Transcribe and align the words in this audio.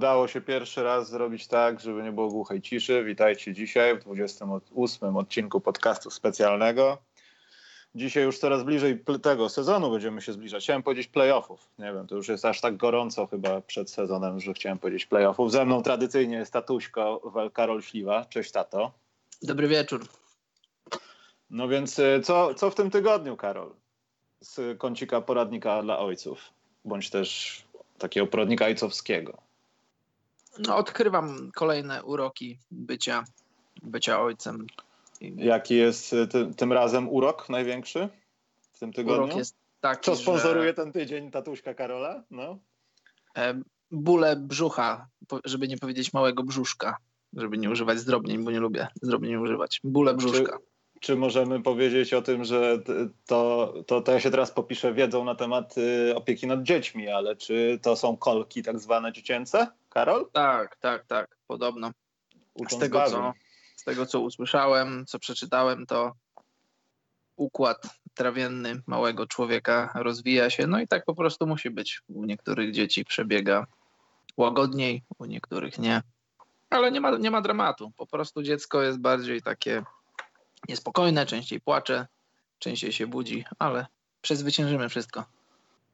udało 0.00 0.28
się 0.28 0.40
pierwszy 0.40 0.82
raz 0.82 1.10
zrobić 1.10 1.46
tak, 1.46 1.80
żeby 1.80 2.02
nie 2.02 2.12
było 2.12 2.28
głuchej 2.28 2.62
ciszy. 2.62 3.04
Witajcie 3.04 3.52
dzisiaj 3.52 3.98
w 3.98 4.04
28 4.04 5.16
odcinku 5.16 5.60
podcastu 5.60 6.10
specjalnego. 6.10 6.98
Dzisiaj 7.94 8.24
już 8.24 8.38
coraz 8.38 8.62
bliżej 8.62 9.04
tego 9.22 9.48
sezonu 9.48 9.90
będziemy 9.90 10.22
się 10.22 10.32
zbliżać. 10.32 10.62
Chciałem 10.62 10.82
powiedzieć 10.82 11.06
playoffów. 11.06 11.68
Nie 11.78 11.92
wiem, 11.92 12.06
to 12.06 12.14
już 12.16 12.28
jest 12.28 12.44
aż 12.44 12.60
tak 12.60 12.76
gorąco 12.76 13.26
chyba 13.26 13.60
przed 13.60 13.90
sezonem, 13.90 14.40
że 14.40 14.54
chciałem 14.54 14.78
powiedzieć 14.78 15.06
playoffów. 15.06 15.52
Ze 15.52 15.64
mną 15.64 15.82
tradycyjnie 15.82 16.36
jest 16.36 16.52
tatuśko 16.52 17.32
Karol 17.52 17.82
Śliwa. 17.82 18.24
Cześć 18.24 18.50
tato. 18.50 18.92
Dobry 19.42 19.68
wieczór. 19.68 20.06
No 21.50 21.68
więc 21.68 21.98
y, 21.98 22.20
co, 22.24 22.54
co 22.54 22.70
w 22.70 22.74
tym 22.74 22.90
tygodniu, 22.90 23.36
Karol? 23.36 23.74
Z 24.40 24.78
kącika 24.78 25.20
poradnika 25.20 25.82
dla 25.82 25.98
ojców, 25.98 26.40
bądź 26.84 27.10
też 27.10 27.62
takiego 27.98 28.26
poradnika 28.26 28.64
ojcowskiego. 28.64 29.49
No, 30.58 30.76
odkrywam 30.76 31.50
kolejne 31.54 32.04
uroki 32.04 32.58
bycia, 32.70 33.24
bycia 33.82 34.20
ojcem. 34.20 34.66
Jaki 35.20 35.74
jest 35.74 36.12
y, 36.12 36.26
ty, 36.26 36.54
tym 36.56 36.72
razem 36.72 37.08
urok 37.08 37.48
największy 37.48 38.08
w 38.72 38.78
tym 38.78 38.92
tygodniu? 38.92 39.24
Urok 39.24 39.36
jest 39.36 39.56
taki, 39.80 40.04
Co 40.04 40.16
sponsoruje 40.16 40.68
że... 40.68 40.74
ten 40.74 40.92
tydzień 40.92 41.30
tatuśka 41.30 41.74
Karola? 41.74 42.24
No. 42.30 42.58
E, 43.36 43.62
bóle 43.90 44.36
brzucha, 44.36 45.08
żeby 45.44 45.68
nie 45.68 45.78
powiedzieć 45.78 46.12
małego 46.12 46.42
brzuszka, 46.42 46.96
żeby 47.32 47.58
nie 47.58 47.70
używać 47.70 47.98
zdrobnień, 47.98 48.44
bo 48.44 48.50
nie 48.50 48.60
lubię 48.60 48.88
zdrobnień 49.02 49.36
używać. 49.36 49.80
Bóle 49.84 50.14
brzuszka. 50.14 50.58
Czy 50.58 50.69
czy 51.00 51.16
możemy 51.16 51.62
powiedzieć 51.62 52.14
o 52.14 52.22
tym, 52.22 52.44
że 52.44 52.78
to, 53.26 53.74
to, 53.86 54.00
to 54.00 54.12
ja 54.12 54.20
się 54.20 54.30
teraz 54.30 54.50
popiszę 54.50 54.94
wiedzą 54.94 55.24
na 55.24 55.34
temat 55.34 55.78
y, 55.78 56.16
opieki 56.16 56.46
nad 56.46 56.62
dziećmi, 56.62 57.08
ale 57.08 57.36
czy 57.36 57.78
to 57.82 57.96
są 57.96 58.16
kolki 58.16 58.62
tak 58.62 58.80
zwane 58.80 59.12
dziecięce, 59.12 59.66
Karol? 59.88 60.30
Tak, 60.32 60.76
tak, 60.76 61.06
tak, 61.06 61.36
podobno. 61.46 61.90
z 62.70 62.78
tego, 62.78 63.04
co, 63.10 63.32
z 63.76 63.84
tego, 63.84 64.06
co 64.06 64.20
usłyszałem, 64.20 65.04
co 65.06 65.18
przeczytałem, 65.18 65.86
to 65.86 66.12
układ 67.36 67.82
trawienny 68.14 68.82
małego 68.86 69.26
człowieka 69.26 69.92
rozwija 69.94 70.50
się, 70.50 70.66
no 70.66 70.80
i 70.80 70.88
tak 70.88 71.04
po 71.04 71.14
prostu 71.14 71.46
musi 71.46 71.70
być. 71.70 72.00
U 72.08 72.24
niektórych 72.24 72.72
dzieci 72.72 73.04
przebiega 73.04 73.66
łagodniej, 74.36 75.02
u 75.18 75.24
niektórych 75.24 75.78
nie. 75.78 76.02
Ale 76.70 76.92
nie 76.92 77.00
ma, 77.00 77.18
nie 77.18 77.30
ma 77.30 77.40
dramatu. 77.40 77.92
Po 77.96 78.06
prostu 78.06 78.42
dziecko 78.42 78.82
jest 78.82 78.98
bardziej 78.98 79.42
takie 79.42 79.82
niespokojne, 80.68 81.26
częściej 81.26 81.60
płacze, 81.60 82.06
częściej 82.58 82.92
się 82.92 83.06
budzi, 83.06 83.44
ale 83.58 83.86
przezwyciężymy 84.22 84.88
wszystko. 84.88 85.24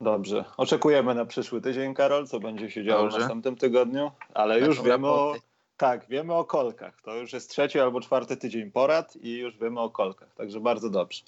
Dobrze. 0.00 0.44
Oczekujemy 0.56 1.14
na 1.14 1.24
przyszły 1.24 1.60
tydzień, 1.60 1.94
Karol, 1.94 2.26
co 2.26 2.40
będzie 2.40 2.70
się 2.70 2.84
działo 2.84 3.02
Dobrze. 3.02 3.16
w 3.16 3.20
następnym 3.20 3.56
tygodniu, 3.56 4.10
ale 4.34 4.60
już 4.60 4.82
wiemy 4.82 5.08
o, 5.08 5.34
tak, 5.76 6.06
wiemy 6.08 6.34
o 6.34 6.44
kolkach. 6.44 7.02
To 7.02 7.14
już 7.14 7.32
jest 7.32 7.50
trzeci 7.50 7.80
albo 7.80 8.00
czwarty 8.00 8.36
tydzień 8.36 8.70
porad 8.70 9.16
i 9.16 9.38
już 9.38 9.58
wiemy 9.58 9.80
o 9.80 9.90
kolkach, 9.90 10.34
także 10.34 10.60
bardzo 10.60 10.90
dobrze. 10.90 11.22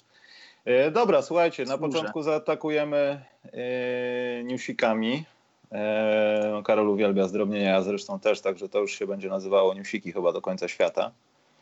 E, 0.65 0.91
dobra, 0.91 1.21
słuchajcie, 1.21 1.65
na 1.65 1.77
początku 1.77 2.21
zaatakujemy 2.21 3.25
e, 3.43 4.43
newsikami. 4.43 5.25
E, 5.71 6.49
no, 6.51 6.63
Karol 6.63 6.89
uwielbia 6.89 7.27
zdrobnienia, 7.27 7.69
ja 7.69 7.81
zresztą 7.81 8.19
też, 8.19 8.41
także 8.41 8.69
to 8.69 8.79
już 8.79 8.91
się 8.91 9.07
będzie 9.07 9.29
nazywało 9.29 9.73
newsiki 9.73 10.11
chyba 10.11 10.33
do 10.33 10.41
końca 10.41 10.67
świata. 10.67 11.11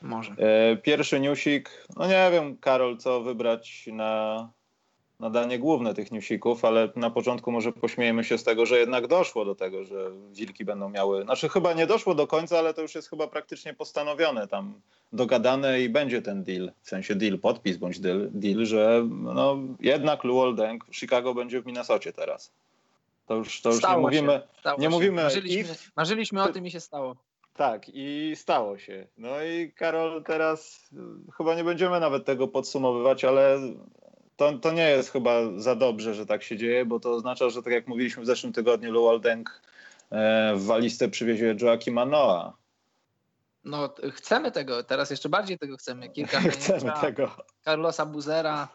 Może. 0.02 0.32
E, 0.32 0.78
pierwszy 0.78 1.20
newsik, 1.20 1.88
no 1.96 2.08
nie 2.08 2.30
wiem, 2.32 2.58
Karol, 2.58 2.98
co 2.98 3.22
wybrać 3.22 3.90
na, 3.92 4.50
na 5.20 5.30
danie 5.30 5.60
główne 5.60 5.94
tych 5.94 6.12
newsików, 6.12 6.66
ale 6.66 6.90
na 6.96 7.10
początku 7.10 7.52
może 7.52 7.72
pośmiejemy 7.72 8.24
się 8.24 8.38
z 8.38 8.44
tego, 8.44 8.66
że 8.66 8.80
jednak 8.80 9.08
doszło 9.08 9.46
do 9.46 9.56
tego, 9.56 9.84
że 9.84 10.12
wilki 10.32 10.66
będą 10.66 10.90
miały. 10.90 11.24
Znaczy, 11.24 11.50
chyba 11.50 11.74
nie 11.74 11.88
doszło 11.88 12.16
do 12.16 12.28
końca, 12.28 12.60
ale 12.60 12.74
to 12.74 12.82
już 12.82 12.96
jest 12.96 13.10
chyba 13.10 13.28
praktycznie 13.28 13.74
postanowione, 13.74 14.48
tam 14.48 14.82
dogadane 15.14 15.82
i 15.82 15.90
będzie 15.90 16.22
ten 16.22 16.44
deal, 16.44 16.72
w 16.82 16.90
sensie 16.90 17.16
deal, 17.16 17.40
podpis 17.40 17.78
bądź 17.78 18.00
deal, 18.00 18.30
deal 18.32 18.66
że 18.66 19.08
no, 19.10 19.58
jednak 19.80 20.24
Luoldeng 20.24 20.86
w 20.86 20.96
Chicago 20.96 21.34
będzie 21.34 21.62
w 21.62 21.66
Minnesocie 21.66 22.14
teraz. 22.14 22.52
To 23.28 23.36
już, 23.36 23.62
to 23.62 23.72
już 23.72 23.84
nie 23.84 23.98
mówimy. 23.98 24.42
nie 24.80 24.90
mówimy 24.90 25.24
marzyliśmy, 25.24 25.62
if, 25.62 25.92
marzyliśmy 25.96 26.44
o 26.44 26.48
tym 26.48 26.66
i 26.66 26.72
się 26.72 26.80
stało. 26.80 27.16
Tak, 27.58 27.90
i 27.94 28.34
stało 28.36 28.78
się. 28.78 29.08
No 29.18 29.44
i 29.44 29.72
Karol, 29.72 30.24
teraz 30.24 30.90
y, 30.94 31.32
chyba 31.38 31.56
nie 31.56 31.64
będziemy 31.64 32.00
nawet 32.00 32.26
tego 32.26 32.48
podsumowywać, 32.48 33.26
ale 33.26 33.60
to, 34.36 34.54
to 34.54 34.72
nie 34.72 34.90
jest 34.90 35.12
chyba 35.12 35.32
za 35.58 35.76
dobrze, 35.76 36.14
że 36.14 36.26
tak 36.26 36.44
się 36.44 36.58
dzieje, 36.58 36.86
bo 36.86 37.00
to 37.00 37.12
oznacza, 37.12 37.50
że 37.50 37.64
tak 37.64 37.74
jak 37.74 37.88
mówiliśmy 37.88 38.24
w 38.24 38.26
zeszłym 38.26 38.54
tygodniu, 38.54 39.20
Deng 39.20 39.62
e, 40.12 40.56
w 40.56 40.66
walistę 40.66 41.10
przywiezie 41.10 41.56
Joaquima 41.62 42.06
Noah. 42.06 42.54
No, 43.64 43.94
chcemy 44.14 44.52
tego, 44.52 44.84
teraz 44.84 45.10
jeszcze 45.10 45.30
bardziej 45.30 45.58
tego 45.58 45.78
chcemy. 45.78 46.10
Kilka 46.10 46.40
chcemy 46.52 46.92
tego. 47.02 47.32
Carlosa 47.66 48.06
Buzera, 48.06 48.68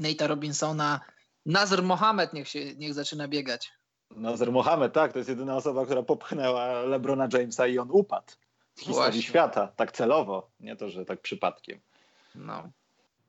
Nate'a 0.00 0.26
Robinsona, 0.26 1.00
Nazr 1.46 1.82
Mohamed 1.82 2.32
niech, 2.32 2.48
się, 2.48 2.74
niech 2.74 2.94
zaczyna 2.94 3.28
biegać. 3.28 3.72
Nazar 4.10 4.52
Mohamed, 4.52 4.92
tak, 4.92 5.12
to 5.12 5.18
jest 5.18 5.28
jedyna 5.28 5.56
osoba, 5.56 5.84
która 5.84 6.02
popchnęła 6.02 6.82
LeBrona 6.82 7.28
Jamesa 7.32 7.66
i 7.66 7.78
on 7.78 7.90
upadł 7.90 8.32
w 8.74 8.80
historii 8.80 9.02
Właśnie. 9.02 9.22
świata, 9.22 9.68
tak 9.76 9.92
celowo, 9.92 10.50
nie 10.60 10.76
to, 10.76 10.88
że 10.88 11.04
tak 11.04 11.20
przypadkiem. 11.20 11.80
No. 12.34 12.68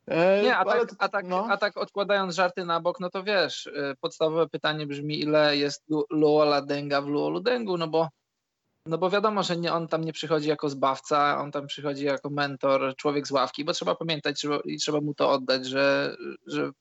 E, 0.08 0.44
nie, 0.44 0.58
a 0.58 0.66
tak, 0.66 0.96
a, 1.00 1.10
tak, 1.10 1.26
no. 1.28 1.48
a 1.50 1.58
tak 1.58 1.78
odkładając 1.78 2.36
żarty 2.36 2.66
na 2.66 2.80
bok, 2.80 3.00
no 3.00 3.10
to 3.10 3.24
wiesz, 3.24 3.66
y, 3.66 3.96
podstawowe 4.02 4.50
pytanie 4.50 4.86
brzmi, 4.88 5.20
ile 5.20 5.58
jest 5.58 5.86
Luola 6.10 6.62
Denga 6.62 7.02
w 7.02 7.08
Luolu 7.08 7.40
Dengu, 7.40 7.78
no 7.78 7.88
bo, 7.88 8.10
no 8.86 8.98
bo 8.98 9.10
wiadomo, 9.10 9.44
że 9.44 9.58
nie, 9.58 9.74
on 9.74 9.88
tam 9.88 10.04
nie 10.04 10.14
przychodzi 10.14 10.50
jako 10.50 10.70
zbawca, 10.70 11.40
on 11.42 11.52
tam 11.52 11.68
przychodzi 11.68 12.06
jako 12.06 12.30
mentor, 12.30 12.96
człowiek 12.96 13.28
z 13.28 13.32
ławki, 13.32 13.66
bo 13.66 13.74
trzeba 13.74 13.96
pamiętać 13.96 14.38
trzeba, 14.38 14.60
i 14.66 14.78
trzeba 14.78 15.02
mu 15.02 15.14
to 15.14 15.32
oddać, 15.32 15.66
że, 15.66 16.16
że 16.48 16.72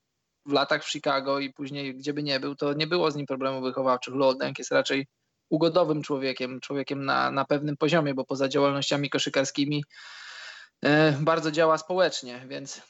w 0.46 0.52
latach 0.52 0.84
w 0.84 0.90
Chicago 0.90 1.38
i 1.38 1.52
później 1.52 1.96
gdzie 1.96 2.12
by 2.12 2.22
nie 2.22 2.40
był, 2.40 2.54
to 2.54 2.72
nie 2.72 2.86
było 2.86 3.10
z 3.10 3.16
nim 3.16 3.26
problemów 3.26 3.62
wychowawczych. 3.62 4.14
Lodeng 4.14 4.58
jest 4.58 4.72
raczej 4.72 5.06
ugodowym 5.48 6.02
człowiekiem, 6.02 6.60
człowiekiem 6.60 7.04
na, 7.04 7.30
na 7.30 7.44
pewnym 7.44 7.76
poziomie, 7.76 8.14
bo 8.14 8.24
poza 8.24 8.48
działalnościami 8.48 9.10
koszykarskimi 9.10 9.84
e, 10.84 11.12
bardzo 11.12 11.50
działa 11.50 11.78
społecznie, 11.78 12.44
więc 12.48 12.82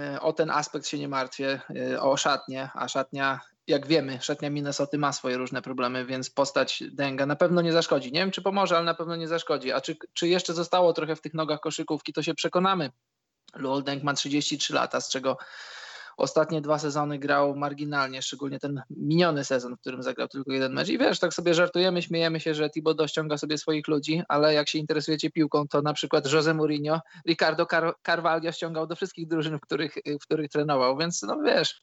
e, 0.00 0.20
o 0.20 0.32
ten 0.32 0.50
aspekt 0.50 0.86
się 0.86 0.98
nie 0.98 1.08
martwię, 1.08 1.60
e, 1.76 2.00
o 2.00 2.16
szatnię, 2.16 2.70
a 2.74 2.88
szatnia, 2.88 3.40
jak 3.66 3.86
wiemy, 3.86 4.18
szatnia 4.22 4.50
Minnesoty 4.50 4.98
ma 4.98 5.12
swoje 5.12 5.36
różne 5.36 5.62
problemy, 5.62 6.06
więc 6.06 6.30
postać 6.30 6.82
Denga 6.90 7.26
na 7.26 7.36
pewno 7.36 7.62
nie 7.62 7.72
zaszkodzi. 7.72 8.12
Nie 8.12 8.20
wiem, 8.20 8.30
czy 8.30 8.42
pomoże, 8.42 8.76
ale 8.76 8.84
na 8.84 8.94
pewno 8.94 9.16
nie 9.16 9.28
zaszkodzi. 9.28 9.72
A 9.72 9.80
czy, 9.80 9.96
czy 10.12 10.28
jeszcze 10.28 10.54
zostało 10.54 10.92
trochę 10.92 11.16
w 11.16 11.20
tych 11.20 11.34
nogach 11.34 11.60
koszykówki, 11.60 12.12
to 12.12 12.22
się 12.22 12.34
przekonamy. 12.34 12.90
Luol 13.54 13.82
Deng 13.82 14.02
ma 14.02 14.14
33 14.14 14.74
lata, 14.74 15.00
z 15.00 15.08
czego 15.08 15.36
ostatnie 16.18 16.60
dwa 16.60 16.78
sezony 16.78 17.18
grał 17.18 17.56
marginalnie, 17.56 18.22
szczególnie 18.22 18.58
ten 18.58 18.82
miniony 18.90 19.44
sezon, 19.44 19.76
w 19.76 19.80
którym 19.80 20.02
zagrał 20.02 20.28
tylko 20.28 20.52
jeden 20.52 20.72
mecz. 20.72 20.88
I 20.88 20.98
wiesz, 20.98 21.18
tak 21.18 21.34
sobie 21.34 21.54
żartujemy, 21.54 22.02
śmiejemy 22.02 22.40
się, 22.40 22.54
że 22.54 22.70
Thibodeau 22.70 23.08
ściąga 23.08 23.38
sobie 23.38 23.58
swoich 23.58 23.88
ludzi, 23.88 24.22
ale 24.28 24.54
jak 24.54 24.68
się 24.68 24.78
interesujecie 24.78 25.30
piłką, 25.30 25.68
to 25.68 25.82
na 25.82 25.92
przykład 25.92 26.32
Jose 26.32 26.54
Mourinho, 26.54 27.00
Ricardo 27.28 27.66
Car 27.66 27.94
Carvalho 28.06 28.52
ściągał 28.52 28.86
do 28.86 28.96
wszystkich 28.96 29.28
drużyn, 29.28 29.58
w 29.58 29.60
których, 29.60 29.94
w 30.20 30.24
których 30.24 30.48
trenował, 30.48 30.96
więc 30.96 31.22
no 31.22 31.36
wiesz, 31.44 31.80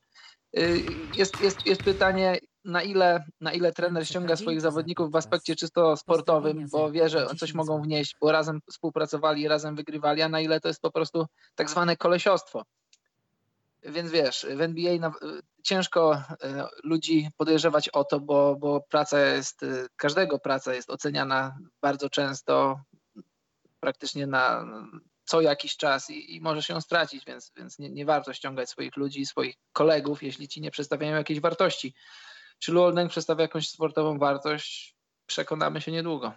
y, 0.58 0.84
jest, 1.18 1.42
jest, 1.42 1.66
jest 1.66 1.84
pytanie, 1.84 2.40
na 2.66 2.84
ile, 2.84 3.24
na 3.42 3.54
ile 3.54 3.74
trener 3.74 4.08
ściąga 4.08 4.36
swoich 4.36 4.62
zawodników 4.62 5.12
w 5.12 5.16
aspekcie 5.16 5.56
czysto 5.56 5.98
sportowym, 5.98 6.66
bo 6.72 6.92
wie, 6.92 7.10
że 7.10 7.28
coś 7.40 7.54
mogą 7.54 7.82
wnieść, 7.82 8.16
bo 8.22 8.32
razem 8.32 8.60
współpracowali, 8.72 9.48
razem 9.48 9.76
wygrywali, 9.76 10.22
a 10.22 10.30
na 10.30 10.42
ile 10.42 10.60
to 10.60 10.68
jest 10.68 10.82
po 10.82 10.92
prostu 10.92 11.26
tak 11.56 11.70
zwane 11.70 11.98
kolesiostwo. 11.98 12.64
Więc 13.86 14.12
wiesz, 14.12 14.46
w 14.56 14.62
NBA 14.62 15.00
na, 15.00 15.12
ciężko 15.64 16.14
e, 16.14 16.68
ludzi 16.84 17.30
podejrzewać 17.38 17.90
o 17.90 18.04
to, 18.04 18.20
bo, 18.20 18.56
bo 18.56 18.82
praca 18.90 19.20
jest, 19.20 19.64
e, 19.64 19.88
każdego 19.96 20.40
praca 20.40 20.74
jest 20.74 20.90
oceniana 20.90 21.58
bardzo 21.82 22.10
często, 22.10 22.80
praktycznie 23.80 24.28
na 24.28 24.66
co 25.26 25.42
jakiś 25.42 25.78
czas 25.78 26.10
i, 26.10 26.36
i 26.36 26.42
może 26.42 26.64
się 26.64 26.82
stracić, 26.82 27.26
więc, 27.26 27.52
więc 27.56 27.80
nie, 27.80 27.90
nie, 27.90 28.06
warto 28.06 28.34
ściągać 28.34 28.70
swoich 28.70 28.98
ludzi, 28.98 29.26
swoich 29.26 29.56
kolegów, 29.74 30.24
jeśli 30.24 30.48
ci 30.48 30.62
nie 30.62 30.72
przedstawiają 30.72 31.16
jakiejś 31.16 31.40
wartości. 31.40 31.94
Czy 32.60 32.72
Luolden 32.72 33.08
przedstawia 33.08 33.42
jakąś 33.42 33.70
sportową 33.70 34.18
wartość? 34.18 34.96
Przekonamy 35.26 35.82
się 35.82 35.92
niedługo. 35.92 36.34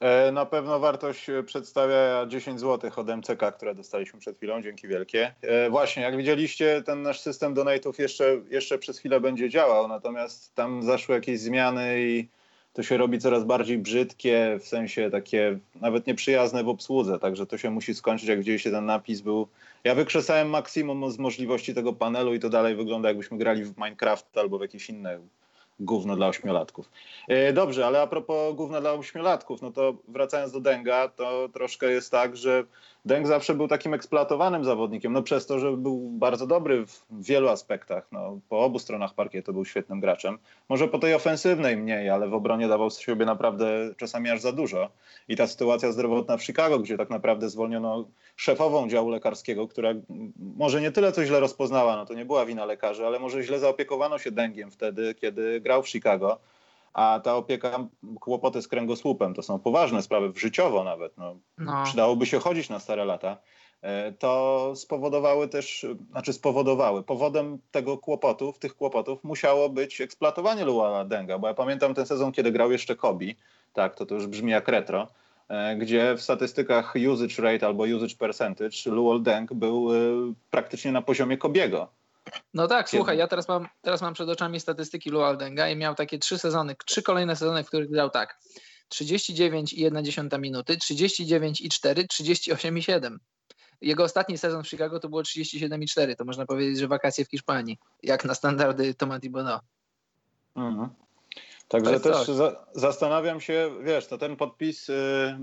E, 0.00 0.32
na 0.32 0.46
pewno 0.46 0.80
wartość 0.80 1.30
e, 1.30 1.42
przedstawia 1.42 2.26
10 2.26 2.60
zł 2.60 2.90
od 2.96 3.08
MCK, 3.08 3.56
które 3.56 3.74
dostaliśmy 3.74 4.20
przed 4.20 4.36
chwilą. 4.36 4.62
Dzięki 4.62 4.88
wielkie. 4.88 5.34
E, 5.42 5.70
właśnie, 5.70 6.02
jak 6.02 6.16
widzieliście, 6.16 6.82
ten 6.86 7.02
nasz 7.02 7.20
system 7.20 7.54
donate'ów 7.54 7.92
jeszcze, 7.98 8.40
jeszcze 8.50 8.78
przez 8.78 8.98
chwilę 8.98 9.20
będzie 9.20 9.50
działał, 9.50 9.88
natomiast 9.88 10.54
tam 10.54 10.82
zaszły 10.82 11.14
jakieś 11.14 11.40
zmiany 11.40 12.00
i 12.00 12.28
to 12.72 12.82
się 12.82 12.96
robi 12.96 13.18
coraz 13.18 13.44
bardziej 13.44 13.78
brzydkie, 13.78 14.58
w 14.60 14.68
sensie 14.68 15.10
takie 15.10 15.58
nawet 15.80 16.06
nieprzyjazne 16.06 16.64
w 16.64 16.68
obsłudze, 16.68 17.18
także 17.18 17.46
to 17.46 17.58
się 17.58 17.70
musi 17.70 17.94
skończyć, 17.94 18.28
jak 18.28 18.38
widzieliście 18.38 18.70
ten 18.70 18.86
napis 18.86 19.20
był. 19.20 19.48
Ja 19.84 19.94
wykrzesałem 19.94 20.48
maksimum 20.48 21.10
z 21.10 21.18
możliwości 21.18 21.74
tego 21.74 21.92
panelu 21.92 22.34
i 22.34 22.40
to 22.40 22.48
dalej 22.48 22.76
wygląda 22.76 23.08
jakbyśmy 23.08 23.38
grali 23.38 23.64
w 23.64 23.76
Minecraft 23.76 24.38
albo 24.38 24.58
w 24.58 24.62
jakieś 24.62 24.90
inne 24.90 25.18
gówno 25.80 26.16
dla 26.16 26.26
ośmiolatków. 26.26 26.90
E, 27.28 27.52
dobrze, 27.52 27.86
ale 27.86 28.02
a 28.02 28.06
propos 28.06 28.54
gówna 28.54 28.80
dla 28.80 28.92
ośmiolatków, 28.92 29.62
no 29.62 29.70
to 29.70 29.94
wracając 30.08 30.52
do 30.52 30.60
Denga, 30.60 31.08
to 31.08 31.48
troszkę 31.48 31.90
jest 31.90 32.10
tak, 32.10 32.36
że 32.36 32.64
Deng 33.04 33.26
zawsze 33.26 33.54
był 33.54 33.68
takim 33.68 33.94
eksploatowanym 33.94 34.64
zawodnikiem, 34.64 35.12
no 35.12 35.22
przez 35.22 35.46
to, 35.46 35.58
że 35.58 35.76
był 35.76 36.10
bardzo 36.10 36.46
dobry 36.46 36.86
w 36.86 37.04
wielu 37.10 37.48
aspektach. 37.48 38.08
No, 38.12 38.40
po 38.48 38.60
obu 38.60 38.78
stronach 38.78 39.14
parkietu 39.14 39.52
był 39.52 39.64
świetnym 39.64 40.00
graczem. 40.00 40.38
Może 40.68 40.88
po 40.88 40.98
tej 40.98 41.14
ofensywnej 41.14 41.76
mniej, 41.76 42.10
ale 42.10 42.28
w 42.28 42.34
obronie 42.34 42.68
dawał 42.68 42.90
z 42.90 42.98
siebie 42.98 43.26
naprawdę 43.26 43.94
czasami 43.96 44.30
aż 44.30 44.40
za 44.40 44.52
dużo. 44.52 44.88
I 45.28 45.36
ta 45.36 45.46
sytuacja 45.46 45.92
zdrowotna 45.92 46.36
w 46.36 46.44
Chicago, 46.44 46.78
gdzie 46.78 46.96
tak 46.96 47.10
naprawdę 47.10 47.48
zwolniono 47.48 48.08
szefową 48.36 48.88
działu 48.88 49.08
lekarskiego, 49.08 49.68
która 49.68 49.90
może 50.56 50.80
nie 50.80 50.92
tyle 50.92 51.12
co 51.12 51.24
źle 51.24 51.40
rozpoznała, 51.40 51.96
no 51.96 52.06
to 52.06 52.14
nie 52.14 52.24
była 52.24 52.46
wina 52.46 52.64
lekarzy, 52.64 53.06
ale 53.06 53.18
może 53.18 53.42
źle 53.42 53.58
zaopiekowano 53.58 54.18
się 54.18 54.30
Dengiem 54.30 54.70
wtedy, 54.70 55.14
kiedy 55.14 55.60
grał 55.60 55.82
w 55.82 55.88
Chicago 55.88 56.38
a 56.92 57.20
ta 57.24 57.36
opieka, 57.36 57.88
kłopoty 58.20 58.62
z 58.62 58.68
kręgosłupem, 58.68 59.34
to 59.34 59.42
są 59.42 59.58
poważne 59.58 60.02
sprawy, 60.02 60.32
życiowo 60.36 60.84
nawet, 60.84 61.18
no, 61.18 61.36
no. 61.58 61.84
przydałoby 61.84 62.26
się 62.26 62.38
chodzić 62.38 62.68
na 62.68 62.78
stare 62.78 63.04
lata, 63.04 63.36
e, 63.82 64.12
to 64.12 64.72
spowodowały 64.76 65.48
też, 65.48 65.86
znaczy 66.10 66.32
spowodowały, 66.32 67.02
powodem 67.02 67.58
tego 67.70 67.98
kłopotów, 67.98 68.58
tych 68.58 68.74
kłopotów 68.74 69.24
musiało 69.24 69.68
być 69.68 70.00
eksploatowanie 70.00 70.64
Luana 70.64 71.04
Denga, 71.04 71.38
bo 71.38 71.48
ja 71.48 71.54
pamiętam 71.54 71.94
ten 71.94 72.06
sezon, 72.06 72.32
kiedy 72.32 72.52
grał 72.52 72.72
jeszcze 72.72 72.96
Kobi, 72.96 73.36
tak, 73.72 73.94
to 73.94 74.06
to 74.06 74.14
już 74.14 74.26
brzmi 74.26 74.52
jak 74.52 74.68
retro, 74.68 75.08
e, 75.48 75.76
gdzie 75.76 76.14
w 76.14 76.22
statystykach 76.22 76.94
usage 77.12 77.42
rate 77.42 77.66
albo 77.66 77.84
usage 77.84 78.16
percentage 78.18 78.76
Luol 78.86 79.22
Deng 79.22 79.54
był 79.54 79.94
e, 79.94 79.96
praktycznie 80.50 80.92
na 80.92 81.02
poziomie 81.02 81.38
Kobiego. 81.38 81.99
No 82.54 82.66
tak, 82.66 82.86
Kiedy? 82.86 82.98
słuchaj, 82.98 83.18
ja 83.18 83.28
teraz 83.28 83.48
mam, 83.48 83.68
teraz 83.82 84.02
mam 84.02 84.14
przed 84.14 84.28
oczami 84.28 84.60
statystyki 84.60 85.10
Lualdenga 85.10 85.68
i 85.68 85.76
miał 85.76 85.94
takie 85.94 86.18
trzy 86.18 86.38
sezony, 86.38 86.74
trzy 86.86 87.02
kolejne 87.02 87.36
sezony, 87.36 87.64
w 87.64 87.68
których 87.68 87.90
grał 87.90 88.10
tak. 88.10 88.38
39,1 88.94 90.40
minuty, 90.40 90.76
39,4, 90.76 92.04
38,7. 92.04 93.16
Jego 93.80 94.04
ostatni 94.04 94.38
sezon 94.38 94.64
w 94.64 94.68
Chicago 94.68 95.00
to 95.00 95.08
było 95.08 95.22
37,4. 95.22 96.16
To 96.16 96.24
można 96.24 96.46
powiedzieć, 96.46 96.78
że 96.78 96.88
wakacje 96.88 97.24
w 97.24 97.30
Hiszpanii, 97.30 97.78
jak 98.02 98.24
na 98.24 98.34
standardy 98.34 98.94
Tomati 98.94 99.30
Bono. 99.30 99.60
Mhm. 100.56 100.88
Także 101.68 102.00
też 102.00 102.26
za, 102.26 102.66
zastanawiam 102.74 103.40
się, 103.40 103.70
wiesz, 103.82 104.06
to 104.06 104.18
ten 104.18 104.36
podpis, 104.36 104.88
yy, 104.88 104.94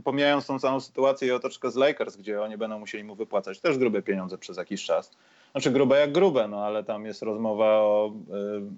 pomijając 0.03 0.47
tą 0.47 0.59
całą 0.59 0.79
sytuację 0.79 1.27
i 1.27 1.31
otoczkę 1.31 1.71
z 1.71 1.75
Lakers, 1.75 2.15
gdzie 2.15 2.41
oni 2.41 2.57
będą 2.57 2.79
musieli 2.79 3.03
mu 3.03 3.15
wypłacać 3.15 3.59
też 3.59 3.77
grube 3.77 4.01
pieniądze 4.01 4.37
przez 4.37 4.57
jakiś 4.57 4.85
czas, 4.85 5.11
znaczy 5.57 5.71
grube 5.71 5.99
jak 5.99 6.11
grube, 6.11 6.47
no 6.47 6.65
ale 6.65 6.83
tam 6.83 7.05
jest 7.05 7.21
rozmowa 7.21 7.65
o 7.65 8.13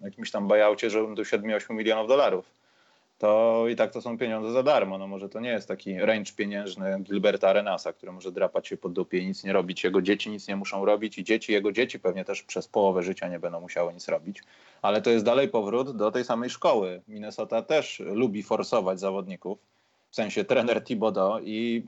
y, 0.02 0.06
jakimś 0.06 0.32
tam 0.32 0.48
buyoutie 0.48 0.90
rzędu 0.90 1.22
7-8 1.22 1.74
milionów 1.74 2.08
dolarów. 2.08 2.46
To 3.18 3.64
i 3.68 3.76
tak 3.76 3.92
to 3.92 4.02
są 4.02 4.18
pieniądze 4.18 4.52
za 4.52 4.64
darmo. 4.64 4.98
No 4.98 5.08
może 5.08 5.30
to 5.30 5.40
nie 5.40 5.50
jest 5.50 5.68
taki 5.68 6.00
range 6.00 6.32
pieniężny 6.38 7.00
Gilberta 7.00 7.50
Arenasa, 7.50 7.94
który 7.94 8.12
może 8.12 8.32
drapać 8.32 8.68
się 8.68 8.78
pod 8.78 8.94
dupie 8.94 9.18
i 9.18 9.28
nic 9.28 9.44
nie 9.44 9.54
robić. 9.54 9.84
Jego 9.84 10.02
dzieci 10.02 10.30
nic 10.30 10.48
nie 10.48 10.56
muszą 10.56 10.86
robić 10.86 11.18
i 11.18 11.24
dzieci 11.24 11.54
jego 11.54 11.72
dzieci 11.72 12.00
pewnie 12.00 12.26
też 12.26 12.44
przez 12.44 12.68
połowę 12.68 13.04
życia 13.04 13.28
nie 13.28 13.40
będą 13.40 13.62
musiały 13.62 13.94
nic 13.94 14.08
robić. 14.08 14.44
Ale 14.82 15.02
to 15.02 15.10
jest 15.10 15.26
dalej 15.26 15.48
powrót 15.50 15.98
do 15.98 16.12
tej 16.12 16.24
samej 16.24 16.50
szkoły. 16.50 17.02
Minnesota 17.08 17.62
też 17.62 18.00
lubi 18.06 18.44
forsować 18.44 19.00
zawodników, 19.00 19.60
w 20.10 20.16
sensie 20.16 20.44
trener 20.44 20.84
Thibodeau 20.84 21.40
i 21.44 21.84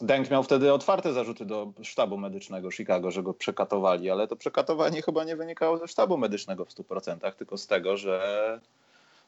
Deng 0.00 0.30
miał 0.30 0.42
wtedy 0.42 0.72
otwarte 0.72 1.12
zarzuty 1.12 1.46
do 1.46 1.72
sztabu 1.82 2.18
medycznego 2.18 2.70
Chicago, 2.70 3.10
że 3.10 3.22
go 3.22 3.34
przekatowali, 3.34 4.10
ale 4.10 4.28
to 4.28 4.36
przekatowanie 4.36 5.02
chyba 5.02 5.24
nie 5.24 5.36
wynikało 5.36 5.78
ze 5.78 5.88
sztabu 5.88 6.18
medycznego 6.18 6.64
w 6.64 6.68
100%, 6.68 7.32
tylko 7.32 7.58
z 7.58 7.66
tego, 7.66 7.96
że, 7.96 8.60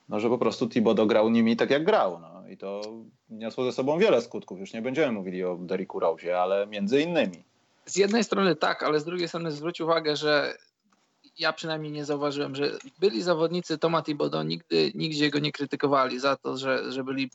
no, 0.09 0.21
że 0.21 0.29
po 0.29 0.39
prostu 0.39 0.69
Thibodeau 0.69 1.07
grał 1.07 1.29
nimi 1.29 1.57
tak 1.57 1.71
jak 1.71 1.85
grał. 1.85 2.21
No. 2.21 2.49
I 2.49 2.57
to 2.57 2.81
niosło 3.31 3.65
ze 3.65 3.73
sobą 3.73 3.99
wiele 3.99 4.23
skutków. 4.23 4.61
Już 4.61 4.73
nie 4.73 4.83
będziemy 4.83 5.13
mówili 5.13 5.45
o 5.45 5.57
Derricku 5.57 6.01
Rose, 6.01 6.41
ale 6.41 6.67
między 6.67 7.01
innymi. 7.01 7.45
Z 7.87 7.97
jednej 7.97 8.25
strony 8.25 8.57
tak, 8.57 8.83
ale 8.83 9.01
z 9.01 9.05
drugiej 9.05 9.29
strony 9.29 9.53
zwróć 9.53 9.81
uwagę, 9.81 10.17
że 10.17 10.55
ja 11.39 11.53
przynajmniej 11.53 11.93
nie 11.93 12.05
zauważyłem, 12.05 12.55
że 12.55 12.79
byli 12.99 13.23
zawodnicy 13.23 13.79
Toma 13.79 14.03
Thibodeau 14.03 14.43
nigdy, 14.43 14.93
nigdzie 14.95 15.31
go 15.31 15.39
nie 15.39 15.53
krytykowali 15.53 16.21
za 16.21 16.37
to, 16.37 16.57
że, 16.57 16.93
że 16.93 17.05
byli 17.05 17.31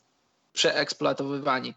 przeeksploatowywani. 0.52 1.74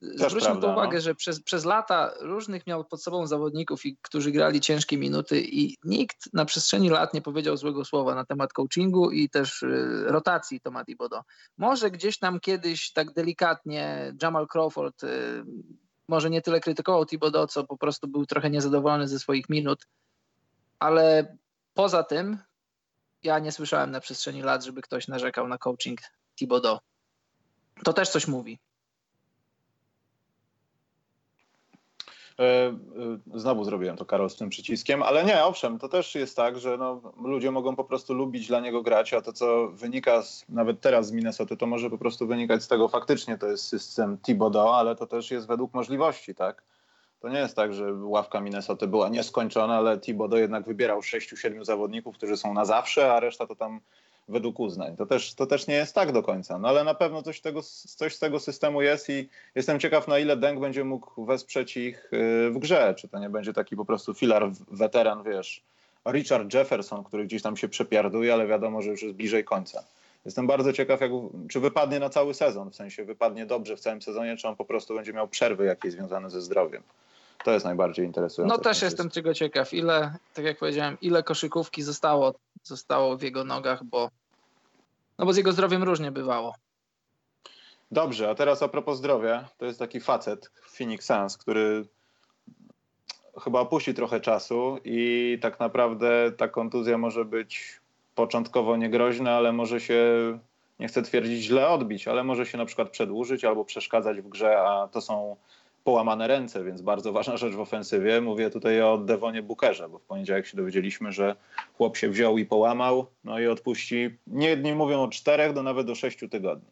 Zwróćmy 0.00 0.60
to 0.60 0.72
uwagę, 0.72 0.96
no. 0.96 1.00
że 1.00 1.14
przez, 1.14 1.42
przez 1.42 1.64
lata 1.64 2.12
różnych 2.20 2.66
miał 2.66 2.84
pod 2.84 3.02
sobą 3.02 3.26
zawodników, 3.26 3.86
i, 3.86 3.96
którzy 4.02 4.30
grali 4.30 4.60
ciężkie 4.60 4.98
minuty 4.98 5.40
i 5.40 5.76
nikt 5.84 6.32
na 6.32 6.44
przestrzeni 6.44 6.90
lat 6.90 7.14
nie 7.14 7.22
powiedział 7.22 7.56
złego 7.56 7.84
słowa 7.84 8.14
na 8.14 8.24
temat 8.24 8.52
coachingu 8.52 9.10
i 9.10 9.30
też 9.30 9.62
y, 9.62 10.04
rotacji 10.06 10.60
Tomati 10.60 10.96
Bodo. 10.96 11.22
Może 11.58 11.90
gdzieś 11.90 12.18
tam 12.18 12.40
kiedyś 12.40 12.92
tak 12.92 13.12
delikatnie 13.12 14.14
Jamal 14.22 14.46
Crawford 14.46 15.04
y, 15.04 15.44
może 16.08 16.30
nie 16.30 16.42
tyle 16.42 16.60
krytykował 16.60 17.06
Thibodeau, 17.06 17.46
co 17.46 17.64
po 17.64 17.76
prostu 17.76 18.08
był 18.08 18.26
trochę 18.26 18.50
niezadowolony 18.50 19.08
ze 19.08 19.18
swoich 19.18 19.48
minut, 19.48 19.86
ale 20.78 21.36
poza 21.74 22.02
tym 22.02 22.38
ja 23.22 23.38
nie 23.38 23.52
słyszałem 23.52 23.90
na 23.90 24.00
przestrzeni 24.00 24.42
lat, 24.42 24.64
żeby 24.64 24.82
ktoś 24.82 25.08
narzekał 25.08 25.48
na 25.48 25.58
coaching 25.58 26.00
Thibodeau. 26.38 26.78
To 27.84 27.92
też 27.92 28.08
coś 28.08 28.28
mówi. 28.28 28.58
E, 32.04 32.29
e, 32.29 32.29
znowu 33.34 33.64
zrobiłem 33.64 33.96
to 33.96 34.04
Karol 34.04 34.30
z 34.30 34.36
tym 34.36 34.48
przyciskiem, 34.48 35.02
ale 35.02 35.24
nie, 35.24 35.44
owszem, 35.44 35.78
to 35.78 35.88
też 35.88 36.14
jest 36.14 36.36
tak, 36.36 36.58
że 36.58 36.76
no, 36.76 37.00
ludzie 37.24 37.50
mogą 37.50 37.76
po 37.76 37.84
prostu 37.84 38.14
lubić 38.14 38.48
dla 38.48 38.60
niego 38.60 38.82
grać, 38.82 39.14
a 39.14 39.20
to 39.20 39.32
co 39.32 39.68
wynika 39.68 40.22
z, 40.22 40.44
nawet 40.48 40.80
teraz 40.80 41.06
z 41.06 41.12
Minnesota, 41.12 41.56
to 41.56 41.66
może 41.66 41.90
po 41.90 41.98
prostu 41.98 42.26
wynikać 42.26 42.62
z 42.62 42.68
tego 42.68 42.88
faktycznie 42.88 43.38
to 43.38 43.46
jest 43.46 43.64
system 43.66 44.18
Thibodeau, 44.18 44.68
ale 44.68 44.96
to 44.96 45.06
też 45.06 45.30
jest 45.30 45.46
według 45.46 45.74
możliwości, 45.74 46.34
tak? 46.34 46.62
To 47.20 47.28
nie 47.28 47.38
jest 47.38 47.56
tak, 47.56 47.74
że 47.74 47.94
ławka 47.94 48.40
Minnesota 48.40 48.86
była 48.86 49.08
nieskończona, 49.08 49.76
ale 49.76 49.98
Thibodeau 49.98 50.40
jednak 50.40 50.64
wybierał 50.64 51.00
6-7 51.00 51.64
zawodników, 51.64 52.16
którzy 52.16 52.36
są 52.36 52.54
na 52.54 52.64
zawsze, 52.64 53.12
a 53.12 53.20
reszta 53.20 53.46
to 53.46 53.56
tam 53.56 53.80
według 54.30 54.60
uznań. 54.60 54.96
To 54.96 55.06
też, 55.06 55.34
to 55.34 55.46
też 55.46 55.66
nie 55.66 55.74
jest 55.74 55.94
tak 55.94 56.12
do 56.12 56.22
końca, 56.22 56.58
no 56.58 56.68
ale 56.68 56.84
na 56.84 56.94
pewno 56.94 57.22
coś, 57.22 57.40
tego, 57.40 57.62
coś 57.96 58.14
z 58.14 58.18
tego 58.18 58.40
systemu 58.40 58.82
jest 58.82 59.10
i 59.10 59.28
jestem 59.54 59.80
ciekaw, 59.80 60.08
na 60.08 60.18
ile 60.18 60.36
Deng 60.36 60.60
będzie 60.60 60.84
mógł 60.84 61.24
wesprzeć 61.24 61.76
ich 61.76 62.12
y, 62.12 62.50
w 62.50 62.58
grze. 62.58 62.94
Czy 62.98 63.08
to 63.08 63.18
nie 63.18 63.30
będzie 63.30 63.52
taki 63.52 63.76
po 63.76 63.84
prostu 63.84 64.14
filar 64.14 64.50
weteran, 64.70 65.22
wiesz, 65.22 65.62
Richard 66.08 66.54
Jefferson, 66.54 67.04
który 67.04 67.24
gdzieś 67.24 67.42
tam 67.42 67.56
się 67.56 67.68
przepiarduje, 67.68 68.34
ale 68.34 68.46
wiadomo, 68.46 68.82
że 68.82 68.90
już 68.90 69.02
jest 69.02 69.14
bliżej 69.14 69.44
końca. 69.44 69.84
Jestem 70.24 70.46
bardzo 70.46 70.72
ciekaw, 70.72 71.00
jak, 71.00 71.10
czy 71.50 71.60
wypadnie 71.60 72.00
na 72.00 72.10
cały 72.10 72.34
sezon, 72.34 72.70
w 72.70 72.74
sensie 72.74 73.04
wypadnie 73.04 73.46
dobrze 73.46 73.76
w 73.76 73.80
całym 73.80 74.02
sezonie, 74.02 74.36
czy 74.36 74.48
on 74.48 74.56
po 74.56 74.64
prostu 74.64 74.94
będzie 74.94 75.12
miał 75.12 75.28
przerwy 75.28 75.64
jakieś 75.64 75.92
związane 75.92 76.30
ze 76.30 76.40
zdrowiem. 76.40 76.82
To 77.44 77.50
jest 77.50 77.64
najbardziej 77.64 78.06
interesujące. 78.06 78.56
No 78.56 78.62
też 78.62 78.82
jestem 78.82 79.10
tego 79.10 79.34
ciekaw, 79.34 79.74
ile, 79.74 80.14
tak 80.34 80.44
jak 80.44 80.58
powiedziałem, 80.58 80.96
ile 81.00 81.22
koszykówki 81.22 81.82
zostało, 81.82 82.34
zostało 82.62 83.16
w 83.16 83.22
jego 83.22 83.44
nogach, 83.44 83.84
bo 83.84 84.10
no 85.20 85.26
bo 85.26 85.32
z 85.32 85.36
jego 85.36 85.52
zdrowiem 85.52 85.82
różnie 85.82 86.12
bywało. 86.12 86.54
Dobrze, 87.90 88.30
a 88.30 88.34
teraz 88.34 88.62
a 88.62 88.68
propos 88.68 88.98
zdrowia, 88.98 89.48
to 89.58 89.66
jest 89.66 89.78
taki 89.78 90.00
facet, 90.00 90.50
Phoenix 90.76 91.06
Suns, 91.06 91.36
który 91.36 91.84
chyba 93.44 93.60
opuści 93.60 93.94
trochę 93.94 94.20
czasu 94.20 94.78
i 94.84 95.38
tak 95.42 95.60
naprawdę 95.60 96.32
ta 96.32 96.48
kontuzja 96.48 96.98
może 96.98 97.24
być 97.24 97.80
początkowo 98.14 98.76
niegroźna, 98.76 99.36
ale 99.36 99.52
może 99.52 99.80
się, 99.80 100.02
nie 100.78 100.88
chcę 100.88 101.02
twierdzić 101.02 101.44
źle 101.44 101.68
odbić, 101.68 102.08
ale 102.08 102.24
może 102.24 102.46
się 102.46 102.58
na 102.58 102.64
przykład 102.64 102.90
przedłużyć 102.90 103.44
albo 103.44 103.64
przeszkadzać 103.64 104.20
w 104.20 104.28
grze, 104.28 104.58
a 104.58 104.88
to 104.88 105.00
są 105.00 105.36
połamane 105.84 106.26
ręce, 106.26 106.64
więc 106.64 106.82
bardzo 106.82 107.12
ważna 107.18 107.36
rzecz 107.36 107.54
w 107.54 107.60
ofensywie. 107.60 108.20
Mówię 108.20 108.50
tutaj 108.50 108.82
o 108.82 108.98
Devonie 108.98 109.42
Bookerze, 109.42 109.88
bo 109.88 109.98
w 109.98 110.02
poniedziałek 110.02 110.46
się 110.46 110.56
dowiedzieliśmy, 110.56 111.12
że 111.12 111.36
chłop 111.76 111.96
się 111.96 112.08
wziął 112.08 112.38
i 112.38 112.46
połamał, 112.46 113.06
no 113.24 113.40
i 113.40 113.46
odpuści, 113.46 114.18
nie 114.26 114.48
jedni 114.48 114.74
mówią 114.74 115.02
o 115.02 115.08
czterech, 115.08 115.52
do 115.52 115.62
nawet 115.62 115.86
do 115.86 115.94
sześciu 115.94 116.28
tygodni. 116.28 116.68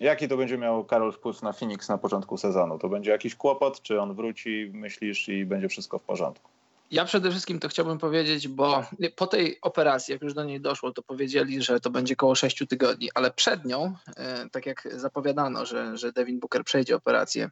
Jaki 0.00 0.28
to 0.28 0.36
będzie 0.36 0.58
miał 0.58 0.84
Karol 0.84 1.12
wpływ 1.12 1.42
na 1.42 1.52
Phoenix 1.52 1.88
na 1.88 1.98
początku 1.98 2.36
sezonu? 2.36 2.78
To 2.78 2.88
będzie 2.88 3.10
jakiś 3.10 3.34
kłopot, 3.34 3.82
czy 3.82 4.00
on 4.00 4.14
wróci, 4.14 4.70
myślisz, 4.74 5.28
i 5.28 5.44
będzie 5.44 5.68
wszystko 5.68 5.98
w 5.98 6.02
porządku? 6.02 6.50
Ja 6.90 7.04
przede 7.04 7.30
wszystkim 7.30 7.60
to 7.60 7.68
chciałbym 7.68 7.98
powiedzieć, 7.98 8.48
bo 8.48 8.84
po 9.16 9.26
tej 9.26 9.60
operacji, 9.60 10.12
jak 10.12 10.22
już 10.22 10.34
do 10.34 10.44
niej 10.44 10.60
doszło, 10.60 10.92
to 10.92 11.02
powiedzieli, 11.02 11.62
że 11.62 11.80
to 11.80 11.90
będzie 11.90 12.14
około 12.14 12.34
6 12.34 12.62
tygodni, 12.68 13.10
ale 13.14 13.30
przed 13.30 13.64
nią, 13.64 13.94
e, 14.16 14.48
tak 14.50 14.66
jak 14.66 14.88
zapowiadano, 14.92 15.66
że, 15.66 15.96
że 15.96 16.12
Devin 16.12 16.40
Booker 16.40 16.64
przejdzie 16.64 16.96
operację 16.96 17.50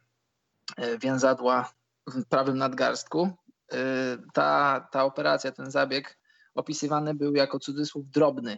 e, 0.77 0.97
więzadła 0.97 1.73
w 2.07 2.25
prawym 2.25 2.57
nadgarstku, 2.57 3.29
e, 3.71 3.77
ta, 4.33 4.87
ta 4.91 5.03
operacja, 5.05 5.51
ten 5.51 5.71
zabieg 5.71 6.17
opisywany 6.55 7.13
był 7.15 7.35
jako 7.35 7.59
cudzysłów 7.59 8.09
drobny, 8.09 8.57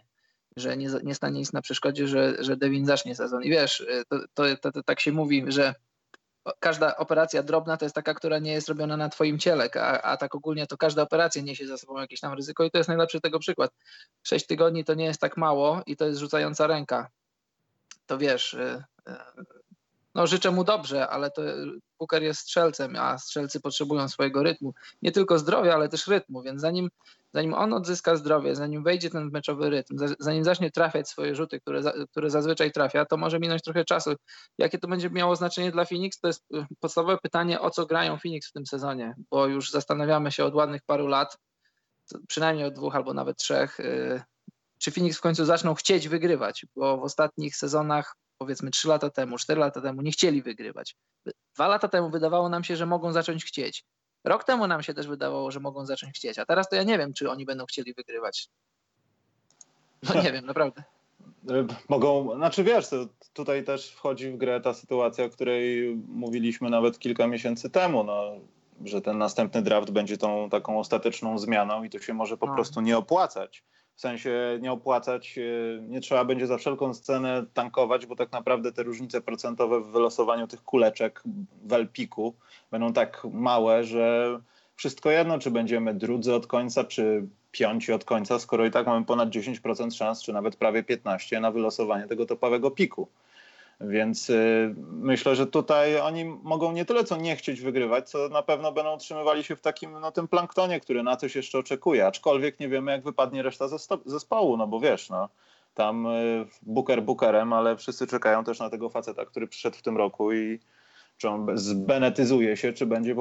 że 0.56 0.78
nie, 0.78 0.90
nie 1.04 1.16
stanie 1.16 1.40
nic 1.40 1.54
na 1.54 1.62
przeszkodzie, 1.62 2.08
że, 2.08 2.44
że 2.44 2.58
Devin 2.58 2.86
zacznie 2.86 3.16
sezon. 3.16 3.44
I 3.44 3.50
wiesz, 3.50 3.86
to, 4.10 4.20
to, 4.34 4.58
to, 4.62 4.72
to 4.72 4.84
tak 4.84 5.00
się 5.00 5.12
mówi, 5.12 5.46
że 5.48 5.76
każda 6.60 6.98
operacja 6.98 7.44
drobna 7.44 7.78
to 7.78 7.86
jest 7.86 7.96
taka, 7.96 8.14
która 8.14 8.40
nie 8.40 8.52
jest 8.52 8.70
robiona 8.70 8.98
na 8.98 9.10
twoim 9.10 9.40
ciele, 9.40 9.70
a, 9.76 10.02
a 10.02 10.18
tak 10.18 10.36
ogólnie 10.36 10.68
to 10.68 10.78
każda 10.78 11.02
operacja 11.02 11.42
niesie 11.42 11.68
za 11.68 11.78
sobą 11.78 11.98
jakieś 11.98 12.20
tam 12.20 12.34
ryzyko 12.34 12.64
i 12.64 12.72
to 12.72 12.78
jest 12.78 12.88
najlepszy 12.88 13.22
tego 13.22 13.40
przykład. 13.40 13.72
Sześć 14.24 14.48
tygodni 14.48 14.86
to 14.86 14.94
nie 14.94 15.06
jest 15.06 15.22
tak 15.22 15.38
mało 15.38 15.82
i 15.86 15.96
to 15.96 16.06
jest 16.06 16.20
rzucająca 16.20 16.68
ręka. 16.68 17.10
To 18.06 18.18
wiesz, 18.18 18.54
y, 18.54 18.84
y, 19.10 19.59
no 20.20 20.28
życzę 20.28 20.52
mu 20.52 20.64
dobrze, 20.64 21.08
ale 21.08 21.32
to 21.32 21.42
Booker 22.00 22.24
jest 22.24 22.40
strzelcem, 22.40 22.96
a 22.96 23.18
strzelcy 23.18 23.62
potrzebują 23.62 24.08
swojego 24.08 24.44
rytmu. 24.44 24.74
Nie 25.02 25.12
tylko 25.12 25.40
zdrowia, 25.40 25.74
ale 25.74 25.90
też 25.90 26.08
rytmu, 26.08 26.42
więc 26.42 26.62
zanim, 26.62 26.90
zanim 27.34 27.54
on 27.54 27.74
odzyska 27.74 28.16
zdrowie, 28.16 28.56
zanim 28.56 28.84
wejdzie 28.84 29.10
ten 29.10 29.30
meczowy 29.34 29.70
rytm, 29.70 29.96
zanim 30.20 30.44
zacznie 30.44 30.72
trafiać 30.72 31.10
swoje 31.10 31.36
rzuty, 31.36 31.60
które, 31.60 31.82
które 32.12 32.30
zazwyczaj 32.30 32.72
trafia, 32.72 33.06
to 33.06 33.18
może 33.18 33.40
minąć 33.40 33.62
trochę 33.62 33.86
czasu. 33.86 34.16
Jakie 34.58 34.80
to 34.80 34.88
będzie 34.88 35.10
miało 35.10 35.36
znaczenie 35.36 35.72
dla 35.72 35.86
Phoenix? 35.86 36.20
To 36.20 36.28
jest 36.28 36.52
y, 36.54 36.66
podstawowe 36.80 37.18
pytanie, 37.18 37.62
o 37.62 37.70
co 37.70 37.86
grają 37.86 38.18
Phoenix 38.18 38.50
w 38.50 38.54
tym 38.54 38.66
sezonie, 38.66 39.16
bo 39.32 39.48
już 39.48 39.72
zastanawiamy 39.72 40.32
się 40.32 40.46
od 40.46 40.54
ładnych 40.54 40.82
paru 40.86 41.08
lat, 41.08 41.38
przynajmniej 42.28 42.66
od 42.66 42.74
dwóch 42.74 42.96
albo 42.96 43.14
nawet 43.14 43.38
trzech, 43.38 43.80
y, 43.80 44.22
czy 44.80 44.92
Phoenix 44.92 45.18
w 45.18 45.22
końcu 45.22 45.46
zaczną 45.46 45.76
chcieć 45.76 46.08
wygrywać, 46.08 46.66
bo 46.76 46.98
w 46.98 47.04
ostatnich 47.04 47.56
sezonach 47.56 48.16
powiedzmy 48.40 48.72
3 48.72 48.88
lata 48.88 49.10
temu, 49.10 49.38
4 49.38 49.60
lata 49.60 49.82
temu 49.82 50.02
nie 50.02 50.12
chcieli 50.12 50.42
wygrywać. 50.42 50.96
Dwa 51.56 51.68
lata 51.68 51.88
temu 51.88 52.10
wydawało 52.10 52.50
nam 52.50 52.64
się, 52.64 52.76
że 52.76 52.86
mogą 52.86 53.12
zacząć 53.12 53.46
chcieć. 53.46 53.86
Rok 54.24 54.44
temu 54.44 54.68
nam 54.68 54.84
się 54.84 54.94
też 54.94 55.08
wydawało, 55.08 55.52
że 55.52 55.60
mogą 55.60 55.86
zacząć 55.86 56.16
chcieć, 56.16 56.40
a 56.40 56.46
teraz 56.46 56.70
to 56.70 56.76
ja 56.76 56.84
nie 56.84 56.98
wiem, 56.98 57.14
czy 57.14 57.30
oni 57.30 57.46
będą 57.46 57.66
chcieli 57.66 57.94
wygrywać. 57.94 58.50
No 60.04 60.22
nie 60.22 60.32
wiem, 60.32 60.46
naprawdę. 60.46 60.84
Mogą, 61.90 62.36
znaczy 62.36 62.64
wiesz, 62.64 62.86
tutaj 63.34 63.64
też 63.64 63.92
wchodzi 63.92 64.32
w 64.32 64.38
grę 64.38 64.62
ta 64.62 64.74
sytuacja, 64.74 65.26
o 65.26 65.30
której 65.30 65.96
mówiliśmy 66.08 66.70
nawet 66.70 67.00
kilka 67.00 67.28
miesięcy 67.28 67.70
temu, 67.70 68.04
no, 68.04 68.32
że 68.86 69.02
ten 69.02 69.18
następny 69.18 69.62
draft 69.62 69.92
będzie 69.92 70.18
tą 70.18 70.50
taką 70.50 70.80
ostateczną 70.80 71.38
zmianą 71.38 71.84
i 71.84 71.90
to 71.90 72.00
się 72.00 72.14
może 72.14 72.38
po 72.38 72.46
no. 72.46 72.56
prostu 72.56 72.82
nie 72.82 72.98
opłacać 72.98 73.64
w 74.00 74.02
sensie 74.02 74.60
nie 74.62 74.72
opłacać, 74.72 75.38
e, 75.38 75.82
nie 75.82 76.02
trzeba 76.02 76.26
będzie 76.26 76.48
za 76.48 76.58
wszelką 76.58 76.94
cenę 76.94 77.46
tankować, 77.54 78.06
bo 78.06 78.16
tak 78.16 78.32
naprawdę 78.32 78.72
te 78.72 78.84
różnice 78.84 79.22
procentowe 79.22 79.82
w 79.82 79.88
wylosowaniu 79.88 80.48
tych 80.48 80.64
kuleczek 80.64 81.24
w 81.64 81.68
będą 82.72 82.94
tak 82.94 83.24
małe, 83.32 83.84
że 83.84 84.40
wszystko 84.76 85.12
jedno, 85.12 85.40
czy 85.40 85.52
będziemy 85.52 85.94
drudzy 85.94 86.34
od 86.34 86.48
końca, 86.48 86.84
czy 86.84 87.28
piąci 87.52 87.94
od 87.94 88.06
końca, 88.06 88.40
skoro 88.40 88.66
i 88.66 88.72
tak 88.72 88.88
mamy 88.88 89.06
ponad 89.06 89.30
10% 89.30 89.92
szans, 89.92 90.24
czy 90.24 90.34
nawet 90.34 90.56
prawie 90.56 90.84
15% 90.84 91.42
na 91.42 91.52
wylosowanie 91.52 92.08
tego 92.08 92.26
topowego 92.26 92.72
piku. 92.72 93.08
Więc 93.82 94.30
y, 94.30 94.76
myślę, 94.92 95.36
że 95.36 95.48
tutaj 95.48 96.00
oni 96.00 96.26
mogą 96.26 96.72
nie 96.72 96.86
tyle 96.86 97.04
co 97.04 97.18
nie 97.18 97.36
chcieć 97.36 97.62
wygrywać, 97.62 98.10
co 98.10 98.30
na 98.30 98.44
pewno 98.44 98.72
będą 98.72 98.96
utrzymywali 98.96 99.44
się 99.44 99.56
w 99.56 99.62
takim 99.62 99.92
no, 99.92 100.12
tym 100.12 100.28
planktonie, 100.28 100.80
który 100.80 101.04
na 101.04 101.18
coś 101.18 101.36
jeszcze 101.36 101.60
oczekuje. 101.60 102.08
Aczkolwiek 102.08 102.60
nie 102.60 102.70
wiemy, 102.70 102.92
jak 102.92 103.04
wypadnie 103.04 103.44
reszta 103.44 103.68
zespołu, 104.06 104.58
no 104.58 104.68
bo 104.68 104.80
wiesz, 104.80 105.10
no, 105.10 105.30
tam 105.74 106.08
y, 106.08 106.46
Booker 106.62 107.04
Bookerem, 107.04 107.54
ale 107.54 107.78
wszyscy 107.78 108.08
czekają 108.08 108.44
też 108.44 108.60
na 108.60 108.70
tego 108.70 108.90
faceta, 108.90 109.26
który 109.26 109.48
przyszedł 109.48 109.78
w 109.78 109.82
tym 109.82 109.98
roku 109.98 110.34
i 110.34 110.60
czy 111.18 111.30
on 111.30 111.48
zbenetyzuje 111.58 112.58
się, 112.58 112.74
czy 112.74 112.86
będzie 112.86 113.16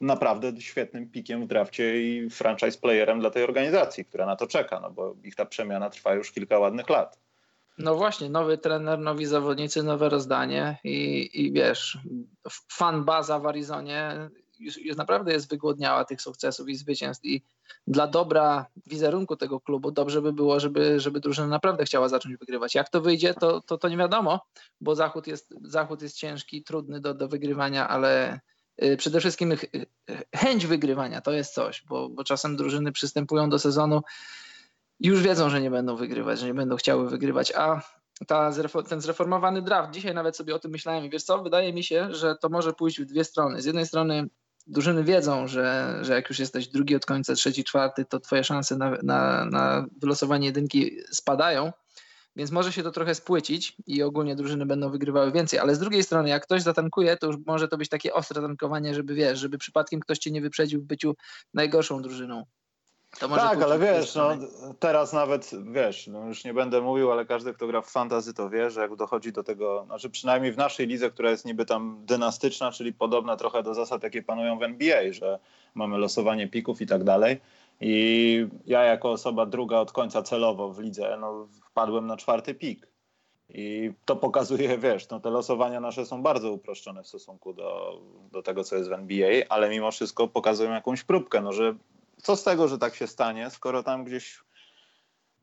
naprawdę 0.00 0.60
świetnym 0.60 1.10
pikiem 1.10 1.44
w 1.44 1.46
drafcie 1.46 2.02
i 2.02 2.30
franchise 2.30 2.78
playerem 2.78 3.20
dla 3.20 3.30
tej 3.30 3.44
organizacji, 3.44 4.04
która 4.04 4.26
na 4.26 4.36
to 4.36 4.46
czeka, 4.46 4.80
no 4.80 4.90
bo 4.90 5.14
ich 5.24 5.34
ta 5.34 5.44
przemiana 5.44 5.90
trwa 5.90 6.14
już 6.14 6.32
kilka 6.32 6.58
ładnych 6.58 6.88
lat. 6.88 7.18
No 7.82 7.94
właśnie, 7.94 8.30
nowy 8.30 8.58
trener, 8.58 8.98
nowi 8.98 9.26
zawodnicy, 9.26 9.82
nowe 9.82 10.08
rozdanie 10.08 10.78
i, 10.84 11.30
i 11.32 11.52
wiesz, 11.52 11.98
fan 12.72 13.04
baza 13.04 13.38
w 13.38 13.46
Arizonie 13.46 14.30
już, 14.58 14.78
już, 14.78 14.96
naprawdę 14.96 15.32
jest 15.32 15.50
wygłodniała 15.50 16.04
tych 16.04 16.22
sukcesów 16.22 16.68
i 16.68 16.74
zwycięstw 16.74 17.24
i 17.24 17.42
dla 17.86 18.06
dobra 18.06 18.66
wizerunku 18.86 19.36
tego 19.36 19.60
klubu 19.60 19.90
dobrze 19.90 20.22
by 20.22 20.32
było, 20.32 20.60
żeby, 20.60 21.00
żeby 21.00 21.20
drużyna 21.20 21.46
naprawdę 21.46 21.84
chciała 21.84 22.08
zacząć 22.08 22.36
wygrywać. 22.36 22.74
Jak 22.74 22.88
to 22.88 23.00
wyjdzie, 23.00 23.34
to, 23.34 23.60
to, 23.60 23.78
to 23.78 23.88
nie 23.88 23.96
wiadomo, 23.96 24.40
bo 24.80 24.94
Zachód 24.94 25.26
jest, 25.26 25.54
Zachód 25.64 26.02
jest 26.02 26.16
ciężki, 26.16 26.62
trudny 26.62 27.00
do, 27.00 27.14
do 27.14 27.28
wygrywania, 27.28 27.88
ale 27.88 28.40
y, 28.84 28.96
przede 28.96 29.20
wszystkim 29.20 29.54
chęć 30.36 30.66
wygrywania 30.66 31.20
to 31.20 31.32
jest 31.32 31.54
coś, 31.54 31.84
bo, 31.88 32.08
bo 32.08 32.24
czasem 32.24 32.56
drużyny 32.56 32.92
przystępują 32.92 33.50
do 33.50 33.58
sezonu 33.58 34.02
już 35.00 35.22
wiedzą, 35.22 35.50
że 35.50 35.60
nie 35.60 35.70
będą 35.70 35.96
wygrywać, 35.96 36.40
że 36.40 36.46
nie 36.46 36.54
będą 36.54 36.76
chciały 36.76 37.10
wygrywać, 37.10 37.52
a 37.56 37.82
ta, 38.26 38.50
ten 38.88 39.00
zreformowany 39.00 39.62
draft, 39.62 39.90
dzisiaj 39.90 40.14
nawet 40.14 40.36
sobie 40.36 40.54
o 40.54 40.58
tym 40.58 40.70
myślałem 40.70 41.04
i 41.04 41.10
wiesz 41.10 41.22
co, 41.22 41.42
wydaje 41.42 41.72
mi 41.72 41.84
się, 41.84 42.14
że 42.14 42.36
to 42.36 42.48
może 42.48 42.72
pójść 42.72 43.00
w 43.00 43.04
dwie 43.04 43.24
strony. 43.24 43.62
Z 43.62 43.64
jednej 43.64 43.86
strony 43.86 44.26
drużyny 44.66 45.04
wiedzą, 45.04 45.46
że, 45.46 45.98
że 46.00 46.12
jak 46.14 46.28
już 46.28 46.38
jesteś 46.38 46.68
drugi 46.68 46.96
od 46.96 47.06
końca, 47.06 47.34
trzeci, 47.34 47.64
czwarty, 47.64 48.04
to 48.04 48.20
twoje 48.20 48.44
szanse 48.44 48.76
na, 48.76 48.96
na, 49.02 49.44
na 49.44 49.86
wylosowanie 49.96 50.46
jedynki 50.46 50.96
spadają, 51.10 51.72
więc 52.36 52.50
może 52.50 52.72
się 52.72 52.82
to 52.82 52.90
trochę 52.90 53.14
spłycić 53.14 53.76
i 53.86 54.02
ogólnie 54.02 54.36
drużyny 54.36 54.66
będą 54.66 54.90
wygrywały 54.90 55.32
więcej, 55.32 55.58
ale 55.58 55.74
z 55.74 55.78
drugiej 55.78 56.02
strony, 56.02 56.28
jak 56.28 56.42
ktoś 56.42 56.62
zatankuje, 56.62 57.16
to 57.16 57.26
już 57.26 57.36
może 57.46 57.68
to 57.68 57.76
być 57.76 57.88
takie 57.88 58.14
ostre 58.14 58.42
tankowanie, 58.42 58.94
żeby 58.94 59.14
wiesz, 59.14 59.38
żeby 59.38 59.58
przypadkiem 59.58 60.00
ktoś 60.00 60.18
cię 60.18 60.30
nie 60.30 60.40
wyprzedził 60.40 60.80
w 60.80 60.84
byciu 60.84 61.14
najgorszą 61.54 62.02
drużyną 62.02 62.44
tak, 63.18 63.62
ale 63.62 63.78
wiesz, 63.78 64.14
no, 64.14 64.30
teraz 64.78 65.12
nawet, 65.12 65.50
wiesz, 65.72 66.06
no 66.06 66.26
już 66.26 66.44
nie 66.44 66.54
będę 66.54 66.80
mówił, 66.80 67.12
ale 67.12 67.24
każdy, 67.26 67.54
kto 67.54 67.66
gra 67.66 67.82
w 67.82 67.90
fantazy, 67.90 68.34
to 68.34 68.50
wie, 68.50 68.70
że 68.70 68.80
jak 68.80 68.96
dochodzi 68.96 69.32
do 69.32 69.42
tego, 69.42 69.84
znaczy 69.86 70.10
przynajmniej 70.10 70.52
w 70.52 70.56
naszej 70.56 70.86
lidze, 70.86 71.10
która 71.10 71.30
jest 71.30 71.44
niby 71.44 71.66
tam 71.66 72.02
dynastyczna, 72.04 72.72
czyli 72.72 72.92
podobna 72.92 73.36
trochę 73.36 73.62
do 73.62 73.74
zasad, 73.74 74.02
jakie 74.02 74.22
panują 74.22 74.58
w 74.58 74.62
NBA, 74.62 75.12
że 75.12 75.38
mamy 75.74 75.98
losowanie 75.98 76.48
pików 76.48 76.80
i 76.80 76.86
tak 76.86 77.04
dalej. 77.04 77.40
I 77.80 78.46
ja 78.66 78.82
jako 78.82 79.10
osoba 79.10 79.46
druga 79.46 79.78
od 79.78 79.92
końca 79.92 80.22
celowo 80.22 80.72
w 80.72 80.78
lidze, 80.78 81.16
no, 81.20 81.48
wpadłem 81.70 82.06
na 82.06 82.16
czwarty 82.16 82.54
pik. 82.54 82.90
I 83.48 83.92
to 84.04 84.16
pokazuje, 84.16 84.78
wiesz, 84.88 85.08
no 85.08 85.20
te 85.20 85.30
losowania 85.30 85.80
nasze 85.80 86.06
są 86.06 86.22
bardzo 86.22 86.52
uproszczone 86.52 87.02
w 87.02 87.08
stosunku 87.08 87.52
do, 87.52 88.00
do 88.32 88.42
tego, 88.42 88.64
co 88.64 88.76
jest 88.76 88.88
w 88.88 88.92
NBA, 88.92 89.44
ale 89.48 89.70
mimo 89.70 89.90
wszystko 89.90 90.28
pokazują 90.28 90.70
jakąś 90.70 91.04
próbkę, 91.04 91.40
no, 91.40 91.52
że 91.52 91.74
co 92.22 92.36
z 92.36 92.44
tego, 92.44 92.68
że 92.68 92.78
tak 92.78 92.94
się 92.94 93.06
stanie, 93.06 93.50
skoro 93.50 93.82
tam 93.82 94.04
gdzieś 94.04 94.40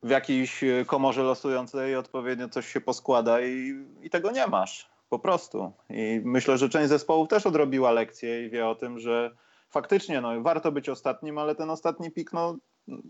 w 0.03 0.09
jakiejś 0.09 0.63
e, 0.63 0.85
komorze 0.85 1.23
losującej 1.23 1.95
odpowiednio 1.95 2.49
coś 2.49 2.67
się 2.67 2.81
poskłada 2.81 3.41
i, 3.41 3.85
i 4.01 4.09
tego 4.09 4.31
nie 4.31 4.47
masz. 4.47 4.89
Po 5.09 5.19
prostu. 5.19 5.73
I 5.89 6.21
myślę, 6.23 6.57
że 6.57 6.69
część 6.69 6.89
zespołów 6.89 7.29
też 7.29 7.45
odrobiła 7.45 7.91
lekcję 7.91 8.45
i 8.45 8.49
wie 8.49 8.67
o 8.67 8.75
tym, 8.75 8.99
że 8.99 9.35
faktycznie 9.69 10.21
no, 10.21 10.41
warto 10.41 10.71
być 10.71 10.89
ostatnim, 10.89 11.37
ale 11.37 11.55
ten 11.55 11.69
ostatni 11.69 12.11
pik, 12.11 12.33
no, 12.33 12.57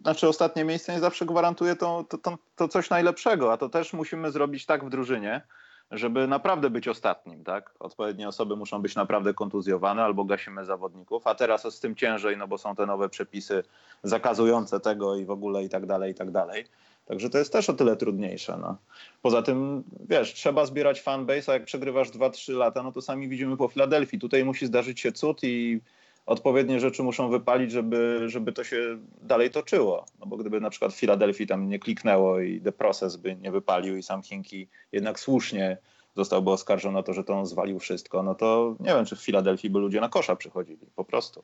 znaczy 0.01 0.27
ostatnie 0.27 0.63
miejsce 0.63 0.93
nie 0.93 0.99
zawsze 0.99 1.25
gwarantuje 1.25 1.75
to, 1.75 2.05
to, 2.09 2.17
to, 2.17 2.37
to 2.55 2.67
coś 2.67 2.89
najlepszego, 2.89 3.53
a 3.53 3.57
to 3.57 3.69
też 3.69 3.93
musimy 3.93 4.31
zrobić 4.31 4.65
tak 4.65 4.85
w 4.85 4.89
drużynie, 4.89 5.41
żeby 5.91 6.27
naprawdę 6.27 6.69
być 6.69 6.87
ostatnim, 6.87 7.43
tak? 7.43 7.73
Odpowiednie 7.79 8.27
osoby 8.27 8.55
muszą 8.55 8.81
być 8.81 8.95
naprawdę 8.95 9.33
kontuzjowane 9.33 10.03
albo 10.03 10.25
gasimy 10.25 10.65
zawodników, 10.65 11.27
a 11.27 11.35
teraz 11.35 11.75
z 11.75 11.79
tym 11.79 11.95
ciężej, 11.95 12.37
no 12.37 12.47
bo 12.47 12.57
są 12.57 12.75
te 12.75 12.85
nowe 12.85 13.09
przepisy 13.09 13.63
zakazujące 14.03 14.79
tego 14.79 15.15
i 15.15 15.25
w 15.25 15.31
ogóle 15.31 15.63
i 15.63 15.69
tak 15.69 15.85
dalej, 15.85 16.11
i 16.11 16.15
tak 16.15 16.31
dalej. 16.31 16.65
Także 17.05 17.29
to 17.29 17.37
jest 17.37 17.53
też 17.53 17.69
o 17.69 17.73
tyle 17.73 17.95
trudniejsze. 17.95 18.57
No. 18.57 18.77
Poza 19.21 19.41
tym, 19.41 19.83
wiesz, 20.09 20.33
trzeba 20.33 20.65
zbierać 20.65 21.01
fanbase, 21.01 21.51
a 21.51 21.53
jak 21.53 21.65
przegrywasz 21.65 22.09
2-3 22.09 22.53
lata, 22.53 22.83
no 22.83 22.91
to 22.91 23.01
sami 23.01 23.29
widzimy 23.29 23.57
po 23.57 23.67
Filadelfii. 23.67 24.19
Tutaj 24.19 24.45
musi 24.45 24.65
zdarzyć 24.65 24.99
się 24.99 25.11
cud 25.11 25.43
i 25.43 25.81
odpowiednie 26.27 26.79
rzeczy 26.79 27.03
muszą 27.03 27.29
wypalić, 27.29 27.71
żeby, 27.71 28.23
żeby 28.25 28.53
to 28.53 28.63
się 28.63 28.97
dalej 29.21 29.51
toczyło. 29.51 30.05
No 30.19 30.25
bo 30.25 30.37
gdyby 30.37 30.61
na 30.61 30.69
przykład 30.69 30.93
w 30.93 30.99
Filadelfii 30.99 31.47
tam 31.47 31.69
nie 31.69 31.79
kliknęło 31.79 32.39
i 32.39 32.61
The 32.61 32.71
Process 32.71 33.15
by 33.15 33.35
nie 33.35 33.51
wypalił 33.51 33.97
i 33.97 34.03
sam 34.03 34.23
Hinki 34.23 34.67
jednak 34.91 35.19
słusznie 35.19 35.77
zostałby 36.15 36.51
oskarżony 36.51 36.99
o 36.99 37.03
to, 37.03 37.13
że 37.13 37.23
to 37.23 37.33
on 37.33 37.45
zwalił 37.45 37.79
wszystko, 37.79 38.23
no 38.23 38.35
to 38.35 38.75
nie 38.79 38.93
wiem, 38.93 39.05
czy 39.05 39.15
w 39.15 39.21
Filadelfii 39.21 39.69
by 39.69 39.79
ludzie 39.79 40.01
na 40.01 40.09
kosza 40.09 40.35
przychodzili, 40.35 40.87
po 40.95 41.05
prostu. 41.05 41.43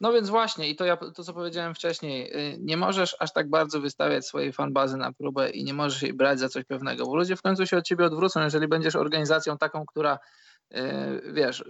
No 0.00 0.12
więc 0.12 0.28
właśnie, 0.28 0.68
i 0.68 0.76
to, 0.76 0.84
ja, 0.84 0.96
to 0.96 1.24
co 1.24 1.32
powiedziałem 1.32 1.74
wcześniej, 1.74 2.36
y, 2.54 2.58
nie 2.58 2.76
możesz 2.76 3.16
aż 3.18 3.32
tak 3.32 3.50
bardzo 3.50 3.80
wystawiać 3.80 4.26
swojej 4.26 4.52
fanbazy 4.52 4.96
na 4.96 5.12
próbę 5.12 5.50
i 5.50 5.64
nie 5.64 5.74
możesz 5.74 6.02
jej 6.02 6.12
brać 6.12 6.38
za 6.38 6.48
coś 6.48 6.64
pewnego, 6.64 7.06
bo 7.06 7.16
ludzie 7.16 7.36
w 7.36 7.42
końcu 7.42 7.66
się 7.66 7.76
od 7.76 7.84
ciebie 7.84 8.04
odwrócą, 8.04 8.40
jeżeli 8.40 8.68
będziesz 8.68 8.96
organizacją 8.96 9.58
taką, 9.58 9.86
która, 9.86 10.18
y, 10.72 10.76
wiesz, 11.32 11.64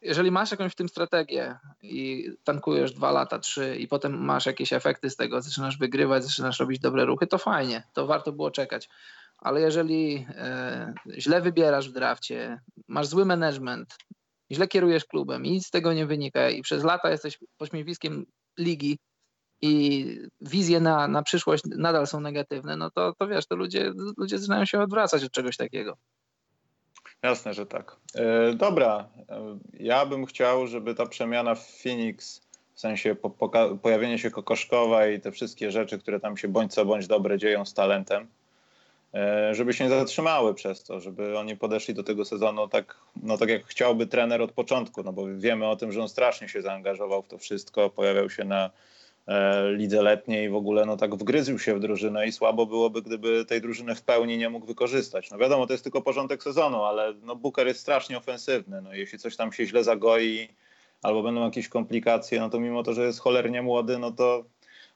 jeżeli 0.00 0.30
masz 0.30 0.50
jakąś 0.50 0.72
w 0.72 0.76
tym 0.76 0.88
strategię 0.88 1.58
i 1.82 2.30
tankujesz 2.44 2.92
dwa 2.92 3.10
lata, 3.12 3.38
trzy 3.38 3.76
i 3.76 3.88
potem 3.88 4.24
masz 4.24 4.46
jakieś 4.46 4.72
efekty 4.72 5.10
z 5.10 5.16
tego, 5.16 5.42
zaczynasz 5.42 5.78
wygrywać, 5.78 6.24
zaczynasz 6.24 6.60
robić 6.60 6.80
dobre 6.80 7.04
ruchy, 7.04 7.26
to 7.26 7.38
fajnie, 7.38 7.82
to 7.92 8.06
warto 8.06 8.32
było 8.32 8.50
czekać. 8.50 8.88
Ale 9.38 9.60
jeżeli 9.60 10.26
e, 10.28 10.94
źle 11.18 11.40
wybierasz 11.40 11.88
w 11.88 11.92
drafcie, 11.92 12.60
masz 12.88 13.06
zły 13.06 13.24
management, 13.24 13.96
źle 14.52 14.68
kierujesz 14.68 15.04
klubem 15.04 15.44
i 15.44 15.50
nic 15.50 15.66
z 15.66 15.70
tego 15.70 15.92
nie 15.92 16.06
wynika 16.06 16.50
i 16.50 16.62
przez 16.62 16.84
lata 16.84 17.10
jesteś 17.10 17.38
pośmiewiskiem 17.56 18.26
ligi 18.58 18.98
i 19.60 20.04
wizje 20.40 20.80
na, 20.80 21.08
na 21.08 21.22
przyszłość 21.22 21.64
nadal 21.76 22.06
są 22.06 22.20
negatywne, 22.20 22.76
no 22.76 22.90
to, 22.90 23.12
to 23.18 23.26
wiesz, 23.26 23.46
to 23.46 23.56
ludzie, 23.56 23.92
ludzie 24.16 24.38
zaczynają 24.38 24.64
się 24.64 24.80
odwracać 24.80 25.24
od 25.24 25.32
czegoś 25.32 25.56
takiego. 25.56 25.96
Jasne, 27.22 27.54
że 27.54 27.66
tak. 27.66 27.96
E, 28.14 28.54
dobra, 28.54 29.08
e, 29.28 29.58
ja 29.80 30.06
bym 30.06 30.26
chciał, 30.26 30.66
żeby 30.66 30.94
ta 30.94 31.06
przemiana 31.06 31.54
w 31.54 31.66
Phoenix, 31.66 32.40
w 32.74 32.80
sensie 32.80 33.14
po, 33.14 33.30
pojawienie 33.82 34.18
się 34.18 34.30
Kokoszkowa 34.30 35.06
i 35.06 35.20
te 35.20 35.32
wszystkie 35.32 35.70
rzeczy, 35.70 35.98
które 35.98 36.20
tam 36.20 36.36
się 36.36 36.48
bądź 36.48 36.74
co 36.74 36.84
bądź 36.84 37.06
dobre 37.06 37.38
dzieją 37.38 37.64
z 37.64 37.74
talentem, 37.74 38.26
e, 39.14 39.54
żeby 39.54 39.72
się 39.72 39.84
nie 39.84 39.90
zatrzymały 39.90 40.54
przez 40.54 40.84
to, 40.84 41.00
żeby 41.00 41.38
oni 41.38 41.56
podeszli 41.56 41.94
do 41.94 42.02
tego 42.02 42.24
sezonu 42.24 42.68
tak, 42.68 42.96
no 43.22 43.38
tak 43.38 43.48
jak 43.48 43.66
chciałby 43.66 44.06
trener 44.06 44.42
od 44.42 44.52
początku, 44.52 45.02
no 45.02 45.12
bo 45.12 45.26
wiemy 45.36 45.68
o 45.68 45.76
tym, 45.76 45.92
że 45.92 46.02
on 46.02 46.08
strasznie 46.08 46.48
się 46.48 46.62
zaangażował 46.62 47.22
w 47.22 47.28
to 47.28 47.38
wszystko, 47.38 47.90
pojawiał 47.90 48.30
się 48.30 48.44
na 48.44 48.70
lidze 49.72 50.02
letniej 50.02 50.50
w 50.50 50.54
ogóle 50.54 50.86
no 50.86 50.96
tak 50.96 51.14
wgryzł 51.14 51.58
się 51.58 51.74
w 51.74 51.80
drużynę 51.80 52.26
i 52.26 52.32
słabo 52.32 52.66
byłoby, 52.66 53.02
gdyby 53.02 53.44
tej 53.44 53.60
drużyny 53.60 53.94
w 53.94 54.02
pełni 54.02 54.38
nie 54.38 54.50
mógł 54.50 54.66
wykorzystać. 54.66 55.30
No 55.30 55.38
wiadomo, 55.38 55.66
to 55.66 55.72
jest 55.72 55.84
tylko 55.84 56.02
porządek 56.02 56.42
sezonu, 56.42 56.84
ale 56.84 57.14
no 57.22 57.36
Booker 57.36 57.66
jest 57.66 57.80
strasznie 57.80 58.18
ofensywny. 58.18 58.82
No 58.82 58.94
jeśli 58.94 59.18
coś 59.18 59.36
tam 59.36 59.52
się 59.52 59.66
źle 59.66 59.84
zagoi 59.84 60.48
albo 61.02 61.22
będą 61.22 61.44
jakieś 61.44 61.68
komplikacje, 61.68 62.40
no 62.40 62.50
to 62.50 62.60
mimo 62.60 62.82
to, 62.82 62.94
że 62.94 63.04
jest 63.04 63.20
cholernie 63.20 63.62
młody, 63.62 63.98
no 63.98 64.10
to 64.10 64.44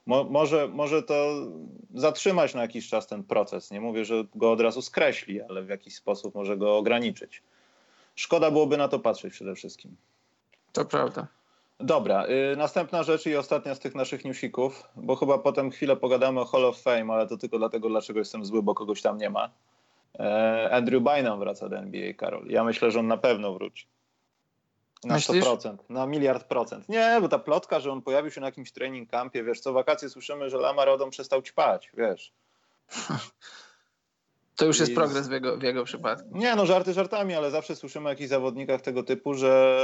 mo 0.06 0.24
może, 0.24 0.68
może 0.68 1.02
to 1.02 1.46
zatrzymać 1.94 2.54
na 2.54 2.62
jakiś 2.62 2.88
czas 2.88 3.06
ten 3.06 3.24
proces. 3.24 3.70
Nie 3.70 3.80
mówię, 3.80 4.04
że 4.04 4.24
go 4.34 4.52
od 4.52 4.60
razu 4.60 4.82
skreśli, 4.82 5.42
ale 5.42 5.62
w 5.62 5.68
jakiś 5.68 5.94
sposób 5.94 6.34
może 6.34 6.56
go 6.56 6.76
ograniczyć. 6.76 7.42
Szkoda 8.14 8.50
byłoby 8.50 8.76
na 8.76 8.88
to 8.88 8.98
patrzeć 8.98 9.32
przede 9.32 9.54
wszystkim. 9.54 9.96
To 10.72 10.84
prawda. 10.84 11.26
Dobra, 11.82 12.26
y, 12.52 12.56
następna 12.56 13.02
rzecz 13.02 13.26
i 13.26 13.36
ostatnia 13.36 13.74
z 13.74 13.78
tych 13.78 13.94
naszych 13.94 14.24
newsików, 14.24 14.88
bo 14.96 15.16
chyba 15.16 15.38
potem 15.38 15.70
chwilę 15.70 15.96
pogadamy 15.96 16.40
o 16.40 16.44
Hall 16.44 16.64
of 16.64 16.82
Fame, 16.82 17.14
ale 17.14 17.26
to 17.26 17.36
tylko 17.36 17.58
dlatego, 17.58 17.88
dlaczego 17.88 18.18
jestem 18.18 18.44
zły, 18.44 18.62
bo 18.62 18.74
kogoś 18.74 19.02
tam 19.02 19.18
nie 19.18 19.30
ma. 19.30 19.50
E, 20.18 20.70
Andrew 20.72 21.02
Bynum 21.02 21.38
wraca 21.38 21.68
do 21.68 21.78
NBA, 21.78 22.12
Karol. 22.14 22.46
Ja 22.46 22.64
myślę, 22.64 22.90
że 22.90 23.00
on 23.00 23.06
na 23.06 23.16
pewno 23.16 23.52
wróci. 23.52 23.86
Na 25.04 25.14
Myślisz? 25.14 25.44
100%, 25.44 25.76
na 25.88 26.06
miliard 26.06 26.44
procent. 26.44 26.88
Nie, 26.88 27.18
bo 27.20 27.28
ta 27.28 27.38
plotka, 27.38 27.80
że 27.80 27.92
on 27.92 28.02
pojawił 28.02 28.30
się 28.30 28.40
na 28.40 28.46
jakimś 28.46 28.72
training 28.72 29.10
campie, 29.10 29.44
wiesz, 29.44 29.60
co 29.60 29.72
wakacje 29.72 30.08
słyszymy, 30.08 30.50
że 30.50 30.58
Lamar 30.58 30.88
Odom 30.88 31.10
przestał 31.10 31.42
ćpać, 31.42 31.92
wiesz. 31.96 32.32
To 34.62 34.66
już 34.66 34.80
jest 34.80 34.94
progres 34.94 35.28
w 35.28 35.30
jego, 35.30 35.56
w 35.56 35.62
jego 35.62 35.84
przypadku. 35.84 36.28
Nie, 36.32 36.56
no 36.56 36.66
żarty 36.66 36.92
żartami, 36.92 37.34
ale 37.34 37.50
zawsze 37.50 37.76
słyszymy 37.76 38.06
o 38.06 38.08
jakichś 38.08 38.28
zawodnikach 38.28 38.80
tego 38.80 39.02
typu, 39.02 39.34
że 39.34 39.76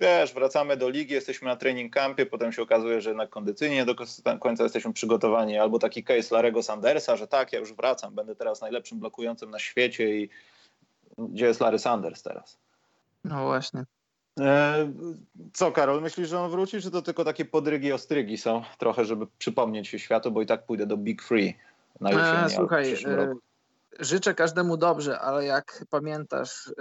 wiesz, 0.00 0.34
wracamy 0.34 0.76
do 0.76 0.88
ligi, 0.88 1.14
jesteśmy 1.14 1.48
na 1.48 1.56
training 1.56 1.94
campie, 1.94 2.26
potem 2.26 2.52
się 2.52 2.62
okazuje, 2.62 3.00
że 3.00 3.10
jednak 3.10 3.30
kondycyjnie 3.30 3.84
do 3.84 3.94
końca 4.40 4.62
jesteśmy 4.62 4.92
przygotowani. 4.92 5.58
Albo 5.58 5.78
taki 5.78 6.04
case 6.04 6.34
Larego 6.34 6.62
Sandersa, 6.62 7.16
że 7.16 7.28
tak, 7.28 7.52
ja 7.52 7.58
już 7.58 7.72
wracam, 7.72 8.14
będę 8.14 8.36
teraz 8.36 8.60
najlepszym 8.60 8.98
blokującym 8.98 9.50
na 9.50 9.58
świecie 9.58 10.18
i 10.18 10.28
gdzie 11.18 11.46
jest 11.46 11.60
Larry 11.60 11.78
Sanders 11.78 12.22
teraz? 12.22 12.58
No 13.24 13.44
właśnie. 13.44 13.84
E, 14.40 14.92
co, 15.52 15.72
Karol, 15.72 16.02
myślisz, 16.02 16.28
że 16.28 16.40
on 16.40 16.50
wróci, 16.50 16.80
czy 16.80 16.90
to 16.90 17.02
tylko 17.02 17.24
takie 17.24 17.44
podrygi, 17.44 17.92
ostrygi 17.92 18.38
są 18.38 18.62
trochę, 18.78 19.04
żeby 19.04 19.26
przypomnieć 19.38 19.88
się 19.88 19.98
światu, 19.98 20.30
bo 20.30 20.42
i 20.42 20.46
tak 20.46 20.66
pójdę 20.66 20.86
do 20.86 20.96
Big 20.96 21.22
Free 21.22 21.54
na 22.00 22.10
jesieni, 22.10 22.46
e, 22.46 22.50
Słuchaj, 22.50 22.92
e, 22.92 23.34
życzę 24.00 24.34
każdemu 24.34 24.76
dobrze, 24.76 25.20
ale 25.20 25.44
jak 25.44 25.84
pamiętasz, 25.90 26.66
y, 26.66 26.74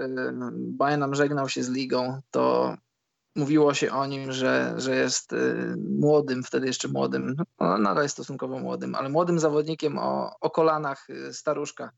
Bynum 0.52 1.16
żegnał 1.16 1.50
się 1.50 1.64
z 1.64 1.70
ligą, 1.70 2.22
to 2.32 2.76
mówiło 3.36 3.74
się 3.74 3.92
o 3.92 4.06
nim, 4.06 4.32
że, 4.32 4.74
że 4.78 4.96
jest 4.96 5.34
y, 5.34 5.76
młodym, 6.00 6.44
wtedy 6.44 6.68
jeszcze 6.68 6.88
młodym, 6.88 7.36
no, 7.60 7.78
nadal 7.78 8.04
jest 8.04 8.16
stosunkowo 8.16 8.60
młodym, 8.60 8.96
ale 8.96 9.10
młodym 9.10 9.40
zawodnikiem 9.40 9.98
o, 9.98 10.36
o 10.42 10.50
kolanach 10.50 11.10
y, 11.10 11.34
staruszka. 11.34 11.92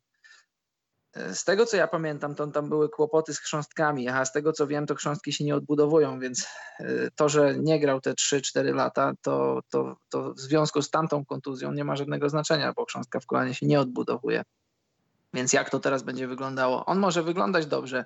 Z 1.33 1.43
tego 1.43 1.65
co 1.65 1.77
ja 1.77 1.87
pamiętam, 1.87 2.35
to 2.35 2.47
tam 2.47 2.69
były 2.69 2.89
kłopoty 2.89 3.33
z 3.33 3.39
chrząstkami, 3.39 4.09
a 4.09 4.25
z 4.25 4.31
tego 4.31 4.53
co 4.53 4.67
wiem, 4.67 4.85
to 4.85 4.95
chrząstki 4.95 5.33
się 5.33 5.43
nie 5.43 5.55
odbudowują, 5.55 6.19
więc 6.19 6.47
to, 7.15 7.29
że 7.29 7.55
nie 7.57 7.79
grał 7.79 8.01
te 8.01 8.13
3-4 8.13 8.75
lata, 8.75 9.13
to, 9.21 9.59
to, 9.69 9.97
to 10.09 10.33
w 10.33 10.39
związku 10.39 10.81
z 10.81 10.89
tamtą 10.89 11.25
kontuzją 11.25 11.71
nie 11.71 11.83
ma 11.83 11.95
żadnego 11.95 12.29
znaczenia, 12.29 12.73
bo 12.75 12.85
chrząstka 12.85 13.19
w 13.19 13.25
kolanie 13.25 13.53
się 13.53 13.65
nie 13.65 13.79
odbudowuje. 13.79 14.43
Więc 15.33 15.53
jak 15.53 15.69
to 15.69 15.79
teraz 15.79 16.03
będzie 16.03 16.27
wyglądało? 16.27 16.85
On 16.85 16.99
może 16.99 17.23
wyglądać 17.23 17.65
dobrze 17.65 18.05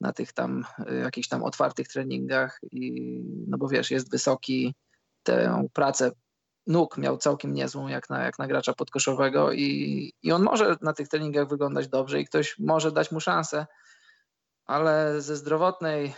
na 0.00 0.12
tych 0.12 0.32
tam 0.32 0.64
y, 0.90 0.94
jakichś 0.94 1.28
tam 1.28 1.42
otwartych 1.42 1.88
treningach, 1.88 2.58
i, 2.72 3.20
no 3.48 3.58
bo 3.58 3.68
wiesz, 3.68 3.90
jest 3.90 4.10
wysoki, 4.10 4.74
tę 5.22 5.66
pracę 5.72 6.10
nóg 6.66 6.98
miał 6.98 7.18
całkiem 7.18 7.54
niezłą 7.54 7.88
jak 7.88 8.10
na, 8.10 8.24
jak 8.24 8.38
na 8.38 8.46
gracza 8.46 8.72
podkoszowego 8.72 9.52
i, 9.52 10.12
i 10.22 10.32
on 10.32 10.42
może 10.42 10.76
na 10.80 10.92
tych 10.92 11.08
treningach 11.08 11.48
wyglądać 11.48 11.88
dobrze 11.88 12.20
i 12.20 12.24
ktoś 12.24 12.58
może 12.58 12.92
dać 12.92 13.10
mu 13.10 13.20
szansę, 13.20 13.66
ale 14.64 15.20
ze 15.20 15.36
zdrowotnej 15.36 16.14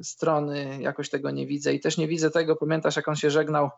y, 0.00 0.04
strony 0.04 0.82
jakoś 0.82 1.10
tego 1.10 1.30
nie 1.30 1.46
widzę 1.46 1.74
i 1.74 1.80
też 1.80 1.98
nie 1.98 2.08
widzę 2.08 2.30
tego, 2.30 2.56
pamiętasz 2.56 2.96
jak 2.96 3.08
on 3.08 3.16
się 3.16 3.30
żegnał 3.30 3.70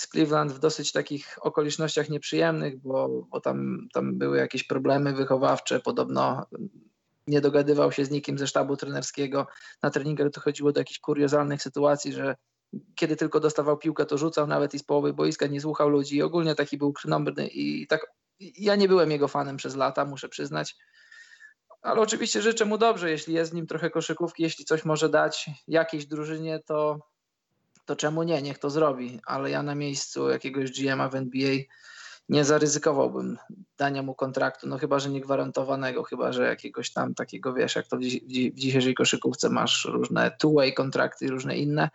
z 0.00 0.08
Cleveland 0.08 0.52
w 0.52 0.58
dosyć 0.58 0.92
takich 0.92 1.38
okolicznościach 1.40 2.08
nieprzyjemnych, 2.08 2.80
bo, 2.82 3.08
bo 3.30 3.40
tam, 3.40 3.88
tam 3.92 4.18
były 4.18 4.38
jakieś 4.38 4.64
problemy 4.64 5.12
wychowawcze. 5.12 5.80
Podobno 5.80 6.46
nie 7.26 7.40
dogadywał 7.40 7.92
się 7.92 8.04
z 8.04 8.10
nikim 8.10 8.38
ze 8.38 8.46
sztabu 8.46 8.76
trenerskiego. 8.76 9.46
Na 9.82 9.90
treningach 9.90 10.30
dochodziło 10.30 10.72
do 10.72 10.80
jakichś 10.80 10.98
kuriozalnych 10.98 11.62
sytuacji, 11.62 12.12
że 12.12 12.36
kiedy 12.94 13.16
tylko 13.16 13.40
dostawał 13.40 13.78
piłkę, 13.78 14.06
to 14.06 14.18
rzucał 14.18 14.46
nawet 14.46 14.74
i 14.74 14.78
z 14.78 14.82
połowy 14.82 15.12
boiska, 15.12 15.46
nie 15.46 15.60
słuchał 15.60 15.88
ludzi. 15.88 16.22
Ogólnie 16.22 16.54
taki 16.54 16.78
był 16.78 16.92
krnąbrny 16.92 17.48
i 17.48 17.86
tak 17.86 18.06
ja 18.40 18.76
nie 18.76 18.88
byłem 18.88 19.10
jego 19.10 19.28
fanem 19.28 19.56
przez 19.56 19.76
lata, 19.76 20.04
muszę 20.04 20.28
przyznać. 20.28 20.76
Ale 21.82 22.00
oczywiście 22.00 22.42
życzę 22.42 22.64
mu 22.64 22.78
dobrze, 22.78 23.10
jeśli 23.10 23.34
jest 23.34 23.50
z 23.50 23.54
nim 23.54 23.66
trochę 23.66 23.90
koszykówki, 23.90 24.42
jeśli 24.42 24.64
coś 24.64 24.84
może 24.84 25.08
dać 25.08 25.50
jakiejś 25.68 26.06
drużynie, 26.06 26.60
to, 26.66 26.98
to 27.90 27.96
czemu 27.96 28.22
nie, 28.22 28.42
niech 28.42 28.58
to 28.58 28.70
zrobi, 28.70 29.20
ale 29.26 29.50
ja 29.50 29.62
na 29.62 29.74
miejscu 29.74 30.28
jakiegoś 30.28 30.80
GM-a 30.80 31.08
w 31.08 31.14
NBA 31.14 31.56
nie 32.28 32.44
zaryzykowałbym 32.44 33.38
dania 33.78 34.02
mu 34.02 34.14
kontraktu, 34.14 34.68
no 34.68 34.78
chyba, 34.78 34.98
że 34.98 35.10
nie 35.10 35.20
gwarantowanego, 35.20 36.02
chyba, 36.02 36.32
że 36.32 36.46
jakiegoś 36.46 36.92
tam 36.92 37.14
takiego, 37.14 37.54
wiesz, 37.54 37.76
jak 37.76 37.86
to 37.86 37.96
w, 37.96 38.00
w 38.00 38.54
dzisiejszej 38.54 38.94
koszykówce 38.94 39.48
masz 39.48 39.84
różne 39.84 40.30
two-way 40.30 40.74
kontrakty 40.74 41.24
i 41.24 41.28
różne 41.28 41.56
inne, 41.56 41.90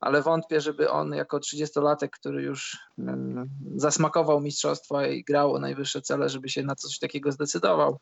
ale 0.00 0.22
wątpię, 0.22 0.60
żeby 0.60 0.90
on 0.90 1.14
jako 1.14 1.38
30-latek, 1.38 2.08
który 2.10 2.42
już 2.42 2.78
um, 2.98 3.50
zasmakował 3.76 4.40
mistrzostwa 4.40 5.06
i 5.06 5.24
grał 5.24 5.54
o 5.54 5.58
najwyższe 5.58 6.02
cele, 6.02 6.28
żeby 6.28 6.48
się 6.48 6.62
na 6.62 6.74
coś 6.74 6.98
takiego 6.98 7.32
zdecydował. 7.32 7.98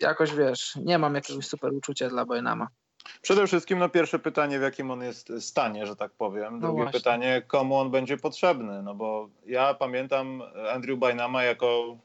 jakoś, 0.00 0.34
wiesz, 0.34 0.76
nie 0.76 0.98
mam 0.98 1.14
jakiegoś 1.14 1.46
super 1.46 1.72
uczucia 1.72 2.08
dla 2.08 2.24
Bynama. 2.24 2.68
Przede 3.22 3.46
wszystkim 3.46 3.78
no, 3.78 3.88
pierwsze 3.88 4.18
pytanie, 4.18 4.58
w 4.58 4.62
jakim 4.62 4.90
on 4.90 5.02
jest 5.02 5.32
stanie, 5.40 5.86
że 5.86 5.96
tak 5.96 6.10
powiem. 6.10 6.60
No 6.60 6.66
Drugie 6.66 6.84
no 6.84 6.90
pytanie, 6.90 7.42
komu 7.46 7.76
on 7.76 7.90
będzie 7.90 8.16
potrzebny. 8.16 8.82
No 8.82 8.94
bo 8.94 9.28
ja 9.46 9.74
pamiętam 9.74 10.42
Andrew 10.72 10.98
Bynama 10.98 11.44
jako 11.44 11.96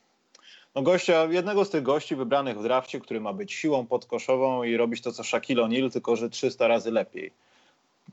no, 0.76 0.82
gościa, 0.82 1.26
jednego 1.26 1.66
z 1.66 1.70
tych 1.70 1.84
gości 1.84 2.16
wybranych 2.16 2.60
w 2.60 2.63
drafcie, 2.63 3.00
który 3.00 3.22
ma 3.22 3.34
być 3.34 3.54
siłą 3.54 3.86
podkoszową 3.86 4.63
i 4.63 4.78
robić 4.78 5.02
to, 5.02 5.12
co 5.12 5.24
Shaquille 5.24 5.63
O'Neal, 5.63 5.92
tylko 5.92 6.16
że 6.16 6.30
300 6.30 6.68
razy 6.68 6.92
lepiej. 6.92 7.32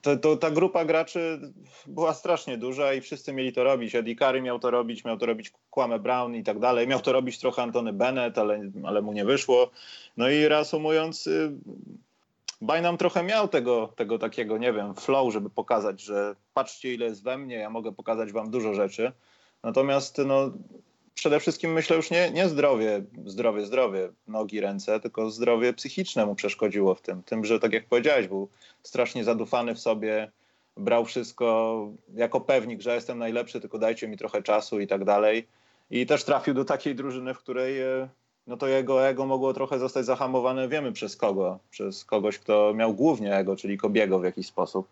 To, 0.03 0.17
to, 0.17 0.37
ta 0.37 0.51
grupa 0.51 0.85
graczy 0.85 1.41
była 1.87 2.15
strasznie 2.15 2.59
duża 2.59 2.95
i 2.95 3.01
wszyscy 3.01 3.33
mieli 3.33 3.53
to 3.53 3.65
robić. 3.65 3.95
Eddie 3.95 4.17
Curry 4.17 4.43
miał 4.43 4.59
to 4.59 4.71
robić, 4.71 5.05
miał 5.05 5.19
to 5.19 5.27
robić 5.27 5.53
Kwame 5.71 5.99
Brown 5.99 6.35
i 6.35 6.43
tak 6.43 6.59
dalej. 6.59 6.89
Miał 6.89 7.01
to 7.01 7.13
robić 7.13 7.39
trochę 7.39 7.63
Antony 7.63 7.93
Bennett, 7.93 8.39
ale, 8.39 8.61
ale 8.85 9.03
mu 9.03 9.13
nie 9.13 9.25
wyszło. 9.25 9.71
No 10.17 10.31
i 10.31 10.49
reasumując, 10.49 11.29
Bynum 12.61 12.97
trochę 12.97 13.23
miał 13.23 13.49
tego, 13.49 13.93
tego 13.97 14.19
takiego, 14.19 14.59
nie 14.59 14.73
wiem, 14.73 14.95
flow, 14.95 15.33
żeby 15.33 15.51
pokazać, 15.51 16.03
że 16.03 16.37
patrzcie 16.55 16.95
ile 16.95 17.07
jest 17.07 17.23
we 17.23 17.39
mnie, 17.39 17.57
ja 17.57 17.71
mogę 17.71 17.93
pokazać 17.93 18.33
wam 18.33 18.51
dużo 18.51 18.75
rzeczy. 18.75 19.13
Natomiast 19.63 20.19
no, 20.27 20.51
przede 21.15 21.41
wszystkim 21.41 21.73
myślę 21.73 21.97
już 21.97 22.11
nie, 22.11 22.31
nie 22.31 22.49
zdrowie, 22.49 23.03
zdrowie, 23.27 23.67
zdrowie, 23.67 24.09
nogi, 24.29 24.61
ręce, 24.61 25.01
tylko 25.01 25.31
zdrowie 25.31 25.73
psychiczne 25.73 26.27
mu 26.27 26.35
przeszkodziło 26.35 26.95
w 26.95 27.01
tym. 27.01 27.23
Tym, 27.23 27.45
że 27.45 27.61
tak 27.61 27.73
jak 27.73 27.87
powiedziałeś, 27.87 28.29
był 28.29 28.49
strasznie 28.83 29.25
zadufany 29.25 29.75
w 29.75 29.81
sobie, 29.81 30.31
brał 30.77 31.05
wszystko 31.05 31.89
jako 32.15 32.41
pewnik, 32.41 32.81
że 32.81 32.95
jestem 32.95 33.19
najlepszy, 33.19 33.61
tylko 33.61 33.79
dajcie 33.79 34.09
mi 34.09 34.17
trochę 34.17 34.43
czasu 34.43 34.81
i 34.81 34.87
tak 34.87 35.05
dalej. 35.05 35.47
I 35.91 36.07
też 36.07 36.25
trafił 36.25 36.55
do 36.55 36.65
takiej 36.65 36.95
drużyny, 36.95 37.35
w 37.35 37.39
której 37.39 37.81
e, 37.81 38.09
no 38.51 38.57
to 38.57 38.67
jego 38.67 39.09
ego 39.09 39.27
mogło 39.27 39.55
trochę 39.55 39.79
zostać 39.79 40.07
zahamowane, 40.07 40.69
wiemy 40.69 40.93
przez 40.93 41.17
kogo. 41.17 41.59
Przez 41.71 42.05
kogoś, 42.05 42.39
kto 42.39 42.75
miał 42.75 42.95
głównie 42.95 43.37
ego, 43.37 43.57
czyli 43.57 43.79
Kobiego 43.79 44.19
w 44.19 44.25
jakiś 44.25 44.47
sposób. 44.47 44.89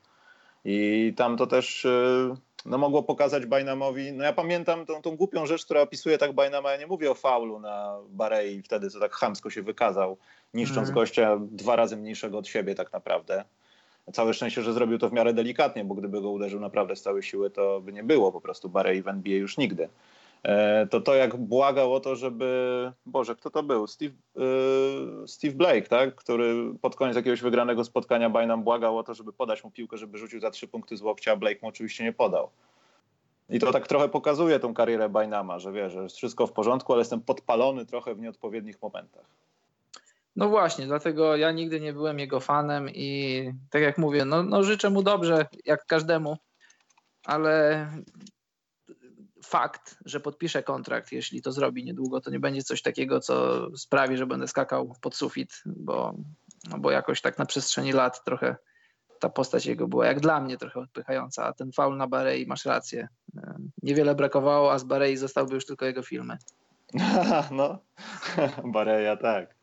I 0.65 1.13
tam 1.17 1.37
to 1.37 1.47
też 1.47 1.85
y, 1.85 2.35
no, 2.67 2.79
mogło 2.79 3.03
pokazać 3.03 3.47
Bajnamowi. 3.47 4.13
No 4.13 4.25
ja 4.25 4.33
pamiętam 4.33 4.87
tą, 4.87 5.03
tą 5.03 5.17
głupią 5.17 5.47
rzecz, 5.47 5.65
która 5.65 5.81
opisuje 5.81 6.19
tak 6.19 6.33
Bajnama. 6.33 6.73
Ja 6.73 6.77
nie 6.77 6.87
mówię 6.87 7.11
o 7.11 7.15
faulu 7.15 7.61
na 7.61 7.97
Barei 8.09 8.63
wtedy, 8.63 8.91
co 8.91 9.01
tak 9.01 9.13
chamsko 9.13 9.51
się 9.51 9.63
wykazał, 9.63 10.17
niszcząc 10.55 10.89
mm. 10.89 10.95
gościa 10.95 11.39
dwa 11.41 11.77
razy 11.77 11.97
mniejszego 11.97 12.39
od 12.39 12.49
siebie 12.49 12.75
tak 12.75 12.93
naprawdę. 12.93 13.45
Całe 14.13 14.35
szczęście, 14.35 14.63
że 14.63 14.73
zrobił 14.73 14.99
to 14.99 15.09
w 15.09 15.13
miarę 15.13 15.35
delikatnie, 15.35 15.85
bo 15.85 15.95
gdyby 15.95 16.21
go 16.21 16.31
uderzył 16.31 16.61
naprawdę 16.61 16.97
z 16.97 17.03
całej 17.03 17.23
siły, 17.23 17.51
to 17.51 17.81
by 17.81 17.93
nie 17.93 18.05
było 18.05 18.33
po 18.33 18.41
prostu 18.41 18.69
Barei 18.69 19.03
w 19.03 19.09
NBA 19.09 19.37
już 19.37 19.57
nigdy. 19.57 19.89
E, 20.43 20.87
to 20.87 21.01
to 21.01 21.15
jak 21.15 21.37
błagał 21.37 21.95
o 21.95 22.01
to, 22.01 22.17
żeby, 22.17 22.93
Boże, 23.07 23.37
kto 23.37 23.51
to 23.51 23.63
był? 23.63 23.87
Steve, 23.87 24.15
yy, 24.37 25.29
Steve 25.29 25.55
Blake, 25.55 25.83
tak? 25.83 26.15
Który 26.15 26.75
pod 26.81 26.97
koniec 26.97 27.17
jakiegoś 27.17 27.41
wygranego 27.41 27.85
spotkania 27.85 28.31
Bynum 28.31 28.63
błagał 28.63 28.99
o 28.99 29.03
to, 29.03 29.15
żeby 29.15 29.33
podać 29.33 29.65
mu 29.65 29.71
piłkę, 29.71 29.97
żeby 29.97 30.19
rzucił 30.19 30.41
za 30.41 30.51
trzy 30.51 30.69
punkty 30.69 30.97
z 30.97 31.03
łokcia, 31.03 31.33
a 31.33 31.37
Blake 31.37 31.59
mu 31.63 31.69
oczywiście 31.69 32.05
nie 32.05 32.13
podał. 32.13 32.51
I 33.51 33.59
to 33.59 33.73
tak 33.73 33.87
trochę 33.87 34.09
pokazuje 34.09 34.61
tą 34.61 34.75
karierę 34.75 35.09
Bynama, 35.09 35.59
że 35.59 35.73
wie, 35.73 35.91
że 35.91 36.03
jest 36.03 36.17
wszystko 36.17 36.47
w 36.47 36.53
porządku, 36.53 36.93
ale 36.93 37.01
jestem 37.01 37.21
podpalony 37.21 37.87
trochę 37.87 38.15
w 38.15 38.21
nieodpowiednich 38.21 38.83
momentach. 38.83 39.25
No 40.37 40.49
właśnie, 40.49 40.87
dlatego 40.87 41.37
ja 41.37 41.53
nigdy 41.53 41.81
nie 41.81 41.93
byłem 41.93 42.19
jego 42.19 42.41
fanem 42.41 42.91
i 42.91 43.53
tak 43.71 43.83
jak 43.83 43.99
mówię, 43.99 44.25
no, 44.25 44.43
no 44.43 44.63
życzę 44.63 44.91
mu 44.91 45.03
dobrze, 45.03 45.47
jak 45.65 45.87
każdemu, 45.87 46.37
ale 47.25 47.87
fakt, 49.49 49.99
że 50.05 50.21
podpiszę 50.21 50.63
kontrakt, 50.63 51.13
jeśli 51.13 51.43
to 51.43 51.53
zrobi 51.53 51.85
niedługo, 51.85 52.21
to 52.21 52.31
nie 52.31 52.41
będzie 52.41 52.63
coś 52.63 52.83
takiego, 52.83 53.21
co 53.21 53.67
sprawi, 53.77 54.17
że 54.17 54.27
będę 54.27 54.49
skakał 54.49 54.95
pod 55.01 55.15
sufit, 55.17 55.63
bo, 55.67 56.15
no 56.71 56.79
bo 56.79 56.91
jakoś 56.91 57.21
tak 57.21 57.39
na 57.39 57.47
przestrzeni 57.47 57.93
lat 57.93 58.25
trochę 58.25 58.57
ta 59.19 59.29
postać 59.29 59.67
jego 59.67 59.89
była 59.89 60.07
jak 60.07 60.21
dla 60.21 60.41
mnie 60.41 60.57
trochę 60.57 60.81
odpychająca, 60.81 61.45
a 61.45 61.53
ten 61.53 61.73
faul 61.73 61.97
na 61.97 62.07
Barei, 62.07 62.47
masz 62.47 62.65
rację, 62.65 63.09
niewiele 63.83 64.15
brakowało, 64.15 64.73
a 64.73 64.79
z 64.79 64.85
Barei 64.85 65.17
zostałby 65.17 65.55
już 65.55 65.67
tylko 65.67 65.87
jego 65.87 66.03
filmy. 66.03 66.39
no, 67.51 67.79
Bareja 68.65 69.17
tak. 69.17 69.59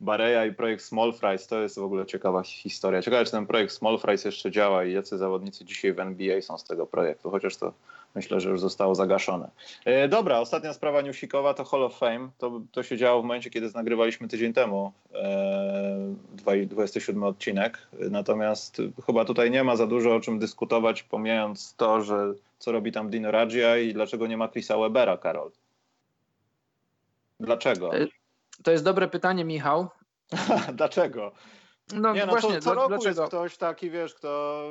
Bareja 0.00 0.46
i 0.46 0.54
projekt 0.54 0.84
Small 0.84 1.12
Fries 1.12 1.46
to 1.46 1.60
jest 1.60 1.78
w 1.78 1.82
ogóle 1.82 2.06
ciekawa 2.06 2.42
historia. 2.42 3.02
Ciekawe, 3.02 3.24
czy 3.24 3.30
ten 3.30 3.46
projekt 3.46 3.72
Small 3.72 3.98
Fries 3.98 4.24
jeszcze 4.24 4.50
działa 4.50 4.84
i 4.84 4.92
jacy 4.92 5.18
zawodnicy 5.18 5.64
dzisiaj 5.64 5.92
w 5.92 6.00
NBA 6.00 6.42
są 6.42 6.58
z 6.58 6.64
tego 6.64 6.86
projektu, 6.86 7.30
chociaż 7.30 7.56
to 7.56 7.72
myślę, 8.14 8.40
że 8.40 8.50
już 8.50 8.60
zostało 8.60 8.94
zagaszone. 8.94 9.50
E, 9.84 10.08
dobra, 10.08 10.38
ostatnia 10.38 10.72
sprawa 10.72 11.00
newsikowa 11.00 11.54
to 11.54 11.64
Hall 11.64 11.82
of 11.82 11.98
Fame. 11.98 12.28
To, 12.38 12.60
to 12.72 12.82
się 12.82 12.96
działo 12.96 13.22
w 13.22 13.24
momencie, 13.24 13.50
kiedy 13.50 13.70
nagrywaliśmy 13.74 14.28
tydzień 14.28 14.52
temu 14.52 14.92
e, 15.14 16.14
27 16.66 17.22
odcinek. 17.22 17.88
Natomiast 18.10 18.82
chyba 19.06 19.24
tutaj 19.24 19.50
nie 19.50 19.64
ma 19.64 19.76
za 19.76 19.86
dużo 19.86 20.14
o 20.14 20.20
czym 20.20 20.38
dyskutować, 20.38 21.02
pomijając 21.02 21.74
to, 21.74 22.02
że 22.02 22.34
co 22.58 22.72
robi 22.72 22.92
tam 22.92 23.10
Dino 23.10 23.30
Raggia 23.30 23.78
i 23.78 23.94
dlaczego 23.94 24.26
nie 24.26 24.36
ma 24.36 24.48
Chrisa 24.48 24.78
Webera, 24.78 25.16
Karol. 25.16 25.50
Dlaczego? 27.40 27.94
E, 27.96 28.06
to 28.62 28.70
jest 28.70 28.84
dobre 28.84 29.08
pytanie, 29.08 29.44
Michał. 29.44 29.88
dlaczego? 30.74 31.32
No, 31.94 32.14
nie, 32.14 32.26
no 32.26 32.32
właśnie, 32.32 32.54
co, 32.54 32.70
co 32.70 32.74
roku 32.74 32.88
dlaczego? 32.88 33.22
jest 33.22 33.28
ktoś 33.28 33.56
taki, 33.56 33.90
wiesz, 33.90 34.14
kto 34.14 34.62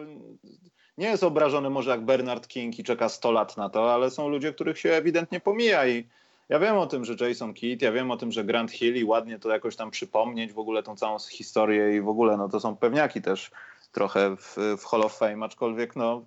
nie 0.97 1.07
jest 1.07 1.23
obrażony 1.23 1.69
może 1.69 1.91
jak 1.91 2.05
Bernard 2.05 2.47
King 2.47 2.79
i 2.79 2.83
czeka 2.83 3.09
100 3.09 3.31
lat 3.31 3.57
na 3.57 3.69
to, 3.69 3.93
ale 3.93 4.11
są 4.11 4.29
ludzie, 4.29 4.53
których 4.53 4.79
się 4.79 4.91
ewidentnie 4.91 5.39
pomija 5.39 5.87
i 5.87 6.07
ja 6.49 6.59
wiem 6.59 6.77
o 6.77 6.87
tym, 6.87 7.05
że 7.05 7.27
Jason 7.27 7.53
Kidd, 7.53 7.81
ja 7.81 7.91
wiem 7.91 8.11
o 8.11 8.17
tym, 8.17 8.31
że 8.31 8.43
Grant 8.43 8.71
Hill 8.71 8.95
i 8.95 9.03
ładnie 9.03 9.39
to 9.39 9.49
jakoś 9.49 9.75
tam 9.75 9.91
przypomnieć 9.91 10.53
w 10.53 10.59
ogóle 10.59 10.83
tą 10.83 10.95
całą 10.95 11.19
historię 11.19 11.95
i 11.95 12.01
w 12.01 12.09
ogóle 12.09 12.37
no 12.37 12.49
to 12.49 12.59
są 12.59 12.75
pewniaki 12.75 13.21
też 13.21 13.51
trochę 13.91 14.35
w, 14.37 14.57
w 14.79 14.85
Hall 14.85 15.03
of 15.03 15.17
Fame, 15.17 15.45
aczkolwiek 15.45 15.95
no 15.95 16.25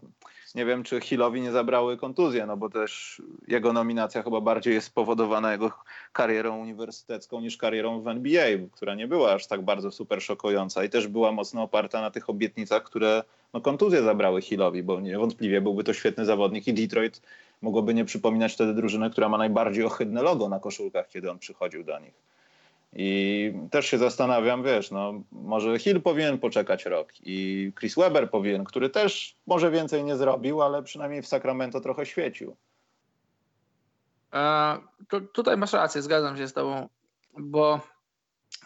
nie 0.54 0.64
wiem, 0.64 0.82
czy 0.82 1.00
Hillowi 1.00 1.40
nie 1.40 1.52
zabrały 1.52 1.96
kontuzje, 1.96 2.46
no 2.46 2.56
bo 2.56 2.70
też 2.70 3.22
jego 3.48 3.72
nominacja 3.72 4.22
chyba 4.22 4.40
bardziej 4.40 4.74
jest 4.74 4.86
spowodowana 4.86 5.52
jego 5.52 5.72
karierą 6.12 6.58
uniwersytecką 6.58 7.40
niż 7.40 7.56
karierą 7.56 8.00
w 8.00 8.08
NBA, 8.08 8.46
która 8.72 8.94
nie 8.94 9.08
była 9.08 9.32
aż 9.32 9.46
tak 9.46 9.62
bardzo 9.62 9.90
super 9.90 10.22
szokująca 10.22 10.84
i 10.84 10.90
też 10.90 11.08
była 11.08 11.32
mocno 11.32 11.62
oparta 11.62 12.00
na 12.00 12.10
tych 12.10 12.30
obietnicach, 12.30 12.82
które 12.82 13.22
no, 13.52 13.60
kontuzje 13.60 14.02
zabrały 14.02 14.42
Hillowi, 14.42 14.82
bo 14.82 15.00
niewątpliwie 15.00 15.60
byłby 15.60 15.84
to 15.84 15.92
świetny 15.92 16.24
zawodnik 16.24 16.68
i 16.68 16.74
Detroit 16.74 17.22
mogłoby 17.62 17.94
nie 17.94 18.04
przypominać 18.04 18.54
wtedy 18.54 18.74
drużyny, 18.74 19.10
która 19.10 19.28
ma 19.28 19.38
najbardziej 19.38 19.84
ohydne 19.84 20.22
logo 20.22 20.48
na 20.48 20.60
koszulkach, 20.60 21.08
kiedy 21.08 21.30
on 21.30 21.38
przychodził 21.38 21.84
do 21.84 21.98
nich. 21.98 22.29
I 22.92 23.52
też 23.70 23.86
się 23.86 23.98
zastanawiam, 23.98 24.62
wiesz, 24.62 24.90
no, 24.90 25.12
może 25.32 25.78
Hill 25.78 26.02
powinien 26.02 26.38
poczekać 26.38 26.86
rok 26.86 27.12
i 27.20 27.72
Chris 27.78 27.94
Webber 27.94 28.30
powinien, 28.30 28.64
który 28.64 28.90
też 28.90 29.36
może 29.46 29.70
więcej 29.70 30.04
nie 30.04 30.16
zrobił, 30.16 30.62
ale 30.62 30.82
przynajmniej 30.82 31.22
w 31.22 31.26
Sacramento 31.26 31.80
trochę 31.80 32.06
świecił. 32.06 32.56
E, 34.34 34.78
tutaj 35.32 35.56
masz 35.56 35.72
rację, 35.72 36.02
zgadzam 36.02 36.36
się 36.36 36.48
z 36.48 36.52
tobą, 36.52 36.88
bo, 37.38 37.80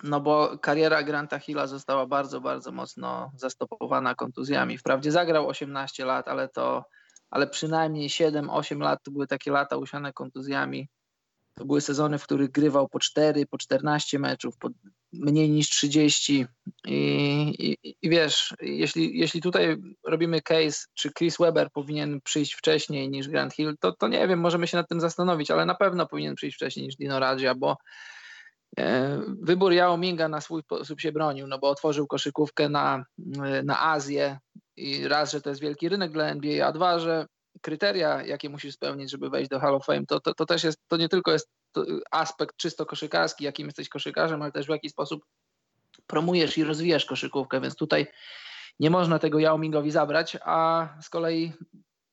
no 0.02 0.20
bo 0.20 0.58
kariera 0.58 1.02
Granta 1.02 1.38
Hilla 1.38 1.66
została 1.66 2.06
bardzo, 2.06 2.40
bardzo 2.40 2.72
mocno 2.72 3.30
zastopowana 3.36 4.14
kontuzjami. 4.14 4.78
Wprawdzie 4.78 5.12
zagrał 5.12 5.48
18 5.48 6.04
lat, 6.04 6.28
ale 6.28 6.48
to, 6.48 6.84
ale 7.30 7.46
przynajmniej 7.46 8.08
7-8 8.08 8.78
lat 8.78 9.02
to 9.02 9.10
były 9.10 9.26
takie 9.26 9.50
lata 9.50 9.76
usiane 9.76 10.12
kontuzjami 10.12 10.88
to 11.54 11.64
były 11.64 11.80
sezony, 11.80 12.18
w 12.18 12.24
których 12.24 12.50
grywał 12.50 12.88
po 12.88 12.98
4, 12.98 13.46
po 13.46 13.58
14 13.58 14.18
meczów, 14.18 14.56
po 14.58 14.68
mniej 15.12 15.50
niż 15.50 15.70
30. 15.70 16.46
I, 16.86 16.96
i, 17.58 17.96
i 18.02 18.10
wiesz, 18.10 18.54
jeśli, 18.60 19.18
jeśli 19.18 19.42
tutaj 19.42 19.76
robimy 20.04 20.42
case, 20.42 20.86
czy 20.94 21.12
Chris 21.12 21.36
Webber 21.38 21.70
powinien 21.70 22.20
przyjść 22.20 22.54
wcześniej 22.54 23.10
niż 23.10 23.28
Grant 23.28 23.54
Hill, 23.54 23.76
to, 23.80 23.92
to 23.92 24.08
nie 24.08 24.28
wiem, 24.28 24.40
możemy 24.40 24.66
się 24.66 24.76
nad 24.76 24.88
tym 24.88 25.00
zastanowić, 25.00 25.50
ale 25.50 25.66
na 25.66 25.74
pewno 25.74 26.06
powinien 26.06 26.34
przyjść 26.34 26.56
wcześniej 26.56 26.86
niż 26.86 26.96
Dino 26.96 27.18
Radzia, 27.18 27.54
bo 27.54 27.76
e, 28.78 29.20
wybór 29.42 29.72
Yao 29.72 29.96
Minga 29.96 30.28
na 30.28 30.40
swój 30.40 30.62
sposób 30.62 31.00
się 31.00 31.12
bronił, 31.12 31.46
no 31.46 31.58
bo 31.58 31.68
otworzył 31.68 32.06
koszykówkę 32.06 32.68
na, 32.68 33.04
na 33.64 33.82
Azję 33.82 34.38
i 34.76 35.08
raz, 35.08 35.32
że 35.32 35.40
to 35.40 35.50
jest 35.50 35.62
wielki 35.62 35.88
rynek 35.88 36.12
dla 36.12 36.24
NBA, 36.24 36.66
a 36.66 36.72
dwa, 36.72 36.98
że 36.98 37.26
kryteria, 37.60 38.22
jakie 38.22 38.48
musisz 38.48 38.74
spełnić, 38.74 39.10
żeby 39.10 39.30
wejść 39.30 39.50
do 39.50 39.60
Hall 39.60 39.74
of 39.74 39.84
Fame, 39.84 40.06
to, 40.06 40.20
to, 40.20 40.34
to 40.34 40.46
też 40.46 40.64
jest, 40.64 40.78
to 40.88 40.96
nie 40.96 41.08
tylko 41.08 41.32
jest 41.32 41.50
aspekt 42.10 42.56
czysto 42.56 42.86
koszykarski, 42.86 43.44
jakim 43.44 43.66
jesteś 43.66 43.88
koszykarzem, 43.88 44.42
ale 44.42 44.52
też 44.52 44.66
w 44.66 44.70
jaki 44.70 44.88
sposób 44.90 45.24
promujesz 46.06 46.58
i 46.58 46.64
rozwijasz 46.64 47.04
koszykówkę, 47.04 47.60
więc 47.60 47.76
tutaj 47.76 48.06
nie 48.80 48.90
można 48.90 49.18
tego 49.18 49.38
Yao 49.38 49.58
Mingowi 49.58 49.90
zabrać, 49.90 50.36
a 50.44 50.88
z 51.02 51.08
kolei 51.08 51.52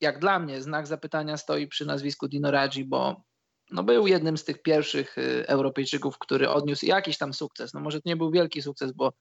jak 0.00 0.18
dla 0.18 0.38
mnie 0.38 0.62
znak 0.62 0.86
zapytania 0.86 1.36
stoi 1.36 1.66
przy 1.66 1.86
nazwisku 1.86 2.28
Dino 2.28 2.50
Radzi, 2.50 2.84
bo 2.84 3.22
no 3.70 3.82
był 3.82 4.06
jednym 4.06 4.38
z 4.38 4.44
tych 4.44 4.62
pierwszych 4.62 5.18
y, 5.18 5.48
Europejczyków, 5.48 6.18
który 6.18 6.48
odniósł 6.48 6.86
jakiś 6.86 7.18
tam 7.18 7.34
sukces. 7.34 7.74
No 7.74 7.80
może 7.80 7.98
to 7.98 8.08
nie 8.08 8.16
był 8.16 8.30
wielki 8.30 8.62
sukces, 8.62 8.92
bo 8.92 9.12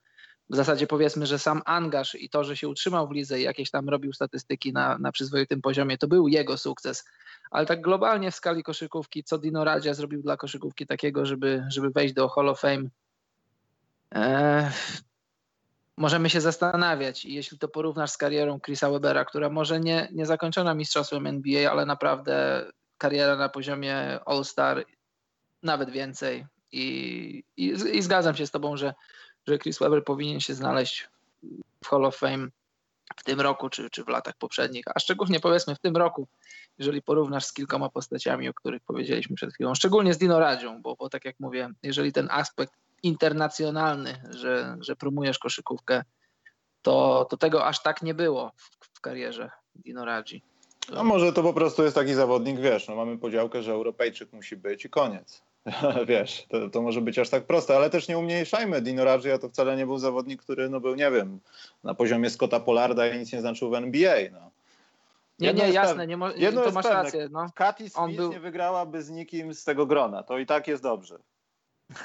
w 0.51 0.55
zasadzie 0.55 0.87
powiedzmy, 0.87 1.25
że 1.25 1.39
sam 1.39 1.61
angaż 1.65 2.15
i 2.15 2.29
to, 2.29 2.43
że 2.43 2.57
się 2.57 2.67
utrzymał 2.67 3.07
w 3.07 3.11
lidze 3.11 3.39
i 3.39 3.43
jakieś 3.43 3.71
tam 3.71 3.89
robił 3.89 4.13
statystyki 4.13 4.73
na, 4.73 4.97
na 4.97 5.11
przyzwoitym 5.11 5.61
poziomie, 5.61 5.97
to 5.97 6.07
był 6.07 6.27
jego 6.27 6.57
sukces. 6.57 7.05
Ale 7.51 7.65
tak 7.65 7.81
globalnie 7.81 8.31
w 8.31 8.35
skali 8.35 8.63
koszykówki, 8.63 9.23
co 9.23 9.37
Dino 9.37 9.63
Radzia 9.63 9.93
zrobił 9.93 10.21
dla 10.21 10.37
koszykówki 10.37 10.87
takiego, 10.87 11.25
żeby, 11.25 11.63
żeby 11.69 11.89
wejść 11.89 12.13
do 12.13 12.29
Hall 12.29 12.49
of 12.49 12.59
Fame, 12.59 12.83
e, 14.15 14.71
możemy 15.97 16.29
się 16.29 16.41
zastanawiać. 16.41 17.25
I 17.25 17.33
jeśli 17.33 17.59
to 17.59 17.67
porównasz 17.67 18.11
z 18.11 18.17
karierą 18.17 18.59
Chrisa 18.59 18.89
Webera, 18.89 19.25
która 19.25 19.49
może 19.49 19.79
nie, 19.79 20.07
nie 20.11 20.25
zakończona 20.25 20.73
mistrzostwem 20.73 21.27
NBA, 21.27 21.71
ale 21.71 21.85
naprawdę 21.85 22.65
kariera 22.97 23.35
na 23.35 23.49
poziomie 23.49 24.19
All-Star, 24.25 24.85
nawet 25.63 25.89
więcej. 25.89 26.45
I, 26.71 27.43
i, 27.57 27.65
I 27.67 28.01
zgadzam 28.01 28.35
się 28.35 28.47
z 28.47 28.51
Tobą, 28.51 28.77
że 28.77 28.93
że 29.47 29.57
Chris 29.57 29.79
Webber 29.79 30.03
powinien 30.03 30.39
się 30.39 30.53
znaleźć 30.53 31.09
w 31.83 31.87
Hall 31.87 32.05
of 32.05 32.17
Fame 32.17 32.47
w 33.17 33.23
tym 33.23 33.41
roku 33.41 33.69
czy, 33.69 33.89
czy 33.89 34.03
w 34.03 34.07
latach 34.07 34.33
poprzednich, 34.37 34.85
a 34.95 34.99
szczególnie 34.99 35.39
powiedzmy 35.39 35.75
w 35.75 35.79
tym 35.79 35.97
roku, 35.97 36.27
jeżeli 36.77 37.01
porównasz 37.01 37.45
z 37.45 37.53
kilkoma 37.53 37.89
postaciami, 37.89 38.49
o 38.49 38.53
których 38.53 38.83
powiedzieliśmy 38.83 39.35
przed 39.35 39.53
chwilą, 39.53 39.75
szczególnie 39.75 40.13
z 40.13 40.17
Dino 40.17 40.39
Radzią, 40.39 40.81
bo, 40.81 40.95
bo 40.95 41.09
tak 41.09 41.25
jak 41.25 41.39
mówię, 41.39 41.69
jeżeli 41.83 42.13
ten 42.13 42.27
aspekt 42.31 42.73
internacjonalny, 43.03 44.23
że, 44.29 44.77
że 44.79 44.95
promujesz 44.95 45.39
koszykówkę, 45.39 46.03
to, 46.81 47.27
to 47.29 47.37
tego 47.37 47.65
aż 47.65 47.83
tak 47.83 48.01
nie 48.01 48.13
było 48.13 48.51
w, 48.55 48.97
w 48.97 49.01
karierze 49.01 49.51
Dino 49.75 50.05
Radzi. 50.05 50.43
No 50.93 51.03
może 51.03 51.33
to 51.33 51.43
po 51.43 51.53
prostu 51.53 51.83
jest 51.83 51.95
taki 51.95 52.13
zawodnik, 52.13 52.59
wiesz, 52.59 52.87
no 52.87 52.95
mamy 52.95 53.17
podziałkę, 53.17 53.63
że 53.63 53.71
Europejczyk 53.71 54.33
musi 54.33 54.57
być 54.57 54.85
i 54.85 54.89
koniec. 54.89 55.43
Wiesz, 56.07 56.45
to, 56.49 56.69
to 56.69 56.81
może 56.81 57.01
być 57.01 57.19
aż 57.19 57.29
tak 57.29 57.45
proste, 57.45 57.75
ale 57.75 57.89
też 57.89 58.07
nie 58.07 58.17
umniejszajmy. 58.17 58.81
Dino 58.81 59.03
Raggio 59.03 59.39
to 59.39 59.49
wcale 59.49 59.77
nie 59.77 59.85
był 59.85 59.97
zawodnik, 59.97 60.41
który 60.41 60.69
no 60.69 60.79
był, 60.79 60.95
nie 60.95 61.11
wiem, 61.11 61.39
na 61.83 61.93
poziomie 61.93 62.29
Scotta 62.29 62.59
Pollarda 62.59 63.07
i 63.07 63.19
nic 63.19 63.33
nie 63.33 63.41
znaczył 63.41 63.69
w 63.69 63.73
NBA. 63.73 64.15
No. 64.31 64.51
Nie, 65.39 65.53
nie, 65.53 65.69
jasne, 65.69 66.07
nie 66.07 66.17
mo- 66.17 66.31
jedno 66.35 66.61
to 66.61 66.71
masz 66.71 66.85
pewne. 66.85 67.03
rację. 67.03 67.29
No. 67.31 67.45
Katy 67.55 67.89
Smith 67.89 68.17
był... 68.17 68.31
nie 68.31 68.39
wygrałaby 68.39 69.03
z 69.03 69.09
nikim 69.09 69.53
z 69.53 69.63
tego 69.63 69.85
grona, 69.85 70.23
to 70.23 70.37
i 70.37 70.45
tak 70.45 70.67
jest 70.67 70.83
dobrze. 70.83 71.19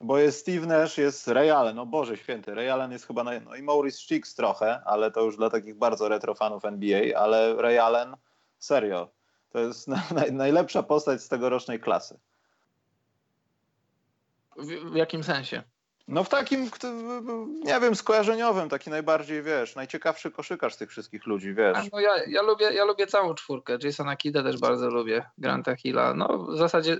Bo 0.00 0.18
jest 0.18 0.40
Steve 0.40 0.66
Nash, 0.66 0.98
jest 0.98 1.28
Ray 1.28 1.50
Allen, 1.50 1.76
no 1.76 1.86
Boże 1.86 2.16
święty, 2.16 2.54
Ray 2.54 2.70
Allen 2.70 2.92
jest 2.92 3.06
chyba, 3.06 3.24
naj... 3.24 3.40
no 3.40 3.54
i 3.54 3.62
Maurice 3.62 3.98
Cheeks 4.08 4.34
trochę, 4.34 4.80
ale 4.84 5.10
to 5.10 5.20
już 5.20 5.36
dla 5.36 5.50
takich 5.50 5.74
bardzo 5.74 6.08
retro 6.08 6.34
fanów 6.34 6.64
NBA, 6.64 7.18
ale 7.18 7.54
Ray 7.56 7.78
Allen, 7.78 8.16
serio, 8.58 9.08
to 9.50 9.58
jest 9.58 9.88
na, 9.88 10.02
na, 10.14 10.22
najlepsza 10.32 10.82
postać 10.82 11.22
z 11.22 11.28
tegorocznej 11.28 11.80
klasy. 11.80 12.18
W, 14.58 14.92
w 14.92 14.96
jakim 14.96 15.24
sensie? 15.24 15.62
No 16.08 16.24
w 16.24 16.28
takim, 16.28 16.70
nie 17.64 17.80
wiem, 17.80 17.94
skojarzeniowym, 17.94 18.68
taki 18.68 18.90
najbardziej, 18.90 19.42
wiesz, 19.42 19.74
najciekawszy 19.74 20.30
koszykarz 20.30 20.74
z 20.74 20.76
tych 20.76 20.90
wszystkich 20.90 21.26
ludzi, 21.26 21.54
wiesz. 21.54 21.76
A 21.76 21.82
no 21.92 22.00
ja, 22.00 22.24
ja, 22.28 22.42
lubię, 22.42 22.70
ja 22.72 22.84
lubię 22.84 23.06
całą 23.06 23.34
czwórkę. 23.34 23.78
Jasona 23.82 24.16
Kida 24.16 24.42
też 24.42 24.58
bardzo 24.58 24.90
lubię, 24.90 25.24
Granta 25.38 25.76
Hilla. 25.76 26.14
No 26.14 26.38
w 26.38 26.56
zasadzie 26.56 26.96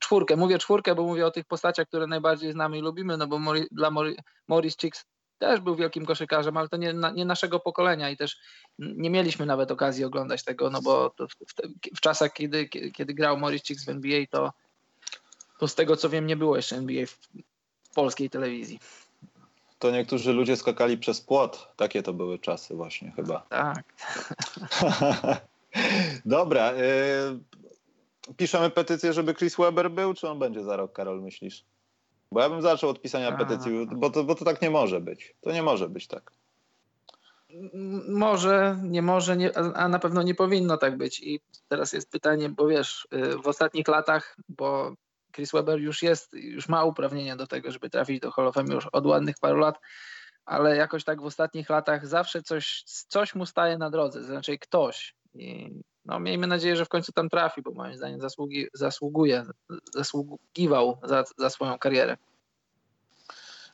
czwórkę, 0.00 0.36
mówię 0.36 0.58
czwórkę, 0.58 0.94
bo 0.94 1.02
mówię 1.02 1.26
o 1.26 1.30
tych 1.30 1.44
postaciach, 1.44 1.88
które 1.88 2.06
najbardziej 2.06 2.52
znamy 2.52 2.78
i 2.78 2.80
lubimy, 2.80 3.16
no 3.16 3.26
bo 3.26 3.38
Mori, 3.38 3.66
dla 3.70 3.90
Mori, 3.90 4.16
Morris 4.48 4.76
Chicks 4.76 5.06
też 5.38 5.60
był 5.60 5.76
wielkim 5.76 6.06
koszykarzem, 6.06 6.56
ale 6.56 6.68
to 6.68 6.76
nie, 6.76 6.94
nie, 7.14 7.24
naszego 7.24 7.60
pokolenia 7.60 8.10
i 8.10 8.16
też 8.16 8.36
nie 8.78 9.10
mieliśmy 9.10 9.46
nawet 9.46 9.70
okazji 9.70 10.04
oglądać 10.04 10.44
tego, 10.44 10.70
no 10.70 10.82
bo 10.82 11.14
w, 11.18 11.34
w, 11.52 11.54
w 11.96 12.00
czasach, 12.00 12.32
kiedy, 12.32 12.68
kiedy 12.68 13.14
grał 13.14 13.38
Morris 13.38 13.62
Chicks 13.62 13.84
w 13.84 13.88
NBA, 13.88 14.24
to, 14.30 14.52
to 15.60 15.68
z 15.68 15.74
tego 15.74 15.96
co 15.96 16.08
wiem 16.08 16.26
nie 16.26 16.36
było 16.36 16.56
jeszcze 16.56 16.76
NBA 16.76 17.06
w, 17.06 17.18
polskiej 17.94 18.30
telewizji. 18.30 18.78
To 19.78 19.90
niektórzy 19.90 20.32
ludzie 20.32 20.56
skakali 20.56 20.98
przez 20.98 21.20
płot. 21.20 21.68
Takie 21.76 22.02
to 22.02 22.12
były 22.12 22.38
czasy 22.38 22.74
właśnie 22.74 23.10
chyba. 23.10 23.40
Tak. 23.40 23.84
Dobra. 26.24 26.72
Y 26.72 28.34
piszemy 28.36 28.70
petycję, 28.70 29.12
żeby 29.12 29.34
Chris 29.34 29.56
Webber 29.56 29.90
był, 29.90 30.14
czy 30.14 30.28
on 30.28 30.38
będzie 30.38 30.64
za 30.64 30.76
rok, 30.76 30.92
Karol, 30.92 31.22
myślisz? 31.22 31.64
Bo 32.32 32.40
ja 32.40 32.50
bym 32.50 32.62
zaczął 32.62 32.90
od 32.90 33.02
pisania 33.02 33.32
petycji, 33.32 33.86
bo 33.96 34.10
to, 34.10 34.24
bo 34.24 34.34
to 34.34 34.44
tak 34.44 34.62
nie 34.62 34.70
może 34.70 35.00
być. 35.00 35.34
To 35.40 35.52
nie 35.52 35.62
może 35.62 35.88
być 35.88 36.06
tak. 36.06 36.32
Może, 38.08 38.80
nie 38.82 39.02
może, 39.02 39.36
nie, 39.36 39.56
a 39.56 39.88
na 39.88 39.98
pewno 39.98 40.22
nie 40.22 40.34
powinno 40.34 40.76
tak 40.76 40.96
być. 40.96 41.20
I 41.20 41.40
teraz 41.68 41.92
jest 41.92 42.10
pytanie, 42.10 42.48
bo 42.48 42.66
wiesz, 42.66 43.08
y, 43.14 43.38
w 43.38 43.48
ostatnich 43.48 43.88
latach, 43.88 44.36
bo 44.48 44.94
Chris 45.32 45.52
Webber 45.52 45.80
już 45.80 46.02
jest, 46.02 46.32
już 46.32 46.68
ma 46.68 46.84
uprawnienia 46.84 47.36
do 47.36 47.46
tego, 47.46 47.70
żeby 47.70 47.90
trafić 47.90 48.20
do 48.20 48.30
Hall 48.30 48.46
of 48.46 48.54
Fame 48.54 48.74
już 48.74 48.86
od 48.86 49.06
ładnych 49.06 49.36
paru 49.40 49.58
lat, 49.58 49.80
ale 50.44 50.76
jakoś 50.76 51.04
tak 51.04 51.22
w 51.22 51.24
ostatnich 51.24 51.70
latach 51.70 52.06
zawsze 52.06 52.42
coś, 52.42 52.82
coś 52.84 53.34
mu 53.34 53.46
staje 53.46 53.78
na 53.78 53.90
drodze, 53.90 54.24
znaczy 54.24 54.58
ktoś. 54.58 55.14
I 55.34 55.70
no, 56.04 56.20
miejmy 56.20 56.46
nadzieję, 56.46 56.76
że 56.76 56.84
w 56.84 56.88
końcu 56.88 57.12
tam 57.12 57.28
trafi, 57.28 57.62
bo 57.62 57.70
moim 57.70 57.96
zdaniem 57.96 58.20
zasługi, 58.20 58.66
zasługuje, 58.74 59.46
zasługiwał 59.94 60.98
za, 61.04 61.24
za 61.38 61.50
swoją 61.50 61.78
karierę. 61.78 62.16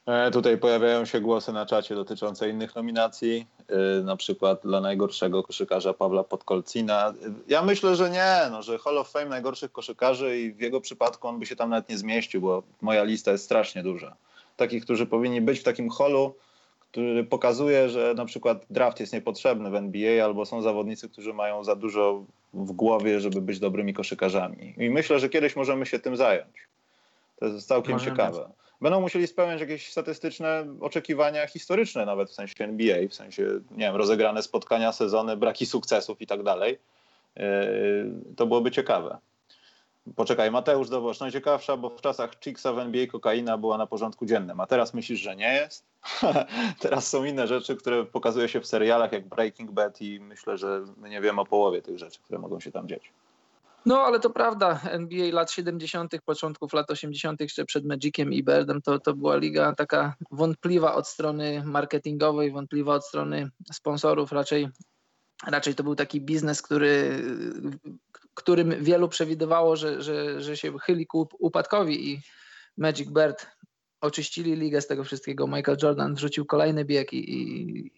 E, 0.07 0.31
tutaj 0.31 0.59
pojawiają 0.59 1.05
się 1.05 1.21
głosy 1.21 1.53
na 1.53 1.67
czacie 1.67 1.95
dotyczące 1.95 2.51
innych 2.51 2.75
nominacji, 2.75 3.47
e, 3.69 4.03
na 4.03 4.17
przykład 4.17 4.61
dla 4.63 4.81
najgorszego 4.81 5.43
koszykarza 5.43 5.95
Pawła 5.95 6.25
Podkolcina. 6.25 7.15
Ja 7.49 7.63
myślę, 7.63 7.97
że 7.97 8.11
nie, 8.11 8.37
no, 8.51 8.63
że 8.63 8.79
Hall 8.79 8.99
of 8.99 9.11
Fame 9.11 9.27
najgorszych 9.27 9.73
koszykarzy 9.73 10.41
i 10.41 10.53
w 10.53 10.61
jego 10.61 10.81
przypadku 10.81 11.29
on 11.29 11.39
by 11.39 11.47
się 11.47 11.57
tam 11.57 11.71
nawet 11.71 11.89
nie 11.89 11.99
zmieścił, 11.99 12.41
bo 12.41 12.63
moja 12.81 13.05
lista 13.05 13.33
jest 13.33 13.45
strasznie 13.45 13.83
duża. 13.83 14.17
Takich, 14.57 14.85
którzy 14.85 15.07
powinni 15.07 15.41
być 15.41 15.61
w 15.61 15.65
takim 15.65 15.91
holu, 15.91 16.35
który 16.91 17.25
pokazuje, 17.25 17.89
że 17.89 18.15
na 18.17 18.25
przykład 18.25 18.65
draft 18.71 19.01
jest 19.01 19.13
niepotrzebny 19.13 19.71
w 19.71 19.75
NBA, 19.75 20.25
albo 20.25 20.47
są 20.47 20.63
zawodnicy, 20.63 21.09
którzy 21.09 21.33
mają 21.33 21.65
za 21.65 21.77
dużo 21.77 22.25
w 22.55 22.73
głowie, 22.73 23.21
żeby 23.21 23.41
być 23.41 23.59
dobrymi 23.59 23.95
koszykarzami. 23.95 24.75
I 24.79 24.91
myślę, 24.91 25.19
że 25.19 25.29
kiedyś 25.29 25.57
możemy 25.57 25.87
się 25.87 25.99
tym 25.99 26.17
zająć. 26.17 26.57
To 27.39 27.47
jest 27.47 27.69
całkiem 27.69 27.93
Możemy. 27.93 28.17
ciekawe 28.17 28.49
będą 28.81 29.01
musieli 29.01 29.27
spełniać 29.27 29.61
jakieś 29.61 29.91
statystyczne 29.91 30.67
oczekiwania 30.81 31.47
historyczne, 31.47 32.07
nawet 32.07 32.31
w 32.31 32.35
sensie 32.35 32.65
NBA, 32.65 33.09
w 33.09 33.15
sensie, 33.15 33.43
nie 33.71 33.85
wiem, 33.87 33.97
rozegrane 33.97 34.43
spotkania, 34.43 34.93
sezony, 34.93 35.37
braki 35.37 35.67
sukcesów 35.67 36.21
i 36.21 36.27
tak 36.27 36.43
dalej. 36.43 36.79
Yy, 37.37 37.45
to 38.37 38.47
byłoby 38.47 38.71
ciekawe. 38.71 39.19
Poczekaj, 40.17 40.51
Mateusz 40.51 40.89
Dobosz, 40.89 41.21
najciekawsza, 41.21 41.77
bo 41.77 41.91
w 41.91 42.01
czasach 42.01 42.31
Chicksa 42.41 42.73
w 42.73 42.79
NBA 42.79 43.07
kokaina 43.07 43.59
była 43.59 43.79
na 43.79 43.87
porządku 43.87 44.27
dziennym, 44.27 44.61
a 44.61 44.67
teraz 44.67 44.95
myślisz, 44.95 45.21
że 45.21 45.37
nie 45.37 45.55
jest? 45.55 45.85
teraz 46.81 47.09
są 47.09 47.25
inne 47.25 47.47
rzeczy, 47.47 47.77
które 47.77 48.05
pokazuje 48.05 48.49
się 48.49 48.61
w 48.61 48.67
serialach 48.67 49.13
jak 49.13 49.29
Breaking 49.29 49.71
Bad 49.71 50.03
i 50.03 50.21
myślę, 50.21 50.59
że 50.59 50.85
my 50.97 51.09
nie 51.09 51.21
wiemy 51.21 51.41
o 51.41 51.47
połowie 51.47 51.83
tych 51.83 51.99
rzeczy, 51.99 52.21
które 52.21 52.39
mogą 52.39 52.61
się 52.61 52.73
tam 52.73 52.89
dziać. 52.89 53.13
No, 53.87 54.01
ale 54.01 54.21
to 54.21 54.31
prawda. 54.31 54.81
NBA 54.85 55.33
lat 55.33 55.51
70., 55.51 56.15
początków 56.25 56.73
lat 56.73 56.91
80., 56.91 57.41
jeszcze 57.41 57.65
przed 57.65 57.85
Magiciem 57.85 58.33
i 58.33 58.45
Birdem, 58.45 58.83
to, 58.83 58.99
to 58.99 59.15
była 59.15 59.37
liga 59.37 59.75
taka 59.75 60.15
wątpliwa 60.31 60.95
od 60.95 61.09
strony 61.09 61.63
marketingowej, 61.65 62.53
wątpliwa 62.53 62.95
od 62.95 63.07
strony 63.07 63.51
sponsorów. 63.73 64.33
Raczej, 64.33 64.69
raczej 65.47 65.75
to 65.75 65.83
był 65.83 65.95
taki 65.95 66.21
biznes, 66.21 66.63
który, 66.63 67.23
którym 68.35 68.85
wielu 68.85 69.09
przewidywało, 69.09 69.77
że, 69.77 70.03
że, 70.03 70.41
że 70.41 70.57
się 70.57 70.79
chyli 70.79 71.07
ku 71.07 71.29
upadkowi 71.39 72.13
i 72.13 72.21
Magic 72.77 73.11
Bird 73.11 73.47
oczyścili 74.01 74.57
ligę 74.57 74.81
z 74.81 74.87
tego 74.87 75.05
wszystkiego. 75.05 75.47
Michael 75.47 75.79
Jordan 75.83 76.15
wrzucił 76.15 76.47
kolejny 76.47 76.85
bieg 76.85 77.13
i, 77.13 77.35
i, 77.35 77.91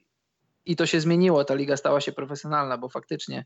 i 0.67 0.77
to 0.77 0.87
się 0.87 1.01
zmieniło. 1.01 1.45
Ta 1.45 1.55
liga 1.55 1.77
stała 1.77 2.01
się 2.01 2.13
profesjonalna, 2.13 2.79
bo 2.79 2.89
faktycznie 2.89 3.45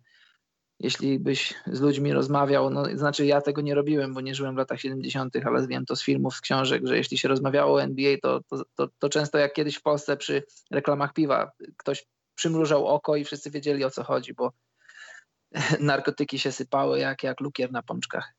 jeśli 0.83 1.18
byś 1.18 1.55
z 1.66 1.81
ludźmi 1.81 2.12
rozmawiał, 2.12 2.71
no 2.71 2.85
znaczy 2.95 3.27
ja 3.27 3.40
tego 3.40 3.61
nie 3.61 3.75
robiłem, 3.75 4.14
bo 4.14 4.21
nie 4.21 4.35
żyłem 4.35 4.55
w 4.55 4.59
latach 4.59 4.81
70., 4.81 5.37
ale 5.45 5.66
wiem 5.66 5.87
to 5.87 5.97
z 5.97 6.05
filmów, 6.05 6.35
z 6.35 6.40
książek, 6.40 6.87
że 6.87 6.97
jeśli 6.97 7.18
się 7.18 7.29
rozmawiało 7.29 7.75
o 7.75 7.83
NBA, 7.83 8.16
to, 8.23 8.40
to, 8.49 8.62
to, 8.75 8.88
to 8.99 9.09
często 9.09 9.38
jak 9.38 9.53
kiedyś 9.53 9.77
w 9.77 9.83
Polsce 9.83 10.16
przy 10.16 10.42
reklamach 10.71 11.12
piwa, 11.12 11.53
ktoś 11.77 12.07
przymrużał 12.35 12.87
oko 12.87 13.16
i 13.16 13.25
wszyscy 13.25 13.51
wiedzieli 13.51 13.85
o 13.85 13.90
co 13.90 14.05
chodzi, 14.05 14.35
bo 14.35 14.53
narkotyki 15.81 16.38
się 16.38 16.53
sypały 16.53 16.99
jak, 16.99 17.23
jak 17.23 17.40
lukier 17.40 17.73
na 17.73 17.83
pączkach. 17.83 18.35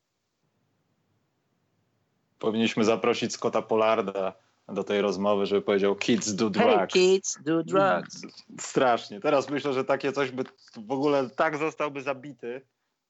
Powinniśmy 2.39 2.85
zaprosić 2.85 3.33
Scotta 3.33 3.61
Polarda 3.61 4.33
do 4.67 4.83
tej 4.83 5.01
rozmowy, 5.01 5.45
żeby 5.45 5.61
powiedział 5.61 5.95
kids 5.95 6.33
do 6.33 6.49
drugs. 6.49 6.67
Hey 6.67 6.87
kids 6.87 7.37
do 7.43 7.63
drugs. 7.63 8.21
Strasznie. 8.59 9.19
Teraz 9.19 9.49
myślę, 9.49 9.73
że 9.73 9.85
takie 9.85 10.11
coś 10.11 10.31
by 10.31 10.43
w 10.77 10.91
ogóle 10.91 11.29
tak 11.29 11.57
zostałby 11.57 12.01
zabity 12.01 12.61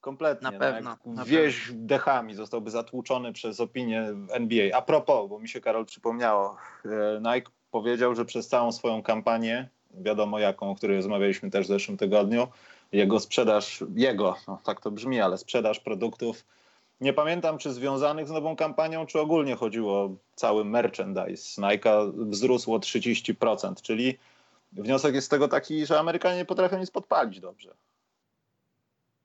kompletnie. 0.02 0.52
Na 0.52 0.60
pewno. 0.60 0.98
No, 1.06 1.26
wieś 1.26 1.68
pewno. 1.68 1.86
dechami 1.86 2.36
zostałby 2.36 2.72
zatłuczony 2.72 3.34
przez 3.34 3.60
opinię 3.60 4.14
NBA. 4.30 4.78
A 4.78 4.82
propos, 4.82 5.30
bo 5.30 5.40
mi 5.40 5.50
się 5.50 5.62
Karol 5.62 5.86
przypomniało, 5.86 6.58
e, 6.86 7.22
Nike 7.36 7.52
powiedział, 7.72 8.16
że 8.16 8.26
przez 8.26 8.48
całą 8.48 8.72
swoją 8.72 9.04
kampanię, 9.04 9.70
wiadomo 9.94 10.40
jaką, 10.40 10.72
o 10.72 10.76
której 10.76 10.98
rozmawialiśmy 10.98 11.52
też 11.52 11.66
w 11.66 11.70
zeszłym 11.70 11.98
tygodniu, 11.98 12.48
jego 12.92 13.20
sprzedaż, 13.20 13.84
jego, 13.96 14.36
no 14.48 14.62
tak 14.64 14.82
to 14.82 14.92
brzmi, 14.92 15.22
ale 15.22 15.38
sprzedaż 15.38 15.80
produktów 15.80 16.46
nie 17.02 17.14
pamiętam, 17.14 17.58
czy 17.58 17.74
związanych 17.74 18.28
z 18.28 18.32
nową 18.32 18.56
kampanią, 18.56 19.06
czy 19.06 19.20
ogólnie 19.20 19.56
chodziło 19.56 19.94
o 19.94 20.16
cały 20.36 20.66
merchandise. 20.66 21.62
Nike 21.62 22.12
wzrósł 22.16 22.74
o 22.74 22.78
30%, 22.78 23.82
czyli 23.82 24.18
wniosek 24.72 25.16
jest 25.16 25.28
z 25.28 25.30
tego 25.30 25.48
taki, 25.48 25.86
że 25.86 26.00
Amerykanie 26.00 26.38
nie 26.38 26.46
potrafią 26.46 26.80
nic 26.80 26.92
podpalić 26.92 27.40
dobrze. 27.40 27.74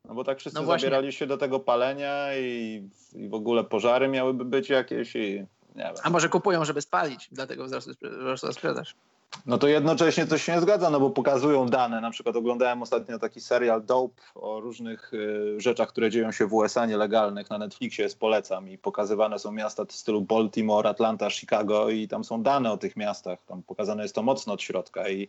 No 0.04 0.14
bo 0.14 0.24
tak 0.24 0.38
wszyscy 0.38 0.60
no 0.60 0.66
zabierali 0.66 1.12
się 1.12 1.26
do 1.26 1.38
tego 1.38 1.60
palenia 1.60 2.36
i, 2.36 2.82
i, 3.14 3.28
w 3.28 3.34
ogóle 3.34 3.64
pożary 3.64 4.08
miałyby 4.08 4.44
być 4.44 4.68
jakieś 4.68 5.16
i 5.16 5.44
nie 5.74 5.84
wiem. 5.84 5.94
A 6.02 6.10
może 6.10 6.28
kupują, 6.28 6.64
żeby 6.64 6.82
spalić, 6.82 7.28
dlatego 7.32 7.64
wzrosła 7.64 8.52
sprzedaż. 8.52 8.94
No 9.48 9.58
to 9.58 9.68
jednocześnie 9.68 10.26
coś 10.26 10.42
się 10.42 10.52
nie 10.52 10.60
zgadza, 10.60 10.90
no 10.90 11.00
bo 11.00 11.10
pokazują 11.10 11.66
dane. 11.66 12.00
Na 12.00 12.10
przykład 12.10 12.36
oglądałem 12.36 12.82
ostatnio 12.82 13.18
taki 13.18 13.40
serial 13.40 13.84
Dope 13.84 14.22
o 14.34 14.60
różnych 14.60 15.14
y, 15.14 15.60
rzeczach, 15.60 15.88
które 15.88 16.10
dzieją 16.10 16.32
się 16.32 16.46
w 16.46 16.54
USA 16.54 16.86
nielegalnych. 16.86 17.50
Na 17.50 17.58
Netflixie 17.58 18.02
jest 18.02 18.18
polecam 18.18 18.68
i 18.68 18.78
pokazywane 18.78 19.38
są 19.38 19.52
miasta 19.52 19.84
w 19.84 19.92
stylu 19.92 20.20
Baltimore, 20.20 20.90
Atlanta, 20.90 21.30
Chicago 21.30 21.90
i 21.90 22.08
tam 22.08 22.24
są 22.24 22.42
dane 22.42 22.72
o 22.72 22.76
tych 22.76 22.96
miastach. 22.96 23.44
Tam 23.44 23.62
pokazane 23.62 24.02
jest 24.02 24.14
to 24.14 24.22
mocno 24.22 24.52
od 24.52 24.62
środka 24.62 25.08
i 25.08 25.28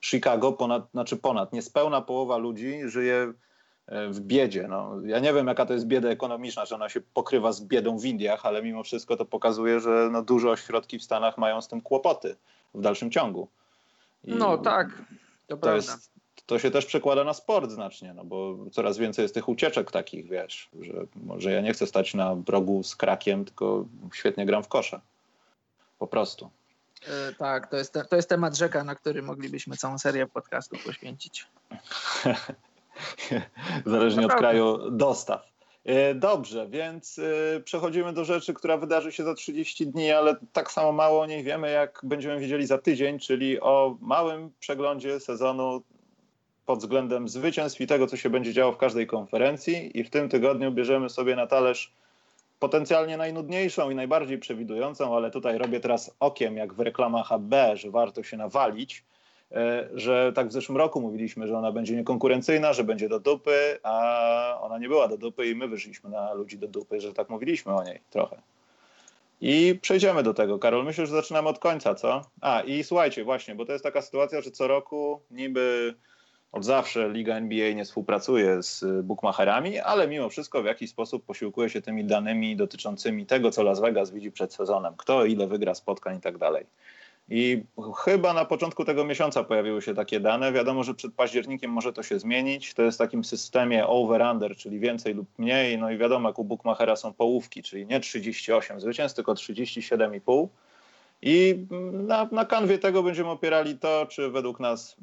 Chicago 0.00 0.52
ponad, 0.52 0.90
znaczy 0.90 1.16
ponad, 1.16 1.52
niespełna 1.52 2.00
połowa 2.00 2.36
ludzi 2.36 2.80
żyje 2.84 3.32
e, 3.86 4.08
w 4.08 4.20
biedzie. 4.20 4.68
No, 4.68 4.94
ja 5.04 5.18
nie 5.18 5.32
wiem, 5.32 5.46
jaka 5.46 5.66
to 5.66 5.72
jest 5.72 5.86
bieda 5.86 6.08
ekonomiczna, 6.08 6.66
że 6.66 6.74
ona 6.74 6.88
się 6.88 7.00
pokrywa 7.00 7.52
z 7.52 7.60
biedą 7.60 7.98
w 7.98 8.04
Indiach, 8.04 8.46
ale 8.46 8.62
mimo 8.62 8.82
wszystko 8.82 9.16
to 9.16 9.24
pokazuje, 9.24 9.80
że 9.80 10.08
no, 10.12 10.22
duże 10.22 10.50
ośrodki 10.50 10.98
w 10.98 11.02
Stanach 11.02 11.38
mają 11.38 11.62
z 11.62 11.68
tym 11.68 11.80
kłopoty 11.80 12.36
w 12.74 12.80
dalszym 12.80 13.10
ciągu. 13.10 13.48
I 14.24 14.34
no 14.34 14.58
tak, 14.58 15.02
to, 15.46 15.56
to 15.56 15.76
Jest, 15.76 16.10
to 16.46 16.58
się 16.58 16.70
też 16.70 16.86
przekłada 16.86 17.24
na 17.24 17.34
sport 17.34 17.70
znacznie, 17.70 18.14
no 18.14 18.24
bo 18.24 18.56
coraz 18.72 18.98
więcej 18.98 19.22
jest 19.22 19.34
tych 19.34 19.48
ucieczek 19.48 19.90
takich, 19.90 20.28
wiesz, 20.28 20.68
że 20.80 20.92
może 21.16 21.52
ja 21.52 21.60
nie 21.60 21.72
chcę 21.72 21.86
stać 21.86 22.14
na 22.14 22.36
progu 22.46 22.82
z 22.82 22.96
krakiem, 22.96 23.44
tylko 23.44 23.84
świetnie 24.14 24.46
gram 24.46 24.62
w 24.62 24.68
kosze. 24.68 25.00
Po 25.98 26.06
prostu. 26.06 26.50
Yy, 27.06 27.34
tak, 27.34 27.70
to 27.70 27.76
jest, 27.76 27.98
to 28.10 28.16
jest 28.16 28.28
temat 28.28 28.56
rzeka, 28.56 28.84
na 28.84 28.94
który 28.94 29.22
moglibyśmy 29.22 29.76
całą 29.76 29.98
serię 29.98 30.26
podcastów 30.26 30.84
poświęcić. 30.84 31.46
Zależnie 33.86 34.22
Naprawdę. 34.22 34.34
od 34.34 34.38
kraju 34.38 34.90
dostaw. 34.90 35.50
E, 35.84 36.14
dobrze, 36.14 36.68
więc 36.68 37.18
e, 37.18 37.60
przechodzimy 37.60 38.12
do 38.12 38.24
rzeczy, 38.24 38.54
która 38.54 38.76
wydarzy 38.76 39.12
się 39.12 39.24
za 39.24 39.34
30 39.34 39.86
dni, 39.86 40.10
ale 40.12 40.36
tak 40.52 40.72
samo 40.72 40.92
mało 40.92 41.20
o 41.20 41.26
niej 41.26 41.44
wiemy, 41.44 41.70
jak 41.70 42.00
będziemy 42.02 42.40
wiedzieli 42.40 42.66
za 42.66 42.78
tydzień, 42.78 43.18
czyli 43.18 43.60
o 43.60 43.96
małym 44.00 44.50
przeglądzie 44.60 45.20
sezonu 45.20 45.82
pod 46.66 46.78
względem 46.78 47.28
zwycięstw 47.28 47.80
i 47.80 47.86
tego, 47.86 48.06
co 48.06 48.16
się 48.16 48.30
będzie 48.30 48.52
działo 48.52 48.72
w 48.72 48.76
każdej 48.76 49.06
konferencji. 49.06 49.98
I 49.98 50.04
w 50.04 50.10
tym 50.10 50.28
tygodniu 50.28 50.72
bierzemy 50.72 51.08
sobie 51.08 51.36
na 51.36 51.46
talerz 51.46 51.92
potencjalnie 52.58 53.16
najnudniejszą 53.16 53.90
i 53.90 53.94
najbardziej 53.94 54.38
przewidującą, 54.38 55.16
ale 55.16 55.30
tutaj 55.30 55.58
robię 55.58 55.80
teraz 55.80 56.16
okiem, 56.20 56.56
jak 56.56 56.74
w 56.74 56.80
reklamach 56.80 57.32
AB, 57.32 57.54
że 57.74 57.90
warto 57.90 58.22
się 58.22 58.36
nawalić, 58.36 59.04
że 59.94 60.32
tak 60.32 60.48
w 60.48 60.52
zeszłym 60.52 60.78
roku 60.78 61.00
mówiliśmy, 61.00 61.46
że 61.46 61.58
ona 61.58 61.72
będzie 61.72 61.96
niekonkurencyjna, 61.96 62.72
że 62.72 62.84
będzie 62.84 63.08
do 63.08 63.20
dupy, 63.20 63.78
a 63.82 64.58
ona 64.60 64.78
nie 64.78 64.88
była 64.88 65.08
do 65.08 65.18
dupy 65.18 65.46
i 65.48 65.54
my 65.54 65.68
wyszliśmy 65.68 66.10
na 66.10 66.34
ludzi 66.34 66.58
do 66.58 66.68
dupy, 66.68 67.00
że 67.00 67.12
tak 67.12 67.30
mówiliśmy 67.30 67.74
o 67.74 67.82
niej 67.82 68.00
trochę. 68.10 68.36
I 69.40 69.78
przejdziemy 69.82 70.22
do 70.22 70.34
tego. 70.34 70.58
Karol, 70.58 70.84
myślę, 70.84 71.06
że 71.06 71.12
zaczynamy 71.12 71.48
od 71.48 71.58
końca, 71.58 71.94
co? 71.94 72.24
A 72.40 72.60
i 72.60 72.84
słuchajcie, 72.84 73.24
właśnie, 73.24 73.54
bo 73.54 73.64
to 73.66 73.72
jest 73.72 73.84
taka 73.84 74.02
sytuacja, 74.02 74.40
że 74.40 74.50
co 74.50 74.68
roku 74.68 75.20
niby 75.30 75.94
od 76.52 76.64
zawsze 76.64 77.08
Liga 77.08 77.36
NBA 77.36 77.72
nie 77.72 77.84
współpracuje 77.84 78.62
z 78.62 78.84
bookmacherami, 79.04 79.78
ale 79.78 80.08
mimo 80.08 80.28
wszystko 80.28 80.62
w 80.62 80.66
jakiś 80.66 80.90
sposób 80.90 81.24
posiłkuje 81.24 81.68
się 81.68 81.82
tymi 81.82 82.04
danymi 82.04 82.56
dotyczącymi 82.56 83.26
tego, 83.26 83.50
co 83.50 83.62
Las 83.62 83.80
Vegas 83.80 84.10
widzi 84.10 84.32
przed 84.32 84.54
sezonem. 84.54 84.94
Kto 84.96 85.24
ile 85.24 85.46
wygra 85.46 85.74
spotkań 85.74 86.16
i 86.16 86.20
tak 86.20 86.38
dalej. 86.38 86.66
I 87.30 87.62
chyba 88.04 88.32
na 88.32 88.44
początku 88.44 88.84
tego 88.84 89.04
miesiąca 89.04 89.44
pojawiły 89.44 89.82
się 89.82 89.94
takie 89.94 90.20
dane. 90.20 90.52
Wiadomo, 90.52 90.84
że 90.84 90.94
przed 90.94 91.14
październikiem 91.14 91.70
może 91.70 91.92
to 91.92 92.02
się 92.02 92.18
zmienić. 92.18 92.74
To 92.74 92.82
jest 92.82 92.98
w 92.98 92.98
takim 92.98 93.24
systemie 93.24 93.86
over-under, 93.86 94.56
czyli 94.56 94.78
więcej 94.78 95.14
lub 95.14 95.38
mniej. 95.38 95.78
No 95.78 95.90
i 95.90 95.98
wiadomo, 95.98 96.28
jak 96.28 96.38
u 96.38 96.44
Bookmachera 96.44 96.96
są 96.96 97.12
połówki, 97.12 97.62
czyli 97.62 97.86
nie 97.86 98.00
38 98.00 98.80
zwycięstw, 98.80 99.16
tylko 99.16 99.32
37,5. 99.34 100.48
I 101.22 101.66
na, 101.92 102.28
na 102.32 102.44
kanwie 102.44 102.78
tego 102.78 103.02
będziemy 103.02 103.30
opierali 103.30 103.78
to, 103.78 104.06
czy 104.06 104.30
według 104.30 104.60
nas, 104.60 104.96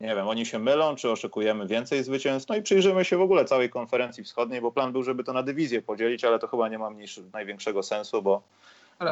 nie 0.00 0.14
wiem, 0.14 0.28
oni 0.28 0.46
się 0.46 0.58
mylą, 0.58 0.96
czy 0.96 1.10
oczekujemy 1.10 1.66
więcej 1.66 2.04
zwycięstw. 2.04 2.48
No 2.48 2.56
i 2.56 2.62
przyjrzymy 2.62 3.04
się 3.04 3.16
w 3.16 3.22
ogóle 3.22 3.44
całej 3.44 3.70
konferencji 3.70 4.24
wschodniej, 4.24 4.60
bo 4.60 4.72
plan 4.72 4.92
był, 4.92 5.02
żeby 5.02 5.24
to 5.24 5.32
na 5.32 5.42
dywizję 5.42 5.82
podzielić, 5.82 6.24
ale 6.24 6.38
to 6.38 6.48
chyba 6.48 6.68
nie 6.68 6.78
ma 6.78 6.90
mniejszy, 6.90 7.22
największego 7.32 7.82
sensu, 7.82 8.22
bo 8.22 8.42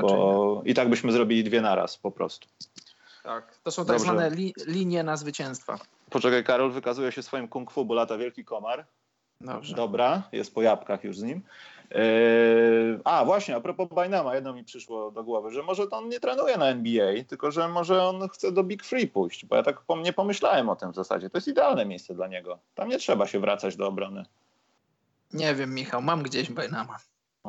bo 0.01 0.63
i 0.65 0.75
tak 0.75 0.89
byśmy 0.89 1.13
zrobili 1.13 1.45
dwie 1.45 1.61
naraz 1.61 1.97
po 1.97 2.11
prostu. 2.11 2.49
Tak, 3.23 3.59
to 3.63 3.71
są 3.71 3.83
tak 3.83 3.97
Dobrze. 3.97 4.05
zwane 4.05 4.31
li, 4.31 4.55
linie 4.67 5.03
na 5.03 5.17
zwycięstwa. 5.17 5.79
Poczekaj, 6.11 6.45
Karol 6.45 6.73
wykazuje 6.73 7.13
się 7.13 7.23
swoim 7.23 7.49
kung 7.49 7.71
fu, 7.71 7.85
bo 7.85 7.95
lata 7.95 8.19
wielki 8.19 8.45
komar. 8.45 8.85
Dobrze. 9.41 9.77
Dobra, 9.77 10.23
jest 10.33 10.55
po 10.55 10.63
jabłkach 10.63 11.05
już 11.05 11.19
z 11.19 11.23
nim. 11.23 11.43
Yy, 11.91 13.01
a 13.05 13.25
właśnie, 13.25 13.57
a 13.57 13.61
propos 13.61 13.89
Bajnama, 13.89 14.35
jedno 14.35 14.53
mi 14.53 14.65
przyszło 14.65 15.11
do 15.11 15.25
głowy, 15.25 15.51
że 15.51 15.63
może 15.63 15.87
to 15.87 15.97
on 15.97 16.09
nie 16.09 16.21
trenuje 16.21 16.57
na 16.57 16.67
NBA, 16.67 17.25
tylko 17.29 17.51
że 17.51 17.69
może 17.69 18.05
on 18.05 18.29
chce 18.29 18.53
do 18.53 18.65
Big 18.65 18.85
Free 18.85 19.07
pójść, 19.07 19.47
bo 19.47 19.57
ja 19.57 19.63
tak 19.63 19.83
nie 20.03 20.13
pomyślałem 20.13 20.69
o 20.69 20.77
tym 20.77 20.93
w 20.93 20.95
zasadzie. 20.95 21.31
To 21.31 21.39
jest 21.39 21.49
idealne 21.49 21.87
miejsce 21.87 22.15
dla 22.15 22.27
niego. 22.27 22.59
Tam 22.75 22.89
nie 22.89 22.99
trzeba 22.99 23.27
się 23.27 23.41
wracać 23.41 23.77
do 23.77 23.89
obrony. 23.89 24.25
Nie 25.33 25.55
wiem, 25.55 25.75
Michał, 25.75 26.03
mam 26.03 26.23
gdzieś 26.23 26.51
Bajnama. 26.51 26.99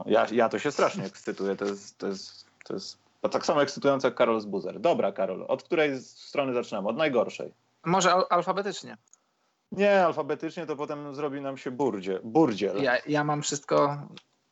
Ja, 0.05 0.27
ja 0.31 0.49
to 0.49 0.59
się 0.59 0.71
strasznie 0.71 1.05
ekscytuję. 1.05 1.55
To 1.55 1.65
jest, 1.65 1.97
to 1.97 2.07
jest, 2.07 2.45
to 2.65 2.73
jest 2.73 2.97
tak 3.31 3.45
samo 3.45 3.61
ekscytujące 3.61 4.07
jak 4.07 4.15
Karol 4.15 4.41
z 4.41 4.45
Buzer. 4.45 4.79
Dobra, 4.79 5.11
Karol, 5.11 5.45
od 5.47 5.63
której 5.63 6.01
strony 6.01 6.53
zaczynamy? 6.53 6.87
Od 6.87 6.97
najgorszej. 6.97 7.53
Może 7.85 8.13
al 8.13 8.25
alfabetycznie. 8.29 8.97
Nie, 9.71 10.05
alfabetycznie 10.05 10.65
to 10.65 10.75
potem 10.75 11.15
zrobi 11.15 11.41
nam 11.41 11.57
się 11.57 11.71
burdzie, 11.71 12.19
burdziel. 12.23 12.83
Ja, 12.83 12.97
ja 13.07 13.23
mam 13.23 13.41
wszystko 13.41 13.97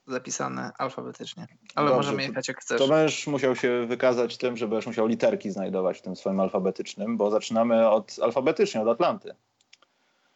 zapisane 0.07 0.71
alfabetycznie, 0.77 1.47
ale 1.75 1.89
Dobrze, 1.89 1.97
możemy 1.97 2.23
jechać 2.23 2.47
jak 2.47 2.62
chcesz. 2.62 2.81
To 2.81 2.88
będziesz 2.88 3.27
musiał 3.27 3.55
się 3.55 3.86
wykazać 3.86 4.38
tym, 4.38 4.57
że 4.57 4.67
będziesz 4.67 4.88
musiał 4.88 5.07
literki 5.07 5.51
znajdować 5.51 5.97
w 5.97 6.01
tym 6.01 6.15
swoim 6.15 6.39
alfabetycznym, 6.39 7.17
bo 7.17 7.31
zaczynamy 7.31 7.89
od 7.89 8.15
alfabetycznie, 8.21 8.81
od 8.81 8.88
Atlanty. 8.88 9.36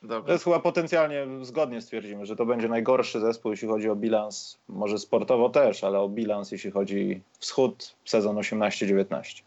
Dobrze. 0.01 0.25
To 0.27 0.31
jest 0.31 0.43
chyba 0.43 0.59
potencjalnie 0.59 1.27
zgodnie 1.41 1.81
stwierdzimy, 1.81 2.25
że 2.25 2.35
to 2.35 2.45
będzie 2.45 2.67
najgorszy 2.67 3.19
zespół, 3.19 3.51
jeśli 3.51 3.67
chodzi 3.67 3.89
o 3.89 3.95
bilans, 3.95 4.57
może 4.67 4.99
sportowo 4.99 5.49
też, 5.49 5.83
ale 5.83 5.99
o 5.99 6.09
bilans, 6.09 6.51
jeśli 6.51 6.71
chodzi 6.71 7.21
wschód, 7.39 7.95
sezon 8.05 8.35
18-19. 8.35 9.41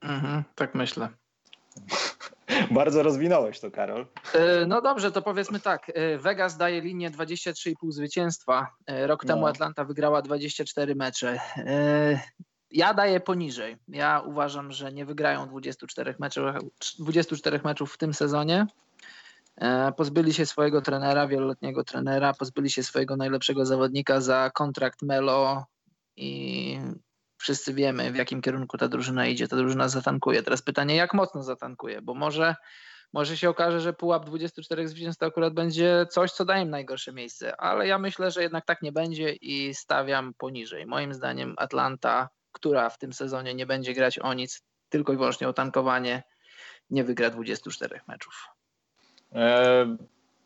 Mhm, 0.00 0.42
tak 0.54 0.74
myślę. 0.74 1.08
Bardzo 2.70 3.02
rozwinąłeś 3.02 3.60
to, 3.60 3.70
Karol. 3.70 4.06
E, 4.34 4.66
no 4.66 4.82
dobrze, 4.82 5.12
to 5.12 5.22
powiedzmy 5.22 5.60
tak. 5.60 5.92
E, 5.94 6.18
Vegas 6.18 6.56
daje 6.56 6.80
linię 6.80 7.10
23,5 7.10 7.74
zwycięstwa. 7.88 8.66
E, 8.86 9.06
rok 9.06 9.24
temu 9.24 9.40
no. 9.40 9.48
Atlanta 9.48 9.84
wygrała 9.84 10.22
24 10.22 10.94
mecze. 10.94 11.40
Ja 12.70 12.94
daję 12.94 13.20
poniżej. 13.20 13.76
Ja 13.88 14.22
uważam, 14.26 14.72
że 14.72 14.92
nie 14.92 15.04
wygrają 15.04 15.48
24 15.48 16.14
meczów, 16.18 16.44
24 16.98 17.60
meczów 17.64 17.94
w 17.94 17.98
tym 17.98 18.14
sezonie. 18.14 18.66
E, 19.56 19.92
pozbyli 19.92 20.34
się 20.34 20.46
swojego 20.46 20.82
trenera, 20.82 21.26
wieloletniego 21.26 21.84
trenera, 21.84 22.34
pozbyli 22.34 22.70
się 22.70 22.82
swojego 22.82 23.16
najlepszego 23.16 23.66
zawodnika 23.66 24.20
za 24.20 24.50
kontrakt 24.54 25.02
Melo 25.02 25.64
i 26.16 26.78
wszyscy 27.38 27.74
wiemy, 27.74 28.12
w 28.12 28.16
jakim 28.16 28.42
kierunku 28.42 28.78
ta 28.78 28.88
drużyna 28.88 29.26
idzie. 29.26 29.48
Ta 29.48 29.56
drużyna 29.56 29.88
zatankuje. 29.88 30.42
Teraz 30.42 30.62
pytanie, 30.62 30.96
jak 30.96 31.14
mocno 31.14 31.42
zatankuje, 31.42 32.02
bo 32.02 32.14
może, 32.14 32.54
może 33.12 33.36
się 33.36 33.50
okaże, 33.50 33.80
że 33.80 33.92
pułap 33.92 34.26
24 34.26 34.88
zwycięstw 34.88 35.20
to 35.20 35.26
akurat 35.26 35.54
będzie 35.54 36.06
coś, 36.10 36.32
co 36.32 36.44
daje 36.44 36.62
im 36.62 36.70
najgorsze 36.70 37.12
miejsce, 37.12 37.60
ale 37.60 37.86
ja 37.86 37.98
myślę, 37.98 38.30
że 38.30 38.42
jednak 38.42 38.64
tak 38.64 38.82
nie 38.82 38.92
będzie 38.92 39.32
i 39.32 39.74
stawiam 39.74 40.34
poniżej. 40.34 40.86
Moim 40.86 41.14
zdaniem 41.14 41.54
Atlanta, 41.58 42.28
która 42.52 42.90
w 42.90 42.98
tym 42.98 43.12
sezonie 43.12 43.54
nie 43.54 43.66
będzie 43.66 43.94
grać 43.94 44.18
o 44.18 44.34
nic, 44.34 44.62
tylko 44.88 45.12
i 45.12 45.16
wyłącznie 45.16 45.48
o 45.48 45.52
tankowanie, 45.52 46.22
nie 46.90 47.04
wygra 47.04 47.30
24 47.30 48.00
meczów. 48.08 48.51
E, 49.34 49.96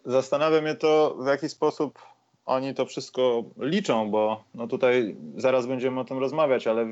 zastanawia 0.05 0.61
mnie 0.61 0.75
to, 0.75 1.17
w 1.21 1.27
jaki 1.27 1.49
sposób 1.49 1.99
oni 2.47 2.75
to 2.75 2.87
wszystko 2.87 3.45
liczą, 3.59 4.11
bo 4.11 4.45
no 4.55 4.67
tutaj 4.67 5.17
zaraz 5.37 5.67
będziemy 5.67 6.01
o 6.01 6.05
tym 6.05 6.19
rozmawiać, 6.19 6.67
ale 6.67 6.87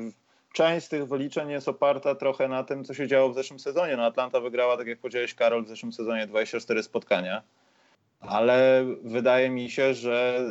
część 0.53 0.85
z 0.85 0.89
tych 0.89 1.07
wyliczeń 1.07 1.49
jest 1.49 1.67
oparta 1.67 2.15
trochę 2.15 2.47
na 2.47 2.63
tym, 2.63 2.83
co 2.83 2.93
się 2.93 3.07
działo 3.07 3.29
w 3.29 3.35
zeszłym 3.35 3.59
sezonie. 3.59 3.97
No 3.97 4.05
Atlanta 4.05 4.39
wygrała, 4.39 4.77
tak 4.77 4.87
jak 4.87 4.99
powiedziałeś 4.99 5.33
Karol, 5.33 5.65
w 5.65 5.67
zeszłym 5.67 5.93
sezonie 5.93 6.27
24 6.27 6.83
spotkania, 6.83 7.41
ale 8.19 8.85
wydaje 9.03 9.49
mi 9.49 9.69
się, 9.69 9.93
że 9.93 10.45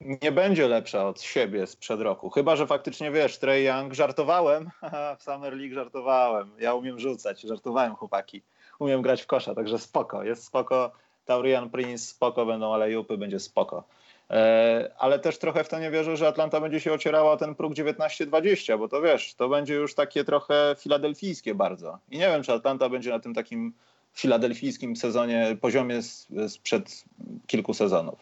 nie 0.00 0.32
będzie 0.32 0.68
lepsza 0.68 1.08
od 1.08 1.22
siebie 1.22 1.66
sprzed 1.66 2.00
roku. 2.00 2.30
Chyba, 2.30 2.56
że 2.56 2.66
faktycznie 2.66 3.10
wiesz, 3.10 3.38
Trey 3.38 3.64
Young, 3.64 3.94
żartowałem, 3.94 4.70
w 5.18 5.22
Summer 5.22 5.56
League 5.56 5.74
żartowałem, 5.74 6.50
ja 6.58 6.74
umiem 6.74 7.00
rzucać, 7.00 7.40
żartowałem 7.40 7.94
chłopaki 7.94 8.42
umiem 8.80 9.02
grać 9.02 9.22
w 9.22 9.26
kosza, 9.26 9.54
także 9.54 9.78
spoko, 9.78 10.24
jest 10.24 10.44
spoko. 10.44 10.92
Taurian 11.24 11.70
Prince 11.70 12.08
spoko, 12.08 12.46
będą 12.46 12.74
alejupy, 12.74 13.18
będzie 13.18 13.40
spoko. 13.40 13.84
E, 14.30 14.90
ale 14.98 15.18
też 15.18 15.38
trochę 15.38 15.64
w 15.64 15.68
to 15.68 15.78
nie 15.78 15.90
wierzę, 15.90 16.16
że 16.16 16.28
Atlanta 16.28 16.60
będzie 16.60 16.80
się 16.80 16.92
ocierała 16.92 17.32
o 17.32 17.36
ten 17.36 17.54
próg 17.54 17.74
19-20, 17.74 18.78
bo 18.78 18.88
to 18.88 19.02
wiesz, 19.02 19.34
to 19.34 19.48
będzie 19.48 19.74
już 19.74 19.94
takie 19.94 20.24
trochę 20.24 20.76
filadelfijskie 20.78 21.54
bardzo. 21.54 21.98
I 22.10 22.18
nie 22.18 22.26
wiem, 22.26 22.42
czy 22.42 22.52
Atlanta 22.52 22.88
będzie 22.88 23.10
na 23.10 23.18
tym 23.18 23.34
takim 23.34 23.72
filadelfijskim 24.14 24.96
sezonie, 24.96 25.56
poziomie 25.60 26.00
sprzed 26.48 27.04
kilku 27.46 27.74
sezonów. 27.74 28.18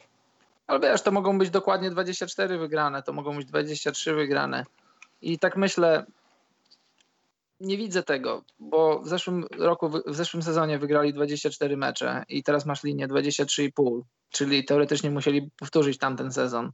Ale 0.67 0.81
wiesz, 0.81 1.03
to 1.03 1.11
mogą 1.11 1.39
być 1.39 1.51
dokładnie 1.51 1.91
24 1.91 2.59
wygrane, 2.59 3.03
to 3.03 3.13
mogą 3.13 3.37
być 3.37 3.47
23 3.47 4.15
wygrane. 4.15 4.65
I 5.23 5.39
tak 5.39 5.57
myślę, 5.57 6.05
nie 7.61 7.77
widzę 7.77 8.03
tego, 8.03 8.45
bo 8.59 9.01
w 9.01 9.09
zeszłym 9.09 9.47
roku, 9.59 9.89
w 9.89 10.15
zeszłym 10.15 10.43
sezonie 10.43 10.79
wygrali 10.79 11.13
24 11.13 11.77
mecze 11.77 12.25
i 12.29 12.43
teraz 12.43 12.67
masz 12.67 12.85
linię 12.85 13.09
23,5, 13.09 14.01
czyli 14.31 14.65
teoretycznie 14.65 15.11
musieli 15.11 15.51
powtórzyć 15.59 15.99
tamten 15.99 16.33
sezon, 16.33 16.73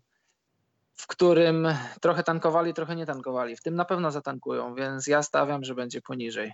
w 0.94 1.07
którym 1.07 1.68
trochę 2.01 2.23
tankowali, 2.23 2.75
trochę 2.75 2.97
nie 2.97 3.07
tankowali. 3.07 3.57
W 3.57 3.62
tym 3.62 3.75
na 3.75 3.85
pewno 3.85 4.11
zatankują, 4.11 4.75
więc 4.75 5.07
ja 5.07 5.23
stawiam, 5.23 5.64
że 5.64 5.75
będzie 5.75 6.01
poniżej. 6.01 6.53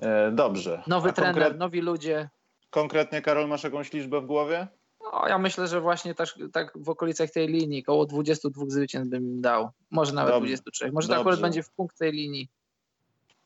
E, 0.00 0.32
dobrze. 0.32 0.82
Nowy 0.86 1.10
A 1.10 1.12
trener, 1.12 1.34
konkret... 1.34 1.58
nowi 1.58 1.80
ludzie. 1.80 2.28
Konkretnie, 2.70 3.22
Karol, 3.22 3.48
masz 3.48 3.64
jakąś 3.64 3.92
liczbę 3.92 4.20
w 4.20 4.26
głowie? 4.26 4.68
No, 5.12 5.28
ja 5.28 5.38
myślę, 5.38 5.66
że 5.66 5.80
właśnie 5.80 6.14
tak, 6.14 6.28
tak 6.52 6.72
w 6.74 6.88
okolicach 6.88 7.30
tej 7.30 7.48
linii, 7.48 7.82
około 7.82 8.06
22 8.06 8.64
zwycięstw 8.68 9.10
bym 9.10 9.40
dał. 9.40 9.70
Może 9.90 10.12
nawet 10.12 10.34
Dobrze. 10.34 10.46
23. 10.46 10.92
Może 10.92 11.08
to 11.08 11.16
akurat 11.16 11.40
będzie 11.40 11.62
w 11.62 11.70
punkt 11.70 11.98
tej 11.98 12.12
linii. 12.12 12.48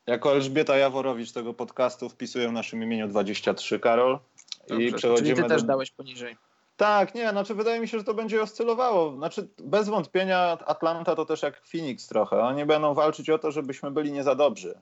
Jako 0.07 0.31
Elżbieta 0.31 0.77
Jaworowicz 0.77 1.31
tego 1.31 1.53
podcastu 1.53 2.09
wpisuję 2.09 2.49
w 2.49 2.51
naszym 2.51 2.83
imieniu 2.83 3.07
23, 3.07 3.79
Karol. 3.79 4.19
Dobrze, 4.67 4.83
I 4.83 4.93
przechodzimy 4.93 5.29
czyli 5.29 5.43
ty 5.43 5.49
też 5.49 5.61
do... 5.61 5.67
dałeś 5.67 5.91
poniżej. 5.91 6.37
Tak, 6.77 7.15
nie, 7.15 7.29
znaczy 7.29 7.55
wydaje 7.55 7.79
mi 7.79 7.87
się, 7.87 7.97
że 7.97 8.03
to 8.03 8.13
będzie 8.13 8.41
oscylowało. 8.41 9.15
Znaczy 9.15 9.47
bez 9.59 9.89
wątpienia 9.89 10.57
Atlanta 10.65 11.15
to 11.15 11.25
też 11.25 11.41
jak 11.41 11.61
Phoenix 11.67 12.07
trochę. 12.07 12.39
Oni 12.39 12.65
będą 12.65 12.93
walczyć 12.93 13.29
o 13.29 13.39
to, 13.39 13.51
żebyśmy 13.51 13.91
byli 13.91 14.11
nie 14.11 14.23
za 14.23 14.35
dobrzy. 14.35 14.79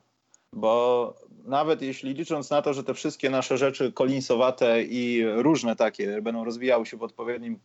Bo 0.52 1.14
nawet 1.44 1.82
jeśli 1.82 2.14
licząc 2.14 2.50
na 2.50 2.62
to, 2.62 2.74
że 2.74 2.84
te 2.84 2.94
wszystkie 2.94 3.30
nasze 3.30 3.58
rzeczy 3.58 3.92
kolinsowate 3.92 4.82
i 4.82 5.24
różne 5.26 5.76
takie 5.76 6.22
będą 6.22 6.44
rozwijały 6.44 6.86
się 6.86 6.96
w 6.96 7.02
odpowiednim 7.02 7.58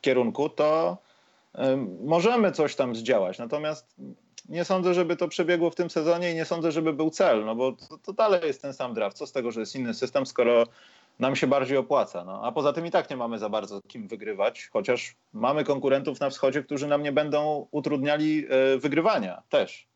kierunku, 0.00 0.48
to 0.48 0.98
możemy 2.04 2.52
coś 2.52 2.76
tam 2.76 2.96
zdziałać. 2.96 3.38
Natomiast 3.38 3.96
nie 4.48 4.64
sądzę, 4.64 4.94
żeby 4.94 5.16
to 5.16 5.28
przebiegło 5.28 5.70
w 5.70 5.74
tym 5.74 5.90
sezonie 5.90 6.32
i 6.32 6.34
nie 6.34 6.44
sądzę, 6.44 6.72
żeby 6.72 6.92
był 6.92 7.10
cel, 7.10 7.44
no 7.44 7.54
bo 7.54 7.72
to, 7.72 7.98
to, 7.98 8.12
dalej 8.12 8.40
jest 8.44 8.62
ten 8.62 8.74
sam 8.74 8.94
draft. 8.94 9.16
Co 9.16 9.26
z 9.26 9.32
tego, 9.32 9.50
że 9.50 9.60
jest 9.60 9.74
inny 9.74 9.94
system, 9.94 10.26
skoro 10.26 10.64
nam 11.18 11.36
się 11.36 11.46
bardziej 11.46 11.76
opłaca. 11.76 12.24
No. 12.24 12.40
A 12.44 12.52
poza 12.52 12.72
tym 12.72 12.86
i 12.86 12.90
tak 12.90 13.10
nie 13.10 13.16
mamy 13.16 13.38
za 13.38 13.48
bardzo 13.48 13.82
kim 13.82 14.08
wygrywać, 14.08 14.68
chociaż 14.72 15.16
mamy 15.32 15.64
konkurentów 15.64 16.20
na 16.20 16.30
wschodzie, 16.30 16.62
którzy 16.62 16.86
nam 16.86 17.02
nie 17.02 17.12
będą 17.12 17.66
utrudniali 17.70 18.46
e, 18.48 18.78
wygrywania 18.78 19.42
też. 19.48 19.88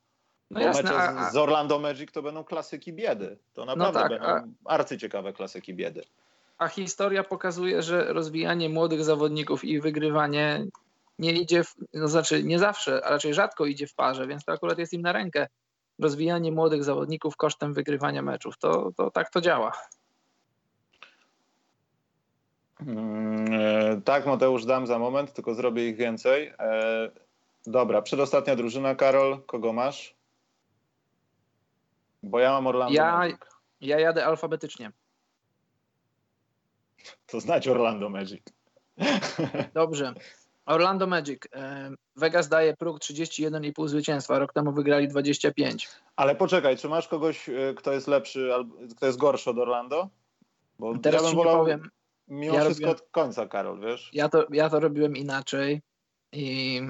No 0.51 0.61
Bo 0.61 0.67
jasne, 0.67 0.83
mecze 0.83 0.97
a, 0.97 1.27
a... 1.27 1.31
z 1.31 1.37
Orlando 1.37 1.79
Magic 1.79 2.13
to 2.13 2.23
będą 2.23 2.45
klasyki 2.45 2.93
biedy. 2.93 3.39
To 3.53 3.65
no 3.65 3.77
naprawdę 3.77 4.19
no 4.19 4.27
tak, 4.27 4.43
będą 4.43 4.57
a... 4.65 4.69
arcyciekawe 4.69 5.33
klasyki 5.33 5.75
biedy. 5.75 6.03
A 6.59 6.69
historia 6.69 7.25
pokazuje, 7.25 7.83
że 7.83 8.13
rozwijanie 8.13 8.69
młodych 8.69 9.05
zawodników 9.05 9.65
i 9.65 9.81
wygrywanie 9.81 10.67
nie 11.19 11.33
idzie, 11.33 11.65
w, 11.65 11.75
no 11.95 12.09
znaczy 12.09 12.45
nie 12.45 12.59
zawsze, 12.59 13.05
a 13.05 13.11
raczej 13.11 13.35
rzadko 13.35 13.67
idzie 13.67 13.87
w 13.87 13.95
parze, 13.95 14.27
więc 14.27 14.45
to 14.45 14.53
akurat 14.53 14.79
jest 14.79 14.93
im 14.93 15.03
na 15.03 15.13
rękę. 15.13 15.47
Rozwijanie 15.99 16.53
młodych 16.53 16.85
zawodników 16.85 17.37
kosztem 17.37 17.75
wygrywania 17.75 18.23
meczów. 18.23 18.59
To, 18.59 18.93
to 18.97 19.11
tak 19.11 19.31
to 19.31 19.41
działa. 19.41 19.73
Mm, 22.81 23.53
e, 23.53 24.01
tak, 24.01 24.27
Mateusz, 24.27 24.65
dam 24.65 24.87
za 24.87 24.99
moment, 24.99 25.33
tylko 25.33 25.55
zrobię 25.55 25.89
ich 25.89 25.97
więcej. 25.97 26.55
E, 26.59 27.11
dobra, 27.67 28.03
przedostatnia 28.03 28.57
drużyna, 28.57 28.95
Karol, 28.95 29.43
kogo 29.47 29.73
masz? 29.73 30.15
Bo 32.23 32.39
ja 32.39 32.51
mam 32.51 32.67
Orlando 32.67 32.95
ja, 32.95 33.17
Magic. 33.17 33.39
Ja 33.81 34.01
jadę 34.01 34.27
alfabetycznie. 34.27 34.93
To 37.27 37.41
znać 37.41 37.69
Orlando 37.69 38.09
Magic. 38.09 38.43
Dobrze. 39.75 40.15
Orlando 40.73 41.07
Magic. 41.07 41.47
E, 41.55 41.91
Vegas 42.17 42.49
daje 42.49 42.77
próg 42.77 42.99
31,5 42.99 43.89
zwycięstwa. 43.89 44.39
Rok 44.39 44.53
temu 44.53 44.73
wygrali 44.73 45.09
25. 45.09 45.89
Ale 46.17 46.35
poczekaj, 46.35 46.77
czy 46.77 46.89
masz 46.89 47.09
kogoś, 47.09 47.51
kto 47.77 47.93
jest 47.93 48.09
lepszy, 48.09 48.55
albo 48.55 48.75
kto 48.97 49.07
jest 49.07 49.19
gorszy 49.19 49.51
od 49.51 49.59
Orlando? 49.59 50.09
Bo 50.79 50.99
Teraz 50.99 51.23
ja 51.23 51.29
bym 51.29 51.37
wolał... 51.37 51.59
powiem 51.59 51.91
mimo 52.29 52.55
ja 52.55 52.61
wszystko 52.61 52.87
robiłem, 52.87 53.05
od 53.05 53.11
końca, 53.11 53.47
Karol, 53.47 53.81
wiesz? 53.81 54.11
Ja 54.13 54.29
to, 54.29 54.47
ja 54.51 54.71
to 54.71 54.81
robiłem 54.81 55.17
inaczej 55.17 55.83
i 56.33 56.81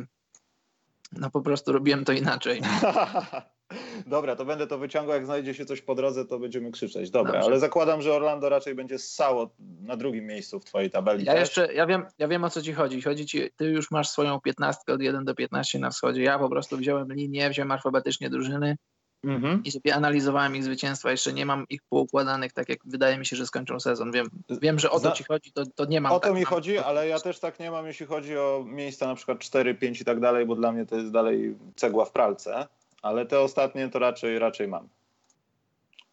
no 1.13 1.31
po 1.31 1.41
prostu 1.41 1.73
robiłem 1.73 2.05
to 2.05 2.13
inaczej. 2.13 2.63
Dobra, 4.07 4.37
to 4.37 4.45
będę 4.45 4.67
to 4.67 4.79
wyciągał. 4.79 5.15
Jak 5.15 5.25
znajdzie 5.25 5.55
się 5.55 5.65
coś 5.65 5.81
po 5.81 5.95
drodze, 5.95 6.25
to 6.25 6.39
będziemy 6.39 6.71
krzyczeć. 6.71 7.11
Dobra, 7.11 7.33
Dobrze. 7.33 7.47
ale 7.47 7.59
zakładam, 7.61 8.03
że 8.03 8.13
Orlando 8.15 8.49
raczej 8.49 8.75
będzie 8.75 8.99
ssało 8.99 9.51
na 9.81 9.97
drugim 9.97 10.27
miejscu 10.27 10.61
w 10.61 10.65
twojej 10.65 10.91
tabeli. 10.91 11.25
Ja 11.25 11.33
też. 11.33 11.41
jeszcze, 11.41 11.75
ja 11.75 11.87
wiem, 11.87 12.07
ja 12.19 12.29
wiem 12.29 12.45
o 12.45 12.51
co 12.51 12.63
ci 12.63 12.73
chodzi. 12.73 13.03
Chodzi 13.03 13.27
ci, 13.27 13.51
ty 13.57 13.65
już 13.65 13.91
masz 13.91 14.09
swoją 14.09 14.41
piętnastkę 14.41 14.93
od 14.93 15.03
1 15.03 15.25
do 15.25 15.35
15 15.35 15.79
na 15.79 15.91
wschodzie. 15.91 16.23
Ja 16.23 16.39
po 16.39 16.49
prostu 16.49 16.77
wziąłem 16.77 17.13
linię, 17.13 17.51
wziąłem 17.51 17.71
alfabetycznie 17.71 18.31
drużyny 18.31 18.77
Mhm. 19.25 19.63
I 19.65 19.71
sobie 19.71 19.95
analizowałem 19.95 20.57
ich 20.57 20.65
zwycięstwa. 20.65 21.11
Jeszcze 21.11 21.33
nie 21.33 21.47
mam 21.47 21.67
ich 21.69 21.81
poukładanych 21.89 22.53
tak, 22.53 22.69
jak 22.69 22.79
wydaje 22.85 23.19
mi 23.19 23.27
się, 23.27 23.37
że 23.37 23.47
skończą 23.47 23.81
sezon. 23.81 24.13
Wiem, 24.13 24.27
wiem 24.51 24.79
że 24.79 24.91
o 24.91 25.01
to 25.01 25.11
ci 25.11 25.25
chodzi, 25.25 25.53
to, 25.53 25.67
to 25.67 25.85
nie 25.85 26.01
mam. 26.01 26.13
O 26.13 26.21
to 26.21 26.29
tak, 26.29 26.37
mi 26.37 26.45
chodzi, 26.45 26.79
ale 26.79 27.09
ja 27.09 27.21
też 27.21 27.39
tak 27.39 27.61
nie 27.61 27.71
mam, 27.71 27.87
jeśli 27.87 28.07
chodzi 28.07 28.39
o 28.39 28.65
miejsca 28.67 29.07
na 29.07 29.15
przykład 29.15 29.39
4, 29.39 29.75
5 29.75 30.01
i 30.01 30.05
tak 30.05 30.21
dalej, 30.21 30.47
bo 30.47 30.55
dla 30.55 30.73
mnie 30.73 30.87
to 30.87 30.97
jest 30.97 31.11
dalej 31.11 31.57
cegła 31.77 32.05
w 32.05 32.13
pralce. 32.13 32.67
Ale 33.03 33.27
te 33.27 33.41
ostatnie 33.41 33.89
to 33.89 33.99
raczej, 33.99 34.39
raczej 34.39 34.69
mam. 34.69 34.89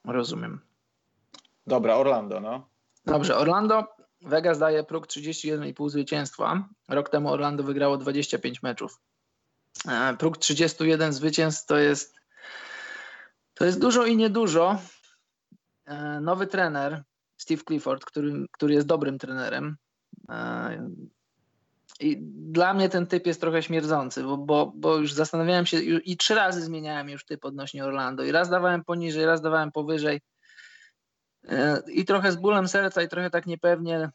Rozumiem. 0.06 0.62
Dobra, 1.68 1.96
Orlando, 1.96 2.40
no. 2.40 2.70
Dobrze, 3.06 3.38
Orlando. 3.38 3.88
Vegas 4.22 4.60
daje 4.60 4.84
próg 4.84 5.08
31,5 5.08 5.90
zwycięstwa. 5.90 6.68
Rok 6.88 7.10
temu 7.10 7.30
Orlando 7.30 7.64
wygrało 7.64 7.98
25 7.98 8.64
meczów. 8.64 9.00
E, 9.88 10.16
próg 10.18 10.38
31 10.38 11.14
zwycięstw 11.14 11.66
to 11.66 11.78
jest 11.78 12.20
to 13.54 13.66
jest 13.66 13.80
dużo 13.80 14.06
i 14.06 14.18
niedużo. 14.18 14.80
E, 15.86 16.20
nowy 16.22 16.48
trener, 16.48 17.04
Steve 17.38 17.64
Clifford, 17.68 18.06
który, 18.06 18.46
który 18.52 18.74
jest 18.74 18.88
dobrym 18.88 19.18
trenerem. 19.18 19.78
I 22.00 22.18
dla 22.52 22.74
mnie 22.74 22.90
ten 22.90 23.08
typ 23.08 23.28
jest 23.28 23.42
trochę 23.42 23.64
śmierdzący, 23.64 24.24
bo, 24.24 24.38
bo, 24.38 24.72
bo 24.76 24.98
już 24.98 25.14
zastanawiałem 25.14 25.66
się 25.66 25.80
i 25.82 26.18
trzy 26.18 26.36
razy 26.36 26.62
zmieniałem 26.62 27.10
już 27.10 27.26
typ 27.26 27.46
odnośnie 27.46 27.86
Orlando. 27.86 28.24
I 28.24 28.32
raz 28.32 28.50
dawałem 28.50 28.84
poniżej, 28.84 29.26
raz 29.26 29.42
dawałem 29.42 29.72
powyżej. 29.72 30.22
E, 31.48 31.82
I 31.88 32.06
trochę 32.06 32.32
z 32.32 32.36
bólem 32.36 32.68
serca, 32.68 33.02
i 33.02 33.08
trochę 33.08 33.30
tak 33.30 33.46
niepewnie 33.46 34.10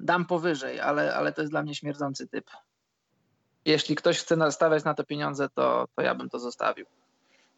dam 0.00 0.26
powyżej, 0.26 0.80
ale, 0.80 1.14
ale 1.14 1.32
to 1.32 1.40
jest 1.40 1.52
dla 1.52 1.62
mnie 1.62 1.74
śmierdzący 1.74 2.28
typ. 2.28 2.50
Jeśli 3.64 3.94
ktoś 3.94 4.18
chce 4.18 4.36
nastawiać 4.36 4.84
na 4.84 4.94
to 4.94 5.04
pieniądze, 5.04 5.48
to, 5.54 5.88
to 5.96 6.02
ja 6.02 6.14
bym 6.14 6.28
to 6.28 6.38
zostawił. 6.38 6.86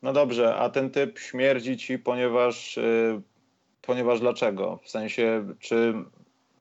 No 0.03 0.12
dobrze, 0.12 0.57
a 0.57 0.70
ten 0.70 0.90
typ 0.90 1.18
śmierdzi 1.18 1.76
ci, 1.76 1.99
ponieważ, 1.99 2.76
yy, 2.76 3.22
ponieważ 3.82 4.20
dlaczego? 4.20 4.80
W 4.84 4.90
sensie, 4.90 5.55
czy 5.59 5.94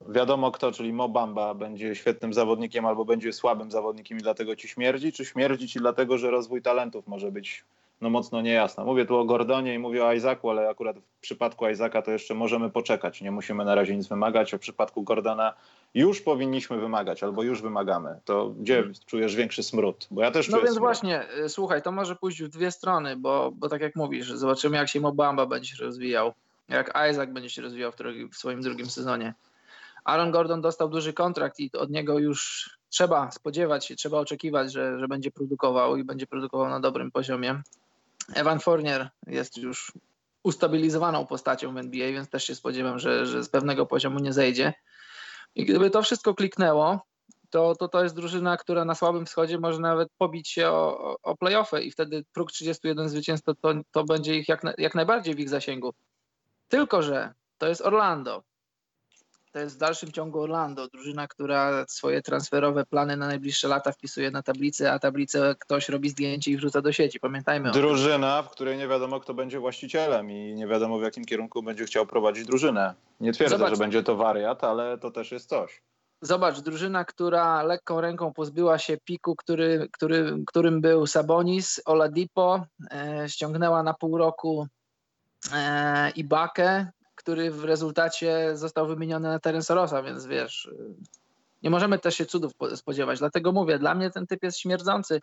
wiadomo 0.08 0.52
kto, 0.52 0.72
czyli 0.72 0.94
Mobamba 0.94 1.54
będzie 1.54 1.96
świetnym 1.96 2.34
zawodnikiem 2.34 2.86
albo 2.86 3.06
będzie 3.06 3.34
słabym 3.34 3.72
zawodnikiem 3.72 4.18
i 4.18 4.22
dlatego 4.22 4.56
ci 4.56 4.68
śmierdzi, 4.68 5.14
czy 5.14 5.26
śmierdzi 5.26 5.68
ci 5.68 5.80
dlatego, 5.80 6.18
że 6.18 6.32
rozwój 6.32 6.62
talentów 6.62 7.08
może 7.08 7.32
być 7.32 7.64
no 8.02 8.10
mocno 8.10 8.42
niejasna. 8.42 8.86
Mówię 8.86 9.06
tu 9.06 9.18
o 9.18 9.26
Gordonie 9.26 9.74
i 9.74 9.80
mówię 9.80 10.06
o 10.06 10.14
Isaacu, 10.14 10.50
ale 10.50 10.70
akurat 10.70 10.98
w 10.98 11.22
przypadku 11.22 11.68
Isaaca 11.70 12.02
to 12.02 12.12
jeszcze 12.12 12.34
możemy 12.34 12.70
poczekać. 12.70 13.22
Nie 13.22 13.32
musimy 13.32 13.66
na 13.66 13.76
razie 13.76 13.96
nic 13.98 14.08
wymagać. 14.08 14.54
A 14.54 14.58
w 14.58 14.62
przypadku 14.62 15.04
Gordona 15.04 15.54
już 15.94 16.22
powinniśmy 16.22 16.78
wymagać 16.78 17.24
albo 17.24 17.44
już 17.44 17.62
wymagamy. 17.62 18.20
To 18.26 18.50
gdzie 18.50 18.84
czujesz 19.06 19.36
większy 19.36 19.64
smród? 19.64 20.08
Bo 20.12 20.22
ja 20.22 20.32
też 20.32 20.50
No 20.50 20.58
więc 20.58 20.70
smród. 20.70 20.80
właśnie, 20.80 21.24
y, 21.46 21.50
słuchaj, 21.50 21.82
to 21.82 21.92
może 21.92 22.16
pójść 22.16 22.44
w 22.44 22.48
dwie 22.48 22.72
strony, 22.72 23.16
bo, 23.16 23.52
bo 23.56 23.70
tak 23.70 23.82
jak 23.82 23.96
mówisz, 23.96 24.28
zobaczymy 24.28 24.78
jak 24.78 24.90
się 24.90 25.02
Mobamba 25.02 25.46
będzie 25.46 25.76
się 25.76 25.84
rozwijał, 25.84 26.34
jak 26.70 26.94
Isaac 27.12 27.30
będzie 27.30 27.50
się 27.50 27.62
rozwijał 27.62 27.92
w, 27.92 27.96
w 28.32 28.38
swoim 28.38 28.62
drugim 28.62 28.90
sezonie. 28.90 29.34
Aaron 30.06 30.32
Gordon 30.32 30.62
dostał 30.62 30.90
duży 30.90 31.14
kontrakt 31.14 31.60
i 31.60 31.72
od 31.72 31.90
niego 31.90 32.20
już 32.20 32.70
trzeba 32.90 33.32
spodziewać 33.32 33.86
się, 33.86 33.96
trzeba 33.96 34.20
oczekiwać, 34.20 34.74
że, 34.74 35.00
że 35.00 35.08
będzie 35.08 35.32
produkował 35.32 35.98
i 35.98 36.04
będzie 36.04 36.28
produkował 36.28 36.70
na 36.70 36.80
dobrym 36.80 37.12
poziomie. 37.12 37.62
Evan 38.34 38.60
Fournier 38.60 39.10
jest 39.28 39.58
już 39.58 39.92
ustabilizowaną 40.44 41.26
postacią 41.26 41.74
w 41.74 41.78
NBA, 41.78 42.12
więc 42.12 42.30
też 42.30 42.44
się 42.44 42.56
spodziewam, 42.56 43.00
że, 43.00 43.26
że 43.26 43.44
z 43.44 43.50
pewnego 43.50 43.86
poziomu 43.86 44.20
nie 44.20 44.34
zejdzie. 44.34 44.74
I 45.56 45.66
gdyby 45.66 45.90
to 45.90 46.02
wszystko 46.02 46.36
kliknęło, 46.36 47.02
to, 47.50 47.76
to 47.76 47.88
to 47.88 48.04
jest 48.04 48.16
drużyna, 48.16 48.58
która 48.58 48.86
na 48.86 48.96
słabym 48.96 49.26
wschodzie 49.26 49.60
może 49.60 49.80
nawet 49.80 50.10
pobić 50.18 50.50
się 50.50 50.70
o, 50.70 51.16
o 51.24 51.38
playoffy 51.38 51.82
i 51.82 51.92
wtedy 51.92 52.26
próg 52.34 52.52
31 52.52 53.10
zwycięstw 53.10 53.46
to, 53.46 53.56
to, 53.56 53.74
to 53.92 54.04
będzie 54.04 54.36
ich 54.36 54.50
jak, 54.50 54.62
jak 54.78 54.96
najbardziej 54.96 55.36
w 55.36 55.40
ich 55.40 55.50
zasięgu. 55.50 55.94
Tylko, 56.68 57.02
że 57.02 57.34
to 57.58 57.68
jest 57.68 57.82
Orlando 57.82 58.44
to 59.56 59.60
jest 59.60 59.76
w 59.76 59.80
dalszym 59.80 60.12
ciągu 60.12 60.42
Orlando, 60.42 60.88
drużyna, 60.88 61.28
która 61.28 61.86
swoje 61.88 62.22
transferowe 62.22 62.86
plany 62.86 63.18
na 63.18 63.28
najbliższe 63.28 63.68
lata 63.68 63.92
wpisuje 63.92 64.32
na 64.32 64.44
tablicę, 64.44 64.92
a 64.92 65.00
tablicę 65.00 65.56
ktoś 65.60 65.90
robi 65.90 66.10
zdjęcie 66.10 66.52
i 66.52 66.58
wrzuca 66.58 66.82
do 66.82 66.92
sieci. 66.92 67.20
Pamiętajmy 67.20 67.72
Drużyna, 67.72 68.44
w 68.44 68.50
której 68.50 68.78
nie 68.78 68.88
wiadomo, 68.88 69.20
kto 69.20 69.34
będzie 69.34 69.60
właścicielem 69.60 70.32
i 70.32 70.54
nie 70.56 70.68
wiadomo, 70.68 71.00
w 71.00 71.02
jakim 71.02 71.26
kierunku 71.26 71.64
będzie 71.64 71.86
chciał 71.86 72.06
prowadzić 72.06 72.46
drużynę. 72.46 72.94
Nie 73.20 73.34
twierdzę, 73.34 73.58
Zobacz. 73.58 73.74
że 73.74 73.78
będzie 73.78 74.04
to 74.04 74.16
wariat, 74.16 74.64
ale 74.64 74.98
to 74.98 75.12
też 75.12 75.32
jest 75.32 75.50
coś. 75.50 75.82
Zobacz, 76.22 76.60
drużyna, 76.60 77.06
która 77.06 77.64
lekką 77.64 78.02
ręką 78.02 78.34
pozbyła 78.34 78.78
się 78.78 78.98
piku, 78.98 79.36
który, 79.36 79.88
który, 79.92 80.38
którym 80.48 80.82
był 80.82 81.08
Sabonis, 81.08 81.82
Oladipo, 81.86 82.66
e, 82.92 83.30
ściągnęła 83.30 83.84
na 83.84 83.94
pół 83.94 84.18
roku 84.18 84.68
e, 85.54 86.10
Ibakę, 86.10 86.88
który 87.26 87.52
w 87.52 87.64
rezultacie 87.64 88.58
został 88.58 88.88
wymieniony 88.88 89.28
na 89.28 89.40
teren 89.40 89.64
Sorosa, 89.64 90.04
więc 90.04 90.26
wiesz, 90.26 90.70
nie 91.64 91.70
możemy 91.70 92.00
też 92.00 92.16
się 92.16 92.26
cudów 92.26 92.52
spodziewać. 92.76 93.20
Dlatego 93.20 93.52
mówię, 93.52 93.80
dla 93.80 93.96
mnie 93.96 94.12
ten 94.12 94.28
typ 94.28 94.44
jest 94.44 94.60
śmierdzący, 94.60 95.22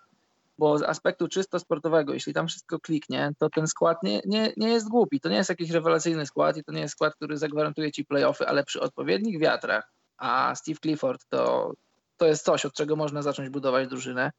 bo 0.59 0.79
z 0.79 0.83
aspektu 0.83 1.29
czysto 1.29 1.59
sportowego, 1.59 2.15
jeśli 2.15 2.35
tam 2.35 2.49
wszystko 2.49 2.81
kliknie, 2.81 3.33
to 3.39 3.51
ten 3.51 3.67
skład 3.67 4.03
nie, 4.03 4.21
nie, 4.25 4.53
nie 4.57 4.69
jest 4.69 4.89
głupi. 4.89 5.21
To 5.21 5.29
nie 5.29 5.37
jest 5.37 5.51
jakiś 5.51 5.71
rewelacyjny 5.71 6.27
skład 6.27 6.57
i 6.57 6.65
to 6.65 6.73
nie 6.73 6.81
jest 6.81 6.93
skład, 6.93 7.15
który 7.15 7.39
zagwarantuje 7.39 7.93
ci 7.93 8.05
playoffy, 8.05 8.49
ale 8.49 8.65
przy 8.65 8.81
odpowiednich 8.81 9.41
wiatrach, 9.41 9.93
a 10.17 10.55
Steve 10.55 10.79
Clifford 10.83 11.25
to, 11.29 11.73
to 12.17 12.27
jest 12.27 12.45
coś, 12.45 12.67
od 12.67 12.75
czego 12.75 12.97
można 12.97 13.23
zacząć 13.23 13.49
budować 13.49 13.89
drużynę. 13.89 14.33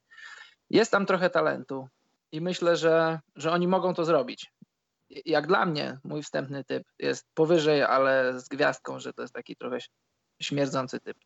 Jest 0.70 0.92
tam 0.92 1.06
trochę 1.06 1.30
talentu 1.30 1.88
i 2.32 2.42
myślę, 2.42 2.76
że, 2.78 3.20
że 3.36 3.52
oni 3.52 3.68
mogą 3.68 3.94
to 3.94 4.06
zrobić 4.06 4.52
jak 5.26 5.48
dla 5.48 5.66
mnie 5.66 5.98
mój 6.04 6.24
wstępny 6.24 6.64
typ 6.64 6.84
jest 7.00 7.26
powyżej, 7.34 7.84
ale 7.84 8.40
z 8.40 8.48
gwiazdką, 8.48 9.00
że 9.00 9.14
to 9.14 9.22
jest 9.22 9.34
taki 9.34 9.56
trochę 9.56 9.78
śmierdzący 10.42 11.00
typ. 11.00 11.18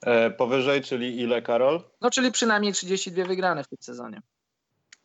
E, 0.00 0.30
powyżej, 0.30 0.82
czyli 0.82 1.20
ile, 1.20 1.42
Karol? 1.42 1.80
No, 2.00 2.10
czyli 2.10 2.32
przynajmniej 2.32 2.72
32 2.72 3.24
wygrane 3.24 3.64
w 3.64 3.68
tym 3.68 3.78
sezonie. 3.80 4.20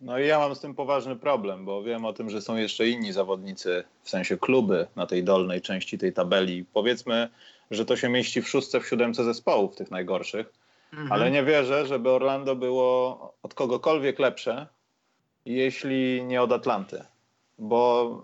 No 0.02 0.20
i 0.20 0.28
ja 0.28 0.40
mam 0.40 0.56
z 0.56 0.60
tym 0.60 0.76
poważny 0.76 1.16
problem, 1.16 1.66
bo 1.66 1.84
wiem 1.84 2.06
o 2.06 2.14
tym, 2.14 2.30
że 2.30 2.42
są 2.42 2.56
jeszcze 2.56 2.88
inni 2.88 3.14
zawodnicy, 3.14 3.84
w 4.02 4.10
sensie 4.10 4.38
kluby 4.38 4.88
na 4.96 5.06
tej 5.06 5.24
dolnej 5.24 5.62
części 5.62 5.98
tej 5.98 6.14
tabeli. 6.14 6.66
Powiedzmy, 6.74 7.30
że 7.72 7.86
to 7.86 7.98
się 7.98 8.10
mieści 8.10 8.42
w 8.42 8.50
szóstce, 8.50 8.80
w 8.80 8.88
siódemce 8.88 9.24
zespołów, 9.24 9.76
tych 9.76 9.92
najgorszych. 9.92 10.54
Mhm. 10.94 11.12
Ale 11.12 11.32
nie 11.32 11.44
wierzę, 11.44 11.86
żeby 11.86 12.10
Orlando 12.10 12.56
było 12.56 13.34
od 13.44 13.54
kogokolwiek 13.54 14.20
lepsze, 14.20 14.68
jeśli 15.46 16.24
nie 16.24 16.42
od 16.42 16.52
Atlanty 16.52 17.06
bo 17.60 18.22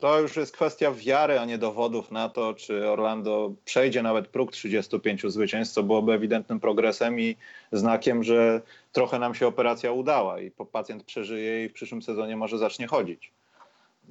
To 0.00 0.20
już 0.20 0.36
jest 0.36 0.52
kwestia 0.52 0.92
wiary, 0.92 1.38
a 1.38 1.44
nie 1.44 1.58
dowodów 1.58 2.10
na 2.10 2.28
to, 2.28 2.54
czy 2.54 2.90
Orlando 2.90 3.52
przejdzie 3.64 4.02
nawet 4.02 4.28
próg 4.28 4.52
35 4.52 5.22
zwycięstw, 5.26 5.74
co 5.74 5.82
byłoby 5.82 6.12
ewidentnym 6.12 6.60
progresem 6.60 7.20
i 7.20 7.36
znakiem, 7.72 8.24
że 8.24 8.60
trochę 8.92 9.18
nam 9.18 9.34
się 9.34 9.46
operacja 9.46 9.92
udała 9.92 10.40
i 10.40 10.50
pacjent 10.50 11.04
przeżyje 11.04 11.64
i 11.64 11.68
w 11.68 11.72
przyszłym 11.72 12.02
sezonie 12.02 12.36
może 12.36 12.58
zacznie 12.58 12.86
chodzić. 12.86 13.32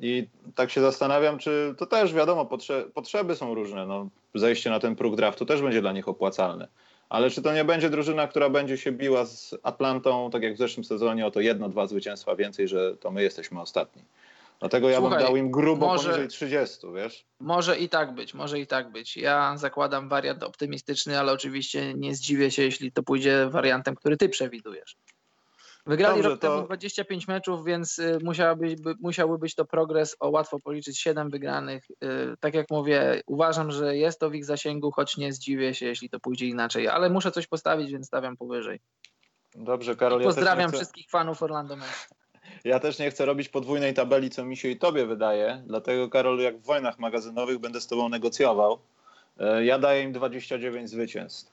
I 0.01 0.27
tak 0.55 0.71
się 0.71 0.81
zastanawiam, 0.81 1.37
czy 1.37 1.75
to 1.77 1.85
też 1.85 2.13
wiadomo, 2.13 2.45
potrze 2.45 2.85
potrzeby 2.93 3.35
są 3.35 3.53
różne. 3.53 3.85
No, 3.85 4.09
zejście 4.35 4.69
na 4.69 4.79
ten 4.79 4.95
próg 4.95 5.15
draftu 5.15 5.45
też 5.45 5.61
będzie 5.61 5.81
dla 5.81 5.91
nich 5.91 6.07
opłacalne. 6.07 6.67
Ale 7.09 7.29
czy 7.29 7.41
to 7.41 7.53
nie 7.53 7.65
będzie 7.65 7.89
drużyna, 7.89 8.27
która 8.27 8.49
będzie 8.49 8.77
się 8.77 8.91
biła 8.91 9.25
z 9.25 9.55
Atlantą, 9.63 10.29
tak 10.31 10.43
jak 10.43 10.55
w 10.55 10.57
zeszłym 10.57 10.83
sezonie, 10.83 11.25
o 11.25 11.31
to 11.31 11.41
jedno, 11.41 11.69
dwa 11.69 11.87
zwycięstwa 11.87 12.35
więcej, 12.35 12.67
że 12.67 12.97
to 12.97 13.11
my 13.11 13.23
jesteśmy 13.23 13.61
ostatni? 13.61 14.01
Dlatego 14.59 14.89
ja 14.89 14.97
Słuchaj, 14.97 15.17
bym 15.17 15.27
dał 15.27 15.35
im 15.35 15.51
grubo 15.51 15.85
może, 15.85 16.03
poniżej 16.03 16.27
30, 16.27 16.87
wiesz? 16.95 17.25
Może 17.39 17.77
i 17.77 17.89
tak 17.89 18.15
być, 18.15 18.33
może 18.33 18.59
i 18.59 18.67
tak 18.67 18.91
być. 18.91 19.17
Ja 19.17 19.57
zakładam 19.57 20.09
wariant 20.09 20.43
optymistyczny, 20.43 21.19
ale 21.19 21.31
oczywiście 21.31 21.93
nie 21.93 22.15
zdziwię 22.15 22.51
się, 22.51 22.63
jeśli 22.63 22.91
to 22.91 23.03
pójdzie 23.03 23.49
wariantem, 23.49 23.95
który 23.95 24.17
ty 24.17 24.29
przewidujesz. 24.29 24.97
Wygrali 25.85 26.15
Dobrze, 26.15 26.29
rok 26.29 26.41
to... 26.41 26.55
temu 26.55 26.65
25 26.65 27.27
meczów, 27.27 27.65
więc 27.65 27.99
y, 27.99 28.17
musiałby, 28.23 28.75
musiałby 28.99 29.37
być 29.37 29.55
to 29.55 29.65
progres 29.65 30.15
o 30.19 30.29
łatwo 30.29 30.59
policzyć 30.59 30.99
7 30.99 31.29
wygranych. 31.29 31.83
Y, 31.91 31.97
tak 32.39 32.53
jak 32.53 32.69
mówię, 32.69 33.21
uważam, 33.27 33.71
że 33.71 33.97
jest 33.97 34.19
to 34.19 34.29
w 34.29 34.35
ich 34.35 34.45
zasięgu, 34.45 34.91
choć 34.91 35.17
nie 35.17 35.33
zdziwię 35.33 35.73
się, 35.73 35.85
jeśli 35.85 36.09
to 36.09 36.19
pójdzie 36.19 36.45
inaczej, 36.45 36.87
ale 36.87 37.09
muszę 37.09 37.31
coś 37.31 37.47
postawić, 37.47 37.91
więc 37.91 38.07
stawiam 38.07 38.37
powyżej. 38.37 38.79
Dobrze, 39.55 39.95
Karol. 39.95 40.23
Pozdrawiam 40.23 40.59
ja 40.59 40.67
chcę... 40.67 40.77
wszystkich 40.77 41.09
fanów 41.09 41.43
Orlando 41.43 41.75
Magic. 41.75 42.18
Ja 42.63 42.79
też 42.79 42.99
nie 42.99 43.11
chcę 43.11 43.25
robić 43.25 43.49
podwójnej 43.49 43.93
tabeli, 43.93 44.29
co 44.29 44.45
mi 44.45 44.57
się 44.57 44.67
i 44.67 44.77
tobie 44.77 45.05
wydaje. 45.05 45.63
Dlatego, 45.67 46.09
Karol, 46.09 46.39
jak 46.39 46.57
w 46.57 46.65
wojnach 46.65 46.99
magazynowych 46.99 47.59
będę 47.59 47.81
z 47.81 47.87
tobą 47.87 48.09
negocjował. 48.09 48.79
E, 49.39 49.65
ja 49.65 49.79
daję 49.79 50.03
im 50.03 50.11
29 50.11 50.89
zwycięstw. 50.89 51.51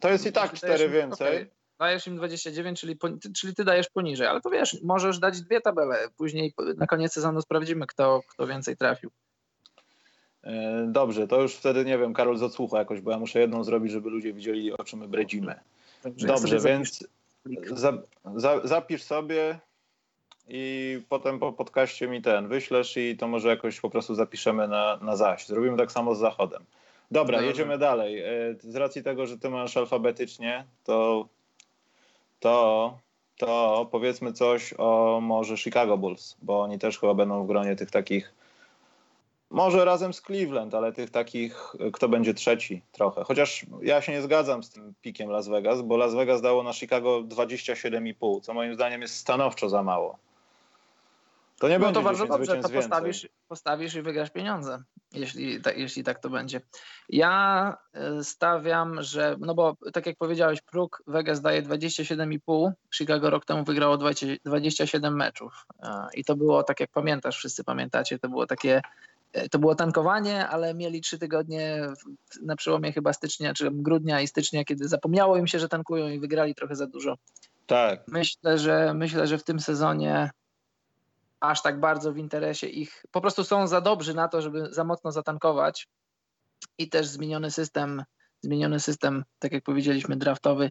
To 0.00 0.08
jest 0.08 0.26
i 0.26 0.32
tak 0.32 0.52
4 0.52 0.88
więcej. 0.88 1.36
Okay. 1.36 1.50
Dajesz 1.78 2.06
im 2.06 2.16
29, 2.16 2.80
czyli, 2.80 2.98
czyli 3.36 3.54
ty 3.54 3.64
dajesz 3.64 3.88
poniżej, 3.88 4.26
ale 4.26 4.40
to 4.40 4.50
wiesz, 4.50 4.82
możesz 4.82 5.18
dać 5.18 5.40
dwie 5.40 5.60
tabele. 5.60 6.08
Później 6.16 6.54
na 6.76 6.86
koniec 6.86 7.12
sezonu 7.12 7.42
sprawdzimy, 7.42 7.86
kto, 7.86 8.20
kto 8.28 8.46
więcej 8.46 8.76
trafił. 8.76 9.10
E, 10.44 10.86
dobrze, 10.92 11.26
to 11.26 11.42
już 11.42 11.54
wtedy 11.54 11.84
nie 11.84 11.98
wiem, 11.98 12.14
Karol 12.14 12.38
z 12.38 12.72
jakoś, 12.72 13.00
bo 13.00 13.10
ja 13.10 13.18
muszę 13.18 13.40
jedną 13.40 13.64
zrobić, 13.64 13.92
żeby 13.92 14.10
ludzie 14.10 14.32
widzieli, 14.32 14.72
o 14.72 14.84
czym 14.84 14.98
my 14.98 15.08
bredzimy. 15.08 15.60
Dobrze, 16.04 16.26
Dobrze 16.26 16.58
więc 16.58 17.06
za, 17.72 17.92
za, 18.36 18.60
zapisz 18.64 19.02
sobie 19.02 19.58
i 20.48 21.00
potem 21.08 21.38
po 21.38 21.52
podcaście 21.52 22.08
mi 22.08 22.22
ten 22.22 22.48
wyślesz 22.48 22.96
i 22.96 23.16
to 23.16 23.28
może 23.28 23.48
jakoś 23.48 23.80
po 23.80 23.90
prostu 23.90 24.14
zapiszemy 24.14 24.68
na, 24.68 24.96
na 24.96 25.16
zaś. 25.16 25.46
Zrobimy 25.46 25.76
tak 25.76 25.92
samo 25.92 26.14
z 26.14 26.18
zachodem. 26.18 26.64
Dobra, 27.10 27.38
Dobrze. 27.38 27.48
jedziemy 27.48 27.78
dalej. 27.78 28.20
E, 28.20 28.26
z 28.60 28.76
racji 28.76 29.02
tego, 29.02 29.26
że 29.26 29.38
ty 29.38 29.50
masz 29.50 29.76
alfabetycznie, 29.76 30.64
to, 30.84 31.28
to, 32.40 32.98
to 33.36 33.88
powiedzmy 33.90 34.32
coś 34.32 34.74
o 34.78 35.18
może 35.22 35.56
Chicago 35.56 35.98
Bulls, 35.98 36.36
bo 36.42 36.60
oni 36.60 36.78
też 36.78 36.98
chyba 36.98 37.14
będą 37.14 37.44
w 37.44 37.46
gronie 37.46 37.76
tych 37.76 37.90
takich 37.90 38.34
może 39.50 39.84
razem 39.84 40.12
z 40.12 40.22
Cleveland, 40.22 40.74
ale 40.74 40.92
tych 40.92 41.10
takich, 41.10 41.72
kto 41.92 42.08
będzie 42.08 42.34
trzeci 42.34 42.82
trochę. 42.92 43.24
Chociaż 43.24 43.66
ja 43.82 44.02
się 44.02 44.12
nie 44.12 44.22
zgadzam 44.22 44.62
z 44.62 44.70
tym 44.70 44.94
pikiem 45.02 45.30
Las 45.30 45.48
Vegas, 45.48 45.82
bo 45.82 45.96
Las 45.96 46.14
Vegas 46.14 46.42
dało 46.42 46.62
na 46.62 46.72
Chicago 46.72 47.20
27,5, 47.20 48.40
co 48.40 48.54
moim 48.54 48.74
zdaniem 48.74 49.02
jest 49.02 49.16
stanowczo 49.16 49.68
za 49.68 49.82
mało. 49.82 50.18
To 51.58 51.68
nie 51.68 51.78
no 51.78 51.84
będzie 51.84 52.00
to 52.00 52.04
bardzo 52.04 52.26
dobrze, 52.26 52.56
to 52.56 52.68
postawisz, 52.68 53.28
postawisz 53.48 53.94
i 53.94 54.02
wygrasz 54.02 54.30
pieniądze, 54.30 54.82
jeśli, 55.12 55.60
ta, 55.60 55.72
jeśli 55.72 56.04
tak 56.04 56.18
to 56.18 56.30
będzie. 56.30 56.60
Ja 57.08 57.76
e, 57.92 58.24
stawiam, 58.24 59.02
że, 59.02 59.36
no 59.40 59.54
bo 59.54 59.76
tak 59.92 60.06
jak 60.06 60.16
powiedziałeś, 60.16 60.62
próg 60.62 61.02
Vegas 61.06 61.40
daje 61.40 61.62
27,5, 61.62 62.70
Chicago 62.94 63.30
rok 63.30 63.44
temu 63.44 63.64
wygrało 63.64 63.96
20, 63.96 64.26
27 64.44 65.16
meczów 65.16 65.66
e, 65.82 66.06
i 66.14 66.24
to 66.24 66.36
było, 66.36 66.62
tak 66.62 66.80
jak 66.80 66.90
pamiętasz, 66.90 67.36
wszyscy 67.36 67.64
pamiętacie, 67.64 68.18
to 68.18 68.28
było 68.28 68.46
takie 68.46 68.82
e, 69.32 69.48
to 69.48 69.58
było 69.58 69.74
tankowanie, 69.74 70.48
ale 70.48 70.74
mieli 70.74 71.00
trzy 71.00 71.18
tygodnie 71.18 71.80
na 72.42 72.56
przełomie 72.56 72.92
chyba 72.92 73.12
stycznia, 73.12 73.54
czy 73.54 73.70
grudnia 73.72 74.20
i 74.20 74.26
stycznia, 74.26 74.64
kiedy 74.64 74.88
zapomniało 74.88 75.36
im 75.36 75.46
się, 75.46 75.58
że 75.58 75.68
tankują 75.68 76.08
i 76.08 76.20
wygrali 76.20 76.54
trochę 76.54 76.76
za 76.76 76.86
dużo. 76.86 77.16
Tak. 77.66 78.00
Myślę, 78.08 78.58
że 78.58 78.94
myślę, 78.94 79.26
że 79.26 79.38
w 79.38 79.44
tym 79.44 79.60
sezonie 79.60 80.30
aż 81.46 81.62
tak 81.62 81.80
bardzo 81.80 82.12
w 82.12 82.18
interesie 82.18 82.66
ich. 82.66 83.04
Po 83.10 83.20
prostu 83.20 83.44
są 83.44 83.66
za 83.66 83.80
dobrzy 83.80 84.14
na 84.14 84.28
to, 84.28 84.42
żeby 84.42 84.74
za 84.74 84.84
mocno 84.84 85.12
zatankować 85.12 85.88
i 86.78 86.88
też 86.88 87.06
zmieniony 87.06 87.50
system, 87.50 88.04
zmieniony 88.40 88.80
system, 88.80 89.24
tak 89.38 89.52
jak 89.52 89.64
powiedzieliśmy, 89.64 90.16
draftowy 90.16 90.70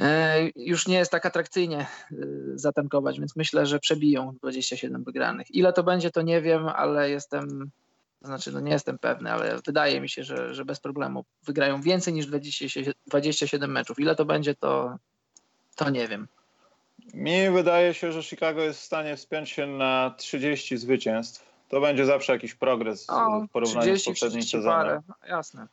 e, 0.00 0.38
już 0.56 0.88
nie 0.88 0.96
jest 0.96 1.10
tak 1.10 1.26
atrakcyjnie 1.26 1.80
e, 1.80 1.86
zatankować, 2.54 3.20
więc 3.20 3.36
myślę, 3.36 3.66
że 3.66 3.78
przebiją 3.78 4.36
27 4.40 5.04
wygranych. 5.04 5.54
Ile 5.54 5.72
to 5.72 5.82
będzie, 5.82 6.10
to 6.10 6.22
nie 6.22 6.40
wiem, 6.42 6.68
ale 6.68 7.10
jestem, 7.10 7.70
znaczy 8.22 8.52
no 8.52 8.60
nie 8.60 8.72
jestem 8.72 8.98
pewny, 8.98 9.32
ale 9.32 9.58
wydaje 9.66 10.00
mi 10.00 10.08
się, 10.08 10.24
że, 10.24 10.54
że 10.54 10.64
bez 10.64 10.80
problemu 10.80 11.24
wygrają 11.42 11.82
więcej 11.82 12.14
niż 12.14 12.26
27 13.06 13.72
meczów. 13.72 13.98
Ile 13.98 14.14
to 14.14 14.24
będzie, 14.24 14.54
to, 14.54 14.96
to 15.76 15.90
nie 15.90 16.08
wiem. 16.08 16.28
Mi 17.14 17.50
wydaje 17.50 17.94
się, 17.94 18.12
że 18.12 18.22
Chicago 18.22 18.62
jest 18.62 18.80
w 18.80 18.84
stanie 18.84 19.16
wspiąć 19.16 19.50
się 19.50 19.66
na 19.66 20.14
30 20.16 20.76
zwycięstw. 20.76 21.54
To 21.68 21.80
będzie 21.80 22.06
zawsze 22.06 22.32
jakiś 22.32 22.54
progres 22.54 23.10
o, 23.10 23.40
w 23.40 23.48
porównaniu 23.48 23.82
30, 23.82 24.04
z 24.04 24.08
poprzednim 24.08 24.42
sezonem. 24.42 25.02
Jasne. 25.28 25.66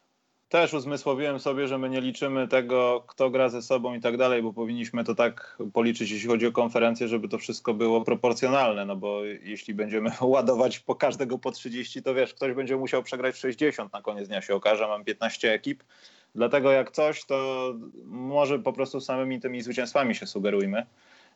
Też 0.50 0.74
uzmysłowiłem 0.74 1.40
sobie, 1.40 1.68
że 1.68 1.78
my 1.78 1.90
nie 1.90 2.02
liczymy 2.02 2.48
tego, 2.48 3.04
kto 3.08 3.30
gra 3.30 3.50
ze 3.50 3.62
sobą 3.62 3.94
i 3.94 4.02
tak 4.02 4.18
dalej, 4.18 4.44
bo 4.44 4.54
powinniśmy 4.54 5.04
to 5.04 5.16
tak 5.16 5.58
policzyć, 5.74 6.12
jeśli 6.12 6.30
chodzi 6.30 6.48
o 6.48 6.52
konferencję, 6.52 7.08
żeby 7.08 7.28
to 7.28 7.38
wszystko 7.38 7.74
było 7.74 8.02
proporcjonalne, 8.02 8.86
no 8.86 8.96
bo 8.96 9.26
jeśli 9.26 9.74
będziemy 9.74 10.12
ładować 10.22 10.80
po 10.80 10.96
każdego 10.96 11.38
po 11.38 11.52
30, 11.52 12.04
to 12.04 12.14
wiesz, 12.14 12.34
ktoś 12.34 12.54
będzie 12.54 12.78
musiał 12.78 13.04
przegrać 13.04 13.38
60 13.38 13.94
na 13.94 14.02
koniec 14.02 14.28
dnia 14.28 14.42
się 14.42 14.56
okaże, 14.56 14.88
mam 14.88 15.04
15 15.04 15.54
ekip, 15.54 15.84
dlatego 16.36 16.72
jak 16.72 16.92
coś, 16.92 17.26
to 17.26 17.74
może 18.06 18.60
po 18.60 18.74
prostu 18.74 19.02
samymi 19.02 19.40
tymi 19.40 19.62
zwycięstwami 19.62 20.16
się 20.16 20.28
sugerujmy. 20.28 20.86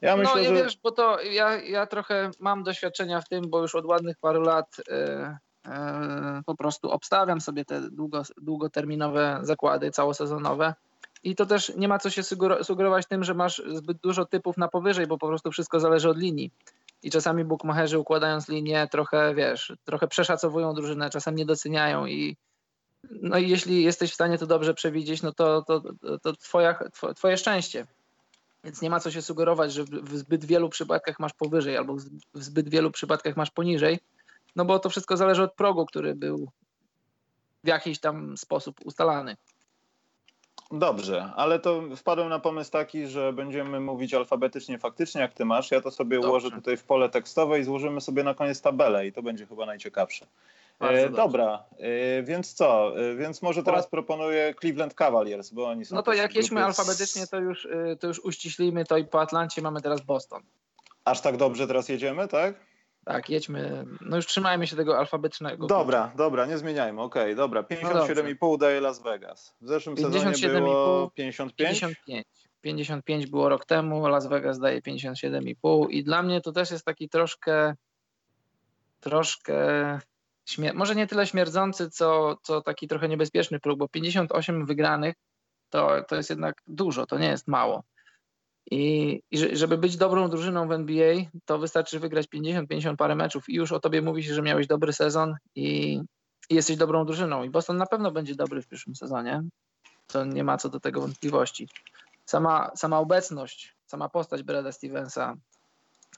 Ja 0.06 0.16
no, 0.16 0.24
myślę, 0.24 0.42
no, 0.42 0.58
że... 0.58 0.64
wiesz, 0.64 0.78
bo 0.84 0.92
to 0.92 1.22
ja, 1.22 1.62
ja 1.62 1.86
trochę 1.86 2.32
mam 2.40 2.64
doświadczenia 2.64 3.22
w 3.22 3.30
tym, 3.30 3.50
bo 3.50 3.62
już 3.62 3.76
od 3.76 3.86
ładnych 3.86 4.18
paru 4.18 4.42
lat 4.42 4.76
e, 4.90 5.38
e, 5.68 6.42
po 6.46 6.56
prostu 6.56 6.92
obstawiam 6.92 7.42
sobie 7.42 7.66
te 7.66 7.82
długo, 7.92 8.24
długoterminowe 8.38 9.40
zakłady 9.42 9.92
całosezonowe. 9.92 10.74
I 11.24 11.36
to 11.36 11.46
też 11.46 11.76
nie 11.76 11.88
ma 11.88 12.00
co 12.00 12.10
się 12.10 12.24
sugerować 12.64 13.08
tym, 13.08 13.24
że 13.24 13.34
masz 13.34 13.62
zbyt 13.74 13.98
dużo 13.98 14.26
typów 14.26 14.58
na 14.58 14.68
powyżej, 14.68 15.08
bo 15.08 15.18
po 15.18 15.28
prostu 15.28 15.52
wszystko 15.52 15.80
zależy 15.80 16.10
od 16.10 16.18
linii. 16.18 16.52
I 17.04 17.12
czasami 17.12 17.44
bookmacherzy 17.44 18.00
układając 18.00 18.50
linię 18.50 18.88
trochę, 18.92 19.36
wiesz, 19.36 19.74
trochę 19.86 20.08
przeszacowują 20.08 20.74
drużynę, 20.74 21.10
czasem 21.10 21.36
nie 21.36 21.46
doceniają 21.46 22.06
i 22.06 22.38
no 23.22 23.38
i 23.38 23.50
jeśli 23.50 23.84
jesteś 23.84 24.12
w 24.12 24.14
stanie 24.14 24.38
to 24.38 24.48
dobrze 24.48 24.74
przewidzieć, 24.74 25.22
no 25.22 25.34
to, 25.34 25.62
to, 25.62 25.82
to 26.22 26.34
twoja, 26.34 26.80
twoje 27.16 27.38
szczęście. 27.38 27.86
Więc 28.66 28.82
nie 28.82 28.90
ma 28.90 29.00
co 29.00 29.12
się 29.12 29.22
sugerować, 29.22 29.74
że 29.74 29.84
w 29.84 30.18
zbyt 30.18 30.46
wielu 30.46 30.70
przypadkach 30.70 31.20
masz 31.20 31.34
powyżej 31.34 31.78
albo 31.78 31.96
w 32.34 32.44
zbyt 32.44 32.70
wielu 32.70 32.92
przypadkach 32.92 33.38
masz 33.38 33.52
poniżej, 33.52 34.00
no 34.56 34.66
bo 34.66 34.80
to 34.80 34.90
wszystko 34.90 35.18
zależy 35.18 35.44
od 35.44 35.54
progu, 35.54 35.86
który 35.86 36.16
był 36.16 36.52
w 37.64 37.68
jakiś 37.68 38.00
tam 38.00 38.38
sposób 38.38 38.76
ustalany. 38.86 39.38
Dobrze, 40.72 41.32
ale 41.36 41.60
to 41.60 41.84
wpadłem 41.96 42.30
na 42.30 42.40
pomysł 42.40 42.72
taki, 42.72 43.08
że 43.08 43.34
będziemy 43.34 43.80
mówić 43.80 44.14
alfabetycznie 44.14 44.80
faktycznie, 44.80 45.22
jak 45.22 45.34
ty 45.34 45.46
masz. 45.46 45.72
Ja 45.72 45.82
to 45.82 45.92
sobie 45.92 46.18
Dobrze. 46.18 46.30
ułożę 46.30 46.52
tutaj 46.52 46.78
w 46.78 46.84
pole 46.84 47.10
tekstowe 47.10 47.60
i 47.60 47.64
złożymy 47.64 48.02
sobie 48.02 48.24
na 48.24 48.34
koniec 48.34 48.62
tabelę 48.62 49.08
i 49.08 49.14
to 49.14 49.24
będzie 49.24 49.48
chyba 49.48 49.66
najciekawsze. 49.66 50.26
E, 50.80 51.10
dobra, 51.10 51.64
e, 51.78 52.24
więc 52.24 52.54
co? 52.54 53.00
E, 53.00 53.16
więc 53.16 53.42
może 53.42 53.64
teraz 53.64 53.88
proponuję 53.88 54.54
Cleveland 54.60 54.94
Cavaliers, 54.94 55.50
bo 55.50 55.68
oni 55.68 55.86
są. 55.86 55.96
No 55.96 56.04
to 56.04 56.14
jak 56.14 56.36
jedźmy 56.36 56.64
alfabetycznie, 56.64 57.28
to 57.28 57.40
już, 57.40 57.66
e, 57.66 57.96
to 57.96 58.08
już 58.08 58.20
uściślimy 58.20 58.86
to 58.86 58.98
i 58.98 59.06
po 59.06 59.22
Atlancie 59.22 59.62
mamy 59.62 59.82
teraz 59.82 60.02
Boston. 60.02 60.44
Aż 61.06 61.22
tak 61.22 61.38
dobrze 61.38 61.68
teraz 61.68 61.90
jedziemy, 61.90 62.28
tak? 62.28 62.56
Tak, 63.06 63.30
jedźmy. 63.30 63.86
No 64.02 64.16
już 64.16 64.26
trzymajmy 64.26 64.68
się 64.68 64.76
tego 64.76 64.98
alfabetycznego. 64.98 65.68
Dobra, 65.68 66.02
klucza. 66.02 66.18
dobra, 66.18 66.46
nie 66.46 66.58
zmieniajmy. 66.58 67.02
Okej, 67.02 67.24
okay, 67.24 67.36
dobra. 67.36 67.62
57,5 67.62 68.36
no 68.42 68.58
daje 68.58 68.82
Las 68.82 69.02
Vegas. 69.04 69.56
W 69.62 69.68
zeszłym 69.68 69.98
sezonie 69.98 70.60
było 70.60 71.12
55? 71.12 71.80
55. 71.80 72.28
55 72.62 73.28
było 73.28 73.50
rok 73.50 73.66
temu, 73.66 74.08
Las 74.08 74.28
Vegas 74.28 74.60
daje 74.60 74.82
57,5 74.82 75.90
i 75.90 76.04
dla 76.04 76.24
mnie 76.24 76.42
to 76.42 76.52
też 76.52 76.72
jest 76.72 76.86
taki 76.86 77.10
troszkę 77.10 77.76
troszkę 79.00 79.56
może 80.74 80.96
nie 80.96 81.08
tyle 81.08 81.28
śmierdzący, 81.28 81.90
co, 81.90 82.38
co 82.44 82.62
taki 82.62 82.88
trochę 82.88 83.10
niebezpieczny 83.10 83.60
próg, 83.60 83.80
bo 83.80 83.88
58 83.88 84.66
wygranych 84.66 85.16
to, 85.70 86.04
to 86.08 86.16
jest 86.16 86.30
jednak 86.30 86.62
dużo, 86.68 87.06
to 87.06 87.18
nie 87.18 87.28
jest 87.28 87.48
mało. 87.48 87.84
I, 88.72 89.22
I, 89.32 89.58
żeby 89.58 89.78
być 89.78 89.98
dobrą 89.98 90.30
drużyną 90.30 90.68
w 90.68 90.72
NBA, 90.72 91.16
to 91.46 91.60
wystarczy 91.60 92.00
wygrać 92.00 92.28
50-50 92.28 92.96
parę 92.96 93.16
meczów 93.16 93.50
i 93.50 93.56
już 93.56 93.72
o 93.72 93.80
tobie 93.80 94.02
mówi 94.02 94.24
się, 94.24 94.34
że 94.34 94.42
miałeś 94.42 94.68
dobry 94.68 94.94
sezon 94.94 95.36
i, 95.56 96.00
i, 96.50 96.56
jesteś 96.56 96.78
dobrą 96.78 97.06
drużyną. 97.06 97.44
I 97.44 97.50
Boston 97.50 97.78
na 97.78 97.86
pewno 97.86 98.12
będzie 98.12 98.36
dobry 98.36 98.62
w 98.62 98.68
przyszłym 98.68 98.96
sezonie. 98.96 99.44
To 100.08 100.26
nie 100.26 100.44
ma 100.44 100.58
co 100.58 100.70
do 100.70 100.80
tego 100.80 101.02
wątpliwości. 101.02 101.70
Sama, 102.26 102.72
sama 102.76 103.00
obecność, 103.00 103.76
sama 103.86 104.10
postać 104.10 104.44
Brada 104.44 104.72
Stevensa 104.72 105.36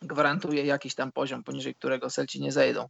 gwarantuje 0.02 0.66
jakiś 0.66 0.96
tam 0.96 1.12
poziom, 1.12 1.44
poniżej 1.44 1.76
którego 1.76 2.10
Celci 2.10 2.42
nie 2.42 2.52
zejdą. 2.52 2.88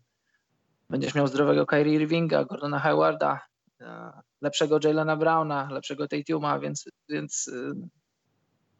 Będziesz 0.89 1.15
miał 1.15 1.27
zdrowego 1.27 1.65
Kyrie 1.65 1.93
Irvinga, 1.93 2.45
Gordona 2.45 2.79
Haywarda, 2.79 3.39
e, 3.81 4.11
lepszego 4.41 4.79
Jalena 4.83 5.15
Browna, 5.15 5.69
lepszego 5.71 6.07
Tatuma, 6.07 6.59
więc, 6.59 6.85
więc 7.09 7.51
e, 7.53 7.73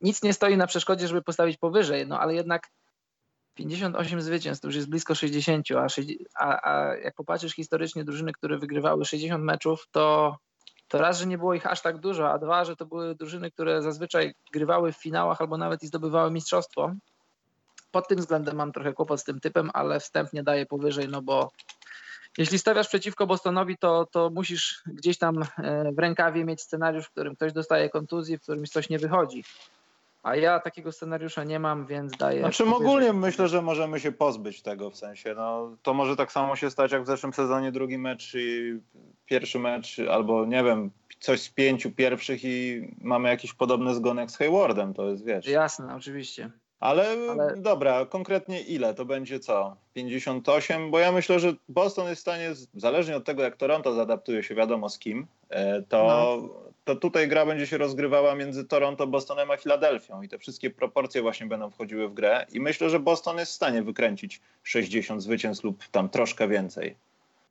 nic 0.02 0.24
nie 0.24 0.34
stoi 0.34 0.58
na 0.58 0.68
przeszkodzie, 0.68 1.08
żeby 1.08 1.22
postawić 1.22 1.58
powyżej, 1.58 2.08
no 2.08 2.20
ale 2.20 2.36
jednak 2.36 2.68
58 3.58 4.22
zwycięstw 4.22 4.62
to 4.62 4.68
już 4.68 4.76
jest 4.76 4.90
blisko 4.90 5.16
60, 5.16 5.68
a, 5.76 5.88
a, 6.40 6.72
a 6.72 6.96
jak 6.96 7.16
popatrzysz 7.16 7.54
historycznie 7.54 8.04
drużyny, 8.04 8.34
które 8.34 8.58
wygrywały 8.58 9.06
60 9.06 9.44
meczów, 9.44 9.88
to, 9.92 10.38
to 10.88 10.98
raz, 10.98 11.20
że 11.20 11.26
nie 11.26 11.38
było 11.38 11.54
ich 11.54 11.68
aż 11.68 11.82
tak 11.82 11.98
dużo, 11.98 12.32
a 12.32 12.38
dwa, 12.38 12.66
że 12.66 12.76
to 12.76 12.86
były 12.86 13.16
drużyny, 13.16 13.52
które 13.52 13.82
zazwyczaj 13.82 14.34
grywały 14.54 14.92
w 14.92 14.98
finałach 14.98 15.42
albo 15.42 15.58
nawet 15.58 15.84
i 15.84 15.88
zdobywały 15.88 16.32
mistrzostwo. 16.32 16.94
Pod 17.98 18.08
tym 18.08 18.18
względem 18.18 18.56
mam 18.56 18.72
trochę 18.72 18.94
kłopot 18.94 19.20
z 19.20 19.24
tym 19.24 19.40
typem, 19.40 19.70
ale 19.74 20.00
wstępnie 20.00 20.44
daję 20.44 20.66
powyżej, 20.66 21.08
no 21.08 21.22
bo 21.22 21.52
jeśli 22.38 22.60
stawiasz 22.60 22.88
przeciwko 22.88 23.28
Bostonowi, 23.28 23.78
to, 23.78 24.06
to 24.12 24.30
musisz 24.30 24.82
gdzieś 24.88 25.18
tam 25.18 25.44
e, 25.58 25.92
w 25.92 26.00
rękawie 26.00 26.46
mieć 26.46 26.62
scenariusz, 26.62 27.06
w 27.06 27.12
którym 27.12 27.36
ktoś 27.36 27.54
dostaje 27.54 27.90
kontuzję, 27.90 28.38
w 28.38 28.42
którym 28.42 28.66
coś 28.66 28.90
nie 28.90 29.00
wychodzi. 29.00 29.44
A 30.24 30.36
ja 30.36 30.60
takiego 30.60 30.92
scenariusza 30.92 31.44
nie 31.44 31.60
mam, 31.60 31.86
więc 31.86 32.18
daję. 32.18 32.40
Znaczy 32.40 32.66
ogólnie 32.66 33.14
myślę, 33.14 33.48
że 33.48 33.62
możemy 33.62 34.00
się 34.00 34.12
pozbyć 34.12 34.62
tego 34.62 34.90
w 34.90 34.98
sensie. 34.98 35.34
No, 35.36 35.78
to 35.84 35.94
może 35.94 36.16
tak 36.16 36.32
samo 36.32 36.56
się 36.56 36.72
stać 36.72 36.92
jak 36.92 37.04
w 37.04 37.08
zeszłym 37.08 37.34
sezonie 37.34 37.72
drugi 37.72 37.98
mecz 37.98 38.34
i 38.36 38.80
pierwszy 39.26 39.60
mecz, 39.60 40.00
albo 40.00 40.46
nie 40.46 40.64
wiem, 40.64 40.92
coś 41.20 41.42
z 41.42 41.50
pięciu 41.50 41.92
pierwszych 41.92 42.44
i 42.44 42.88
mamy 43.02 43.30
jakiś 43.30 43.54
podobny 43.54 43.96
zgon 43.96 44.18
jak 44.18 44.32
z 44.32 44.38
Haywardem, 44.38 44.94
to 44.94 45.10
jest 45.10 45.26
wiesz. 45.26 45.48
Jasne, 45.48 45.96
oczywiście. 45.96 46.52
Ale, 46.80 47.18
Ale, 47.32 47.56
dobra, 47.58 48.06
konkretnie 48.06 48.62
ile? 48.62 48.94
To 48.94 49.06
będzie 49.06 49.40
co? 49.40 49.76
58? 49.94 50.92
Bo 50.92 51.00
ja 51.00 51.12
myślę, 51.12 51.40
że 51.40 51.54
Boston 51.70 52.08
jest 52.08 52.20
w 52.20 52.22
stanie, 52.22 52.54
zależnie 52.74 53.18
od 53.18 53.26
tego, 53.26 53.44
jak 53.44 53.56
Toronto 53.56 53.94
zaadaptuje 53.94 54.44
się 54.44 54.56
wiadomo 54.56 54.90
z 54.90 55.00
kim, 55.00 55.28
e, 55.50 55.82
to, 55.82 56.08
no. 56.08 56.50
to 56.86 56.96
tutaj 56.96 57.28
gra 57.28 57.46
będzie 57.46 57.68
się 57.68 57.78
rozgrywała 57.78 58.36
między 58.36 58.66
Toronto, 58.66 59.08
Bostonem 59.08 59.52
a 59.52 59.58
Filadelfią 59.58 60.22
i 60.22 60.30
te 60.30 60.38
wszystkie 60.38 60.70
proporcje 60.70 61.22
właśnie 61.22 61.48
będą 61.48 61.70
wchodziły 61.70 62.08
w 62.10 62.14
grę 62.14 62.46
i 62.52 62.60
myślę, 62.60 62.90
że 62.90 63.00
Boston 63.00 63.38
jest 63.38 63.52
w 63.52 63.56
stanie 63.56 63.84
wykręcić 63.84 64.42
60 64.64 65.24
zwycięstw 65.24 65.64
lub 65.64 65.84
tam 65.88 66.10
troszkę 66.10 66.48
więcej. 66.48 66.96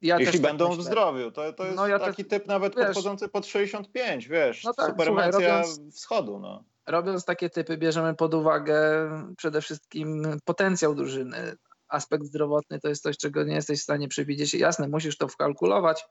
Ja 0.02 0.18
Jeśli 0.18 0.32
tak 0.32 0.42
będą 0.42 0.70
tak 0.70 0.78
w 0.78 0.82
zdrowiu, 0.82 1.30
to, 1.30 1.52
to 1.52 1.64
jest 1.64 1.76
no 1.76 1.86
ja 1.86 1.98
taki 1.98 2.24
typ 2.24 2.46
nawet 2.46 2.76
wiesz, 2.76 2.86
podchodzący 2.86 3.28
pod 3.28 3.46
65, 3.46 4.28
wiesz, 4.28 4.64
no 4.64 4.74
tak, 4.74 4.94
słuchaj, 5.04 5.30
robiąc... 5.30 5.80
wschodu. 5.92 6.38
No 6.38 6.62
robiąc 6.86 7.24
takie 7.24 7.50
typy, 7.50 7.76
bierzemy 7.76 8.14
pod 8.14 8.34
uwagę 8.34 9.10
przede 9.36 9.60
wszystkim 9.60 10.24
potencjał 10.44 10.94
drużyny. 10.94 11.56
Aspekt 11.88 12.24
zdrowotny 12.24 12.80
to 12.80 12.88
jest 12.88 13.02
coś, 13.02 13.16
czego 13.16 13.44
nie 13.44 13.54
jesteś 13.54 13.80
w 13.80 13.82
stanie 13.82 14.08
przewidzieć. 14.08 14.54
Jasne, 14.54 14.88
musisz 14.88 15.18
to 15.18 15.28
wkalkulować, 15.28 16.06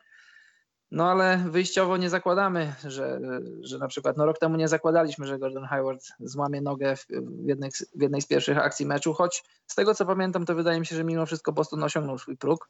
no 0.91 1.11
ale 1.11 1.37
wyjściowo 1.37 1.97
nie 1.97 2.09
zakładamy, 2.09 2.73
że, 2.87 3.19
że 3.61 3.77
na 3.77 3.87
przykład 3.87 4.17
no 4.17 4.25
rok 4.25 4.39
temu 4.39 4.55
nie 4.55 4.67
zakładaliśmy, 4.67 5.27
że 5.27 5.39
Gordon 5.39 5.65
Hayward 5.65 6.01
złamie 6.19 6.61
nogę 6.61 6.95
w, 6.95 7.07
jednej, 7.45 7.71
w 7.95 8.01
jednej 8.01 8.21
z 8.21 8.27
pierwszych 8.27 8.57
akcji 8.57 8.85
meczu, 8.85 9.13
choć 9.13 9.43
z 9.67 9.75
tego 9.75 9.95
co 9.95 10.05
pamiętam, 10.05 10.45
to 10.45 10.55
wydaje 10.55 10.79
mi 10.79 10.85
się, 10.85 10.95
że 10.95 11.03
mimo 11.03 11.25
wszystko 11.25 11.51
Boston 11.51 11.83
osiągnął 11.83 12.17
swój 12.17 12.37
próg. 12.37 12.69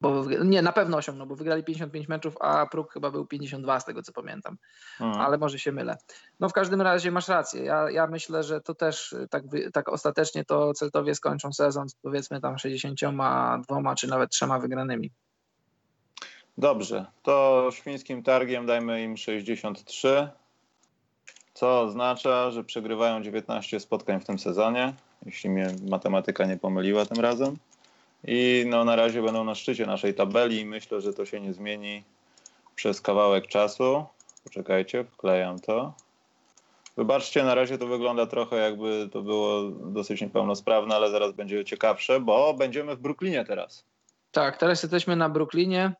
Bo, 0.00 0.24
nie, 0.24 0.62
na 0.62 0.72
pewno 0.72 0.96
osiągnął, 0.96 1.26
bo 1.26 1.36
wygrali 1.36 1.64
55 1.64 2.08
meczów, 2.08 2.36
a 2.40 2.66
próg 2.66 2.92
chyba 2.92 3.10
był 3.10 3.26
52 3.26 3.80
z 3.80 3.84
tego 3.84 4.02
co 4.02 4.12
pamiętam, 4.12 4.56
mhm. 5.00 5.24
ale 5.24 5.38
może 5.38 5.58
się 5.58 5.72
mylę. 5.72 5.96
No 6.40 6.48
w 6.48 6.52
każdym 6.52 6.80
razie 6.82 7.10
masz 7.10 7.28
rację. 7.28 7.64
Ja, 7.64 7.90
ja 7.90 8.06
myślę, 8.06 8.42
że 8.42 8.60
to 8.60 8.74
też 8.74 9.14
tak, 9.30 9.42
tak 9.72 9.88
ostatecznie 9.88 10.44
to 10.44 10.74
Celtowie 10.74 11.14
skończą 11.14 11.52
sezon 11.52 11.86
powiedzmy 12.02 12.40
tam 12.40 12.58
62 12.58 13.94
czy 13.94 14.08
nawet 14.08 14.30
trzema 14.30 14.58
wygranymi. 14.58 15.10
Dobrze, 16.58 17.06
to 17.22 17.68
świńskim 17.72 18.22
targiem 18.22 18.66
dajmy 18.66 19.02
im 19.02 19.16
63, 19.16 20.28
co 21.54 21.80
oznacza, 21.80 22.50
że 22.50 22.64
przegrywają 22.64 23.22
19 23.22 23.80
spotkań 23.80 24.20
w 24.20 24.24
tym 24.24 24.38
sezonie, 24.38 24.94
jeśli 25.26 25.50
mnie 25.50 25.68
matematyka 25.90 26.46
nie 26.46 26.56
pomyliła 26.56 27.06
tym 27.06 27.20
razem. 27.20 27.56
I 28.24 28.64
no, 28.66 28.84
na 28.84 28.96
razie 28.96 29.22
będą 29.22 29.44
na 29.44 29.54
szczycie 29.54 29.86
naszej 29.86 30.14
tabeli 30.14 30.64
myślę, 30.64 31.00
że 31.00 31.12
to 31.12 31.26
się 31.26 31.40
nie 31.40 31.52
zmieni 31.52 32.04
przez 32.74 33.00
kawałek 33.00 33.46
czasu. 33.46 34.04
Poczekajcie, 34.44 35.04
wklejam 35.04 35.60
to. 35.60 35.94
Wybaczcie, 36.96 37.44
na 37.44 37.54
razie 37.54 37.78
to 37.78 37.86
wygląda 37.86 38.26
trochę 38.26 38.56
jakby 38.56 39.08
to 39.12 39.22
było 39.22 39.62
dosyć 39.70 40.20
niepełnosprawne, 40.20 40.94
ale 40.94 41.10
zaraz 41.10 41.32
będzie 41.32 41.64
ciekawsze, 41.64 42.20
bo 42.20 42.54
będziemy 42.54 42.96
w 42.96 43.00
Brooklynie 43.00 43.44
teraz. 43.44 43.84
Tak, 44.30 44.56
teraz 44.56 44.82
jesteśmy 44.82 45.16
na 45.16 45.28
Brooklynie. 45.28 45.92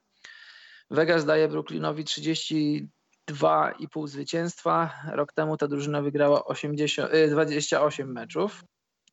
Vegas 0.90 1.24
daje 1.24 1.48
Brooklynowi 1.48 2.04
32,5 2.04 4.08
zwycięstwa. 4.08 4.90
Rok 5.12 5.32
temu 5.32 5.56
ta 5.56 5.68
drużyna 5.68 6.02
wygrała 6.02 6.44
80, 6.44 7.12
28 7.30 8.08
y, 8.08 8.12
meczów. 8.12 8.64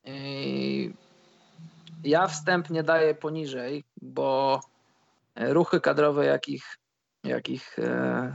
I 0.06 0.94
ja 2.04 2.28
wstępnie 2.28 2.84
daję 2.84 3.16
poniżej, 3.16 3.84
bo 4.02 4.60
ruchy 5.36 5.82
kadrowe, 5.82 6.26
jakich, 6.26 6.78
jakich 7.24 7.80
e, 7.80 8.34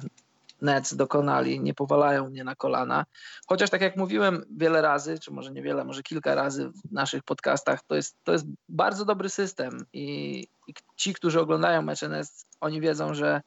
Nets 0.62 0.94
dokonali, 0.94 1.60
nie 1.60 1.74
powalają 1.74 2.30
mnie 2.30 2.44
na 2.44 2.54
kolana. 2.54 3.04
Chociaż 3.46 3.70
tak 3.70 3.80
jak 3.80 3.96
mówiłem 3.96 4.44
wiele 4.50 4.82
razy, 4.82 5.18
czy 5.18 5.32
może 5.32 5.52
niewiele, 5.52 5.84
może 5.84 6.02
kilka 6.02 6.34
razy 6.34 6.68
w 6.68 6.92
naszych 6.92 7.22
podcastach, 7.22 7.82
to 7.86 7.94
jest, 7.94 8.16
to 8.24 8.32
jest 8.32 8.46
bardzo 8.68 9.04
dobry 9.04 9.28
system 9.28 9.86
i, 9.92 10.40
i 10.66 10.74
ci, 10.96 11.14
którzy 11.14 11.40
oglądają 11.40 11.82
mecze 11.82 12.08
Nets, 12.08 12.46
oni 12.60 12.80
wiedzą, 12.80 13.14
że, 13.14 13.40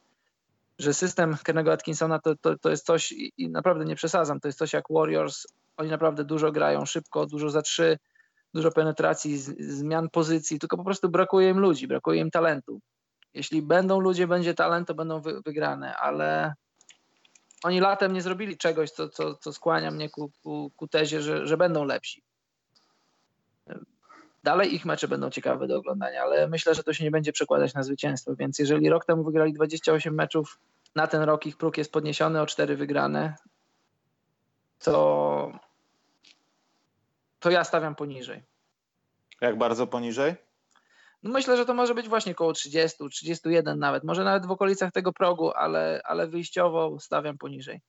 że 0.78 0.94
system 0.94 1.36
Kennego 1.44 1.72
Atkinsona 1.72 2.18
to, 2.18 2.36
to, 2.36 2.58
to 2.58 2.70
jest 2.70 2.86
coś 2.86 3.12
i, 3.12 3.32
i 3.36 3.48
naprawdę 3.48 3.84
nie 3.84 3.96
przesadzam, 3.96 4.40
to 4.40 4.48
jest 4.48 4.58
coś 4.58 4.72
jak 4.72 4.84
Warriors, 4.90 5.46
oni 5.76 5.90
naprawdę 5.90 6.24
dużo 6.24 6.52
grają 6.52 6.86
szybko, 6.86 7.26
dużo 7.26 7.50
za 7.50 7.62
trzy, 7.62 7.98
dużo 8.54 8.70
penetracji, 8.70 9.38
zmian 9.58 10.10
pozycji, 10.10 10.58
tylko 10.58 10.76
po 10.76 10.84
prostu 10.84 11.08
brakuje 11.08 11.48
im 11.48 11.58
ludzi, 11.58 11.88
brakuje 11.88 12.20
im 12.20 12.30
talentu. 12.30 12.80
Jeśli 13.34 13.62
będą 13.62 14.00
ludzie, 14.00 14.26
będzie 14.26 14.54
talent, 14.54 14.88
to 14.88 14.94
będą 14.94 15.20
wy, 15.20 15.40
wygrane, 15.40 15.96
ale 15.96 16.54
oni 17.62 17.80
latem 17.80 18.12
nie 18.12 18.22
zrobili 18.22 18.56
czegoś, 18.56 18.90
co, 18.90 19.08
co, 19.08 19.34
co 19.34 19.52
skłania 19.52 19.90
mnie 19.90 20.10
ku, 20.10 20.30
ku, 20.42 20.72
ku 20.76 20.88
tezie, 20.88 21.22
że, 21.22 21.46
że 21.46 21.56
będą 21.56 21.84
lepsi. 21.84 22.22
Dalej 24.44 24.74
ich 24.74 24.84
mecze 24.84 25.08
będą 25.08 25.30
ciekawe 25.30 25.66
do 25.66 25.76
oglądania, 25.76 26.22
ale 26.22 26.48
myślę, 26.48 26.74
że 26.74 26.82
to 26.82 26.92
się 26.92 27.04
nie 27.04 27.10
będzie 27.10 27.32
przekładać 27.32 27.74
na 27.74 27.82
zwycięstwo, 27.82 28.36
więc 28.36 28.58
jeżeli 28.58 28.88
rok 28.88 29.04
temu 29.04 29.24
wygrali 29.24 29.52
28 29.52 30.14
meczów, 30.14 30.58
na 30.94 31.06
ten 31.06 31.22
rok 31.22 31.46
ich 31.46 31.56
próg 31.56 31.78
jest 31.78 31.92
podniesiony 31.92 32.40
o 32.40 32.46
4 32.46 32.76
wygrane, 32.76 33.34
to 34.78 35.52
to 37.42 37.50
ja 37.50 37.64
stawiam 37.64 37.94
poniżej. 37.94 38.42
Jak 39.40 39.58
bardzo 39.58 39.86
poniżej? 39.86 40.34
No 41.22 41.30
myślę, 41.30 41.56
że 41.56 41.66
to 41.66 41.74
może 41.74 41.94
być 41.94 42.08
właśnie 42.08 42.32
około 42.32 42.52
30, 42.52 42.98
31 43.10 43.78
nawet, 43.78 44.04
może 44.04 44.24
nawet 44.24 44.46
w 44.46 44.50
okolicach 44.50 44.92
tego 44.92 45.12
progu, 45.12 45.52
ale, 45.52 46.00
ale 46.04 46.26
wyjściowo 46.26 47.00
stawiam 47.00 47.38
poniżej. 47.38 47.80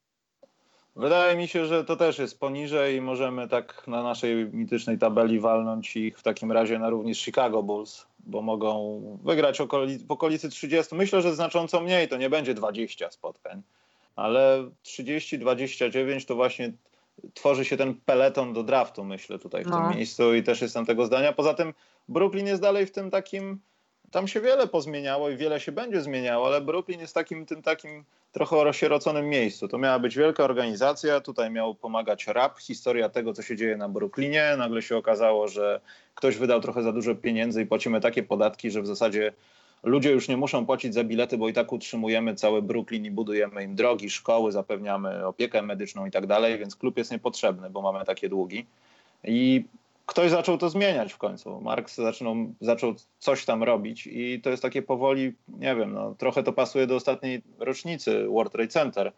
Wydaje 0.96 1.38
mi 1.38 1.48
się, 1.48 1.66
że 1.66 1.86
to 1.86 1.96
też 1.96 2.20
jest 2.20 2.40
poniżej 2.40 2.96
i 2.96 3.02
możemy 3.02 3.48
tak 3.48 3.88
na 3.88 4.04
naszej 4.04 4.36
mitycznej 4.36 4.98
tabeli 4.98 5.40
walnąć 5.40 5.96
ich 5.96 6.20
w 6.20 6.24
takim 6.24 6.52
razie 6.52 6.80
na 6.80 6.90
równi 6.90 7.16
z 7.16 7.18
Chicago 7.18 7.64
Bulls, 7.64 8.08
bo 8.20 8.42
mogą 8.42 9.02
wygrać 9.24 9.62
okolic, 9.62 10.04
w 10.04 10.12
okolicy 10.12 10.50
30. 10.50 10.96
Myślę, 10.96 11.22
że 11.22 11.36
znacząco 11.36 11.82
mniej, 11.82 12.08
to 12.08 12.18
nie 12.18 12.30
będzie 12.30 12.54
20 12.54 13.12
spotkań, 13.12 13.62
ale 14.16 14.70
30-29 14.84 16.26
to 16.26 16.36
właśnie 16.36 16.72
tworzy 17.34 17.66
się 17.66 17.78
ten 17.78 17.94
peleton 18.06 18.54
do 18.54 18.64
draftu, 18.64 19.04
myślę, 19.04 19.40
tutaj 19.40 19.64
w 19.64 19.68
no. 19.68 19.78
tym 19.78 19.98
miejscu 19.98 20.34
i 20.34 20.44
też 20.44 20.62
jestem 20.62 20.86
tego 20.86 21.06
zdania. 21.06 21.34
Poza 21.34 21.54
tym 21.54 21.74
Brooklyn 22.10 22.48
jest 22.48 22.62
dalej 22.62 22.86
w 22.86 22.92
tym 22.92 23.12
takim, 23.12 23.60
tam 24.12 24.28
się 24.28 24.42
wiele 24.42 24.68
pozmieniało 24.68 25.30
i 25.30 25.38
wiele 25.38 25.60
się 25.60 25.72
będzie 25.72 26.02
zmieniało, 26.02 26.48
ale 26.48 26.62
Brooklyn 26.62 27.00
jest 27.00 27.14
takim, 27.14 27.46
tym 27.46 27.62
takim 27.62 28.06
trochę 28.32 28.64
rozsieroconym 28.64 29.30
miejscu. 29.30 29.68
To 29.68 29.78
miała 29.78 30.00
być 30.00 30.18
wielka 30.18 30.44
organizacja, 30.44 31.22
tutaj 31.22 31.52
miał 31.52 31.76
pomagać 31.76 32.28
rap, 32.28 32.60
historia 32.60 33.10
tego, 33.10 33.34
co 33.34 33.42
się 33.42 33.56
dzieje 33.56 33.78
na 33.78 33.90
Brooklynie. 33.90 34.56
Nagle 34.58 34.82
się 34.82 34.98
okazało, 34.98 35.48
że 35.48 35.82
ktoś 36.16 36.38
wydał 36.38 36.62
trochę 36.62 36.84
za 36.84 36.92
dużo 36.92 37.16
pieniędzy 37.16 37.62
i 37.62 37.66
płacimy 37.66 38.02
takie 38.02 38.24
podatki, 38.24 38.72
że 38.72 38.82
w 38.82 38.88
zasadzie 38.88 39.34
ludzie 39.84 40.12
już 40.12 40.28
nie 40.28 40.38
muszą 40.38 40.66
płacić 40.66 40.94
za 40.94 41.04
bilety, 41.04 41.38
bo 41.38 41.50
i 41.50 41.54
tak 41.54 41.74
utrzymujemy 41.74 42.36
cały 42.36 42.62
Brooklyn 42.62 43.06
i 43.06 43.12
budujemy 43.12 43.64
im 43.64 43.76
drogi, 43.76 44.10
szkoły, 44.10 44.52
zapewniamy 44.52 45.28
opiekę 45.28 45.62
medyczną 45.62 46.06
i 46.06 46.12
tak 46.12 46.28
dalej, 46.28 46.58
więc 46.58 46.76
klub 46.76 46.98
jest 46.98 47.12
niepotrzebny, 47.12 47.70
bo 47.70 47.82
mamy 47.82 48.06
takie 48.06 48.30
długi. 48.30 48.66
I 49.24 49.64
ktoś 50.06 50.32
zaczął 50.32 50.58
to 50.58 50.70
zmieniać 50.70 51.14
w 51.14 51.18
końcu. 51.18 51.62
Marx 51.62 51.96
zaczął, 51.96 52.36
zaczął 52.62 52.94
coś 53.20 53.46
tam 53.46 53.64
robić 53.64 54.08
i 54.08 54.42
to 54.44 54.50
jest 54.50 54.64
takie 54.64 54.82
powoli, 54.82 55.34
nie 55.48 55.76
wiem, 55.76 55.94
no, 55.94 56.16
trochę 56.18 56.44
to 56.44 56.54
pasuje 56.54 56.88
do 56.88 56.96
ostatniej 56.96 57.42
rocznicy 57.60 58.28
World 58.28 58.52
Trade 58.52 58.68
Center, 58.68 59.12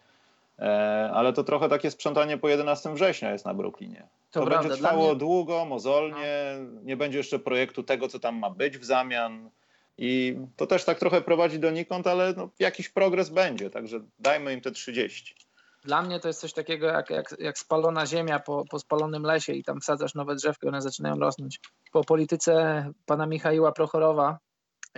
e, 0.59 1.09
ale 1.13 1.33
to 1.33 1.43
trochę 1.43 1.69
takie 1.69 1.91
sprzątanie 1.91 2.37
po 2.37 2.49
11 2.49 2.93
września 2.93 3.31
jest 3.31 3.45
na 3.45 3.53
Brooklynie. 3.53 4.03
To, 4.31 4.39
to 4.39 4.49
będzie 4.49 4.69
trwało 4.69 5.07
mnie... 5.07 5.15
długo, 5.15 5.65
mozolnie, 5.65 6.55
no. 6.73 6.81
nie 6.81 6.97
będzie 6.97 7.17
jeszcze 7.17 7.39
projektu 7.39 7.83
tego, 7.83 8.07
co 8.07 8.19
tam 8.19 8.39
ma 8.39 8.49
być 8.49 8.77
w 8.77 8.85
zamian. 8.85 9.49
I 9.97 10.39
to 10.55 10.67
też 10.67 10.85
tak 10.85 10.99
trochę 10.99 11.21
prowadzi 11.21 11.59
donikąd, 11.59 12.07
ale 12.07 12.33
no, 12.37 12.49
jakiś 12.59 12.89
progres 12.89 13.29
będzie, 13.29 13.69
także 13.69 13.99
dajmy 14.19 14.53
im 14.53 14.61
te 14.61 14.71
30. 14.71 15.35
Dla 15.83 16.01
mnie 16.01 16.19
to 16.19 16.27
jest 16.27 16.39
coś 16.39 16.53
takiego 16.53 16.87
jak, 16.87 17.09
jak, 17.09 17.35
jak 17.39 17.57
spalona 17.57 18.05
ziemia 18.05 18.39
po, 18.39 18.65
po 18.69 18.79
spalonym 18.79 19.23
lesie 19.23 19.53
i 19.53 19.63
tam 19.63 19.81
wsadzasz 19.81 20.15
nowe 20.15 20.35
drzewki, 20.35 20.67
one 20.67 20.81
zaczynają 20.81 21.15
rosnąć. 21.15 21.59
Po 21.91 22.03
polityce 22.03 22.85
pana 23.05 23.25
Michaiła 23.25 23.71
Prochorowa, 23.71 24.39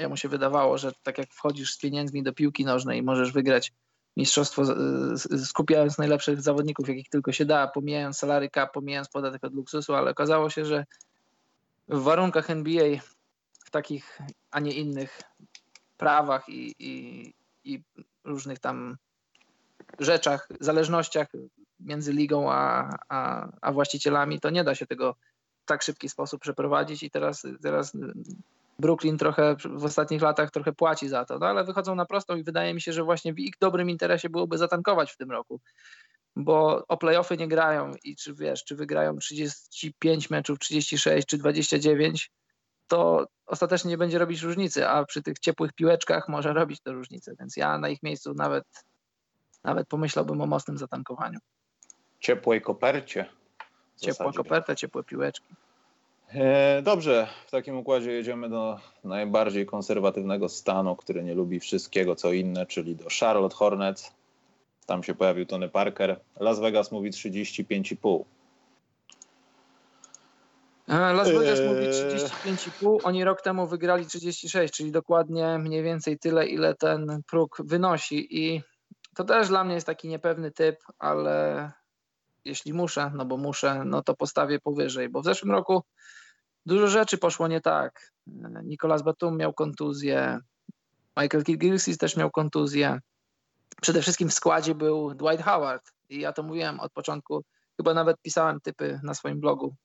mu 0.10 0.18
się 0.18 0.30
wydawało, 0.30 0.78
że 0.78 0.92
tak 1.04 1.18
jak 1.18 1.34
wchodzisz 1.34 1.74
z 1.74 1.78
pieniędzmi 1.78 2.24
do 2.24 2.34
piłki 2.34 2.66
nożnej 2.66 3.00
i 3.00 3.04
możesz 3.04 3.32
wygrać 3.32 3.74
mistrzostwo 4.18 4.64
skupiając 5.46 5.98
najlepszych 5.98 6.42
zawodników, 6.42 6.90
jakich 6.90 7.10
tylko 7.10 7.32
się 7.32 7.46
da, 7.46 7.68
pomijając 7.68 8.18
salary 8.18 8.50
cap, 8.50 8.74
pomijając 8.74 9.10
podatek 9.10 9.44
od 9.44 9.54
luksusu, 9.54 9.96
ale 9.96 10.12
okazało 10.12 10.50
się, 10.50 10.66
że 10.66 10.86
w 11.88 12.02
warunkach 12.02 12.50
NBA, 12.50 13.00
w 13.68 13.72
takich, 13.72 14.20
a 14.52 14.60
nie 14.60 14.72
innych 14.72 15.22
prawach 15.98 16.50
i, 16.50 16.76
i, 16.80 17.34
i 17.64 17.84
różnych 18.24 18.60
tam 18.60 18.98
rzeczach, 20.00 20.48
zależnościach 20.60 21.28
między 21.80 22.14
ligą 22.14 22.52
a, 22.52 22.90
a, 23.10 23.48
a 23.62 23.72
właścicielami, 23.72 24.40
to 24.40 24.50
nie 24.50 24.64
da 24.64 24.76
się 24.76 24.86
tego 24.86 25.16
w 25.64 25.66
tak 25.66 25.84
szybki 25.84 26.10
sposób 26.10 26.42
przeprowadzić 26.42 27.04
i 27.04 27.12
teraz, 27.12 27.48
teraz 27.62 27.94
Brooklyn 28.80 29.18
trochę 29.18 29.56
w 29.76 29.86
ostatnich 29.86 30.22
latach 30.22 30.52
trochę 30.52 30.74
płaci 30.74 31.10
za 31.10 31.26
to, 31.26 31.40
no 31.40 31.46
ale 31.46 31.64
wychodzą 31.64 31.96
na 31.96 32.06
prostą 32.06 32.36
i 32.36 32.44
wydaje 32.44 32.74
mi 32.74 32.82
się, 32.82 32.94
że 32.94 33.04
właśnie 33.04 33.34
w 33.34 33.40
ich 33.40 33.54
dobrym 33.60 33.90
interesie 33.90 34.30
byłoby 34.30 34.58
zatankować 34.58 35.12
w 35.12 35.18
tym 35.18 35.32
roku, 35.32 35.60
bo 36.36 36.86
o 36.88 36.98
playoffy 36.98 37.38
nie 37.38 37.48
grają 37.48 37.92
i 38.04 38.16
czy 38.16 38.34
wiesz, 38.34 38.64
czy 38.64 38.76
wygrają 38.76 39.18
35 39.18 40.30
meczów, 40.30 40.60
36 40.60 41.28
czy 41.28 41.38
29, 41.38 42.32
to 42.88 43.28
ostatecznie 43.46 43.90
nie 43.90 43.98
będzie 43.98 44.20
robić 44.20 44.42
różnicy, 44.42 44.88
a 44.88 45.06
przy 45.06 45.24
tych 45.24 45.40
ciepłych 45.40 45.74
piłeczkach 45.74 46.30
może 46.30 46.54
robić 46.54 46.82
to 46.82 46.94
różnicę, 46.94 47.36
więc 47.40 47.58
ja 47.58 47.78
na 47.78 47.90
ich 47.90 48.04
miejscu 48.04 48.34
nawet 48.34 48.64
nawet 49.64 49.88
pomyślałbym 49.88 50.42
o 50.42 50.46
mocnym 50.46 50.78
zatankowaniu. 50.78 51.40
Ciepłej 52.20 52.62
kopercie. 52.62 53.26
Ciepła 54.02 54.32
koperta, 54.34 54.76
ciepłe 54.76 55.04
piłeczki. 55.04 55.54
E, 56.34 56.82
dobrze, 56.82 57.28
w 57.48 57.52
takim 57.52 57.78
układzie 57.78 58.12
jedziemy 58.12 58.50
do 58.50 58.80
najbardziej 59.04 59.66
konserwatywnego 59.66 60.50
stanu, 60.50 60.96
który 60.96 61.24
nie 61.24 61.34
lubi 61.34 61.60
wszystkiego 61.60 62.16
co 62.16 62.34
inne, 62.34 62.66
czyli 62.66 62.96
do 62.96 63.06
Charlotte 63.20 63.56
Hornets. 63.56 64.12
Tam 64.86 65.04
się 65.04 65.16
pojawił 65.16 65.46
Tony 65.46 65.70
Parker. 65.70 66.20
Las 66.40 66.60
Vegas 66.60 66.92
mówi 66.92 67.12
35,5. 67.12 68.24
Las 70.88 71.32
Vegas 71.32 71.60
mówi 71.62 71.88
35,5. 71.88 72.98
Oni 73.04 73.24
rok 73.24 73.42
temu 73.42 73.68
wygrali 73.68 74.06
36, 74.06 74.74
czyli 74.74 74.92
dokładnie 74.92 75.58
mniej 75.58 75.84
więcej 75.84 76.20
tyle, 76.20 76.48
ile 76.48 76.76
ten 76.76 77.22
próg 77.28 77.58
wynosi. 77.66 78.28
I 78.46 78.62
to 79.16 79.24
też 79.24 79.48
dla 79.48 79.64
mnie 79.64 79.76
jest 79.76 79.88
taki 79.88 80.08
niepewny 80.08 80.52
typ, 80.52 80.76
ale 81.00 81.72
jeśli 82.46 82.74
muszę, 82.74 83.12
no 83.16 83.26
bo 83.26 83.38
muszę, 83.38 83.84
no 83.86 84.04
to 84.04 84.16
postawię 84.16 84.60
powyżej, 84.60 85.10
bo 85.10 85.22
w 85.22 85.26
zeszłym 85.26 85.52
roku 85.52 85.84
dużo 86.66 86.88
rzeczy 86.88 87.18
poszło 87.18 87.48
nie 87.48 87.62
tak. 87.62 88.12
Nicolas 88.64 89.02
Batum 89.02 89.38
miał 89.38 89.54
kontuzję, 89.54 90.40
Michael 91.18 91.44
Gilgilsis 91.44 91.98
też 91.98 92.18
miał 92.18 92.32
kontuzję. 92.32 93.00
Przede 93.82 94.02
wszystkim 94.02 94.30
w 94.30 94.34
składzie 94.34 94.76
był 94.76 95.14
Dwight 95.14 95.46
Howard 95.46 95.92
i 96.10 96.20
ja 96.20 96.34
to 96.34 96.44
mówiłem 96.44 96.80
od 96.80 96.94
początku, 96.94 97.44
chyba 97.78 97.94
nawet 97.94 98.22
pisałem 98.22 98.62
typy 98.62 99.00
na 99.04 99.14
swoim 99.14 99.40
blogu 99.40 99.76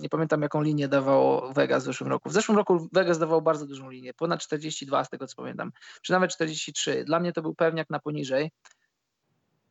nie 0.00 0.08
pamiętam 0.08 0.42
jaką 0.42 0.62
linię 0.62 0.88
dawało 0.88 1.52
Vegas 1.52 1.82
w 1.82 1.86
zeszłym 1.86 2.10
roku. 2.10 2.28
W 2.28 2.32
zeszłym 2.32 2.58
roku 2.58 2.88
Vegas 2.92 3.18
dawał 3.18 3.42
bardzo 3.42 3.66
dużą 3.66 3.90
linię, 3.90 4.14
ponad 4.14 4.40
42 4.40 5.04
z 5.04 5.10
tego 5.10 5.26
co 5.26 5.36
pamiętam, 5.36 5.72
czy 6.02 6.12
nawet 6.12 6.30
43. 6.30 7.04
Dla 7.04 7.20
mnie 7.20 7.32
to 7.32 7.42
był 7.42 7.54
pewniak 7.54 7.90
na 7.90 7.98
poniżej, 7.98 8.50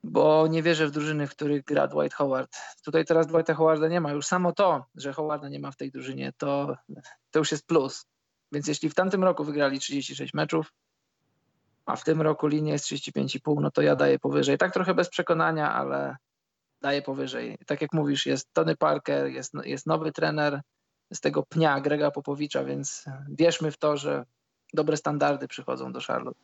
bo 0.03 0.47
nie 0.47 0.63
wierzę 0.63 0.87
w 0.87 0.91
drużyny, 0.91 1.27
w 1.27 1.31
których 1.31 1.63
gra 1.63 1.87
Dwight 1.87 2.13
Howard. 2.13 2.57
Tutaj 2.85 3.05
teraz 3.05 3.27
Dwighta 3.27 3.53
Howarda 3.53 3.87
nie 3.87 4.01
ma. 4.01 4.11
Już 4.11 4.25
samo 4.25 4.53
to, 4.53 4.85
że 4.95 5.13
Howarda 5.13 5.49
nie 5.49 5.59
ma 5.59 5.71
w 5.71 5.75
tej 5.75 5.91
drużynie, 5.91 6.33
to, 6.37 6.77
to 7.31 7.39
już 7.39 7.51
jest 7.51 7.67
plus. 7.67 8.05
Więc 8.51 8.67
jeśli 8.67 8.89
w 8.89 8.95
tamtym 8.95 9.23
roku 9.23 9.43
wygrali 9.43 9.79
36 9.79 10.33
meczów, 10.33 10.73
a 11.85 11.95
w 11.95 12.03
tym 12.03 12.21
roku 12.21 12.47
linia 12.47 12.73
jest 12.73 12.85
35,5, 12.85 13.61
no 13.61 13.71
to 13.71 13.81
ja 13.81 13.95
daję 13.95 14.19
powyżej. 14.19 14.57
Tak 14.57 14.73
trochę 14.73 14.93
bez 14.93 15.09
przekonania, 15.09 15.73
ale 15.73 16.17
daje 16.81 17.01
powyżej. 17.01 17.57
Tak 17.65 17.81
jak 17.81 17.93
mówisz, 17.93 18.25
jest 18.25 18.53
Tony 18.53 18.75
Parker, 18.75 19.27
jest, 19.27 19.53
jest 19.63 19.87
nowy 19.87 20.11
trener 20.11 20.61
z 21.13 21.19
tego 21.19 21.43
pnia 21.43 21.79
Grega 21.79 22.11
Popowicza, 22.11 22.63
więc 22.63 23.05
wierzmy 23.29 23.71
w 23.71 23.77
to, 23.77 23.97
że 23.97 24.25
dobre 24.73 24.97
standardy 24.97 25.47
przychodzą 25.47 25.91
do 25.91 25.99
Charlotte. 26.01 26.39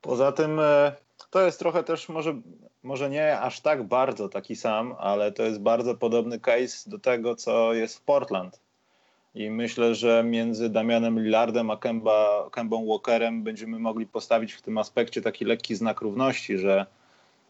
Poza 0.00 0.32
tym 0.32 0.60
e, 0.60 0.92
to 1.30 1.40
jest 1.40 1.58
trochę 1.58 1.82
też 1.82 2.08
może, 2.08 2.34
może 2.82 3.10
nie 3.10 3.40
aż 3.40 3.60
tak 3.60 3.82
bardzo 3.82 4.28
taki 4.28 4.56
sam, 4.56 4.94
ale 4.98 5.32
to 5.32 5.42
jest 5.42 5.60
bardzo 5.60 5.94
podobny 5.94 6.40
case 6.40 6.90
do 6.90 6.98
tego, 6.98 7.36
co 7.36 7.74
jest 7.74 7.98
w 7.98 8.00
Portland. 8.00 8.60
I 9.34 9.50
myślę, 9.50 9.94
że 9.94 10.24
między 10.24 10.70
Damianem 10.70 11.20
Lillardem 11.20 11.70
a 11.70 11.76
Kemba, 11.76 12.50
Kembą 12.52 12.86
Walkerem 12.86 13.42
będziemy 13.42 13.78
mogli 13.78 14.06
postawić 14.06 14.52
w 14.52 14.62
tym 14.62 14.78
aspekcie 14.78 15.22
taki 15.22 15.44
lekki 15.44 15.74
znak 15.74 16.00
równości, 16.00 16.58
że 16.58 16.86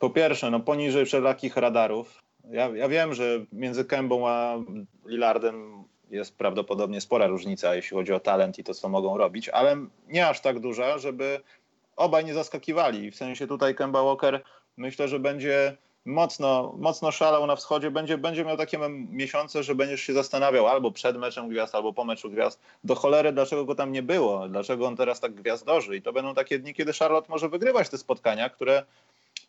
po 0.02 0.10
pierwsze, 0.10 0.50
no 0.50 0.60
poniżej 0.60 1.06
wszelakich 1.06 1.56
radarów. 1.56 2.22
Ja, 2.50 2.68
ja 2.68 2.88
wiem, 2.88 3.14
że 3.14 3.24
między 3.52 3.84
Kębą 3.84 4.28
a 4.28 4.58
Lillardem 5.06 5.84
jest 6.10 6.36
prawdopodobnie 6.36 7.00
spora 7.00 7.26
różnica, 7.26 7.74
jeśli 7.74 7.96
chodzi 7.96 8.12
o 8.12 8.20
talent 8.20 8.58
i 8.58 8.64
to, 8.64 8.74
co 8.74 8.88
mogą 8.88 9.18
robić, 9.18 9.48
ale 9.48 9.76
nie 10.08 10.28
aż 10.28 10.40
tak 10.40 10.60
duża, 10.60 10.98
żeby 10.98 11.40
obaj 11.96 12.24
nie 12.24 12.34
zaskakiwali. 12.34 13.10
W 13.10 13.16
sensie 13.16 13.46
tutaj 13.46 13.74
Kemba 13.74 14.02
Walker 14.02 14.42
myślę, 14.76 15.08
że 15.08 15.18
będzie 15.18 15.76
mocno, 16.04 16.74
mocno 16.78 17.10
szalał 17.10 17.46
na 17.46 17.56
wschodzie, 17.56 17.90
będzie, 17.90 18.18
będzie 18.18 18.44
miał 18.44 18.56
takie 18.56 18.78
miesiące, 19.10 19.62
że 19.62 19.74
będziesz 19.74 20.00
się 20.00 20.12
zastanawiał 20.12 20.66
albo 20.66 20.90
przed 20.90 21.16
meczem 21.16 21.48
gwiazd, 21.48 21.74
albo 21.74 21.92
po 21.92 22.04
meczu 22.04 22.30
gwiazd. 22.30 22.60
Do 22.84 22.94
cholery, 22.94 23.32
dlaczego 23.32 23.64
go 23.64 23.74
tam 23.74 23.92
nie 23.92 24.02
było, 24.02 24.48
dlaczego 24.48 24.86
on 24.86 24.96
teraz 24.96 25.20
tak 25.20 25.34
gwiazdorzy. 25.34 25.96
I 25.96 26.02
to 26.02 26.12
będą 26.12 26.34
takie 26.34 26.58
dni, 26.58 26.74
kiedy 26.74 26.92
Charlotte 26.92 27.28
może 27.28 27.48
wygrywać 27.48 27.88
te 27.88 27.98
spotkania, 27.98 28.50
które 28.50 28.84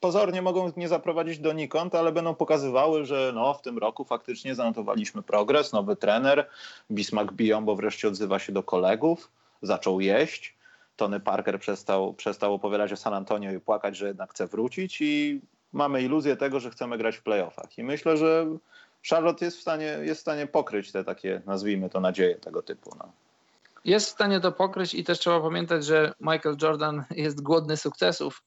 pozornie 0.03 0.41
mogą 0.41 0.71
nie 0.77 0.87
zaprowadzić 0.87 1.39
donikąd, 1.39 1.95
ale 1.95 2.11
będą 2.11 2.35
pokazywały, 2.35 3.05
że 3.05 3.31
no, 3.35 3.53
w 3.53 3.61
tym 3.61 3.77
roku 3.77 4.05
faktycznie 4.05 4.55
zanotowaliśmy 4.55 5.21
progres, 5.21 5.73
nowy 5.73 5.95
trener, 5.95 6.49
Bismarck 6.91 7.33
biją, 7.33 7.65
bo 7.65 7.75
wreszcie 7.75 8.07
odzywa 8.07 8.39
się 8.39 8.53
do 8.53 8.63
kolegów, 8.63 9.31
zaczął 9.61 10.01
jeść. 10.01 10.55
Tony 10.95 11.19
Parker 11.19 11.59
przestał, 11.59 12.13
przestał 12.13 12.53
opowiadać 12.53 12.93
o 12.93 12.97
San 12.97 13.13
Antonio 13.13 13.51
i 13.51 13.59
płakać, 13.59 13.97
że 13.97 14.07
jednak 14.07 14.31
chce 14.31 14.47
wrócić 14.47 15.01
i 15.01 15.41
mamy 15.73 16.01
iluzję 16.01 16.35
tego, 16.35 16.59
że 16.59 16.69
chcemy 16.69 16.97
grać 16.97 17.15
w 17.17 17.23
playoffach. 17.23 17.77
I 17.77 17.83
myślę, 17.83 18.17
że 18.17 18.45
Charlotte 19.09 19.45
jest 19.45 19.57
w 19.57 19.61
stanie, 19.61 19.97
jest 20.01 20.19
w 20.19 20.21
stanie 20.21 20.47
pokryć 20.47 20.91
te 20.91 21.03
takie, 21.03 21.41
nazwijmy 21.45 21.89
to, 21.89 21.99
nadzieje 21.99 22.35
tego 22.35 22.61
typu. 22.61 22.95
No. 22.99 23.11
Jest 23.85 24.07
w 24.07 24.11
stanie 24.11 24.39
to 24.39 24.51
pokryć 24.51 24.93
i 24.93 25.03
też 25.03 25.19
trzeba 25.19 25.39
pamiętać, 25.41 25.85
że 25.85 26.13
Michael 26.19 26.57
Jordan 26.61 27.03
jest 27.11 27.41
głodny 27.41 27.77
sukcesów 27.77 28.43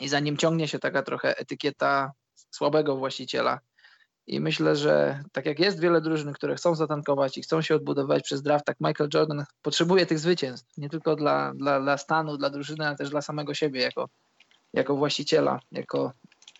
i 0.00 0.08
za 0.08 0.20
nim 0.20 0.36
ciągnie 0.36 0.68
się 0.68 0.78
taka 0.78 1.02
trochę 1.02 1.38
etykieta 1.38 2.12
słabego 2.50 2.96
właściciela. 2.96 3.60
I 4.26 4.40
myślę, 4.40 4.76
że 4.76 5.22
tak 5.32 5.46
jak 5.46 5.58
jest 5.58 5.80
wiele 5.80 6.00
drużyn, 6.00 6.32
które 6.32 6.54
chcą 6.54 6.74
zatankować 6.74 7.38
i 7.38 7.42
chcą 7.42 7.62
się 7.62 7.74
odbudować 7.74 8.22
przez 8.22 8.42
draft, 8.42 8.64
tak 8.64 8.76
Michael 8.80 9.10
Jordan 9.14 9.44
potrzebuje 9.62 10.06
tych 10.06 10.18
zwycięstw. 10.18 10.78
Nie 10.78 10.88
tylko 10.88 11.16
dla, 11.16 11.52
dla, 11.54 11.80
dla 11.80 11.98
stanu, 11.98 12.36
dla 12.36 12.50
drużyny, 12.50 12.86
ale 12.86 12.96
też 12.96 13.10
dla 13.10 13.22
samego 13.22 13.54
siebie 13.54 13.80
jako, 13.80 14.08
jako 14.72 14.96
właściciela, 14.96 15.60
jako 15.72 16.12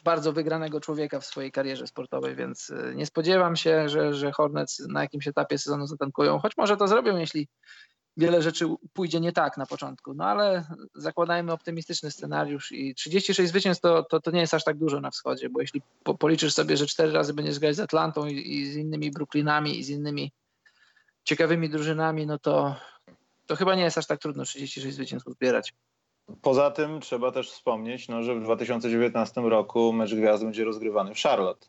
bardzo 0.05 0.33
wygranego 0.33 0.81
człowieka 0.81 1.21
w 1.21 1.27
swojej 1.27 1.53
karierze 1.53 1.87
sportowej, 1.87 2.37
więc 2.37 2.71
y, 2.71 2.93
nie 2.97 3.07
spodziewam 3.07 3.57
się, 3.57 3.89
że, 3.89 4.15
że 4.15 4.33
Hornets 4.33 4.79
na 4.89 5.03
jakimś 5.03 5.29
etapie 5.29 5.59
sezonu 5.59 5.87
zatankują, 5.87 6.39
choć 6.39 6.57
może 6.57 6.77
to 6.77 6.89
zrobią, 6.89 7.17
jeśli 7.17 7.49
wiele 8.17 8.43
rzeczy 8.43 8.67
pójdzie 8.93 9.21
nie 9.21 9.33
tak 9.33 9.57
na 9.57 9.67
początku. 9.67 10.15
No 10.15 10.25
ale 10.25 10.65
zakładajmy 10.95 11.53
optymistyczny 11.53 12.11
scenariusz 12.11 12.73
i 12.73 12.95
36 12.95 13.51
zwycięstw 13.51 13.83
to, 13.83 14.03
to, 14.03 14.21
to 14.21 14.31
nie 14.31 14.41
jest 14.41 14.55
aż 14.55 14.65
tak 14.65 14.77
dużo 14.77 15.01
na 15.01 15.11
wschodzie, 15.11 15.49
bo 15.49 15.61
jeśli 15.61 15.83
po, 16.03 16.15
policzysz 16.15 16.55
sobie, 16.55 16.77
że 16.77 16.87
cztery 16.87 17.13
razy 17.13 17.35
będziesz 17.35 17.59
grać 17.59 17.77
z 17.77 17.81
Atlantą 17.81 18.27
i, 18.27 18.59
i, 18.59 18.73
z 18.73 18.77
innymi 18.77 19.11
Brooklynami 19.11 19.79
i 19.79 19.85
z 19.85 19.89
innymi 19.89 20.33
ciekawymi 21.25 21.71
drużynami, 21.71 22.27
no 22.27 22.39
to 22.39 22.77
to 23.47 23.57
chyba 23.57 23.75
nie 23.75 23.83
jest 23.83 23.99
aż 23.99 24.07
tak 24.07 24.21
trudno 24.21 24.45
36 24.45 24.95
zwycięstw 24.95 25.31
zbierać. 25.31 25.75
Poza 26.43 26.71
tym 26.71 27.01
trzeba 27.01 27.33
też 27.33 27.51
wspomnieć, 27.51 28.09
no, 28.09 28.23
że 28.23 28.35
w 28.35 28.43
2019 28.43 29.41
roku 29.41 29.93
mecz 29.93 30.15
gwiazd 30.15 30.45
będzie 30.45 30.65
rozgrywany 30.65 31.15
w 31.15 31.19
Charlotte. 31.19 31.67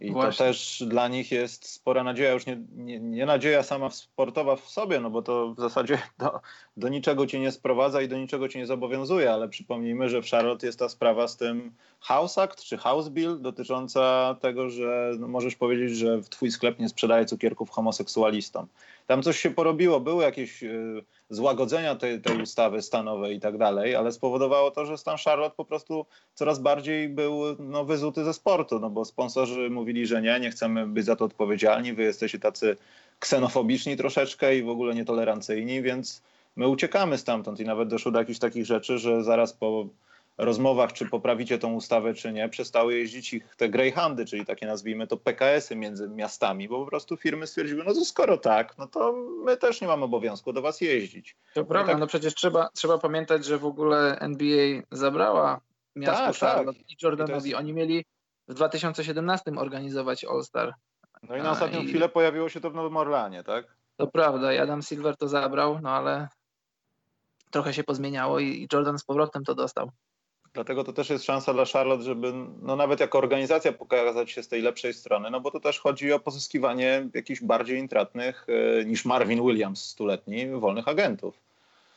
I 0.00 0.12
Właśnie. 0.12 0.38
to 0.38 0.44
też 0.44 0.82
dla 0.86 1.08
nich 1.08 1.32
jest 1.32 1.68
spora 1.68 2.04
nadzieja, 2.04 2.32
już 2.32 2.46
nie, 2.46 2.58
nie, 2.76 3.00
nie, 3.00 3.26
nadzieja 3.26 3.62
sama 3.62 3.90
sportowa 3.90 4.56
w 4.56 4.68
sobie, 4.68 5.00
no 5.00 5.10
bo 5.10 5.22
to 5.22 5.54
w 5.54 5.60
zasadzie 5.60 5.98
do, 6.18 6.40
do 6.78 6.88
niczego 6.88 7.26
cię 7.26 7.40
nie 7.40 7.52
sprowadza 7.52 8.02
i 8.02 8.08
do 8.08 8.18
niczego 8.18 8.48
cię 8.48 8.58
nie 8.58 8.66
zobowiązuje, 8.66 9.32
ale 9.32 9.48
przypomnijmy, 9.48 10.08
że 10.08 10.22
w 10.22 10.30
Charlotte 10.30 10.66
jest 10.66 10.78
ta 10.78 10.88
sprawa 10.88 11.28
z 11.28 11.36
tym 11.36 11.72
House 12.00 12.38
Act 12.38 12.62
czy 12.62 12.76
House 12.76 13.08
Bill 13.08 13.40
dotycząca 13.40 14.36
tego, 14.40 14.70
że 14.70 15.12
no 15.18 15.28
możesz 15.28 15.56
powiedzieć, 15.56 15.96
że 15.96 16.22
twój 16.30 16.50
sklep 16.50 16.78
nie 16.78 16.88
sprzedaje 16.88 17.24
cukierków 17.24 17.70
homoseksualistom. 17.70 18.66
Tam 19.06 19.22
coś 19.22 19.38
się 19.38 19.50
porobiło, 19.50 20.00
były 20.00 20.22
jakieś 20.24 20.62
y, 20.62 21.04
złagodzenia 21.30 21.94
tej, 21.94 22.20
tej 22.20 22.42
ustawy 22.42 22.82
stanowej 22.82 23.36
i 23.36 23.40
tak 23.40 23.58
dalej, 23.58 23.94
ale 23.94 24.12
spowodowało 24.12 24.70
to, 24.70 24.86
że 24.86 24.98
stan 24.98 25.16
Charlotte 25.24 25.56
po 25.56 25.64
prostu 25.64 26.06
coraz 26.34 26.58
bardziej 26.58 27.08
był 27.08 27.40
no, 27.58 27.84
wyzuty 27.84 28.24
ze 28.24 28.34
sportu, 28.34 28.80
no 28.80 28.90
bo 28.90 29.04
sponsorzy 29.04 29.70
mówili, 29.70 30.06
że 30.06 30.22
nie, 30.22 30.40
nie 30.40 30.50
chcemy 30.50 30.86
być 30.86 31.04
za 31.04 31.16
to 31.16 31.24
odpowiedzialni, 31.24 31.92
wy 31.92 32.02
jesteście 32.02 32.38
tacy 32.38 32.76
ksenofobiczni 33.18 33.96
troszeczkę 33.96 34.56
i 34.56 34.62
w 34.62 34.68
ogóle 34.68 34.94
nietolerancyjni, 34.94 35.82
więc 35.82 36.22
my 36.58 36.68
uciekamy 36.68 37.18
stamtąd 37.18 37.60
i 37.60 37.64
nawet 37.64 37.88
doszło 37.88 38.12
do 38.12 38.18
jakichś 38.18 38.38
takich 38.38 38.66
rzeczy, 38.66 38.98
że 38.98 39.24
zaraz 39.24 39.52
po 39.52 39.86
rozmowach, 40.38 40.92
czy 40.92 41.06
poprawicie 41.06 41.58
tą 41.58 41.74
ustawę, 41.74 42.14
czy 42.14 42.32
nie, 42.32 42.48
przestały 42.48 42.98
jeździć 42.98 43.34
ich 43.34 43.56
te 43.56 43.68
greyhoundy, 43.68 44.26
czyli 44.26 44.46
takie 44.46 44.66
nazwijmy 44.66 45.06
to 45.06 45.16
PKS-y 45.16 45.76
między 45.76 46.08
miastami, 46.08 46.68
bo 46.68 46.84
po 46.84 46.86
prostu 46.86 47.16
firmy 47.16 47.46
stwierdziły, 47.46 47.84
no 47.84 47.94
to 47.94 48.04
skoro 48.04 48.36
tak, 48.36 48.78
no 48.78 48.86
to 48.86 49.12
my 49.44 49.56
też 49.56 49.80
nie 49.80 49.86
mamy 49.86 50.04
obowiązku 50.04 50.52
do 50.52 50.62
was 50.62 50.80
jeździć. 50.80 51.36
To 51.54 51.60
no 51.60 51.66
prawda, 51.66 51.92
tak... 51.92 52.00
no 52.00 52.06
przecież 52.06 52.34
trzeba, 52.34 52.68
trzeba 52.74 52.98
pamiętać, 52.98 53.44
że 53.44 53.58
w 53.58 53.64
ogóle 53.64 54.18
NBA 54.18 54.82
zabrała 54.90 55.60
miasto 55.96 56.26
tak, 56.26 56.36
Charlotte 56.36 56.78
tak. 56.78 56.90
i 56.90 56.96
Jordanowi. 57.02 57.50
Jest... 57.50 57.60
Oni 57.60 57.72
mieli 57.72 58.04
w 58.48 58.54
2017 58.54 59.52
organizować 59.56 60.24
All-Star. 60.24 60.74
No 61.22 61.36
i 61.36 61.42
na 61.42 61.50
ostatnią 61.50 61.80
i... 61.80 61.86
chwilę 61.86 62.08
pojawiło 62.08 62.48
się 62.48 62.60
to 62.60 62.70
w 62.70 62.74
Nowym 62.74 62.96
Orlanie, 62.96 63.44
tak? 63.44 63.76
To 63.96 64.06
prawda, 64.06 64.52
i 64.52 64.58
Adam 64.58 64.82
Silver 64.82 65.16
to 65.16 65.28
zabrał, 65.28 65.78
no 65.82 65.90
ale 65.90 66.28
trochę 67.50 67.74
się 67.74 67.84
pozmieniało 67.84 68.40
i 68.40 68.68
Jordan 68.72 68.98
z 68.98 69.04
powrotem 69.04 69.44
to 69.44 69.54
dostał. 69.54 69.90
Dlatego 70.52 70.84
to 70.84 70.92
też 70.92 71.10
jest 71.10 71.24
szansa 71.24 71.52
dla 71.54 71.64
Charlotte, 71.64 72.04
żeby 72.04 72.32
no 72.62 72.76
nawet 72.76 73.00
jako 73.00 73.18
organizacja 73.18 73.72
pokazać 73.72 74.30
się 74.30 74.42
z 74.42 74.48
tej 74.48 74.62
lepszej 74.62 74.94
strony, 74.94 75.30
no 75.30 75.40
bo 75.40 75.50
to 75.50 75.60
też 75.60 75.78
chodzi 75.80 76.12
o 76.12 76.20
pozyskiwanie 76.20 77.08
jakichś 77.14 77.40
bardziej 77.40 77.78
intratnych 77.78 78.46
e, 78.80 78.84
niż 78.84 79.04
Marvin 79.04 79.42
Williams 79.42 79.84
stuletni 79.84 80.46
wolnych 80.46 80.88
agentów. 80.88 81.40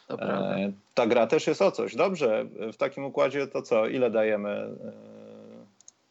E, 0.09 0.71
ta 0.93 1.07
gra 1.07 1.27
też 1.27 1.47
jest 1.47 1.61
o 1.61 1.71
coś. 1.71 1.95
Dobrze, 1.95 2.45
w 2.73 2.77
takim 2.77 3.05
układzie 3.05 3.47
to 3.47 3.61
co? 3.61 3.87
Ile 3.87 4.11
dajemy 4.11 4.49
e, 4.49 4.75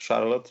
Charlotte? 0.08 0.50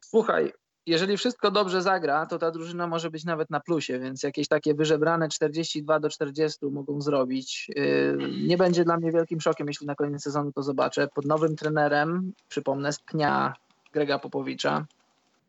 Słuchaj, 0.00 0.52
jeżeli 0.86 1.16
wszystko 1.16 1.50
dobrze 1.50 1.82
zagra, 1.82 2.26
to 2.26 2.38
ta 2.38 2.50
drużyna 2.50 2.86
może 2.86 3.10
być 3.10 3.24
nawet 3.24 3.50
na 3.50 3.60
plusie, 3.60 3.98
więc 3.98 4.22
jakieś 4.22 4.48
takie 4.48 4.74
wyżebrane 4.74 5.28
42 5.28 6.00
do 6.00 6.10
40 6.10 6.66
mogą 6.66 7.00
zrobić. 7.00 7.70
Yy, 7.76 8.18
nie 8.46 8.56
będzie 8.56 8.84
dla 8.84 8.96
mnie 8.96 9.12
wielkim 9.12 9.40
szokiem, 9.40 9.66
jeśli 9.66 9.86
na 9.86 9.94
koniec 9.94 10.22
sezonu 10.22 10.52
to 10.52 10.62
zobaczę. 10.62 11.08
Pod 11.14 11.24
nowym 11.24 11.56
trenerem, 11.56 12.32
przypomnę, 12.48 12.92
z 12.92 12.98
pnia 13.00 13.54
Grega 13.92 14.18
Popowicza, 14.18 14.86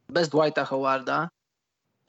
bez 0.10 0.30
Dwighta 0.30 0.66
Howarda, 0.66 1.30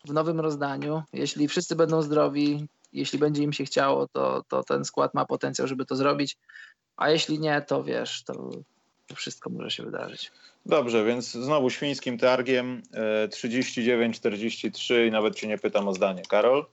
w 0.05 0.13
nowym 0.13 0.41
rozdaniu. 0.41 1.03
Jeśli 1.13 1.49
wszyscy 1.49 1.77
będą 1.77 2.03
zdrowi, 2.03 2.67
jeśli 2.93 3.19
będzie 3.19 3.43
im 3.43 3.53
się 3.53 3.65
chciało, 3.65 4.09
to, 4.09 4.43
to 4.49 4.63
ten 4.63 4.85
skład 4.85 5.15
ma 5.15 5.25
potencjał, 5.25 5.69
żeby 5.69 5.87
to 5.87 5.97
zrobić. 5.97 6.37
A 6.97 7.11
jeśli 7.11 7.39
nie, 7.39 7.63
to 7.63 7.85
wiesz, 7.85 8.25
to 8.25 8.51
wszystko 9.15 9.51
może 9.51 9.71
się 9.71 9.83
wydarzyć. 9.83 10.33
Dobrze, 10.67 11.05
więc 11.05 11.31
znowu 11.31 11.71
świńskim 11.71 12.19
targiem 12.19 12.83
39-43 13.29 14.95
e, 14.95 15.07
i 15.07 15.11
nawet 15.11 15.35
cię 15.35 15.47
nie 15.49 15.59
pytam 15.59 15.89
o 15.89 15.95
zdanie. 15.95 16.23
Karol? 16.29 16.67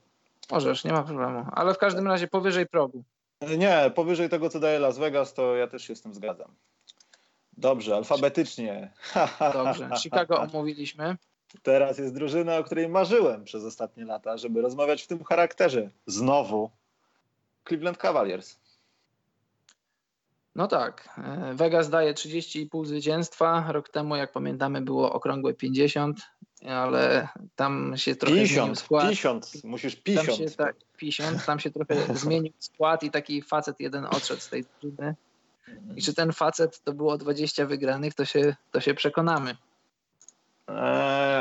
Możesz, 0.52 0.84
nie 0.84 0.92
ma 0.92 1.04
problemu. 1.04 1.46
Ale 1.52 1.74
w 1.74 1.78
każdym 1.78 2.08
razie 2.08 2.28
powyżej 2.28 2.68
progu. 2.68 3.04
Nie, 3.58 3.92
powyżej 3.96 4.30
tego, 4.30 4.50
co 4.50 4.60
daje 4.60 4.80
Las 4.80 4.98
Vegas, 4.98 5.34
to 5.34 5.56
ja 5.56 5.68
też 5.68 5.88
się 5.88 5.96
z 5.96 6.02
tym 6.02 6.14
zgadzam. 6.14 6.52
Dobrze, 7.58 7.96
alfabetycznie. 7.96 8.92
Dobrze, 9.54 9.90
Chicago 10.04 10.42
omówiliśmy. 10.42 11.18
Teraz 11.64 11.98
jest 11.98 12.14
drużyna, 12.14 12.58
o 12.58 12.64
której 12.64 12.90
marzyłem 12.90 13.44
przez 13.44 13.64
ostatnie 13.64 14.06
lata, 14.06 14.38
żeby 14.38 14.62
rozmawiać 14.62 15.04
w 15.04 15.08
tym 15.08 15.24
charakterze. 15.24 15.90
Znowu 16.06 16.70
Cleveland 17.68 17.98
Cavaliers. 17.98 18.60
No 20.56 20.68
tak. 20.68 21.10
E, 21.18 21.54
Vegas 21.54 21.90
daje 21.90 22.14
30,5 22.14 22.86
zwycięstwa. 22.86 23.66
Rok 23.72 23.90
temu, 23.90 24.16
jak 24.16 24.32
pamiętamy, 24.32 24.82
było 24.82 25.14
okrągłe 25.14 25.54
50, 25.54 26.22
ale 26.68 27.28
tam 27.56 27.94
się 27.98 28.16
trochę 28.16 28.36
50, 28.36 28.58
zmienił 28.58 28.76
skład. 28.76 29.04
50, 29.04 29.64
musisz 29.64 29.96
50. 29.96 30.38
Tam 30.38 30.48
się, 30.48 30.56
tak, 30.56 30.76
50, 30.98 31.46
tam 31.46 31.60
się 31.60 31.72
trochę 31.72 31.96
zmienił 32.16 32.54
skład 32.60 33.04
i 33.04 33.12
taki 33.12 33.42
facet 33.42 33.80
jeden 33.80 34.06
odszedł 34.06 34.42
z 34.42 34.50
tej 34.50 34.66
drużyny. 34.82 35.16
I 35.96 36.02
czy 36.02 36.14
ten 36.14 36.32
facet 36.32 36.84
to 36.84 36.94
było 36.94 37.18
20 37.18 37.66
wygranych, 37.66 38.14
to 38.14 38.26
się, 38.26 38.56
to 38.72 38.82
się 38.82 38.94
przekonamy. 38.94 39.56
E, 40.70 40.74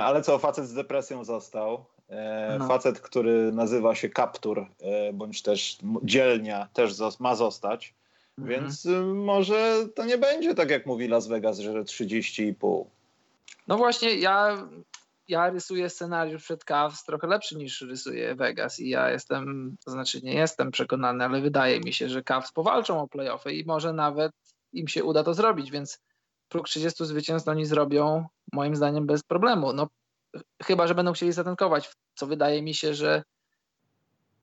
ale 0.04 0.22
co, 0.22 0.38
facet 0.38 0.68
z 0.68 0.74
depresją 0.74 1.24
został. 1.24 1.84
E, 2.08 2.56
no. 2.58 2.68
Facet, 2.68 3.00
który 3.00 3.52
nazywa 3.52 3.94
się 3.94 4.08
Kaptur, 4.08 4.66
e, 4.80 5.12
bądź 5.12 5.42
też 5.42 5.78
dzielnia, 6.02 6.68
też 6.72 6.92
ma 7.20 7.34
zostać. 7.34 7.94
Mhm. 8.38 8.60
Więc 8.60 8.86
y, 8.86 9.02
może 9.02 9.88
to 9.94 10.04
nie 10.04 10.18
będzie 10.18 10.54
tak, 10.54 10.70
jak 10.70 10.86
mówi 10.86 11.08
Las 11.08 11.28
Vegas, 11.28 11.58
że 11.58 11.72
30,5. 11.72 12.84
No 13.68 13.76
właśnie, 13.76 14.14
ja, 14.14 14.68
ja 15.28 15.50
rysuję 15.50 15.90
scenariusz 15.90 16.42
przed 16.42 16.64
Cavs 16.64 17.04
trochę 17.04 17.26
lepszy 17.26 17.56
niż 17.56 17.80
rysuje 17.80 18.34
Vegas 18.34 18.80
i 18.80 18.88
ja 18.88 19.10
jestem, 19.10 19.76
to 19.84 19.90
znaczy 19.90 20.22
nie 20.22 20.34
jestem 20.34 20.70
przekonany, 20.70 21.24
ale 21.24 21.40
wydaje 21.40 21.80
mi 21.80 21.92
się, 21.92 22.08
że 22.08 22.22
Cavs 22.22 22.52
powalczą 22.52 23.00
o 23.00 23.08
playoffy 23.08 23.52
i 23.52 23.64
może 23.64 23.92
nawet 23.92 24.32
im 24.72 24.88
się 24.88 25.04
uda 25.04 25.24
to 25.24 25.34
zrobić, 25.34 25.70
więc 25.70 26.00
próg 26.48 26.68
30 26.68 27.06
zwycięstw 27.06 27.48
oni 27.48 27.66
zrobią 27.66 28.26
moim 28.52 28.76
zdaniem 28.76 29.06
bez 29.06 29.22
problemu. 29.22 29.72
No, 29.72 29.88
chyba, 30.62 30.86
że 30.86 30.94
będą 30.94 31.12
chcieli 31.12 31.32
zatankować, 31.32 31.90
co 32.14 32.26
wydaje 32.26 32.62
mi 32.62 32.74
się, 32.74 32.94
że, 32.94 33.22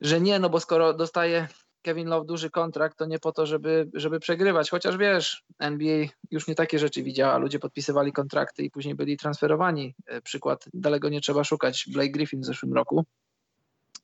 że 0.02 0.22
nie, 0.22 0.40
no 0.40 0.50
bo 0.50 0.60
skoro 0.60 0.94
dostaje 0.94 1.48
Kevin 1.82 2.07
Love 2.07 2.25
duży 2.25 2.49
kontrakt, 2.49 2.97
to 2.97 3.05
nie 3.05 3.19
po 3.19 3.32
to, 3.32 3.45
żeby, 3.45 3.89
żeby 3.93 4.19
przegrywać. 4.19 4.69
Chociaż 4.69 4.97
wiesz, 4.97 5.43
NBA 5.59 6.05
już 6.32 6.47
nie 6.47 6.55
takie 6.55 6.80
rzeczy 6.80 7.03
widziała. 7.03 7.38
Ludzie 7.38 7.59
podpisywali 7.59 8.13
kontrakty 8.13 8.63
i 8.63 8.71
później 8.71 8.95
byli 8.95 9.17
transferowani. 9.17 9.95
E, 10.05 10.21
przykład 10.21 10.65
daleko 10.73 11.09
nie 11.09 11.21
trzeba 11.21 11.43
szukać. 11.43 11.86
Blake 11.88 12.09
Griffin 12.09 12.41
w 12.41 12.45
zeszłym 12.45 12.73
roku. 12.73 13.05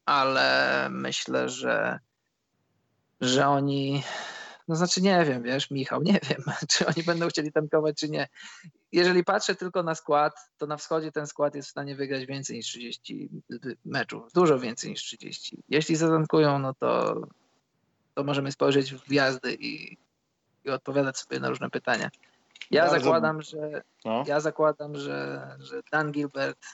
Ale 0.05 0.87
myślę, 0.91 1.49
że, 1.49 1.99
że 3.21 3.47
oni. 3.47 4.03
No 4.67 4.75
znaczy 4.75 5.01
nie 5.01 5.25
wiem, 5.25 5.43
wiesz, 5.43 5.71
Michał, 5.71 6.01
nie 6.01 6.19
wiem, 6.29 6.43
czy 6.71 6.85
oni 6.85 7.03
będą 7.03 7.27
chcieli 7.27 7.51
tankować, 7.51 7.97
czy 7.97 8.09
nie. 8.09 8.27
Jeżeli 8.91 9.23
patrzę 9.23 9.55
tylko 9.55 9.83
na 9.83 9.95
skład, 9.95 10.33
to 10.57 10.67
na 10.67 10.77
wschodzie 10.77 11.11
ten 11.11 11.27
skład 11.27 11.55
jest 11.55 11.67
w 11.67 11.71
stanie 11.71 11.95
wygrać 11.95 12.25
więcej 12.25 12.57
niż 12.57 12.65
30 12.65 13.29
meczów. 13.85 14.31
Dużo 14.33 14.59
więcej 14.59 14.89
niż 14.89 15.01
30. 15.01 15.63
Jeśli 15.69 15.95
zatankują, 15.95 16.59
no 16.59 16.73
to 16.73 17.21
to 18.15 18.23
możemy 18.23 18.51
spojrzeć 18.51 18.93
w 18.93 19.05
gwiazdy 19.05 19.53
i, 19.53 19.97
i 20.65 20.69
odpowiadać 20.69 21.17
sobie 21.17 21.39
na 21.39 21.49
różne 21.49 21.69
pytania. 21.69 22.09
Ja 22.71 22.81
Bardzo... 22.81 22.99
zakładam, 22.99 23.41
że 23.41 23.81
no. 24.05 24.23
ja 24.27 24.39
zakładam, 24.39 24.95
że, 24.95 25.47
że 25.59 25.81
Dan 25.91 26.11
Gilbert, 26.11 26.65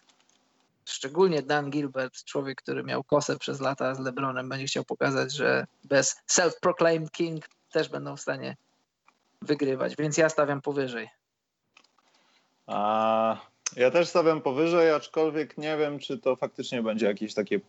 szczególnie 0.85 1.41
Dan 1.41 1.69
Gilbert, 1.69 2.23
człowiek, 2.23 2.61
który 2.61 2.83
miał 2.83 3.03
kosę 3.03 3.37
przez 3.37 3.59
lata 3.59 3.95
z 3.95 3.99
LeBronem, 3.99 4.49
będzie 4.49 4.65
chciał 4.65 4.83
pokazać, 4.83 5.33
że 5.33 5.65
bez 5.83 6.21
self-proclaimed 6.27 7.11
king 7.11 7.45
też 7.71 7.89
będą 7.89 8.17
w 8.17 8.21
stanie 8.21 8.55
wygrywać, 9.41 9.95
więc 9.95 10.17
ja 10.17 10.29
stawiam 10.29 10.61
powyżej. 10.61 11.09
A 12.67 13.50
ja 13.75 13.91
też 13.91 14.07
stawiam 14.07 14.41
powyżej, 14.41 14.91
aczkolwiek 14.91 15.57
nie 15.57 15.77
wiem, 15.77 15.99
czy 15.99 16.17
to 16.17 16.35
faktycznie 16.35 16.83
będzie 16.83 17.05
jakieś 17.05 17.33
takie 17.33 17.59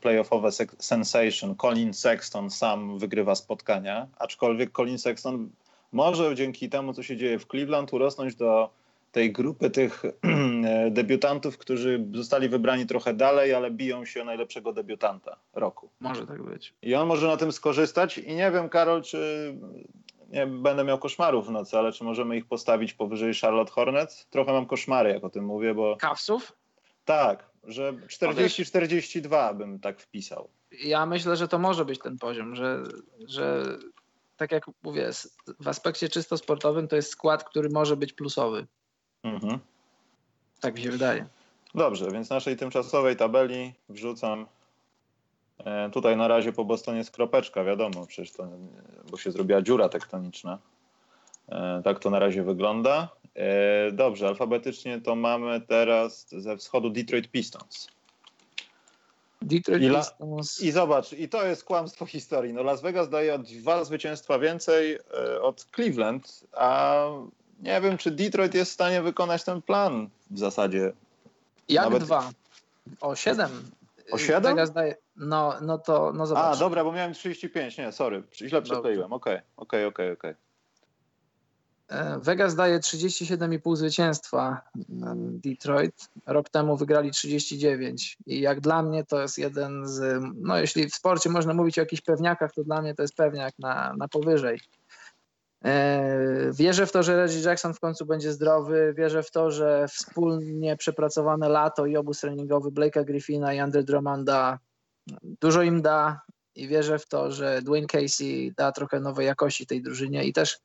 playoffowe 0.00 0.50
sensation. 0.78 1.54
Colin 1.56 1.94
Sexton 1.94 2.50
sam 2.50 2.98
wygrywa 2.98 3.34
spotkania, 3.34 4.08
aczkolwiek 4.18 4.72
Colin 4.72 4.98
Sexton 4.98 5.50
może 5.92 6.34
dzięki 6.34 6.68
temu, 6.68 6.92
co 6.92 7.02
się 7.02 7.16
dzieje 7.16 7.38
w 7.38 7.46
Cleveland, 7.46 7.92
urosnąć 7.92 8.34
do 8.34 8.70
tej 9.12 9.32
grupy 9.32 9.70
tych 9.70 10.02
debiutantów, 10.90 11.58
którzy 11.58 12.06
zostali 12.14 12.48
wybrani 12.48 12.86
trochę 12.86 13.14
dalej, 13.14 13.54
ale 13.54 13.70
biją 13.70 14.04
się 14.04 14.22
o 14.22 14.24
najlepszego 14.24 14.72
debiutanta 14.72 15.36
roku. 15.54 15.88
Może 16.00 16.26
tak 16.26 16.42
być. 16.42 16.74
I 16.82 16.94
on 16.94 17.08
może 17.08 17.26
na 17.26 17.36
tym 17.36 17.52
skorzystać 17.52 18.18
i 18.18 18.34
nie 18.34 18.50
wiem, 18.50 18.68
Karol, 18.68 19.02
czy 19.02 19.54
nie 20.36 20.46
będę 20.46 20.84
miał 20.84 20.98
koszmarów 20.98 21.46
w 21.46 21.50
nocy, 21.50 21.78
ale 21.78 21.92
czy 21.92 22.04
możemy 22.04 22.36
ich 22.36 22.46
postawić 22.46 22.94
powyżej 22.94 23.34
Charlotte 23.34 23.72
Hornets? 23.72 24.26
Trochę 24.30 24.52
mam 24.52 24.66
koszmary, 24.66 25.10
jak 25.10 25.24
o 25.24 25.30
tym 25.30 25.44
mówię, 25.44 25.74
bo... 25.74 25.96
Kawsów? 25.96 26.52
Tak, 27.04 27.50
że 27.64 27.92
40-42 27.92 29.56
bym 29.56 29.80
tak 29.80 30.00
wpisał. 30.00 30.48
Ja 30.84 31.06
myślę, 31.06 31.36
że 31.36 31.48
to 31.48 31.58
może 31.58 31.84
być 31.84 32.00
ten 32.00 32.18
poziom, 32.18 32.56
że, 32.56 32.82
że 33.28 33.64
tak 34.36 34.52
jak 34.52 34.66
mówię, 34.82 35.10
w 35.60 35.68
aspekcie 35.68 36.08
czysto 36.08 36.36
sportowym 36.36 36.88
to 36.88 36.96
jest 36.96 37.10
skład, 37.10 37.44
który 37.44 37.68
może 37.68 37.96
być 37.96 38.12
plusowy. 38.12 38.66
Mhm. 39.22 39.58
Tak 40.60 40.74
mi 40.74 40.82
się 40.82 40.90
wydaje. 40.90 41.26
Dobrze, 41.74 42.10
więc 42.10 42.30
naszej 42.30 42.56
tymczasowej 42.56 43.16
tabeli 43.16 43.72
wrzucam 43.88 44.46
tutaj 45.92 46.16
na 46.16 46.28
razie 46.28 46.52
po 46.52 46.64
Bostonie 46.64 46.98
jest 46.98 47.10
kropeczka, 47.10 47.64
wiadomo, 47.64 48.06
przecież 48.06 48.32
to, 48.32 48.48
bo 49.10 49.16
się 49.16 49.30
zrobiła 49.30 49.62
dziura 49.62 49.88
tektoniczna. 49.88 50.58
E, 51.48 51.80
tak 51.84 51.98
to 51.98 52.10
na 52.10 52.18
razie 52.18 52.42
wygląda. 52.42 53.08
E, 53.34 53.92
dobrze, 53.92 54.28
alfabetycznie 54.28 55.00
to 55.00 55.14
mamy 55.14 55.60
teraz 55.60 56.28
ze 56.28 56.56
wschodu 56.56 56.90
Detroit 56.90 57.30
Pistons. 57.30 57.88
Detroit 59.42 59.82
I, 59.82 59.90
Pistons. 59.90 60.60
I 60.60 60.70
zobacz, 60.70 61.12
i 61.12 61.28
to 61.28 61.46
jest 61.46 61.64
kłamstwo 61.64 62.06
historii. 62.06 62.52
No 62.52 62.62
Las 62.62 62.82
Vegas 62.82 63.08
daje 63.08 63.38
dwa 63.38 63.84
zwycięstwa 63.84 64.38
więcej 64.38 64.98
od 65.42 65.66
Cleveland, 65.74 66.44
a 66.52 67.04
nie 67.62 67.80
wiem, 67.80 67.98
czy 67.98 68.10
Detroit 68.10 68.54
jest 68.54 68.70
w 68.70 68.74
stanie 68.74 69.02
wykonać 69.02 69.44
ten 69.44 69.62
plan 69.62 70.08
w 70.30 70.38
zasadzie 70.38 70.92
jak 71.68 71.84
Nawet... 71.84 72.02
dwa? 72.02 72.30
O 73.00 73.16
siedem. 73.16 73.50
O 74.10 74.18
siedem? 74.18 74.56
No, 75.16 75.54
no 75.60 75.78
to 75.78 76.12
no 76.12 76.26
zobacz. 76.26 76.56
A, 76.56 76.56
dobra, 76.56 76.84
bo 76.84 76.92
miałem 76.92 77.14
35. 77.14 77.78
Nie, 77.78 77.92
sorry. 77.92 78.22
Źle 78.34 78.62
przekleiłem. 78.62 79.12
Okej, 79.12 79.40
okej, 79.56 79.84
okej, 79.84 80.12
okej. 80.12 80.34
E, 81.88 82.18
Vegas 82.18 82.54
daje 82.54 82.78
37,5 82.78 83.76
zwycięstwa 83.76 84.60
Detroit. 85.16 86.08
Rok 86.26 86.48
temu 86.48 86.76
wygrali 86.76 87.10
39. 87.10 88.18
I 88.26 88.40
jak 88.40 88.60
dla 88.60 88.82
mnie 88.82 89.04
to 89.04 89.22
jest 89.22 89.38
jeden 89.38 89.86
z. 89.86 90.22
No, 90.34 90.58
jeśli 90.58 90.88
w 90.88 90.94
sporcie 90.94 91.30
można 91.30 91.54
mówić 91.54 91.78
o 91.78 91.82
jakichś 91.82 92.02
pewniakach, 92.02 92.52
to 92.52 92.64
dla 92.64 92.82
mnie 92.82 92.94
to 92.94 93.02
jest 93.02 93.16
pewniak 93.16 93.54
na, 93.58 93.94
na 93.98 94.08
powyżej. 94.08 94.60
E, 95.64 96.52
wierzę 96.52 96.86
w 96.86 96.92
to, 96.92 97.02
że 97.02 97.16
Reggie 97.16 97.40
Jackson 97.40 97.74
w 97.74 97.80
końcu 97.80 98.06
będzie 98.06 98.32
zdrowy. 98.32 98.94
Wierzę 98.96 99.22
w 99.22 99.30
to, 99.30 99.50
że 99.50 99.88
wspólnie 99.88 100.76
przepracowane 100.76 101.48
lato 101.48 101.86
i 101.86 101.96
obóz 101.96 102.20
treningowy 102.20 102.70
Blake'a 102.70 103.04
Griffina 103.04 103.54
i 103.54 103.58
Andre 103.58 103.82
Drummonda 103.82 104.58
dużo 105.22 105.62
im 105.62 105.82
da 105.82 106.20
i 106.54 106.68
wierzę 106.68 106.98
w 106.98 107.08
to, 107.08 107.32
że 107.32 107.62
Dwayne 107.62 107.86
Casey 107.86 108.52
da 108.56 108.72
trochę 108.72 109.00
nowej 109.00 109.26
jakości 109.26 109.66
tej 109.66 109.82
drużynie 109.82 110.24
i 110.24 110.32
też 110.32 110.58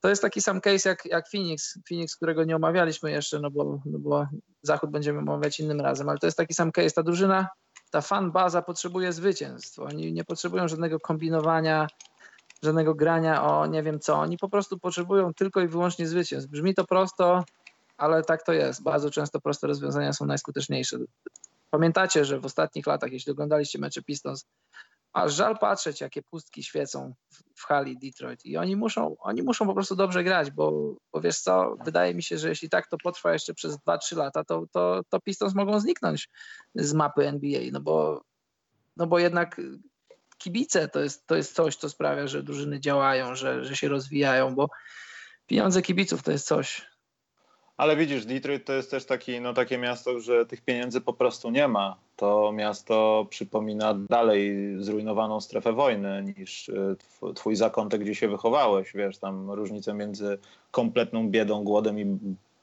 to 0.00 0.08
jest 0.08 0.22
taki 0.22 0.42
sam 0.42 0.60
case 0.60 0.88
jak, 0.88 1.04
jak 1.04 1.28
Phoenix, 1.30 1.78
Phoenix, 1.88 2.16
którego 2.16 2.44
nie 2.44 2.56
omawialiśmy 2.56 3.10
jeszcze, 3.10 3.40
no 3.40 3.50
bo, 3.50 3.80
no 3.86 3.98
bo 3.98 4.26
Zachód 4.62 4.90
będziemy 4.90 5.18
omawiać 5.18 5.60
innym 5.60 5.80
razem, 5.80 6.08
ale 6.08 6.18
to 6.18 6.26
jest 6.26 6.36
taki 6.36 6.54
sam 6.54 6.72
case. 6.72 6.90
Ta 6.90 7.02
drużyna, 7.02 7.48
ta 7.90 8.00
fan 8.00 8.32
baza 8.32 8.62
potrzebuje 8.62 9.12
zwycięstw. 9.12 9.78
Oni 9.78 10.12
nie 10.12 10.24
potrzebują 10.24 10.68
żadnego 10.68 11.00
kombinowania, 11.00 11.86
żadnego 12.62 12.94
grania 12.94 13.44
o 13.44 13.66
nie 13.66 13.82
wiem 13.82 14.00
co. 14.00 14.14
Oni 14.14 14.38
po 14.38 14.48
prostu 14.48 14.78
potrzebują 14.78 15.34
tylko 15.34 15.60
i 15.60 15.68
wyłącznie 15.68 16.06
zwycięstw. 16.06 16.50
Brzmi 16.50 16.74
to 16.74 16.84
prosto, 16.84 17.44
ale 17.96 18.22
tak 18.22 18.42
to 18.42 18.52
jest. 18.52 18.82
Bardzo 18.82 19.10
często 19.10 19.40
proste 19.40 19.66
rozwiązania 19.66 20.12
są 20.12 20.26
najskuteczniejsze. 20.26 20.98
Pamiętacie, 21.72 22.24
że 22.24 22.40
w 22.40 22.44
ostatnich 22.44 22.86
latach, 22.86 23.12
jeśli 23.12 23.32
oglądaliście 23.32 23.78
mecze 23.78 24.02
Pistons, 24.02 24.46
aż 25.12 25.34
żal 25.34 25.58
patrzeć, 25.58 26.00
jakie 26.00 26.22
pustki 26.22 26.62
świecą 26.62 27.14
w, 27.30 27.60
w 27.60 27.64
hali 27.64 27.98
Detroit. 27.98 28.44
I 28.44 28.56
oni 28.56 28.76
muszą, 28.76 29.16
oni 29.18 29.42
muszą 29.42 29.66
po 29.66 29.74
prostu 29.74 29.96
dobrze 29.96 30.24
grać, 30.24 30.50
bo, 30.50 30.94
bo 31.12 31.20
wiesz 31.20 31.38
co, 31.38 31.76
wydaje 31.84 32.14
mi 32.14 32.22
się, 32.22 32.38
że 32.38 32.48
jeśli 32.48 32.68
tak 32.68 32.88
to 32.88 32.96
potrwa 32.98 33.32
jeszcze 33.32 33.54
przez 33.54 33.76
2-3 33.76 34.16
lata, 34.16 34.44
to, 34.44 34.64
to, 34.72 35.00
to 35.08 35.20
Pistons 35.20 35.54
mogą 35.54 35.80
zniknąć 35.80 36.28
z 36.74 36.92
mapy 36.92 37.28
NBA, 37.28 37.60
no 37.72 37.80
bo, 37.80 38.22
no 38.96 39.06
bo 39.06 39.18
jednak 39.18 39.60
kibice 40.38 40.88
to 40.88 41.00
jest, 41.00 41.26
to 41.26 41.36
jest 41.36 41.54
coś, 41.54 41.76
co 41.76 41.88
sprawia, 41.88 42.26
że 42.26 42.42
drużyny 42.42 42.80
działają, 42.80 43.34
że, 43.34 43.64
że 43.64 43.76
się 43.76 43.88
rozwijają, 43.88 44.54
bo 44.54 44.68
pieniądze 45.46 45.82
kibiców 45.82 46.22
to 46.22 46.32
jest 46.32 46.46
coś. 46.46 46.91
Ale 47.76 47.96
widzisz, 47.96 48.26
Detroit 48.26 48.64
to 48.64 48.72
jest 48.72 48.90
też 48.90 49.04
taki, 49.04 49.40
no, 49.40 49.54
takie 49.54 49.78
miasto, 49.78 50.20
że 50.20 50.46
tych 50.46 50.60
pieniędzy 50.60 51.00
po 51.00 51.12
prostu 51.12 51.50
nie 51.50 51.68
ma. 51.68 51.96
To 52.16 52.52
miasto 52.52 53.26
przypomina 53.30 53.94
dalej 53.94 54.56
zrujnowaną 54.78 55.40
strefę 55.40 55.72
wojny 55.72 56.34
niż 56.38 56.68
e, 56.68 57.34
twój 57.34 57.56
zakątek, 57.56 58.00
gdzie 58.00 58.14
się 58.14 58.28
wychowałeś. 58.28 58.92
Wiesz, 58.94 59.18
tam 59.18 59.50
różnice 59.50 59.94
między 59.94 60.38
kompletną 60.70 61.28
biedą, 61.28 61.64
głodem 61.64 61.98
i 61.98 62.18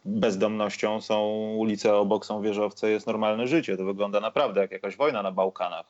bezdomnością 0.06 1.02
są 1.02 1.22
ulice 1.58 1.96
obok, 1.96 2.26
są 2.26 2.42
wieżowce, 2.42 2.90
jest 2.90 3.08
normalne 3.08 3.48
życie. 3.48 3.78
To 3.78 3.86
wygląda 3.86 4.20
naprawdę 4.20 4.62
jak 4.62 4.72
jakaś 4.72 4.96
wojna 4.96 5.24
na 5.24 5.32
Bałkanach. 5.32 5.86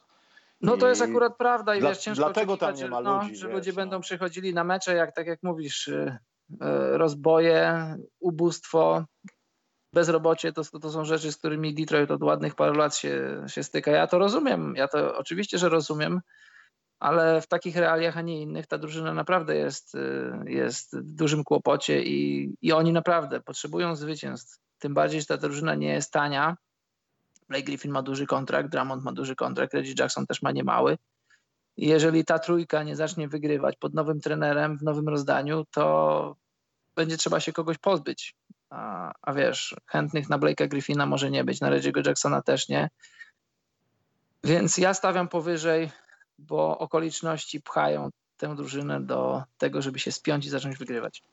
No 0.61 0.77
to 0.77 0.87
jest 0.87 1.01
akurat 1.01 1.37
prawda 1.37 1.75
i 1.75 1.79
dla, 1.79 1.89
wiesz, 1.89 1.97
ciężko 1.97 2.23
Dlatego 2.23 2.57
tam 2.57 2.75
nie 2.75 2.87
ma 2.87 3.01
no, 3.01 3.17
ludzi. 3.17 3.35
Że 3.35 3.47
wiesz, 3.47 3.55
ludzie 3.55 3.71
no. 3.71 3.75
będą 3.75 4.01
przychodzili 4.01 4.53
na 4.53 4.63
mecze, 4.63 4.95
jak 4.95 5.15
tak 5.15 5.27
jak 5.27 5.43
mówisz, 5.43 5.87
y, 5.87 6.17
rozboje, 6.91 7.95
ubóstwo, 8.19 9.05
bezrobocie, 9.93 10.53
to, 10.53 10.63
to 10.63 10.91
są 10.91 11.05
rzeczy, 11.05 11.31
z 11.31 11.37
którymi 11.37 11.73
Detroit 11.73 12.11
od 12.11 12.23
ładnych 12.23 12.55
paru 12.55 12.75
lat 12.75 12.95
się, 12.95 13.43
się 13.47 13.63
styka. 13.63 13.91
Ja 13.91 14.07
to 14.07 14.19
rozumiem, 14.19 14.73
ja 14.75 14.87
to 14.87 15.17
oczywiście, 15.17 15.57
że 15.57 15.69
rozumiem, 15.69 16.21
ale 16.99 17.41
w 17.41 17.47
takich 17.47 17.75
realiach, 17.75 18.17
a 18.17 18.21
nie 18.21 18.41
innych, 18.41 18.67
ta 18.67 18.77
drużyna 18.77 19.13
naprawdę 19.13 19.55
jest, 19.55 19.95
y, 19.95 20.31
jest 20.45 20.97
w 20.97 21.13
dużym 21.15 21.43
kłopocie 21.43 22.03
i, 22.03 22.49
i 22.61 22.71
oni 22.71 22.93
naprawdę 22.93 23.41
potrzebują 23.41 23.95
zwycięstw. 23.95 24.59
Tym 24.79 24.93
bardziej, 24.93 25.21
że 25.21 25.27
ta 25.27 25.37
drużyna 25.37 25.75
nie 25.75 25.93
jest 25.93 26.11
tania 26.11 26.57
Blake 27.49 27.63
Griffin 27.63 27.91
ma 27.91 28.01
duży 28.01 28.25
kontrakt, 28.25 28.69
Drummond 28.69 29.03
ma 29.03 29.11
duży 29.11 29.35
kontrakt, 29.35 29.73
Reggie 29.73 29.93
Jackson 29.99 30.25
też 30.25 30.41
ma 30.41 30.51
niemały. 30.51 30.97
Jeżeli 31.81 32.25
ta 32.25 32.39
trójka 32.39 32.83
nie 32.83 32.95
zacznie 32.95 33.27
wygrywać 33.27 33.75
pod 33.75 33.93
nowym 33.93 34.19
trenerem 34.19 34.77
w 34.77 34.83
nowym 34.83 35.09
rozdaniu, 35.09 35.65
to 35.71 36.35
będzie 36.95 37.17
trzeba 37.17 37.39
się 37.39 37.53
kogoś 37.53 37.77
pozbyć. 37.77 38.35
A, 38.69 39.11
a 39.21 39.33
wiesz, 39.33 39.75
chętnych 39.85 40.29
na 40.29 40.39
Blake'a 40.39 40.67
Griffina 40.67 41.05
może 41.05 41.31
nie 41.31 41.43
być, 41.43 41.61
na 41.61 41.71
Reggie'ego 41.71 42.07
Jacksona 42.07 42.41
też 42.41 42.69
nie. 42.69 42.89
Więc 44.43 44.77
ja 44.77 44.93
stawiam 44.93 45.27
powyżej, 45.27 45.91
bo 46.37 46.77
okoliczności 46.77 47.61
pchają 47.61 48.09
tę 48.37 48.55
drużynę 48.55 49.01
do 49.01 49.43
tego, 49.57 49.81
żeby 49.81 49.99
się 49.99 50.11
spiąć 50.11 50.45
i 50.45 50.49
zacząć 50.49 50.77
wygrywać. 50.77 51.23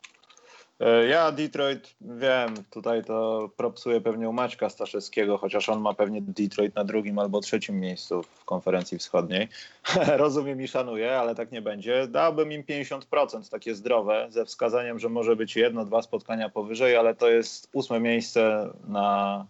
E, 0.80 1.06
ja 1.06 1.32
Detroit 1.32 1.94
wiem, 2.00 2.54
tutaj 2.70 3.04
to 3.04 3.50
propsuje 3.56 4.00
pewnie 4.00 4.28
u 4.28 4.32
Maćka 4.32 4.68
Staszewskiego, 4.68 5.38
chociaż 5.38 5.68
on 5.68 5.80
ma 5.80 5.94
pewnie 5.94 6.22
Detroit 6.22 6.74
na 6.74 6.84
drugim 6.84 7.18
albo 7.18 7.40
trzecim 7.40 7.80
miejscu 7.80 8.22
w 8.22 8.44
konferencji 8.44 8.98
wschodniej. 8.98 9.48
Rozumiem 10.16 10.62
i 10.62 10.68
szanuję, 10.68 11.18
ale 11.18 11.34
tak 11.34 11.52
nie 11.52 11.62
będzie. 11.62 12.06
Dałbym 12.08 12.52
im 12.52 12.62
50% 12.62 13.50
takie 13.50 13.74
zdrowe, 13.74 14.26
ze 14.30 14.44
wskazaniem, 14.44 14.98
że 14.98 15.08
może 15.08 15.36
być 15.36 15.56
jedno, 15.56 15.84
dwa 15.84 16.02
spotkania 16.02 16.48
powyżej, 16.48 16.96
ale 16.96 17.14
to 17.14 17.28
jest 17.28 17.68
ósme 17.72 18.00
miejsce 18.00 18.70
na, 18.88 19.46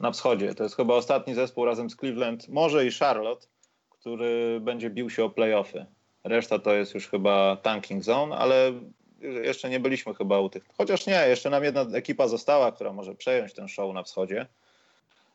na 0.00 0.10
wschodzie. 0.10 0.54
To 0.54 0.62
jest 0.62 0.76
chyba 0.76 0.94
ostatni 0.94 1.34
zespół 1.34 1.64
razem 1.64 1.90
z 1.90 1.96
Cleveland, 1.96 2.48
może 2.48 2.86
i 2.86 2.92
Charlotte, 2.92 3.46
który 3.90 4.60
będzie 4.60 4.90
bił 4.90 5.10
się 5.10 5.24
o 5.24 5.30
playoffy. 5.30 5.86
Reszta 6.24 6.58
to 6.58 6.74
jest 6.74 6.94
już 6.94 7.08
chyba 7.08 7.56
tanking 7.56 8.04
zone, 8.04 8.36
ale 8.36 8.72
jeszcze 9.20 9.70
nie 9.70 9.80
byliśmy 9.80 10.14
chyba 10.14 10.40
u 10.40 10.48
tych. 10.48 10.64
Chociaż 10.78 11.06
nie, 11.06 11.28
jeszcze 11.28 11.50
nam 11.50 11.64
jedna 11.64 11.86
ekipa 11.92 12.28
została, 12.28 12.72
która 12.72 12.92
może 12.92 13.14
przejąć 13.14 13.54
ten 13.54 13.68
show 13.68 13.94
na 13.94 14.02
wschodzie. 14.02 14.46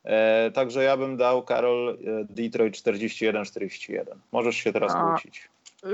E, 0.04 0.52
także 0.52 0.84
ja 0.84 0.98
bym 0.98 1.18
dał 1.18 1.44
Karol 1.44 1.90
e, 1.90 2.26
Detroit 2.30 2.76
41-41. 2.76 4.04
Możesz 4.32 4.56
się 4.56 4.74
teraz 4.74 4.92
A, 4.96 5.04
kłócić. 5.04 5.50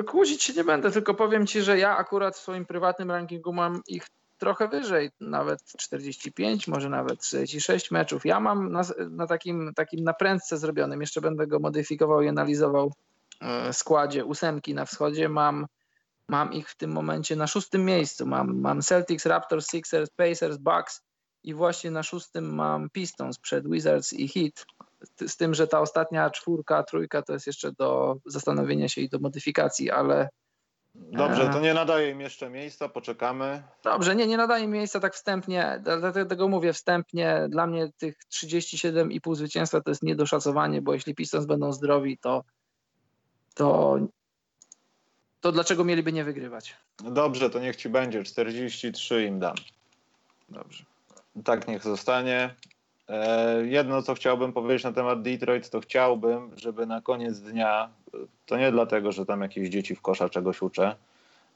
Kłócić 0.07 0.43
się 0.43 0.53
nie 0.53 0.63
będę, 0.63 0.91
tylko 0.91 1.13
powiem 1.13 1.47
ci, 1.47 1.61
że 1.61 1.77
ja 1.77 1.97
akurat 1.97 2.35
w 2.35 2.39
swoim 2.39 2.65
prywatnym 2.65 3.11
rankingu 3.11 3.53
mam 3.53 3.81
ich 3.87 4.07
trochę 4.37 4.67
wyżej, 4.67 5.11
nawet 5.21 5.63
45, 5.63 6.67
może 6.67 6.89
nawet 6.89 7.21
46 7.21 7.91
meczów. 7.91 8.25
Ja 8.25 8.39
mam 8.39 8.71
na, 8.71 8.81
na 9.09 9.27
takim, 9.27 9.73
takim 9.75 10.03
naprędce 10.03 10.57
zrobionym, 10.57 11.01
jeszcze 11.01 11.21
będę 11.21 11.47
go 11.47 11.59
modyfikował 11.59 12.21
i 12.21 12.27
analizował 12.27 12.93
e, 13.41 13.73
składzie 13.73 14.25
ósemki 14.25 14.73
na 14.73 14.85
wschodzie. 14.85 15.29
Mam 15.29 15.67
Mam 16.29 16.53
ich 16.53 16.69
w 16.69 16.77
tym 16.77 16.91
momencie 16.91 17.35
na 17.35 17.47
szóstym 17.47 17.85
miejscu. 17.85 18.25
Mam, 18.25 18.59
mam 18.59 18.81
Celtics, 18.81 19.25
Raptors, 19.25 19.67
Sixers, 19.67 20.09
Pacers, 20.09 20.57
Bucks 20.57 21.01
i 21.43 21.53
właśnie 21.53 21.91
na 21.91 22.03
szóstym 22.03 22.55
mam 22.55 22.89
Pistons 22.89 23.39
przed 23.39 23.69
Wizards 23.69 24.13
i 24.13 24.27
Heat. 24.27 24.65
Z 25.27 25.37
tym, 25.37 25.53
że 25.53 25.67
ta 25.67 25.79
ostatnia 25.79 26.29
czwórka, 26.29 26.83
trójka 26.83 27.21
to 27.21 27.33
jest 27.33 27.47
jeszcze 27.47 27.71
do 27.71 28.17
zastanowienia 28.25 28.89
się 28.89 29.01
i 29.01 29.09
do 29.09 29.19
modyfikacji, 29.19 29.91
ale. 29.91 30.29
Dobrze, 30.95 31.49
to 31.49 31.59
nie 31.59 31.73
nadaje 31.73 32.09
im 32.09 32.21
jeszcze 32.21 32.49
miejsca, 32.49 32.89
poczekamy. 32.89 33.63
Dobrze, 33.83 34.15
nie, 34.15 34.27
nie 34.27 34.37
nadaje 34.37 34.63
im 34.63 34.71
miejsca 34.71 34.99
tak 34.99 35.15
wstępnie, 35.15 35.81
dlatego 35.83 36.47
mówię 36.47 36.73
wstępnie. 36.73 37.47
Dla 37.49 37.67
mnie 37.67 37.91
tych 37.97 38.17
37,5 38.33 39.35
zwycięstwa 39.35 39.81
to 39.81 39.91
jest 39.91 40.03
niedoszacowanie, 40.03 40.81
bo 40.81 40.93
jeśli 40.93 41.15
Pistons 41.15 41.45
będą 41.45 41.71
zdrowi, 41.71 42.17
to, 42.17 42.43
to 43.55 43.99
to 45.41 45.51
dlaczego 45.51 45.83
mieliby 45.83 46.13
nie 46.13 46.23
wygrywać? 46.23 46.75
Dobrze, 47.03 47.49
to 47.49 47.59
niech 47.59 47.75
ci 47.75 47.89
będzie. 47.89 48.23
43 48.23 49.25
im 49.25 49.39
dam. 49.39 49.55
Dobrze. 50.49 50.83
Tak 51.43 51.67
niech 51.67 51.83
zostanie. 51.83 52.55
E, 53.09 53.65
jedno, 53.65 54.01
co 54.01 54.15
chciałbym 54.15 54.53
powiedzieć 54.53 54.83
na 54.83 54.91
temat 54.91 55.21
Detroit, 55.21 55.69
to 55.69 55.79
chciałbym, 55.81 56.51
żeby 56.55 56.85
na 56.85 57.01
koniec 57.01 57.39
dnia, 57.39 57.89
to 58.45 58.57
nie 58.57 58.71
dlatego, 58.71 59.11
że 59.11 59.25
tam 59.25 59.41
jakieś 59.41 59.69
dzieci 59.69 59.95
w 59.95 60.01
kosza 60.01 60.29
czegoś 60.29 60.61
uczę, 60.61 60.95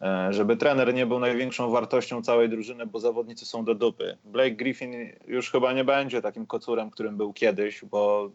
e, 0.01 0.33
żeby 0.33 0.57
trener 0.57 0.93
nie 0.93 1.05
był 1.05 1.19
największą 1.19 1.69
wartością 1.69 2.21
całej 2.21 2.49
drużyny, 2.49 2.85
bo 2.85 2.99
zawodnicy 2.99 3.45
są 3.45 3.65
do 3.65 3.75
dupy. 3.75 4.17
Blake 4.25 4.55
Griffin 4.55 4.93
już 5.27 5.51
chyba 5.51 5.73
nie 5.73 5.83
będzie 5.83 6.21
takim 6.21 6.45
kocurem, 6.45 6.91
którym 6.91 7.17
był 7.17 7.33
kiedyś, 7.33 7.85
bo 7.85 8.29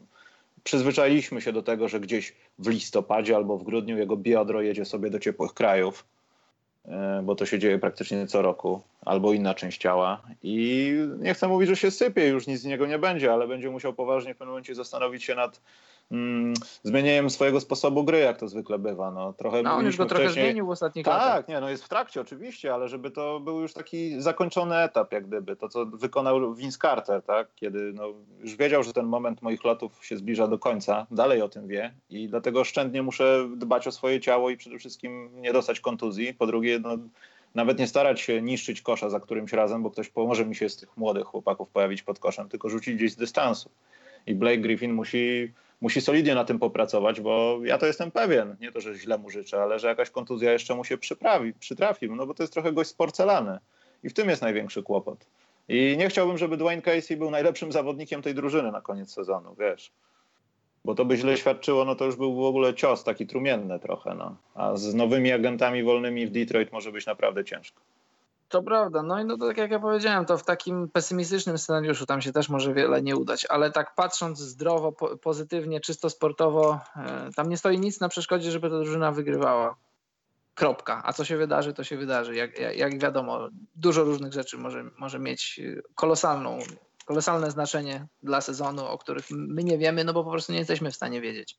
przyzwyczailiśmy 0.65 1.41
się 1.41 1.53
do 1.53 1.63
tego, 1.63 1.89
że 1.89 2.01
gdzieś 2.01 2.35
w 2.59 2.69
listopadzie 2.69 3.37
albo 3.37 3.59
w 3.59 3.65
grudniu 3.65 3.99
jego 3.99 4.17
biodro 4.17 4.63
jedzie 4.63 4.85
sobie 4.85 5.11
do 5.11 5.19
ciepłych 5.19 5.55
krajów, 5.55 6.05
e, 6.85 7.23
bo 7.25 7.35
to 7.35 7.47
się 7.47 7.59
dzieje 7.59 7.79
praktycznie 7.79 8.27
co 8.27 8.43
roku, 8.43 8.83
albo 9.05 9.33
inna 9.33 9.55
część 9.55 9.81
ciała. 9.81 10.23
I 10.43 10.93
nie 11.19 11.35
chcę 11.35 11.49
mówić, 11.49 11.69
że 11.69 11.77
się 11.77 11.91
sypie, 11.91 12.29
już 12.29 12.47
nic 12.47 12.61
z 12.61 12.65
niego 12.65 12.87
nie 12.87 12.99
będzie, 12.99 13.33
ale 13.33 13.49
będzie 13.49 13.71
musiał 13.71 13.93
poważnie 13.93 14.35
w 14.35 14.37
pewnym 14.37 14.53
momencie 14.53 14.75
zastanowić 14.75 15.25
się 15.25 15.35
nad 15.35 15.61
mm, 16.13 16.55
zmienieniem 16.83 17.31
swojego 17.31 17.61
sposobu 17.61 18.05
gry, 18.05 18.19
jak 18.19 18.39
to 18.39 18.49
zwykle 18.49 18.79
bywa. 18.79 19.11
No, 19.11 19.33
trochę 19.33 19.63
no 19.63 19.75
on 19.75 19.87
już 19.87 19.97
go 19.97 20.07
trochę 20.07 20.25
wcześniej... 20.25 20.45
zmienił 20.45 20.67
w 20.67 20.71
ostatnich 20.71 21.05
tak, 21.05 21.15
latach. 21.15 21.37
Tak, 21.37 21.49
nie, 21.49 21.61
no 21.61 21.71
jest 21.71 21.85
w 21.85 21.89
trakcie 21.89 22.21
oczywiście, 22.21 22.75
ale 22.75 22.89
żeby 22.89 23.11
to 23.11 23.41
był 23.41 23.61
już 23.61 23.73
taki 23.73 24.23
zakończony 24.23 24.77
etap, 24.77 25.13
jak 25.13 25.27
gdyby. 25.27 25.57
To, 25.57 25.69
co 25.69 25.87
wykonał 25.87 26.55
Vince 26.55 26.79
Carter, 26.79 27.23
tak? 27.23 27.49
kiedy 27.55 27.93
no, 27.93 28.15
już 28.41 28.57
wiedział, 28.57 28.83
że 28.83 28.93
ten 28.93 29.07
moment 29.07 29.43
moich 29.43 29.65
lotów 29.65 30.05
się 30.07 30.17
zbliża 30.17 30.49
do 30.49 30.59
końca, 30.59 31.07
dalej 31.11 31.43
o 31.43 31.49
tym 31.49 31.69
wie 31.69 31.95
i 32.11 32.29
dlatego 32.29 32.61
oszczędnie 32.61 33.03
muszę 33.03 33.49
dbać 33.57 33.87
o 33.87 33.93
swoje 33.93 34.21
ciało 34.21 34.51
i 34.51 34.57
przede 34.57 34.79
wszystkim 34.79 35.31
nie 35.41 35.53
dostać 35.53 35.81
kontuzji. 35.81 36.35
Po 36.35 36.47
drugie, 36.47 36.79
no, 36.79 36.99
nawet 37.55 37.79
nie 37.79 37.87
starać 37.87 38.21
się 38.21 38.43
niszczyć 38.43 38.83
kosza 38.83 39.11
za 39.11 39.21
którymś 39.21 39.53
razem, 39.53 39.83
bo 39.83 39.91
ktoś 39.91 40.09
pomoże 40.09 40.47
mi 40.47 40.57
się 40.57 40.69
z 40.69 40.77
tych 40.77 40.97
młodych 40.97 41.27
chłopaków 41.27 41.69
pojawić 41.69 42.03
pod 42.03 42.19
koszem, 42.19 42.49
tylko 42.49 42.69
rzucić 42.69 42.95
gdzieś 42.95 43.13
z 43.13 43.17
dystansu. 43.17 43.71
I 44.27 44.35
Blake 44.35 44.59
Griffin 44.59 44.93
musi 44.93 45.53
musi 45.81 46.01
solidnie 46.01 46.35
na 46.35 46.45
tym 46.45 46.59
popracować, 46.59 47.21
bo 47.21 47.61
ja 47.65 47.79
to 47.79 47.87
jestem 47.87 48.11
pewien, 48.11 48.57
nie 48.61 48.73
to, 48.73 48.81
że 48.81 48.95
źle 48.95 49.19
mu 49.19 49.31
życzę, 49.31 49.63
ale 49.63 49.79
że 49.79 49.89
jakaś 49.89 50.11
kontuzja 50.11 50.53
jeszcze 50.53 50.75
mu 50.75 50.85
się 50.85 50.99
przyprawi, 50.99 51.55
przytrafi, 51.55 52.11
no 52.11 52.27
bo 52.27 52.35
to 52.35 52.43
jest 52.43 52.53
trochę 52.53 52.73
gość 52.73 52.91
z 52.91 52.95
porcelany 52.95 53.59
i 54.03 54.09
w 54.09 54.15
tym 54.15 54.29
jest 54.29 54.43
największy 54.43 54.83
kłopot. 54.83 55.27
I 55.69 55.97
nie 55.99 56.09
chciałbym, 56.09 56.39
żeby 56.39 56.57
Dwayne 56.57 56.83
Casey 56.83 57.17
był 57.17 57.31
najlepszym 57.31 57.73
zawodnikiem 57.73 58.23
tej 58.23 58.35
drużyny 58.35 58.73
na 58.73 58.81
koniec 58.81 59.13
sezonu, 59.13 59.57
wiesz. 59.59 59.93
Bo 60.89 60.95
to 60.95 61.05
by 61.05 61.17
źle 61.17 61.37
świadczyło, 61.37 61.85
no 61.85 61.95
to 61.95 62.05
już 62.05 62.17
był 62.17 62.35
w 62.35 62.45
ogóle 62.45 62.75
cios 62.75 63.05
taki 63.05 63.27
trumienny 63.27 63.81
trochę, 63.81 64.15
no. 64.15 64.37
A 64.55 64.77
z 64.77 64.95
nowymi 64.95 65.33
agentami 65.33 65.83
wolnymi 65.83 66.27
w 66.27 66.31
Detroit 66.31 66.73
może 66.73 66.93
być 66.93 67.07
naprawdę 67.07 67.45
ciężko. 67.45 67.81
To 68.49 68.63
prawda. 68.63 69.03
No 69.03 69.21
i 69.21 69.25
no 69.25 69.37
to 69.37 69.47
tak 69.47 69.57
jak 69.57 69.71
ja 69.71 69.79
powiedziałem, 69.79 70.25
to 70.25 70.39
w 70.39 70.45
takim 70.45 70.89
pesymistycznym 70.89 71.59
scenariuszu 71.59 72.07
tam 72.07 72.23
się 72.23 72.33
też 72.33 72.49
może 72.49 72.75
wiele 72.75 73.03
nie 73.03 73.17
udać, 73.17 73.47
ale 73.49 73.71
tak 73.71 73.95
patrząc 73.95 74.39
zdrowo, 74.39 74.93
po, 74.93 75.17
pozytywnie, 75.17 75.81
czysto 75.81 76.11
sportowo, 76.11 76.81
e, 76.97 77.31
tam 77.37 77.49
nie 77.49 77.57
stoi 77.57 77.79
nic 77.79 78.01
na 78.01 78.09
przeszkodzie, 78.09 78.51
żeby 78.51 78.71
ta 78.71 78.77
drużyna 78.77 79.13
wygrywała. 79.13 79.77
Kropka. 80.55 81.03
A 81.05 81.13
co 81.13 81.25
się 81.25 81.37
wydarzy, 81.37 81.75
to 81.75 81.85
się 81.85 81.97
wydarzy. 81.97 82.37
Jak, 82.37 82.59
jak, 82.59 82.77
jak 82.77 82.99
wiadomo, 82.99 83.49
dużo 83.77 84.05
różnych 84.05 84.33
rzeczy 84.33 84.59
może, 84.59 84.85
może 84.99 85.19
mieć 85.19 85.61
kolosalną, 85.95 86.59
kolosalne 87.09 87.51
znaczenie 87.51 88.07
dla 88.23 88.41
sezonu, 88.41 88.87
o 88.87 88.99
których 88.99 89.31
my 89.31 89.65
nie 89.65 89.79
wiemy, 89.79 90.05
no 90.05 90.13
bo 90.13 90.25
po 90.25 90.31
prostu 90.31 90.53
nie 90.53 90.59
jesteśmy 90.59 90.91
w 90.91 90.97
stanie 90.97 91.21
wiedzieć. 91.21 91.59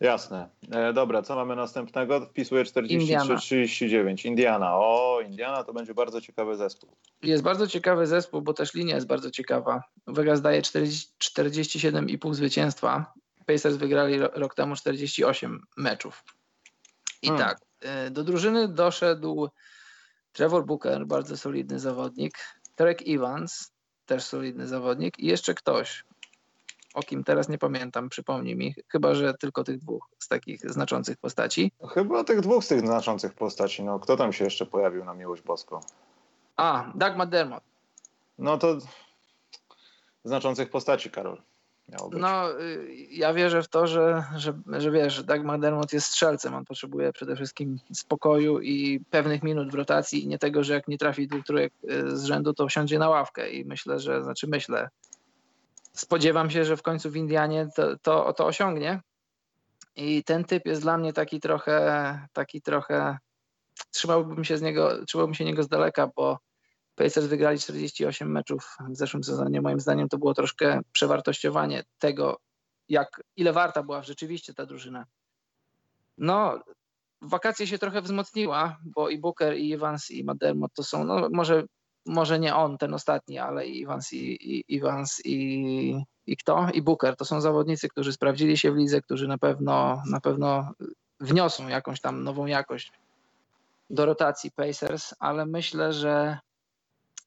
Jasne. 0.00 0.48
E, 0.70 0.92
dobra, 0.92 1.22
co 1.22 1.36
mamy 1.36 1.56
następnego? 1.56 2.26
Wpisuję 2.26 2.64
43-39. 2.64 4.26
Indiana. 4.26 4.74
O, 4.74 5.20
Indiana 5.26 5.64
to 5.64 5.72
będzie 5.72 5.94
bardzo 5.94 6.20
ciekawy 6.20 6.56
zespół. 6.56 6.96
Jest 7.22 7.42
bardzo 7.42 7.66
ciekawy 7.66 8.06
zespół, 8.06 8.42
bo 8.42 8.54
też 8.54 8.74
linia 8.74 8.94
jest 8.94 9.06
bardzo 9.06 9.30
ciekawa. 9.30 9.82
Vegas 10.06 10.40
daje 10.40 10.62
47,5 10.62 12.34
zwycięstwa. 12.34 13.12
Pacers 13.46 13.76
wygrali 13.76 14.18
rok 14.18 14.54
temu 14.54 14.76
48 14.76 15.60
meczów. 15.76 16.24
I 17.22 17.26
hmm. 17.26 17.46
tak, 17.46 17.58
e, 17.80 18.10
do 18.10 18.24
drużyny 18.24 18.68
doszedł 18.68 19.48
Trevor 20.32 20.66
Booker, 20.66 21.06
bardzo 21.06 21.36
solidny 21.36 21.78
zawodnik, 21.78 22.38
Trek 22.74 23.02
Evans, 23.06 23.72
też 24.06 24.24
solidny 24.24 24.68
zawodnik 24.68 25.18
i 25.18 25.26
jeszcze 25.26 25.54
ktoś, 25.54 26.04
o 26.94 27.02
kim 27.02 27.24
teraz 27.24 27.48
nie 27.48 27.58
pamiętam, 27.58 28.08
przypomnij 28.08 28.56
mi, 28.56 28.74
chyba 28.88 29.14
że 29.14 29.34
tylko 29.34 29.64
tych 29.64 29.78
dwóch 29.78 30.08
z 30.18 30.28
takich 30.28 30.70
znaczących 30.70 31.16
postaci. 31.16 31.72
Chyba 31.88 32.24
tych 32.24 32.40
dwóch 32.40 32.64
z 32.64 32.68
tych 32.68 32.80
znaczących 32.80 33.34
postaci. 33.34 33.82
No, 33.82 34.00
kto 34.00 34.16
tam 34.16 34.32
się 34.32 34.44
jeszcze 34.44 34.66
pojawił 34.66 35.04
na 35.04 35.14
miłość 35.14 35.42
boską? 35.42 35.80
A, 36.56 36.92
Doug 36.94 37.16
McDermott. 37.16 37.64
No 38.38 38.58
to 38.58 38.78
znaczących 40.24 40.70
postaci, 40.70 41.10
Karol. 41.10 41.42
No, 42.12 42.60
y, 42.60 42.94
ja 43.10 43.34
wierzę 43.34 43.62
w 43.62 43.68
to, 43.68 43.86
że, 43.86 44.24
że, 44.36 44.52
że 44.78 44.90
wiesz, 44.90 45.22
Doug 45.22 45.44
McDermott 45.44 45.92
jest 45.92 46.06
strzelcem. 46.06 46.54
On 46.54 46.64
potrzebuje 46.64 47.12
przede 47.12 47.36
wszystkim 47.36 47.78
spokoju 47.92 48.60
i 48.60 49.00
pewnych 49.10 49.42
minut 49.42 49.70
w 49.70 49.74
rotacji 49.74 50.24
i 50.24 50.26
nie 50.26 50.38
tego, 50.38 50.64
że 50.64 50.74
jak 50.74 50.88
nie 50.88 50.98
trafi 50.98 51.28
dwóch 51.28 51.44
trójek 51.44 51.72
y, 51.90 52.16
z 52.16 52.24
rzędu, 52.24 52.54
to 52.54 52.68
wsiądzie 52.68 52.98
na 52.98 53.08
ławkę. 53.08 53.50
I 53.50 53.64
myślę, 53.64 54.00
że, 54.00 54.22
znaczy 54.22 54.46
myślę, 54.46 54.88
spodziewam 55.92 56.50
się, 56.50 56.64
że 56.64 56.76
w 56.76 56.82
końcu 56.82 57.10
w 57.10 57.16
Indianie 57.16 57.68
to, 57.76 57.96
to, 57.98 58.32
to 58.32 58.46
osiągnie. 58.46 59.00
I 59.96 60.24
ten 60.24 60.44
typ 60.44 60.66
jest 60.66 60.82
dla 60.82 60.98
mnie 60.98 61.12
taki 61.12 61.40
trochę, 61.40 62.18
taki 62.32 62.62
trochę, 62.62 63.18
trzymałbym 63.90 64.44
się 64.44 64.56
z 64.58 64.62
niego, 64.62 65.04
trzymałbym 65.06 65.34
się 65.34 65.44
niego 65.44 65.62
z 65.62 65.68
daleka, 65.68 66.10
bo 66.16 66.38
Pacers 67.02 67.26
wygrali 67.26 67.58
48 67.58 68.32
meczów 68.32 68.76
w 68.90 68.96
zeszłym 68.96 69.24
sezonie. 69.24 69.60
Moim 69.60 69.80
zdaniem 69.80 70.08
to 70.08 70.18
było 70.18 70.34
troszkę 70.34 70.80
przewartościowanie 70.92 71.84
tego, 71.98 72.38
jak, 72.88 73.22
ile 73.36 73.52
warta 73.52 73.82
była 73.82 74.02
rzeczywiście 74.02 74.54
ta 74.54 74.66
drużyna. 74.66 75.06
No, 76.18 76.58
wakacje 77.22 77.66
się 77.66 77.78
trochę 77.78 78.02
wzmocniła, 78.02 78.76
bo 78.84 79.08
i 79.08 79.18
Booker, 79.18 79.56
i 79.56 79.72
Evans, 79.72 80.10
i 80.10 80.24
Madermot 80.24 80.74
to 80.74 80.82
są, 80.82 81.04
no 81.04 81.28
może 81.32 81.64
może 82.06 82.38
nie 82.38 82.54
on, 82.54 82.78
ten 82.78 82.94
ostatni, 82.94 83.38
ale 83.38 83.66
i 83.66 83.82
Evans 83.82 84.12
i, 84.12 84.38
i, 84.58 84.78
Evans 84.78 85.20
i, 85.24 86.04
i 86.26 86.36
kto? 86.36 86.68
I 86.74 86.82
Booker. 86.82 87.16
To 87.16 87.24
są 87.24 87.40
zawodnicy, 87.40 87.88
którzy 87.88 88.12
sprawdzili 88.12 88.56
się 88.56 88.72
w 88.72 88.76
lidze, 88.76 89.00
którzy 89.00 89.28
na 89.28 89.38
pewno, 89.38 90.02
na 90.10 90.20
pewno 90.20 90.72
wniosą 91.20 91.68
jakąś 91.68 92.00
tam 92.00 92.24
nową 92.24 92.46
jakość 92.46 92.92
do 93.90 94.06
rotacji 94.06 94.50
Pacers, 94.50 95.14
ale 95.18 95.46
myślę, 95.46 95.92
że 95.92 96.38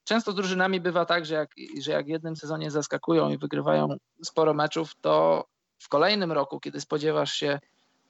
często 0.06 0.32
z 0.32 0.36
drużynami 0.36 0.82
bywa 0.82 1.06
tak, 1.06 1.26
że 1.26 1.36
jak, 1.36 1.51
że 1.82 1.91
jak 1.91 2.06
w 2.06 2.10
jednym 2.10 2.36
sezonie 2.36 2.72
zaskakują 2.72 3.30
i 3.30 3.38
wygrywają 3.38 3.97
sporo 4.24 4.53
meczów, 4.53 4.95
to 5.01 5.45
w 5.80 5.89
kolejnym 5.89 6.32
roku, 6.32 6.60
kiedy 6.60 6.82
spodziewasz 6.82 7.34
się 7.34 7.60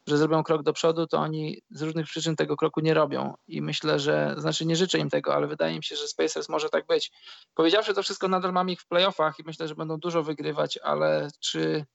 że 0.08 0.18
zrobią 0.18 0.44
krok 0.44 0.64
do 0.64 0.74
przodu, 0.74 1.08
to 1.08 1.18
oni 1.18 1.62
z 1.70 1.82
różnych 1.82 2.06
przyczyn 2.06 2.36
tego 2.36 2.58
kroku 2.58 2.80
nie 2.80 2.94
robią. 2.94 3.34
I 3.48 3.62
myślę, 3.62 4.00
że, 4.00 4.36
znaczy 4.38 4.66
nie 4.66 4.76
życzę 4.76 4.98
im 5.00 5.10
tego, 5.10 5.36
ale 5.36 5.48
wydaje 5.48 5.78
mi 5.78 5.84
się, 5.84 5.96
że 5.96 6.08
Spacers 6.08 6.50
może 6.50 6.70
tak 6.70 6.88
być. 6.88 7.12
Powiedziawszy 7.56 7.94
to 7.94 8.04
wszystko, 8.04 8.28
nadal 8.28 8.54
mam 8.54 8.70
ich 8.70 8.82
w 8.82 8.88
playoffach 8.88 9.40
i 9.40 9.44
myślę, 9.46 9.68
że 9.68 9.76
będą 9.76 9.98
dużo 9.98 10.24
wygrywać, 10.24 10.78
ale 10.84 11.30
czy, 11.40 11.86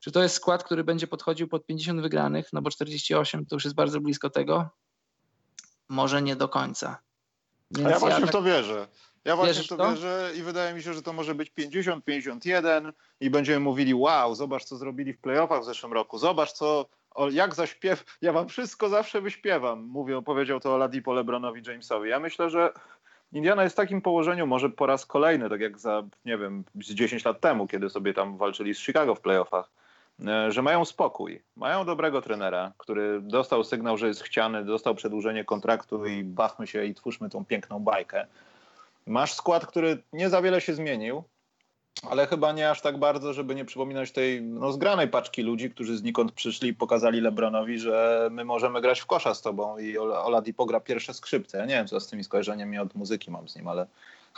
czy 0.00 0.12
to 0.12 0.22
jest 0.22 0.34
skład, 0.34 0.64
który 0.64 0.84
będzie 0.84 1.06
podchodził 1.06 1.48
pod 1.48 1.66
50 1.66 2.00
wygranych, 2.00 2.48
no 2.52 2.62
bo 2.62 2.70
48 2.70 3.46
to 3.46 3.56
już 3.56 3.64
jest 3.64 3.76
bardzo 3.76 4.00
blisko 4.00 4.30
tego? 4.30 4.68
Może 5.88 6.22
nie 6.22 6.36
do 6.36 6.48
końca. 6.48 6.98
Więc 7.70 7.86
A 7.86 7.90
ja 7.90 7.98
właśnie 7.98 8.14
ja 8.14 8.20
tak... 8.20 8.30
w 8.30 8.32
to 8.32 8.42
wierzę. 8.42 8.88
Ja 9.24 9.36
właśnie 9.36 9.62
w 9.62 9.68
to, 9.68 9.76
to 9.76 9.90
wierzę 9.90 10.32
i 10.36 10.42
wydaje 10.42 10.74
mi 10.74 10.82
się, 10.82 10.94
że 10.94 11.02
to 11.02 11.12
może 11.12 11.34
być 11.34 11.52
50-51 11.58 12.92
i 13.20 13.30
będziemy 13.30 13.60
mówili 13.60 13.94
wow, 13.94 14.34
zobacz 14.34 14.64
co 14.64 14.76
zrobili 14.76 15.12
w 15.12 15.18
playoffach 15.18 15.60
w 15.62 15.64
zeszłym 15.64 15.92
roku, 15.92 16.18
zobacz 16.18 16.52
co 16.52 16.86
o, 17.10 17.30
jak 17.30 17.54
zaśpiew, 17.54 18.04
ja 18.22 18.32
wam 18.32 18.48
wszystko 18.48 18.88
zawsze 18.88 19.20
wyśpiewam, 19.20 19.82
mówią, 19.82 20.22
powiedział 20.22 20.60
to 20.60 20.74
Oladipo 20.74 21.12
LeBronowi 21.12 21.62
Jamesowi. 21.66 22.10
Ja 22.10 22.20
myślę, 22.20 22.50
że 22.50 22.72
Indiana 23.32 23.62
jest 23.62 23.76
w 23.76 23.76
takim 23.76 24.02
położeniu, 24.02 24.46
może 24.46 24.70
po 24.70 24.86
raz 24.86 25.06
kolejny, 25.06 25.50
tak 25.50 25.60
jak 25.60 25.78
za, 25.78 26.02
nie 26.24 26.38
wiem, 26.38 26.64
z 26.74 26.94
10 26.94 27.24
lat 27.24 27.40
temu, 27.40 27.66
kiedy 27.66 27.90
sobie 27.90 28.14
tam 28.14 28.36
walczyli 28.36 28.74
z 28.74 28.78
Chicago 28.78 29.14
w 29.14 29.20
playoffach, 29.20 29.70
e, 30.26 30.52
że 30.52 30.62
mają 30.62 30.84
spokój, 30.84 31.42
mają 31.56 31.84
dobrego 31.84 32.22
trenera, 32.22 32.72
który 32.78 33.20
dostał 33.20 33.64
sygnał, 33.64 33.98
że 33.98 34.08
jest 34.08 34.22
chciany, 34.22 34.64
dostał 34.64 34.94
przedłużenie 34.94 35.44
kontraktu 35.44 36.06
i 36.06 36.24
bawmy 36.24 36.66
się 36.66 36.84
i 36.84 36.94
twórzmy 36.94 37.30
tą 37.30 37.44
piękną 37.44 37.80
bajkę. 37.80 38.26
Masz 39.08 39.34
skład, 39.34 39.66
który 39.66 40.02
nie 40.12 40.28
za 40.28 40.42
wiele 40.42 40.60
się 40.60 40.74
zmienił, 40.74 41.24
ale 42.02 42.26
chyba 42.26 42.52
nie 42.52 42.70
aż 42.70 42.80
tak 42.80 42.98
bardzo, 42.98 43.32
żeby 43.32 43.54
nie 43.54 43.64
przypominać 43.64 44.12
tej 44.12 44.42
no, 44.42 44.72
zgranej 44.72 45.08
paczki 45.08 45.42
ludzi, 45.42 45.70
którzy 45.70 45.96
znikąd 45.96 46.32
przyszli 46.32 46.68
i 46.68 46.74
pokazali 46.74 47.20
Lebronowi, 47.20 47.78
że 47.78 48.28
my 48.32 48.44
możemy 48.44 48.80
grać 48.80 49.00
w 49.00 49.06
kosza 49.06 49.34
z 49.34 49.42
tobą 49.42 49.78
i 49.78 49.98
Oladipo 49.98 50.66
gra 50.66 50.80
pierwsze 50.80 51.14
skrzypce. 51.14 51.58
Ja 51.58 51.64
nie 51.64 51.74
wiem, 51.74 51.86
co 51.86 52.00
z 52.00 52.06
tymi 52.06 52.24
skojarzeniami 52.24 52.78
od 52.78 52.94
muzyki 52.94 53.30
mam 53.30 53.48
z 53.48 53.56
nim, 53.56 53.68
ale 53.68 53.86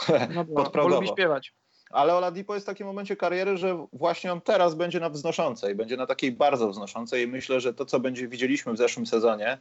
no, 0.35 0.45
bo 0.45 0.89
lubi 0.89 1.09
śpiewać. 1.09 1.53
Ale 1.91 2.15
Oladipo 2.15 2.55
jest 2.55 2.67
w 2.67 2.71
takim 2.71 2.87
momencie 2.87 3.17
kariery, 3.17 3.57
że 3.57 3.87
właśnie 3.93 4.33
on 4.33 4.41
teraz 4.41 4.75
będzie 4.75 5.01
na 5.01 5.11
wznoszącej, 5.11 5.75
będzie 5.75 5.97
na 5.97 6.07
takiej 6.07 6.33
bardzo 6.33 6.69
wznoszącej 6.69 7.25
i 7.25 7.27
myślę, 7.27 7.61
że 7.61 7.75
to, 7.75 7.85
co 7.85 8.01
będzie 8.01 8.29
widzieliśmy 8.29 8.73
w 8.73 8.77
zeszłym 8.77 9.07
sezonie, 9.07 9.59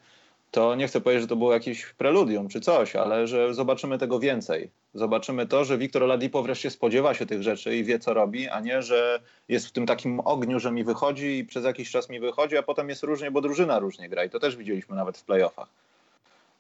to 0.52 0.76
nie 0.76 0.88
chcę 0.88 1.02
powiedzieć, 1.02 1.22
że 1.22 1.28
to 1.28 1.36
było 1.36 1.54
jakieś 1.54 1.86
preludium 1.86 2.48
czy 2.48 2.62
coś, 2.62 2.96
ale 2.96 3.28
że 3.28 3.54
zobaczymy 3.54 3.98
tego 3.98 4.20
więcej. 4.20 4.70
Zobaczymy 4.94 5.48
to, 5.48 5.66
że 5.66 5.78
Wiktor 5.78 6.04
Oladipo 6.04 6.44
wreszcie 6.44 6.70
spodziewa 6.70 7.14
się 7.14 7.26
tych 7.26 7.44
rzeczy 7.44 7.78
i 7.78 7.84
wie, 7.84 8.00
co 8.00 8.14
robi, 8.14 8.48
a 8.48 8.60
nie, 8.60 8.82
że 8.82 9.20
jest 9.50 9.68
w 9.68 9.72
tym 9.72 9.86
takim 9.86 10.20
ogniu, 10.20 10.60
że 10.60 10.72
mi 10.72 10.84
wychodzi 10.84 11.38
i 11.38 11.46
przez 11.46 11.66
jakiś 11.66 11.92
czas 11.92 12.10
mi 12.10 12.20
wychodzi, 12.20 12.58
a 12.58 12.64
potem 12.64 12.90
jest 12.90 13.04
różnie, 13.04 13.32
bo 13.32 13.42
drużyna 13.42 13.80
różnie 13.80 14.10
gra 14.10 14.24
i 14.24 14.30
to 14.30 14.40
też 14.40 14.56
widzieliśmy 14.56 14.96
nawet 14.96 15.18
w 15.18 15.24
playoffach. 15.24 15.68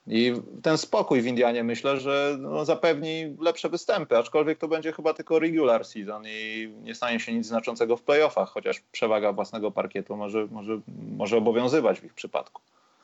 I 0.07 0.33
ten 0.63 0.77
spokój 0.77 1.21
w 1.21 1.25
Indianie 1.25 1.63
myślę, 1.63 1.99
że 1.99 2.37
no, 2.39 2.65
zapewni 2.65 3.35
lepsze 3.41 3.69
występy, 3.69 4.17
aczkolwiek 4.17 4.57
to 4.57 4.67
będzie 4.67 4.91
chyba 4.91 5.13
tylko 5.13 5.39
regular 5.39 5.85
season 5.85 6.23
i 6.27 6.69
nie 6.83 6.95
stanie 6.95 7.19
się 7.19 7.33
nic 7.33 7.47
znaczącego 7.47 7.97
w 7.97 8.01
playoffach, 8.01 8.49
chociaż 8.49 8.79
przewaga 8.91 9.33
własnego 9.33 9.71
parkietu 9.71 10.17
może, 10.17 10.47
może, 10.51 10.79
może 11.17 11.37
obowiązywać 11.37 11.99
w 11.99 12.03
ich 12.03 12.13
przypadku. 12.13 12.61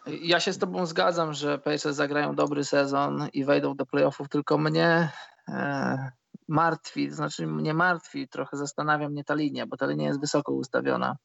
Ja 0.08 0.40
się 0.40 0.54
z 0.54 0.58
tobą 0.58 0.86
zgadzam, 0.86 1.34
że 1.34 1.60
Pacers 1.60 1.96
zagrają 1.96 2.36
dobry 2.36 2.64
sezon 2.64 3.28
i 3.34 3.46
wejdą 3.46 3.76
do 3.76 3.86
playoffów, 3.86 4.30
tylko 4.30 4.58
mnie 4.58 5.10
e, 5.48 6.12
martwi, 6.48 7.12
znaczy 7.12 7.48
mnie 7.48 7.74
martwi, 7.74 8.28
trochę 8.28 8.58
zastanawia 8.58 9.10
mnie 9.10 9.24
ta 9.24 9.36
linia, 9.36 9.68
bo 9.68 9.78
ta 9.78 9.88
linia 9.88 10.08
jest 10.08 10.20
wysoko 10.20 10.54
ustawiona. 10.54 11.18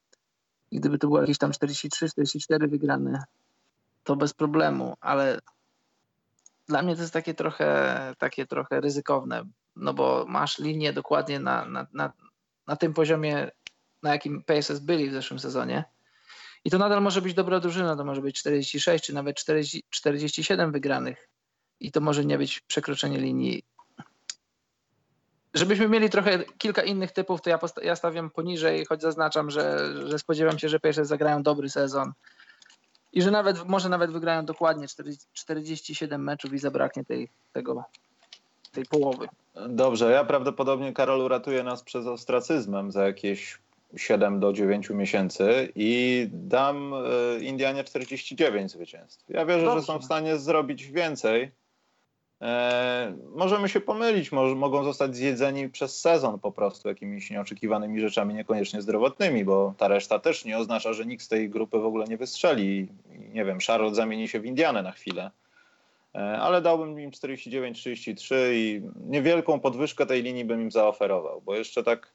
I 0.71 0.81
gdyby 0.81 0.99
to 0.99 1.07
było 1.07 1.21
jakieś 1.21 1.39
tam 1.39 1.51
43-44 1.51 2.71
wygrane, 2.71 3.25
to 4.05 4.17
bez 4.17 4.35
problemu, 4.35 4.97
ale 5.01 5.39
dla 6.69 6.83
mnie 6.83 6.95
to 6.95 7.03
jest 7.03 7.13
takie 7.13 7.35
trochę, 7.35 8.15
takie 8.19 8.47
trochę 8.47 8.81
ryzykowne, 8.81 9.43
no 9.77 9.95
bo 9.95 10.25
masz 10.29 10.59
linię 10.59 10.93
dokładnie 10.93 11.41
na, 11.41 11.65
na, 11.65 11.87
na, 11.93 12.13
na 12.67 12.77
tym 12.77 12.95
poziomie, 12.95 13.51
na 14.03 14.13
jakim 14.13 14.43
Pacers 14.43 14.81
byli 14.81 15.11
w 15.11 15.13
zeszłym 15.13 15.41
sezonie 15.41 15.85
i 16.65 16.71
to 16.71 16.79
nadal 16.79 17.03
może 17.03 17.23
być 17.23 17.35
dobra 17.35 17.61
drużyna, 17.61 17.97
to 17.97 18.05
może 18.05 18.21
być 18.21 18.39
46 18.39 19.05
czy 19.05 19.15
nawet 19.15 19.37
40, 19.37 19.85
47 19.91 20.73
wygranych. 20.73 21.29
I 21.81 21.93
to 21.93 22.01
może 22.01 22.25
nie 22.25 22.39
być 22.39 22.61
przekroczenie 22.61 23.19
linii. 23.19 23.63
Żebyśmy 25.55 25.89
mieli 25.89 26.11
trochę 26.11 26.45
kilka 26.59 26.83
innych 26.83 27.13
typów, 27.13 27.43
to 27.43 27.51
ja, 27.51 27.59
ja 27.83 27.97
stawiam 27.97 28.31
poniżej, 28.31 28.85
choć 28.85 29.03
zaznaczam, 29.03 29.51
że, 29.51 29.95
że 30.09 30.19
spodziewam 30.19 30.59
się, 30.59 30.69
że 30.69 30.81
pierwsze 30.81 31.05
zagrają 31.05 31.43
dobry 31.43 31.69
sezon. 31.69 32.13
I 33.13 33.23
że 33.23 33.31
nawet 33.31 33.69
może 33.69 33.89
nawet 33.89 34.11
wygrają 34.11 34.45
dokładnie 34.45 34.89
40, 34.89 35.27
47 35.33 36.25
meczów 36.25 36.53
i 36.53 36.59
zabraknie 36.59 37.05
tej, 37.05 37.29
tego, 37.53 37.85
tej 38.73 38.85
połowy. 38.87 39.29
Dobrze, 39.69 40.11
ja 40.11 40.25
prawdopodobnie 40.25 40.93
Karol 40.93 41.21
uratuje 41.21 41.63
nas 41.63 41.83
przez 41.83 42.07
ostracyzmem 42.07 42.93
za 42.93 43.07
jakieś 43.07 43.59
7 43.97 44.41
do 44.41 44.53
9 44.53 44.91
miesięcy 44.91 45.73
i 45.75 46.27
dam 46.33 46.95
e, 46.95 47.41
Indianie 47.41 47.85
49 47.85 48.71
zwycięstw. 48.71 49.25
Ja 49.29 49.47
wierzę, 49.47 49.65
Dobrze. 49.65 49.81
że 49.81 49.87
są 49.87 49.99
w 49.99 50.05
stanie 50.05 50.39
zrobić 50.39 50.87
więcej. 50.87 51.51
E, 52.43 53.17
możemy 53.35 53.69
się 53.69 53.81
pomylić, 53.81 54.33
może, 54.33 54.55
mogą 54.55 54.85
zostać 54.85 55.17
zjedzeni 55.17 55.69
przez 55.69 56.01
sezon 56.01 56.39
po 56.39 56.53
prostu 56.53 56.89
jakimiś 56.89 57.31
nieoczekiwanymi 57.31 58.01
rzeczami, 58.01 58.35
niekoniecznie 58.35 58.83
zdrowotnymi, 58.83 59.45
bo 59.45 59.75
ta 59.79 59.89
reszta 59.89 60.19
też 60.19 60.45
nie 60.45 60.59
oznacza, 60.59 60.93
że 60.93 61.07
nikt 61.07 61.25
z 61.25 61.29
tej 61.29 61.51
grupy 61.51 61.79
w 61.79 61.85
ogóle 61.85 62.07
nie 62.07 62.17
wystrzeli. 62.17 62.89
Nie 63.33 63.45
wiem, 63.45 63.59
Charlotte 63.67 63.95
zamieni 63.95 64.29
się 64.29 64.41
w 64.41 64.47
Indianę 64.47 64.83
na 64.83 64.93
chwilę. 64.93 65.31
E, 66.15 66.19
ale 66.19 66.63
dałbym 66.63 67.01
im 67.01 67.11
49-33 67.11 68.35
i 68.53 68.83
niewielką 69.07 69.61
podwyżkę 69.61 70.07
tej 70.07 70.23
linii 70.23 70.45
bym 70.45 70.61
im 70.61 70.71
zaoferował, 70.71 71.41
bo 71.41 71.55
jeszcze 71.55 71.83
tak 71.83 72.13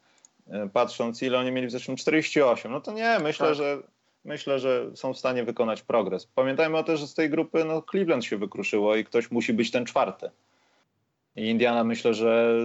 patrząc 0.73 1.21
ile 1.21 1.39
oni 1.39 1.51
mieli 1.51 1.67
w 1.67 1.71
zeszłym 1.71 1.97
48, 1.97 2.71
no 2.71 2.81
to 2.81 2.91
nie, 2.91 3.19
myślę, 3.19 3.47
tak. 3.47 3.55
że 3.55 3.77
myślę, 4.25 4.59
że 4.59 4.91
są 4.95 5.13
w 5.13 5.17
stanie 5.17 5.43
wykonać 5.43 5.81
progres. 5.81 6.25
Pamiętajmy 6.35 6.77
o 6.77 6.83
tym, 6.83 6.97
że 6.97 7.07
z 7.07 7.13
tej 7.13 7.29
grupy 7.29 7.65
no, 7.65 7.81
Cleveland 7.91 8.25
się 8.25 8.37
wykruszyło 8.37 8.95
i 8.95 9.03
ktoś 9.05 9.31
musi 9.31 9.53
być 9.53 9.71
ten 9.71 9.85
czwarty. 9.85 10.29
I 11.35 11.49
Indiana 11.49 11.83
myślę, 11.83 12.13
że 12.13 12.55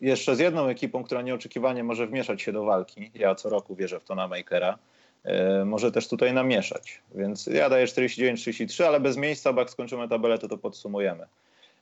jeszcze 0.00 0.36
z 0.36 0.38
jedną 0.38 0.66
ekipą, 0.66 1.04
która 1.04 1.22
nieoczekiwanie 1.22 1.84
może 1.84 2.06
wmieszać 2.06 2.42
się 2.42 2.52
do 2.52 2.64
walki, 2.64 3.10
ja 3.14 3.34
co 3.34 3.48
roku 3.48 3.76
wierzę 3.76 4.00
w 4.00 4.04
to 4.04 4.14
na 4.14 4.28
Makera, 4.28 4.78
yy, 5.24 5.64
może 5.64 5.92
też 5.92 6.08
tutaj 6.08 6.32
namieszać. 6.32 7.02
Więc 7.14 7.46
ja 7.46 7.70
daję 7.70 7.86
49-33, 7.86 8.84
ale 8.84 9.00
bez 9.00 9.16
miejsca, 9.16 9.52
bo 9.52 9.60
jak 9.60 9.70
skończymy 9.70 10.08
tabelę, 10.08 10.38
to 10.38 10.48
to 10.48 10.58
podsumujemy. 10.58 11.26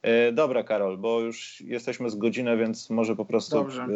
E, 0.03 0.33
dobra, 0.33 0.63
Karol, 0.63 0.99
bo 0.99 1.21
już 1.21 1.61
jesteśmy 1.61 2.11
z 2.11 2.17
godzinę, 2.17 2.57
więc 2.57 2.91
może 2.91 3.17
po 3.17 3.25
prostu 3.25 3.57
Dobrze. 3.57 3.83
E, 3.83 3.89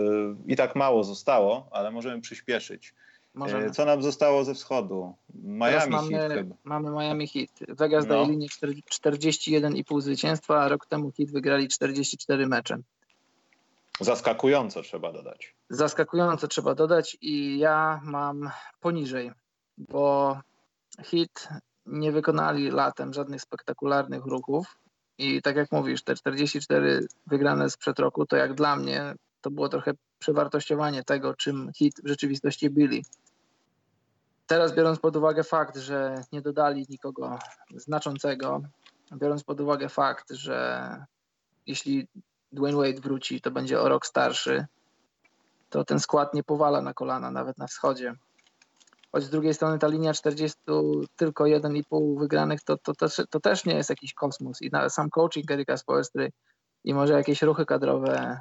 i 0.46 0.56
tak 0.56 0.76
mało 0.76 1.04
zostało, 1.04 1.68
ale 1.70 1.90
możemy 1.90 2.20
przyspieszyć. 2.20 2.94
Możemy. 3.34 3.70
Co 3.70 3.84
nam 3.84 4.02
zostało 4.02 4.44
ze 4.44 4.54
wschodu? 4.54 5.14
Miami 5.34 5.90
mamy, 5.92 6.18
Heat 6.18 6.32
chyba. 6.32 6.56
Mamy 6.64 6.90
Miami 6.90 7.28
Heat. 7.28 7.50
Vegas 7.68 8.06
no. 8.06 8.14
daje 8.14 8.28
linię 8.28 8.48
41,5 8.48 10.00
zwycięstwa, 10.00 10.60
a 10.60 10.68
rok 10.68 10.86
temu 10.86 11.12
Heat 11.16 11.30
wygrali 11.30 11.68
44 11.68 12.46
mecze. 12.46 12.78
Zaskakująco 14.00 14.82
trzeba 14.82 15.12
dodać. 15.12 15.54
Zaskakująco 15.68 16.48
trzeba 16.48 16.74
dodać 16.74 17.16
i 17.20 17.58
ja 17.58 18.00
mam 18.04 18.50
poniżej, 18.80 19.30
bo 19.78 20.36
Heat 20.98 21.48
nie 21.86 22.12
wykonali 22.12 22.70
latem 22.70 23.12
żadnych 23.12 23.42
spektakularnych 23.42 24.24
ruchów. 24.24 24.79
I 25.20 25.42
tak 25.42 25.56
jak 25.56 25.72
mówisz, 25.72 26.02
te 26.02 26.14
44 26.14 27.06
wygrane 27.26 27.70
sprzed 27.70 27.98
roku, 27.98 28.26
to 28.26 28.36
jak 28.36 28.54
dla 28.54 28.76
mnie 28.76 29.14
to 29.40 29.50
było 29.50 29.68
trochę 29.68 29.92
przewartościowanie 30.18 31.04
tego, 31.04 31.34
czym 31.34 31.72
hit 31.72 31.94
w 32.04 32.08
rzeczywistości 32.08 32.70
byli. 32.70 33.04
Teraz 34.46 34.74
biorąc 34.74 34.98
pod 34.98 35.16
uwagę 35.16 35.44
fakt, 35.44 35.76
że 35.76 36.14
nie 36.32 36.42
dodali 36.42 36.86
nikogo 36.88 37.38
znaczącego, 37.76 38.62
biorąc 39.12 39.44
pod 39.44 39.60
uwagę 39.60 39.88
fakt, 39.88 40.30
że 40.32 40.96
jeśli 41.66 42.08
Dwayne 42.52 42.76
Wade 42.76 43.00
wróci, 43.00 43.40
to 43.40 43.50
będzie 43.50 43.80
o 43.80 43.88
rok 43.88 44.06
starszy, 44.06 44.66
to 45.70 45.84
ten 45.84 46.00
skład 46.00 46.34
nie 46.34 46.42
powala 46.42 46.82
na 46.82 46.94
kolana, 46.94 47.30
nawet 47.30 47.58
na 47.58 47.66
wschodzie 47.66 48.14
choć 49.12 49.24
z 49.24 49.30
drugiej 49.30 49.54
strony 49.54 49.78
ta 49.78 49.86
linia 49.88 50.12
40 50.12 50.58
tylko 51.16 51.44
1,5 51.44 52.18
wygranych 52.18 52.62
to, 52.62 52.78
to, 52.78 52.94
to, 52.94 53.06
to, 53.30 53.40
też 53.40 53.64
nie 53.64 53.74
jest 53.74 53.90
jakiś 53.90 54.14
kosmos 54.14 54.62
i 54.62 54.70
sam 54.88 55.10
coaching 55.10 55.50
Erika 55.50 55.76
Spoelstry 55.76 56.32
i 56.84 56.94
może 56.94 57.12
jakieś 57.12 57.42
ruchy 57.42 57.66
kadrowe 57.66 58.40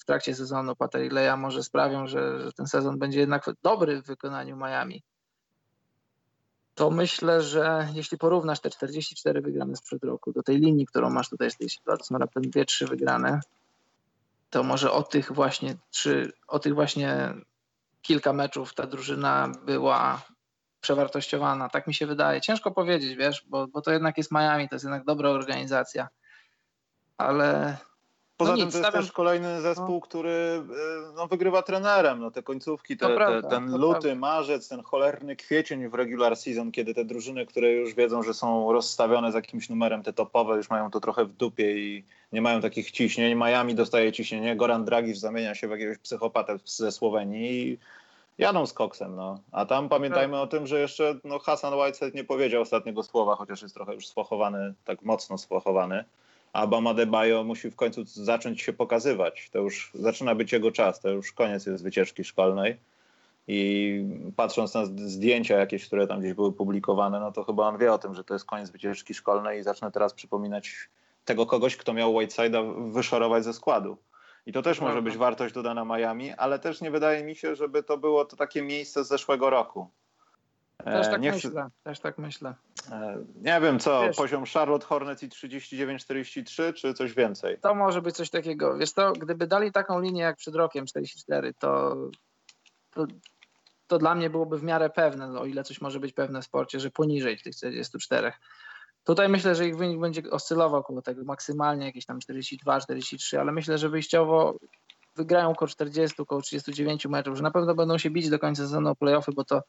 w 0.00 0.04
trakcie 0.04 0.34
sezonu 0.34 0.76
Paterileja 0.76 1.36
może 1.36 1.62
sprawią, 1.62 2.06
że, 2.06 2.40
że 2.40 2.52
ten 2.52 2.66
sezon 2.66 2.98
będzie 2.98 3.20
jednak 3.20 3.44
dobry 3.62 4.02
w 4.02 4.06
wykonaniu 4.06 4.56
Miami. 4.56 5.02
To 6.74 6.90
myślę, 6.90 7.42
że 7.42 7.88
jeśli 7.94 8.18
porównasz 8.18 8.60
te 8.60 8.70
44 8.70 9.40
wygrane 9.40 9.76
sprzed 9.76 10.04
roku 10.04 10.32
do 10.32 10.42
tej 10.42 10.58
linii, 10.58 10.86
którą 10.86 11.10
masz 11.10 11.28
tutaj 11.28 11.50
z 11.50 11.56
tej 11.56 11.70
sytuacji, 11.70 12.06
są 12.06 12.18
raptem 12.18 12.42
2-3 12.42 12.88
wygrane, 12.88 13.40
to 14.50 14.62
może 14.62 14.92
o 14.92 15.02
tych 15.02 15.32
właśnie 15.32 15.76
trzy, 15.90 16.32
o 16.48 16.58
tych 16.58 16.74
właśnie 16.74 17.34
kilka 18.02 18.32
meczów 18.32 18.74
ta 18.74 18.86
drużyna 18.86 19.52
była 19.66 20.22
przewartościowana. 20.80 21.68
Tak 21.68 21.86
mi 21.86 21.94
się 21.94 22.06
wydaje. 22.06 22.40
Ciężko 22.40 22.70
powiedzieć, 22.70 23.14
wiesz, 23.16 23.44
bo, 23.46 23.66
bo 23.66 23.82
to 23.82 23.92
jednak 23.92 24.18
jest 24.18 24.32
Miami, 24.32 24.68
to 24.68 24.74
jest 24.74 24.84
jednak 24.84 25.04
dobra 25.04 25.30
organizacja. 25.30 26.08
Ale 27.16 27.76
Poza 28.38 28.50
no 28.50 28.56
tym 28.56 28.66
nic, 28.66 28.72
to 28.74 28.78
jest 28.78 28.88
stawiam... 28.88 29.04
też 29.04 29.12
kolejny 29.12 29.60
zespół, 29.60 29.94
no. 29.94 30.00
który 30.00 30.30
y, 30.30 30.62
no, 31.16 31.26
wygrywa 31.26 31.62
trenerem. 31.62 32.20
No, 32.20 32.30
te 32.30 32.42
końcówki, 32.42 32.96
te, 32.96 33.14
prawda, 33.16 33.48
te, 33.48 33.56
ten 33.56 33.76
luty, 33.76 34.00
prawda. 34.00 34.14
marzec, 34.14 34.68
ten 34.68 34.82
cholerny 34.82 35.36
kwiecień 35.36 35.88
w 35.88 35.94
regular 35.94 36.36
season, 36.36 36.72
kiedy 36.72 36.94
te 36.94 37.04
drużyny, 37.04 37.46
które 37.46 37.72
już 37.72 37.94
wiedzą, 37.94 38.22
że 38.22 38.34
są 38.34 38.72
rozstawione 38.72 39.32
z 39.32 39.34
jakimś 39.34 39.68
numerem, 39.68 40.02
te 40.02 40.12
topowe, 40.12 40.56
już 40.56 40.70
mają 40.70 40.90
to 40.90 41.00
trochę 41.00 41.24
w 41.24 41.32
dupie 41.32 41.78
i 41.78 42.04
nie 42.32 42.42
mają 42.42 42.60
takich 42.60 42.90
ciśnień. 42.90 43.34
Miami 43.34 43.74
dostaje 43.74 44.12
ciśnienie, 44.12 44.56
Goran 44.56 44.84
Dragic 44.84 45.18
zamienia 45.18 45.54
się 45.54 45.68
w 45.68 45.70
jakiegoś 45.70 45.98
psychopatę 45.98 46.58
ze 46.64 46.92
Słowenii 46.92 47.68
i 47.68 47.78
jadą 48.38 48.66
z 48.66 48.72
koksem. 48.72 49.16
No. 49.16 49.40
A 49.52 49.66
tam 49.66 49.88
pamiętajmy 49.88 50.34
tak. 50.34 50.42
o 50.42 50.46
tym, 50.46 50.66
że 50.66 50.80
jeszcze 50.80 51.14
no, 51.24 51.38
Hasan 51.38 51.74
Whitehead 51.74 52.14
nie 52.14 52.24
powiedział 52.24 52.62
ostatniego 52.62 53.02
słowa, 53.02 53.36
chociaż 53.36 53.62
jest 53.62 53.74
trochę 53.74 53.94
już 53.94 54.06
sfochowany, 54.06 54.74
tak 54.84 55.02
mocno 55.02 55.38
sfochowany 55.38 56.04
a 56.52 56.66
Bama 56.66 56.94
Debajo 56.94 57.44
musi 57.44 57.70
w 57.70 57.76
końcu 57.76 58.04
zacząć 58.04 58.62
się 58.62 58.72
pokazywać. 58.72 59.50
To 59.52 59.58
już 59.58 59.90
zaczyna 59.94 60.34
być 60.34 60.52
jego 60.52 60.72
czas, 60.72 61.00
to 61.00 61.08
już 61.08 61.32
koniec 61.32 61.66
jest 61.66 61.82
wycieczki 61.82 62.24
szkolnej. 62.24 62.76
I 63.48 64.04
patrząc 64.36 64.74
na 64.74 64.86
zdjęcia 64.86 65.58
jakieś, 65.58 65.86
które 65.86 66.06
tam 66.06 66.20
gdzieś 66.20 66.34
były 66.34 66.52
publikowane, 66.52 67.20
no 67.20 67.32
to 67.32 67.44
chyba 67.44 67.68
on 67.68 67.78
wie 67.78 67.92
o 67.92 67.98
tym, 67.98 68.14
że 68.14 68.24
to 68.24 68.34
jest 68.34 68.44
koniec 68.44 68.70
wycieczki 68.70 69.14
szkolnej 69.14 69.60
i 69.60 69.62
zacznę 69.62 69.90
teraz 69.90 70.14
przypominać 70.14 70.88
tego 71.24 71.46
kogoś, 71.46 71.76
kto 71.76 71.94
miał 71.94 72.12
Whiteside'a 72.12 72.92
wyszorować 72.92 73.44
ze 73.44 73.52
składu. 73.52 73.96
I 74.46 74.52
to 74.52 74.62
też 74.62 74.80
może 74.80 75.02
być 75.02 75.16
wartość 75.16 75.54
dodana 75.54 75.84
Miami, 75.84 76.32
ale 76.32 76.58
też 76.58 76.80
nie 76.80 76.90
wydaje 76.90 77.24
mi 77.24 77.34
się, 77.34 77.54
żeby 77.54 77.82
to 77.82 77.98
było 77.98 78.24
to 78.24 78.36
takie 78.36 78.62
miejsce 78.62 79.04
z 79.04 79.08
zeszłego 79.08 79.50
roku. 79.50 79.90
Też 80.84 81.06
e, 81.06 81.10
tak 81.10 81.20
nie 81.20 81.32
myślę, 81.32 81.50
chcę... 81.50 81.70
też 81.82 82.00
tak 82.00 82.18
myślę. 82.18 82.54
E, 82.90 83.24
nie 83.36 83.60
wiem 83.60 83.78
co, 83.78 84.02
Wiesz, 84.02 84.16
poziom 84.16 84.44
Charlotte 84.54 84.86
Hornets 84.86 85.22
i 85.22 85.28
39-43 85.28 86.74
czy 86.74 86.94
coś 86.94 87.14
więcej? 87.14 87.58
To 87.58 87.74
może 87.74 88.02
być 88.02 88.16
coś 88.16 88.30
takiego. 88.30 88.78
Wiesz 88.78 88.92
to, 88.92 89.12
gdyby 89.12 89.46
dali 89.46 89.72
taką 89.72 90.00
linię 90.00 90.22
jak 90.22 90.36
przed 90.36 90.54
rokiem 90.54 90.86
44, 90.86 91.54
to, 91.54 91.96
to, 92.90 93.06
to 93.86 93.98
dla 93.98 94.14
mnie 94.14 94.30
byłoby 94.30 94.58
w 94.58 94.62
miarę 94.62 94.90
pewne, 94.90 95.28
no, 95.28 95.40
o 95.40 95.46
ile 95.46 95.64
coś 95.64 95.80
może 95.80 96.00
być 96.00 96.12
pewne 96.12 96.42
w 96.42 96.44
sporcie, 96.44 96.80
że 96.80 96.90
poniżej 96.90 97.38
tych 97.38 97.56
44. 97.56 98.32
Tutaj 99.04 99.28
myślę, 99.28 99.54
że 99.54 99.66
ich 99.66 99.76
wynik 99.76 100.00
będzie 100.00 100.22
oscylował 100.30 100.82
koło 100.82 101.02
tego 101.02 101.24
maksymalnie 101.24 101.86
jakieś 101.86 102.06
tam 102.06 102.20
42, 102.20 102.80
43, 102.80 103.40
ale 103.40 103.52
myślę, 103.52 103.78
że 103.78 103.88
wyjściowo 103.88 104.58
wygrają 105.16 105.50
około 105.50 105.68
40, 105.68 106.22
około 106.22 106.42
39 106.42 107.06
meczów, 107.06 107.36
że 107.36 107.42
na 107.42 107.50
pewno 107.50 107.74
będą 107.74 107.98
się 107.98 108.10
bić 108.10 108.30
do 108.30 108.38
końca 108.38 108.62
sezonu 108.62 108.90
o 108.90 108.94
playoffy, 108.94 109.32
bo 109.32 109.44
to 109.44 109.62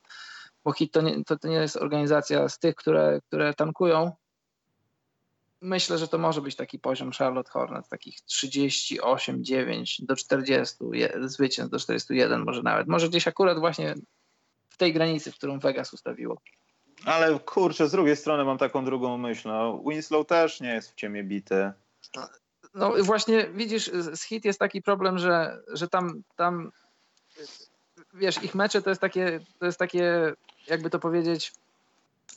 bo 0.64 0.74
hit 0.74 0.94
to 0.94 1.02
nie, 1.02 1.24
to, 1.24 1.38
to 1.38 1.48
nie 1.48 1.56
jest 1.56 1.78
organizacja 1.78 2.50
z 2.50 2.60
tych, 2.60 2.76
które, 2.76 3.20
które 3.28 3.54
tankują. 3.54 4.12
Myślę, 5.62 5.98
że 5.98 6.08
to 6.08 6.18
może 6.18 6.42
być 6.42 6.56
taki 6.56 6.80
poziom 6.80 7.12
Charlotte 7.12 7.52
Hornets, 7.52 7.90
takich 7.90 8.22
38, 8.22 9.44
9 9.44 10.02
do 10.02 10.16
40, 10.16 10.76
zwycięstw 11.22 11.72
do 11.72 11.80
41 11.80 12.46
może 12.46 12.64
nawet. 12.64 12.88
Może 12.88 13.10
gdzieś 13.10 13.28
akurat 13.28 13.60
właśnie 13.60 13.96
w 14.70 14.78
tej 14.78 14.94
granicy, 14.94 15.32
w 15.32 15.36
którą 15.36 15.60
Vegas 15.60 15.94
ustawiło. 15.94 16.42
Ale 17.06 17.40
kurczę, 17.40 17.88
z 17.88 17.92
drugiej 17.92 18.16
strony 18.16 18.46
mam 18.46 18.58
taką 18.58 18.86
drugą 18.86 19.18
myśl. 19.18 19.48
No, 19.48 19.84
Winslow 19.88 20.28
też 20.28 20.62
nie 20.62 20.74
jest 20.74 20.92
w 20.92 20.96
ciemię 20.96 21.24
bity. 21.24 21.72
No 22.74 22.94
właśnie 23.04 23.48
widzisz, 23.54 23.92
z 23.94 24.22
hit 24.24 24.46
jest 24.46 24.60
taki 24.60 24.82
problem, 24.82 25.18
że, 25.18 25.62
że 25.68 25.88
tam, 25.88 26.24
tam 26.36 26.72
wiesz, 28.14 28.44
ich 28.44 28.56
mecze 28.56 28.82
to 28.82 28.90
jest 28.90 29.02
takie, 29.02 29.40
to 29.60 29.66
jest 29.66 29.80
takie, 29.80 30.34
jakby 30.68 30.90
to 30.90 31.00
powiedzieć, 31.00 31.54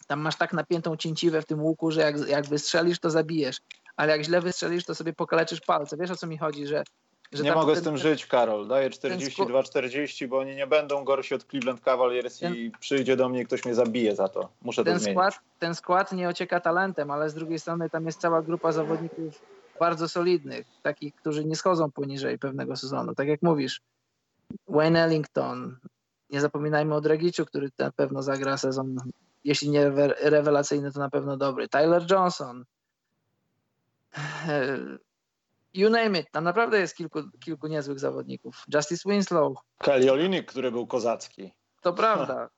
tam 0.06 0.20
masz 0.20 0.36
tak 0.36 0.52
napiętą 0.52 0.96
cięciwę 0.96 1.42
w 1.42 1.46
tym 1.46 1.62
łuku, 1.62 1.90
że 1.90 2.00
jak, 2.00 2.28
jak 2.28 2.46
wystrzelisz, 2.46 2.98
to 2.98 3.10
zabijesz. 3.10 3.60
Ale 3.96 4.12
jak 4.12 4.24
źle 4.24 4.40
wystrzelisz, 4.40 4.84
to 4.84 4.94
sobie 4.94 5.12
pokaleczysz 5.12 5.60
palce. 5.60 5.96
Wiesz 5.96 6.10
o 6.10 6.16
co 6.16 6.26
mi 6.26 6.38
chodzi, 6.38 6.66
że. 6.66 6.84
że 7.32 7.42
nie 7.42 7.54
mogę 7.54 7.74
ten, 7.74 7.82
z 7.82 7.84
tym 7.84 7.96
żyć, 7.96 8.26
Karol. 8.26 8.68
Daję 8.68 8.90
42-40, 8.90 10.28
bo 10.28 10.38
oni 10.38 10.56
nie 10.56 10.66
będą 10.66 11.04
gorsi 11.04 11.34
od 11.34 11.44
Cleveland 11.44 11.80
Cavaliers 11.80 12.38
ten, 12.38 12.54
i 12.54 12.70
przyjdzie 12.80 13.16
do 13.16 13.28
mnie 13.28 13.40
i 13.40 13.46
ktoś 13.46 13.64
mnie 13.64 13.74
zabije 13.74 14.16
za 14.16 14.28
to. 14.28 14.48
Muszę 14.62 14.84
ten 14.84 14.94
to 14.94 15.00
zmienić. 15.00 15.16
Skład, 15.16 15.40
ten 15.58 15.74
skład 15.74 16.12
nie 16.12 16.28
ocieka 16.28 16.60
talentem, 16.60 17.10
ale 17.10 17.30
z 17.30 17.34
drugiej 17.34 17.58
strony 17.58 17.90
tam 17.90 18.06
jest 18.06 18.20
cała 18.20 18.42
grupa 18.42 18.72
zawodników 18.72 19.42
bardzo 19.80 20.08
solidnych, 20.08 20.66
takich, 20.82 21.14
którzy 21.14 21.44
nie 21.44 21.56
schodzą 21.56 21.90
poniżej 21.90 22.38
pewnego 22.38 22.76
sezonu. 22.76 23.14
Tak 23.14 23.28
jak 23.28 23.42
mówisz, 23.42 23.80
Wayne 24.68 25.04
Ellington, 25.04 25.76
nie 26.32 26.40
zapominajmy 26.40 26.94
o 26.94 27.00
Dragiczu, 27.00 27.46
który 27.46 27.70
na 27.78 27.90
pewno 27.90 28.22
zagra 28.22 28.56
sezon, 28.56 28.96
jeśli 29.44 29.70
nie 29.70 29.90
rewelacyjny, 30.20 30.92
to 30.92 31.00
na 31.00 31.10
pewno 31.10 31.36
dobry. 31.36 31.68
Tyler 31.68 32.10
Johnson. 32.10 32.64
You 35.74 35.90
name 35.90 36.18
it. 36.18 36.30
Tam 36.30 36.44
naprawdę 36.44 36.80
jest 36.80 36.96
kilku, 36.96 37.20
kilku 37.44 37.66
niezłych 37.66 38.00
zawodników. 38.00 38.64
Justice 38.74 39.10
Winslow. 39.10 39.58
Kelly 39.78 40.12
Olinik, 40.12 40.46
który 40.46 40.70
był 40.70 40.86
kozacki. 40.86 41.52
To 41.82 41.92
prawda. 41.92 42.48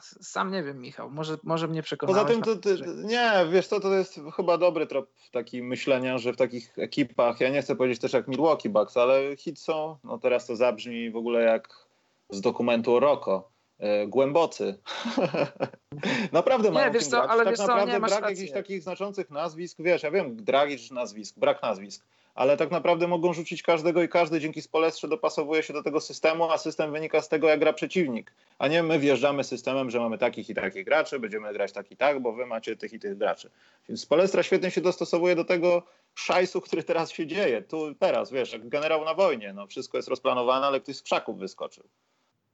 Sam 0.00 0.50
nie 0.50 0.62
wiem, 0.62 0.80
Michał. 0.80 1.10
Może, 1.10 1.36
może 1.42 1.68
mnie 1.68 1.82
przekonałeś. 1.82 2.22
Poza 2.22 2.34
tym, 2.34 2.42
to, 2.42 2.56
to, 2.56 2.92
nie, 2.92 3.46
wiesz 3.50 3.66
co, 3.66 3.80
to 3.80 3.94
jest 3.94 4.20
chyba 4.36 4.58
dobry 4.58 4.86
trop 4.86 5.10
taki 5.32 5.62
myślenia, 5.62 6.18
że 6.18 6.32
w 6.32 6.36
takich 6.36 6.78
ekipach, 6.78 7.40
ja 7.40 7.48
nie 7.48 7.62
chcę 7.62 7.76
powiedzieć 7.76 8.00
też 8.00 8.12
jak 8.12 8.28
Milwaukee 8.28 8.68
Bucks, 8.68 8.96
ale 8.96 9.36
hit 9.36 9.60
są, 9.60 9.98
no 10.04 10.18
teraz 10.18 10.46
to 10.46 10.56
zabrzmi 10.56 11.10
w 11.10 11.16
ogóle 11.16 11.42
jak 11.42 11.81
z 12.32 12.40
dokumentu 12.40 12.94
o 12.94 13.00
Rocco. 13.00 13.52
E, 13.82 14.06
głębocy. 14.06 14.78
naprawdę 16.32 16.68
nie, 16.68 16.74
mają 16.74 16.92
wiesz 16.92 17.06
co, 17.06 17.30
ale 17.30 17.44
tak 17.44 17.58
naprawdę 17.58 17.92
co, 17.92 18.00
brak 18.00 18.10
rację. 18.10 18.28
jakichś 18.30 18.52
takich 18.52 18.82
znaczących 18.82 19.30
nazwisk, 19.30 19.78
wiesz, 19.80 20.02
ja 20.02 20.10
wiem, 20.10 20.36
Dragic 20.36 20.90
nazwisk, 20.90 21.38
brak 21.38 21.62
nazwisk, 21.62 22.04
ale 22.34 22.56
tak 22.56 22.70
naprawdę 22.70 23.08
mogą 23.08 23.32
rzucić 23.32 23.62
każdego 23.62 24.02
i 24.02 24.08
każdy 24.08 24.40
dzięki 24.40 24.62
Spolestrze 24.62 25.08
dopasowuje 25.08 25.62
się 25.62 25.72
do 25.72 25.82
tego 25.82 26.00
systemu, 26.00 26.50
a 26.50 26.58
system 26.58 26.92
wynika 26.92 27.22
z 27.22 27.28
tego, 27.28 27.48
jak 27.48 27.60
gra 27.60 27.72
przeciwnik, 27.72 28.32
a 28.58 28.68
nie 28.68 28.82
my 28.82 28.98
wjeżdżamy 28.98 29.44
systemem, 29.44 29.90
że 29.90 30.00
mamy 30.00 30.18
takich 30.18 30.50
i 30.50 30.54
takich 30.54 30.84
graczy, 30.84 31.18
będziemy 31.18 31.52
grać 31.52 31.72
tak 31.72 31.90
i 31.90 31.96
tak, 31.96 32.20
bo 32.20 32.32
wy 32.32 32.46
macie 32.46 32.76
tych 32.76 32.92
i 32.92 32.98
tych 32.98 33.18
graczy. 33.18 33.50
Więc 33.88 34.00
Spolestra 34.00 34.42
świetnie 34.42 34.70
się 34.70 34.80
dostosowuje 34.80 35.36
do 35.36 35.44
tego 35.44 35.82
szajsu, 36.14 36.60
który 36.60 36.82
teraz 36.82 37.10
się 37.10 37.26
dzieje, 37.26 37.62
tu 37.62 37.94
teraz, 37.94 38.30
wiesz, 38.30 38.52
jak 38.52 38.68
generał 38.68 39.04
na 39.04 39.14
wojnie, 39.14 39.52
no 39.52 39.66
wszystko 39.66 39.98
jest 39.98 40.08
rozplanowane, 40.08 40.66
ale 40.66 40.80
ktoś 40.80 40.96
z 40.96 41.02
krzaków 41.02 41.38
wyskoczył. 41.38 41.84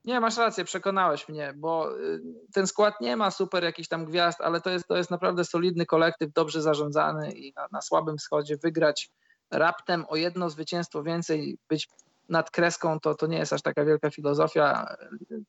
Nie, 0.08 0.20
masz 0.20 0.36
rację, 0.36 0.64
przekonałeś 0.64 1.28
mnie, 1.28 1.54
bo 1.56 1.98
y, 2.00 2.20
ten 2.52 2.66
skład 2.66 3.00
nie 3.00 3.16
ma 3.16 3.30
super 3.30 3.64
jakichś 3.64 3.88
tam 3.88 4.04
gwiazd, 4.04 4.40
ale 4.40 4.60
to 4.60 4.70
jest, 4.70 4.86
to 4.86 4.96
jest 4.96 5.10
naprawdę 5.10 5.44
solidny 5.44 5.86
kolektyw, 5.86 6.32
dobrze 6.32 6.62
zarządzany 6.62 7.32
i 7.32 7.52
na, 7.56 7.66
na 7.72 7.82
słabym 7.82 8.18
wschodzie 8.18 8.56
wygrać 8.56 9.10
raptem 9.50 10.04
o 10.08 10.16
jedno 10.16 10.50
zwycięstwo 10.50 11.02
więcej, 11.02 11.58
być 11.68 11.88
nad 12.28 12.50
kreską, 12.50 13.00
to, 13.00 13.14
to 13.14 13.26
nie 13.26 13.38
jest 13.38 13.52
aż 13.52 13.62
taka 13.62 13.84
wielka 13.84 14.10
filozofia. 14.10 14.96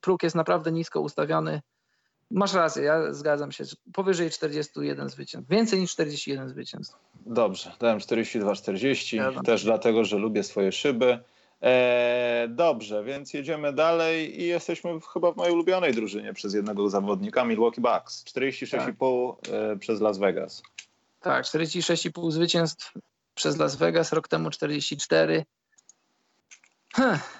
Próg 0.02 0.24
jest 0.24 0.36
naprawdę 0.36 0.72
nisko 0.72 1.02
ustawiony. 1.02 1.62
Masz 2.32 2.54
rację, 2.54 2.84
ja 2.84 3.14
zgadzam 3.14 3.52
się. 3.52 3.64
Powyżej 3.94 4.30
41 4.30 5.10
zwycięstw. 5.10 5.52
Więcej 5.52 5.80
niż 5.80 5.92
41 5.92 6.50
zwycięstw. 6.50 6.96
Dobrze, 7.26 7.72
dałem 7.80 8.00
42-40. 8.00 9.44
Też 9.44 9.64
dlatego, 9.64 10.06
że 10.06 10.18
lubię 10.18 10.44
swoje 10.44 10.72
szyby. 10.72 11.20
E, 11.62 12.48
dobrze, 12.50 13.04
więc 13.04 13.34
jedziemy 13.34 13.74
dalej 13.74 14.42
i 14.42 14.48
jesteśmy 14.48 15.00
chyba 15.14 15.32
w 15.32 15.36
mojej 15.36 15.54
ulubionej 15.54 15.94
drużynie 15.94 16.34
przez 16.34 16.54
jednego 16.54 16.90
zawodnika, 16.90 17.46
Milwaukee 17.46 17.82
Bucks. 17.82 18.24
46,5 18.24 19.36
tak. 19.36 19.54
E, 19.54 19.78
przez 19.78 20.02
Las 20.02 20.18
Vegas. 20.18 20.64
Tak, 21.22 21.46
46,5 21.46 22.32
zwycięstw 22.32 22.94
przez 23.36 23.58
Las 23.58 23.76
Vegas, 23.76 24.14
rok 24.14 24.28
temu 24.28 24.50
44. 24.50 25.46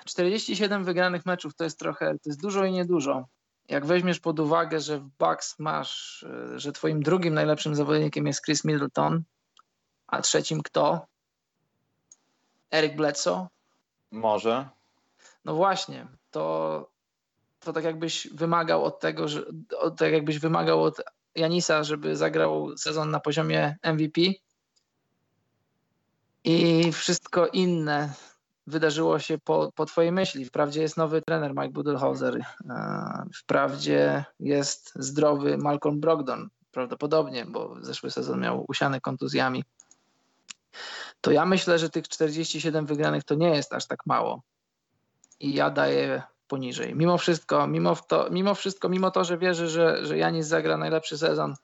47 0.06 0.84
wygranych 0.84 1.26
meczów 1.26 1.56
to 1.56 1.64
jest 1.64 1.80
trochę, 1.80 2.14
to 2.14 2.30
jest 2.30 2.42
dużo 2.42 2.66
i 2.66 2.72
niedużo. 2.72 3.26
Jak 3.70 3.86
weźmiesz 3.86 4.20
pod 4.20 4.40
uwagę, 4.40 4.80
że 4.80 5.00
w 5.00 5.10
Bucks 5.20 5.60
masz, 5.60 6.24
e, 6.24 6.60
że 6.60 6.72
twoim 6.72 7.04
drugim 7.04 7.34
najlepszym 7.34 7.76
zawodnikiem 7.76 8.28
jest 8.28 8.46
Chris 8.46 8.66
Middleton, 8.66 9.24
a 10.08 10.22
trzecim 10.22 10.64
kto? 10.64 11.06
Eric 12.72 12.96
Bledsoe? 12.96 13.48
Może. 14.12 14.70
No 15.46 15.56
właśnie, 15.56 16.08
to, 16.32 16.90
to 17.60 17.74
tak 17.74 17.84
jakbyś 17.84 18.28
wymagał 18.28 18.84
od 18.86 19.00
tego, 19.00 19.28
że 19.28 19.44
tak 19.98 20.14
jakbyś 20.14 20.40
wymagał 20.40 20.84
od 20.84 21.02
Janisa, 21.36 21.84
żeby 21.84 22.16
zagrał 22.16 22.78
sezon 22.78 23.12
na 23.12 23.20
poziomie 23.20 23.78
MVP, 23.84 24.22
i 26.44 26.92
wszystko 26.92 27.48
inne 27.48 28.14
wydarzyło 28.68 29.20
się 29.20 29.38
po, 29.38 29.72
po 29.76 29.86
twojej 29.86 30.12
myśli. 30.12 30.46
Wprawdzie 30.46 30.82
jest 30.82 30.98
nowy 30.98 31.22
trener 31.22 31.52
Mike 31.56 31.70
Budenholzer, 31.70 32.38
e, 32.70 33.24
wprawdzie 33.36 34.26
jest 34.40 34.92
zdrowy 34.96 35.58
Malcolm 35.58 36.00
Brogdon, 36.00 36.50
prawdopodobnie, 36.72 37.46
bo 37.46 37.76
zeszły 37.82 38.12
sezon 38.12 38.40
miał 38.40 38.66
usiany 38.68 39.02
kontuzjami. 39.02 39.64
To 41.22 41.32
ja 41.32 41.46
myślę, 41.46 41.80
że 41.80 41.90
tych 41.90 42.08
47 42.08 42.86
wygranych 42.86 43.24
to 43.24 43.36
nie 43.36 43.50
jest 43.50 43.74
aż 43.74 43.88
tak 43.88 44.06
mało. 44.06 44.42
I 45.40 45.54
ja 45.54 45.70
daję 45.70 46.24
poniżej. 46.48 46.96
Mimo 46.96 47.18
wszystko, 47.18 47.68
mimo, 47.68 47.96
to, 47.96 48.28
mimo 48.32 48.56
wszystko, 48.56 48.90
mimo 48.90 49.12
to, 49.12 49.24
że 49.24 49.38
wierzę, 49.38 49.68
że, 49.68 50.06
że 50.06 50.18
Janis 50.18 50.48
zagra 50.48 50.78
najlepszy 50.78 51.18
sezon 51.18 51.56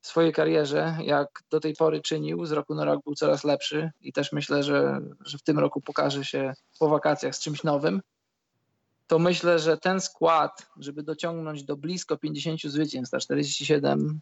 w 0.00 0.06
swojej 0.06 0.32
karierze, 0.32 0.98
jak 1.02 1.28
do 1.50 1.60
tej 1.60 1.74
pory 1.74 2.00
czynił, 2.00 2.46
z 2.46 2.52
roku 2.52 2.74
na 2.74 2.84
rok 2.84 3.04
był 3.04 3.14
coraz 3.14 3.44
lepszy 3.44 3.90
i 4.00 4.12
też 4.12 4.32
myślę, 4.32 4.62
że, 4.62 5.00
że 5.20 5.38
w 5.38 5.42
tym 5.42 5.58
roku 5.58 5.80
pokaże 5.80 6.24
się 6.24 6.54
po 6.78 6.88
wakacjach 6.88 7.34
z 7.34 7.40
czymś 7.40 7.62
nowym, 7.62 8.02
to 9.06 9.18
myślę, 9.18 9.58
że 9.58 9.78
ten 9.78 10.00
skład, 10.00 10.66
żeby 10.76 11.02
dociągnąć 11.02 11.64
do 11.64 11.76
blisko 11.76 12.16
50 12.16 12.62
zwycięstw, 12.62 13.14
a 13.14 13.18
47, 13.18 14.20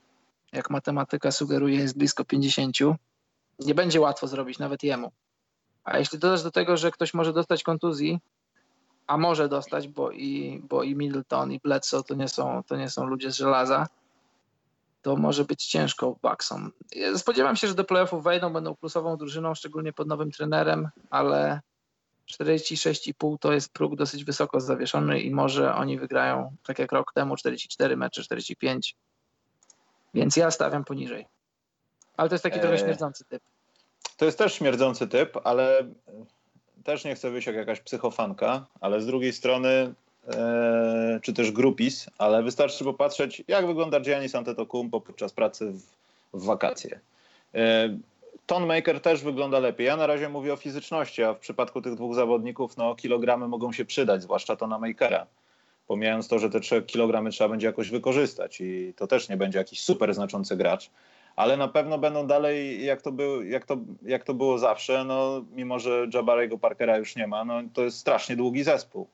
jak 0.53 0.71
matematyka 0.71 1.31
sugeruje, 1.31 1.77
jest 1.77 1.99
blisko 1.99 2.25
50, 2.25 2.77
nie 3.67 3.75
będzie 3.75 4.01
łatwo 4.01 4.27
zrobić 4.27 4.59
nawet 4.59 4.83
jemu. 4.83 5.13
A 5.85 5.99
jeśli 5.99 6.19
dodasz 6.19 6.43
do 6.43 6.51
tego, 6.51 6.77
że 6.77 6.91
ktoś 6.91 7.15
może 7.15 7.33
dostać 7.33 7.63
kontuzji, 7.63 8.21
a 9.07 9.17
może 9.17 9.49
dostać, 9.49 9.89
bo 9.89 10.11
i, 10.11 10.63
bo 10.69 10.83
i 10.83 10.95
Middleton, 10.95 11.53
i 11.53 11.61
Bledsoe 11.61 12.03
to 12.03 12.15
nie, 12.15 12.29
są, 12.29 12.63
to 12.67 12.77
nie 12.77 12.91
są 12.91 13.07
ludzie 13.07 13.33
z 13.33 13.37
żelaza, 13.37 13.87
to 15.03 15.17
może 15.17 15.45
być 15.45 15.67
ciężko 15.67 16.17
Bucksom. 16.23 16.73
Spodziewam 17.17 17.57
się, 17.57 17.69
że 17.69 17.75
do 17.75 17.85
playoffów 17.85 18.25
wejdą, 18.25 18.53
będą 18.53 18.75
plusową 18.75 19.17
drużyną, 19.17 19.55
szczególnie 19.55 19.93
pod 19.93 20.09
nowym 20.09 20.31
trenerem, 20.31 20.89
ale 21.11 21.61
46,5 22.31 23.39
to 23.41 23.53
jest 23.53 23.73
próg 23.73 23.97
dosyć 23.97 24.25
wysoko 24.25 24.61
zawieszony 24.61 25.21
i 25.21 25.31
może 25.31 25.75
oni 25.75 25.99
wygrają, 25.99 26.57
tak 26.67 26.79
jak 26.79 26.93
rok 26.93 27.13
temu, 27.13 27.37
44 27.37 27.97
mecze, 27.97 28.23
45. 28.23 28.97
Więc 30.15 30.37
ja 30.37 30.51
stawiam 30.51 30.85
poniżej. 30.85 31.27
Ale 32.17 32.29
to 32.29 32.35
jest 32.35 32.43
taki 32.43 32.61
trochę 32.61 32.75
eee. 32.75 32.81
śmierdzący 32.81 33.25
typ. 33.25 33.43
To 34.17 34.25
jest 34.25 34.39
też 34.39 34.55
śmierdzący 34.55 35.09
typ, 35.09 35.39
ale 35.45 35.85
też 36.85 37.05
nie 37.05 37.15
chcę 37.15 37.31
wyjść 37.31 37.47
jak 37.47 37.57
jakaś 37.57 37.81
psychofanka, 37.81 38.67
ale 38.81 39.01
z 39.01 39.07
drugiej 39.07 39.33
strony 39.33 39.95
E, 40.29 41.21
czy 41.23 41.33
też 41.33 41.53
grupis, 41.53 42.07
ale 42.19 42.43
wystarczy 42.43 42.85
popatrzeć, 42.85 43.43
jak 43.49 43.67
wygląda 43.67 44.01
Giannis 44.01 44.35
Antetokounmpo 44.35 45.01
podczas 45.01 45.33
pracy 45.33 45.73
w, 45.73 45.83
w 46.39 46.45
wakacje. 46.45 47.01
E, 47.55 47.99
Tonmaker 48.47 49.01
też 49.01 49.23
wygląda 49.23 49.59
lepiej. 49.59 49.87
Ja 49.87 49.97
na 49.97 50.07
razie 50.07 50.29
mówię 50.29 50.53
o 50.53 50.57
fizyczności, 50.57 51.23
a 51.23 51.35
w 51.35 51.39
przypadku 51.39 51.83
tych 51.83 51.95
dwóch 51.95 52.15
zawodników 52.15 52.77
no, 52.77 52.95
kilogramy 52.95 53.49
mogą 53.49 53.73
się 53.73 53.85
przydać, 53.85 54.23
zwłaszcza 54.23 54.57
to 54.57 54.67
na 54.67 54.79
Makera. 54.79 55.27
Pomijając 55.87 56.29
to, 56.29 56.39
że 56.39 56.51
te 56.51 56.61
3 56.61 56.83
kilogramy 56.83 57.31
trzeba 57.31 57.51
będzie 57.51 57.67
jakoś 57.67 57.91
wykorzystać 57.91 58.61
i 58.61 58.95
to 58.97 59.07
też 59.07 59.29
nie 59.29 59.37
będzie 59.37 59.59
jakiś 59.59 59.83
super 59.83 60.15
znaczący 60.15 60.57
gracz. 60.57 60.91
Ale 61.37 61.57
na 61.57 61.69
pewno 61.69 61.99
będą 61.99 62.27
dalej, 62.27 62.85
jak 62.85 63.03
to, 63.03 63.13
był, 63.13 63.45
jak 63.45 63.67
to, 63.67 63.77
jak 64.03 64.25
to 64.25 64.35
było 64.35 64.59
zawsze, 64.59 65.05
no, 65.05 65.45
mimo 65.53 65.79
że 65.79 66.07
Jabarego 66.15 66.59
Parkera 66.59 66.97
już 66.97 67.17
nie 67.17 67.27
ma, 67.27 67.45
no, 67.45 67.63
to 67.75 67.83
jest 67.83 67.99
strasznie 67.99 68.37
długi 68.37 68.63
zespół. 68.63 69.07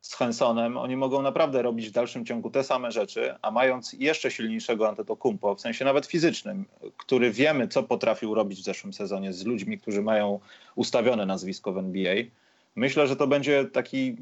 Z 0.00 0.14
Hensonem 0.14 0.76
oni 0.76 0.96
mogą 0.96 1.22
naprawdę 1.22 1.62
robić 1.62 1.88
w 1.88 1.92
dalszym 1.92 2.26
ciągu 2.26 2.50
te 2.50 2.64
same 2.64 2.92
rzeczy, 2.92 3.34
a 3.42 3.50
mając 3.50 3.92
jeszcze 3.92 4.30
silniejszego 4.30 4.88
Antetokumpo, 4.88 5.54
w 5.54 5.60
sensie 5.60 5.84
nawet 5.84 6.06
fizycznym, 6.06 6.64
który 6.96 7.30
wiemy, 7.30 7.68
co 7.68 7.82
potrafił 7.82 8.34
robić 8.34 8.60
w 8.60 8.64
zeszłym 8.64 8.92
sezonie 8.92 9.32
z 9.32 9.44
ludźmi, 9.44 9.78
którzy 9.78 10.02
mają 10.02 10.40
ustawione 10.74 11.26
nazwisko 11.26 11.72
w 11.72 11.78
NBA, 11.78 12.14
myślę, 12.76 13.06
że 13.06 13.16
to 13.16 13.26
będzie 13.26 13.64
taki 13.64 14.16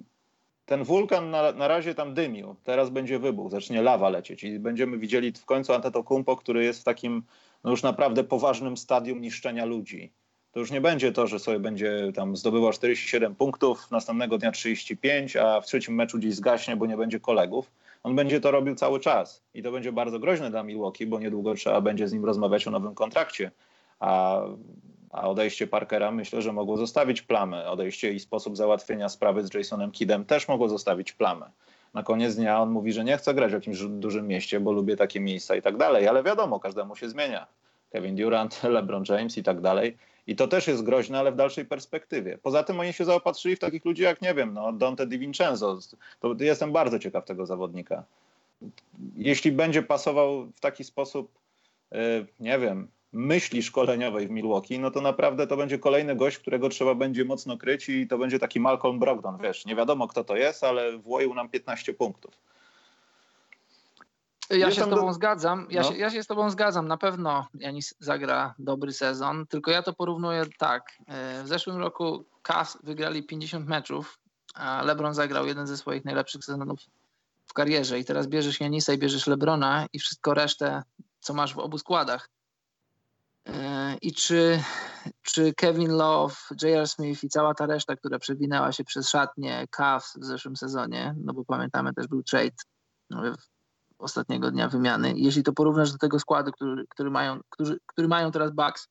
ten 0.69 0.85
wulkan 0.85 1.31
na, 1.31 1.53
na 1.53 1.69
razie 1.69 1.95
tam 1.95 2.15
dymił, 2.15 2.57
teraz 2.65 2.91
będzie 2.91 3.19
wybuch, 3.19 3.51
zacznie 3.51 3.83
lawa 3.83 4.09
lecieć 4.09 4.45
i 4.45 4.59
będziemy 4.59 4.99
widzieli 4.99 5.33
w 5.33 5.45
końcu 5.45 5.73
Antetokumpo, 5.73 6.37
który 6.37 6.65
jest 6.65 6.81
w 6.81 6.85
takim 6.85 7.23
no 7.65 7.71
już 7.71 7.83
naprawdę 7.83 8.25
poważnym 8.25 8.77
stadium 8.77 9.21
niszczenia 9.21 9.65
ludzi. 9.65 10.13
To 10.53 10.61
już 10.61 10.71
nie 10.71 10.81
będzie 10.81 11.13
to, 11.13 11.27
że 11.27 11.39
sobie 11.39 11.59
będzie 11.59 12.13
tam 12.15 12.37
zdobywał 12.37 12.73
47 12.73 13.35
punktów, 13.35 13.91
następnego 13.91 14.39
dnia 14.39 14.53
35, 14.53 15.37
a 15.37 15.61
w 15.61 15.67
trzecim 15.67 15.95
meczu 15.95 16.19
gdzieś 16.19 16.35
zgaśnie, 16.35 16.77
bo 16.77 16.87
nie 16.87 16.97
będzie 16.97 17.21
kolegów. 17.21 17.71
On 18.03 18.17
będzie 18.17 18.41
to 18.41 18.51
robił 18.51 18.75
cały 18.75 19.01
czas 19.01 19.43
i 19.55 19.63
to 19.63 19.73
będzie 19.73 19.93
bardzo 19.93 20.19
groźne 20.19 20.51
dla 20.51 20.63
Milwaukee, 20.63 21.07
bo 21.07 21.21
niedługo 21.21 21.55
trzeba 21.55 21.81
będzie 21.81 22.09
z 22.09 22.13
nim 22.13 22.25
rozmawiać 22.25 22.67
o 22.67 22.71
nowym 22.71 22.95
kontrakcie. 22.95 23.51
A 24.01 24.41
a 25.11 25.29
odejście 25.29 25.67
Parkera 25.67 26.11
myślę, 26.11 26.43
że 26.43 26.53
mogło 26.53 26.77
zostawić 26.77 27.23
plamę. 27.23 27.71
Odejście 27.71 28.13
i 28.13 28.21
sposób 28.21 28.57
załatwienia 28.57 29.09
sprawy 29.09 29.47
z 29.47 29.55
Jasonem 29.55 29.91
Kidem 29.91 30.25
też 30.25 30.49
mogło 30.49 30.69
zostawić 30.69 31.13
plamę. 31.13 31.51
Na 31.95 32.03
koniec 32.03 32.37
dnia 32.37 32.61
on 32.61 32.71
mówi, 32.71 32.93
że 32.93 33.05
nie 33.05 33.17
chce 33.17 33.35
grać 33.35 33.51
w 33.51 33.55
jakimś 33.55 33.79
dużym 33.81 34.29
mieście, 34.29 34.61
bo 34.61 34.73
lubię 34.73 34.97
takie 34.97 35.21
miejsca 35.21 35.57
i 35.57 35.63
tak 35.63 35.77
dalej, 35.77 36.09
ale 36.09 36.23
wiadomo, 36.23 36.61
każdemu 36.61 36.97
się 36.97 37.09
zmienia. 37.09 37.47
Kevin 37.93 38.17
Durant, 38.17 38.63
LeBron 38.75 39.05
James 39.09 39.39
i 39.39 39.43
tak 39.43 39.61
dalej. 39.61 39.97
I 40.27 40.37
to 40.37 40.49
też 40.49 40.67
jest 40.67 40.83
groźne, 40.83 41.19
ale 41.19 41.33
w 41.33 41.37
dalszej 41.37 41.65
perspektywie. 41.65 42.39
Poza 42.43 42.63
tym 42.63 42.81
oni 42.81 42.93
się 42.93 43.05
zaopatrzyli 43.05 43.57
w 43.57 43.59
takich 43.59 43.85
ludzi 43.85 44.03
jak, 44.03 44.23
nie 44.23 44.35
wiem, 44.35 44.55
no, 44.55 44.73
Dante 44.73 45.07
DiVincenzo. 45.07 45.79
To 46.21 46.35
jestem 46.41 46.73
bardzo 46.73 46.99
ciekaw 46.99 47.25
tego 47.25 47.47
zawodnika. 47.47 48.05
Jeśli 49.17 49.53
będzie 49.53 49.83
pasował 49.83 50.47
w 50.47 50.61
taki 50.61 50.85
sposób, 50.85 51.39
yy, 51.93 52.27
nie 52.41 52.59
wiem, 52.59 52.89
myśli 53.13 53.63
szkoleniowej 53.63 54.27
w 54.29 54.31
Milwaukee, 54.31 54.79
no 54.79 54.91
to 54.91 55.01
naprawdę 55.01 55.47
to 55.47 55.57
będzie 55.57 55.79
kolejny 55.79 56.17
gość, 56.17 56.39
którego 56.39 56.69
trzeba 56.69 56.95
będzie 56.95 57.25
mocno 57.25 57.57
kryć 57.57 57.89
i 57.89 58.07
to 58.07 58.19
będzie 58.19 58.39
taki 58.39 58.61
Malcolm 58.61 58.99
Brogdon, 58.99 59.39
wiesz, 59.39 59.67
nie 59.67 59.77
wiadomo 59.77 60.09
kto 60.09 60.25
to 60.25 60.37
jest, 60.37 60.65
ale 60.65 60.99
włoił 60.99 61.35
nam 61.35 61.49
15 61.49 61.95
punktów. 61.95 62.35
Ja 64.51 64.71
się 64.71 64.83
z 64.85 64.89
tobą 64.89 65.07
do... 65.07 65.13
zgadzam. 65.13 65.67
Ja, 65.71 65.83
no. 65.83 65.89
się, 65.89 65.97
ja 65.97 66.11
się 66.11 66.23
z 66.23 66.27
tobą 66.27 66.51
zgadzam. 66.51 66.89
Na 66.89 66.97
pewno 66.97 67.47
Janis 67.55 67.95
zagra 68.01 68.55
dobry 68.59 68.93
sezon, 68.93 69.47
tylko 69.47 69.71
ja 69.71 69.83
to 69.83 69.93
porównuję 69.93 70.45
tak. 70.59 70.93
E, 71.07 71.43
w 71.45 71.49
zeszłym 71.49 71.77
roku 71.77 72.25
Cavs 72.43 72.79
wygrali 72.83 73.23
50 73.23 73.69
meczów, 73.69 74.19
a 74.55 74.83
LeBron 74.83 75.15
zagrał 75.15 75.47
jeden 75.47 75.67
ze 75.67 75.77
swoich 75.77 76.05
najlepszych 76.05 76.45
sezonów 76.45 76.81
w 77.47 77.53
karierze 77.53 77.99
i 77.99 78.05
teraz 78.05 78.27
bierzesz 78.27 78.61
Janisa 78.61 78.93
i 78.93 78.99
bierzesz 78.99 79.27
LeBrona 79.27 79.87
i 79.93 79.99
wszystko 79.99 80.35
resztę, 80.35 80.83
co 81.21 81.35
masz 81.35 81.55
w 81.55 81.59
obu 81.59 81.79
składach 81.79 82.29
I 84.03 84.13
czy, 84.13 84.63
czy 85.23 85.55
Kevin 85.55 85.91
Love, 85.91 86.35
J.R. 86.63 86.89
Smith 86.89 87.25
i 87.25 87.29
cała 87.29 87.55
ta 87.55 87.67
reszta, 87.67 87.97
która 87.97 88.19
przewinęła 88.19 88.73
się 88.73 88.85
przez 88.85 89.09
szatnie 89.09 89.67
Cavs 89.71 90.19
w 90.19 90.25
zeszłym 90.25 90.57
sezonie, 90.57 91.15
no 91.25 91.33
bo 91.33 91.45
pamiętamy 91.45 91.95
też 91.95 92.07
był 92.07 92.23
trade 92.23 92.57
no, 93.11 93.23
ostatniego 93.99 94.51
dnia 94.51 94.69
wymiany. 94.69 95.13
Jeśli 95.17 95.43
to 95.43 95.53
porównasz 95.53 95.93
do 95.93 95.99
tego 95.99 96.19
składu, 96.19 96.53
który, 96.53 96.85
który, 96.89 97.11
mają, 97.11 97.41
który, 97.49 97.79
który 97.87 98.09
mają 98.09 98.33
teraz 98.33 98.51
Bucks, 98.51 98.89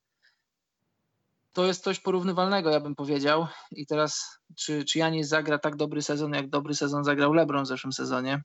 to 1.53 1.65
jest 1.65 1.84
coś 1.84 1.99
porównywalnego, 1.99 2.69
ja 2.69 2.79
bym 2.79 2.95
powiedział. 2.95 3.47
I 3.71 3.85
teraz, 3.85 4.39
czy, 4.55 4.85
czy 4.85 4.99
Janis 4.99 5.27
zagra 5.27 5.59
tak 5.59 5.75
dobry 5.75 6.01
sezon, 6.01 6.34
jak 6.34 6.49
dobry 6.49 6.75
sezon 6.75 7.03
zagrał 7.03 7.34
LeBron 7.34 7.63
w 7.63 7.67
zeszłym 7.67 7.93
sezonie? 7.93 8.41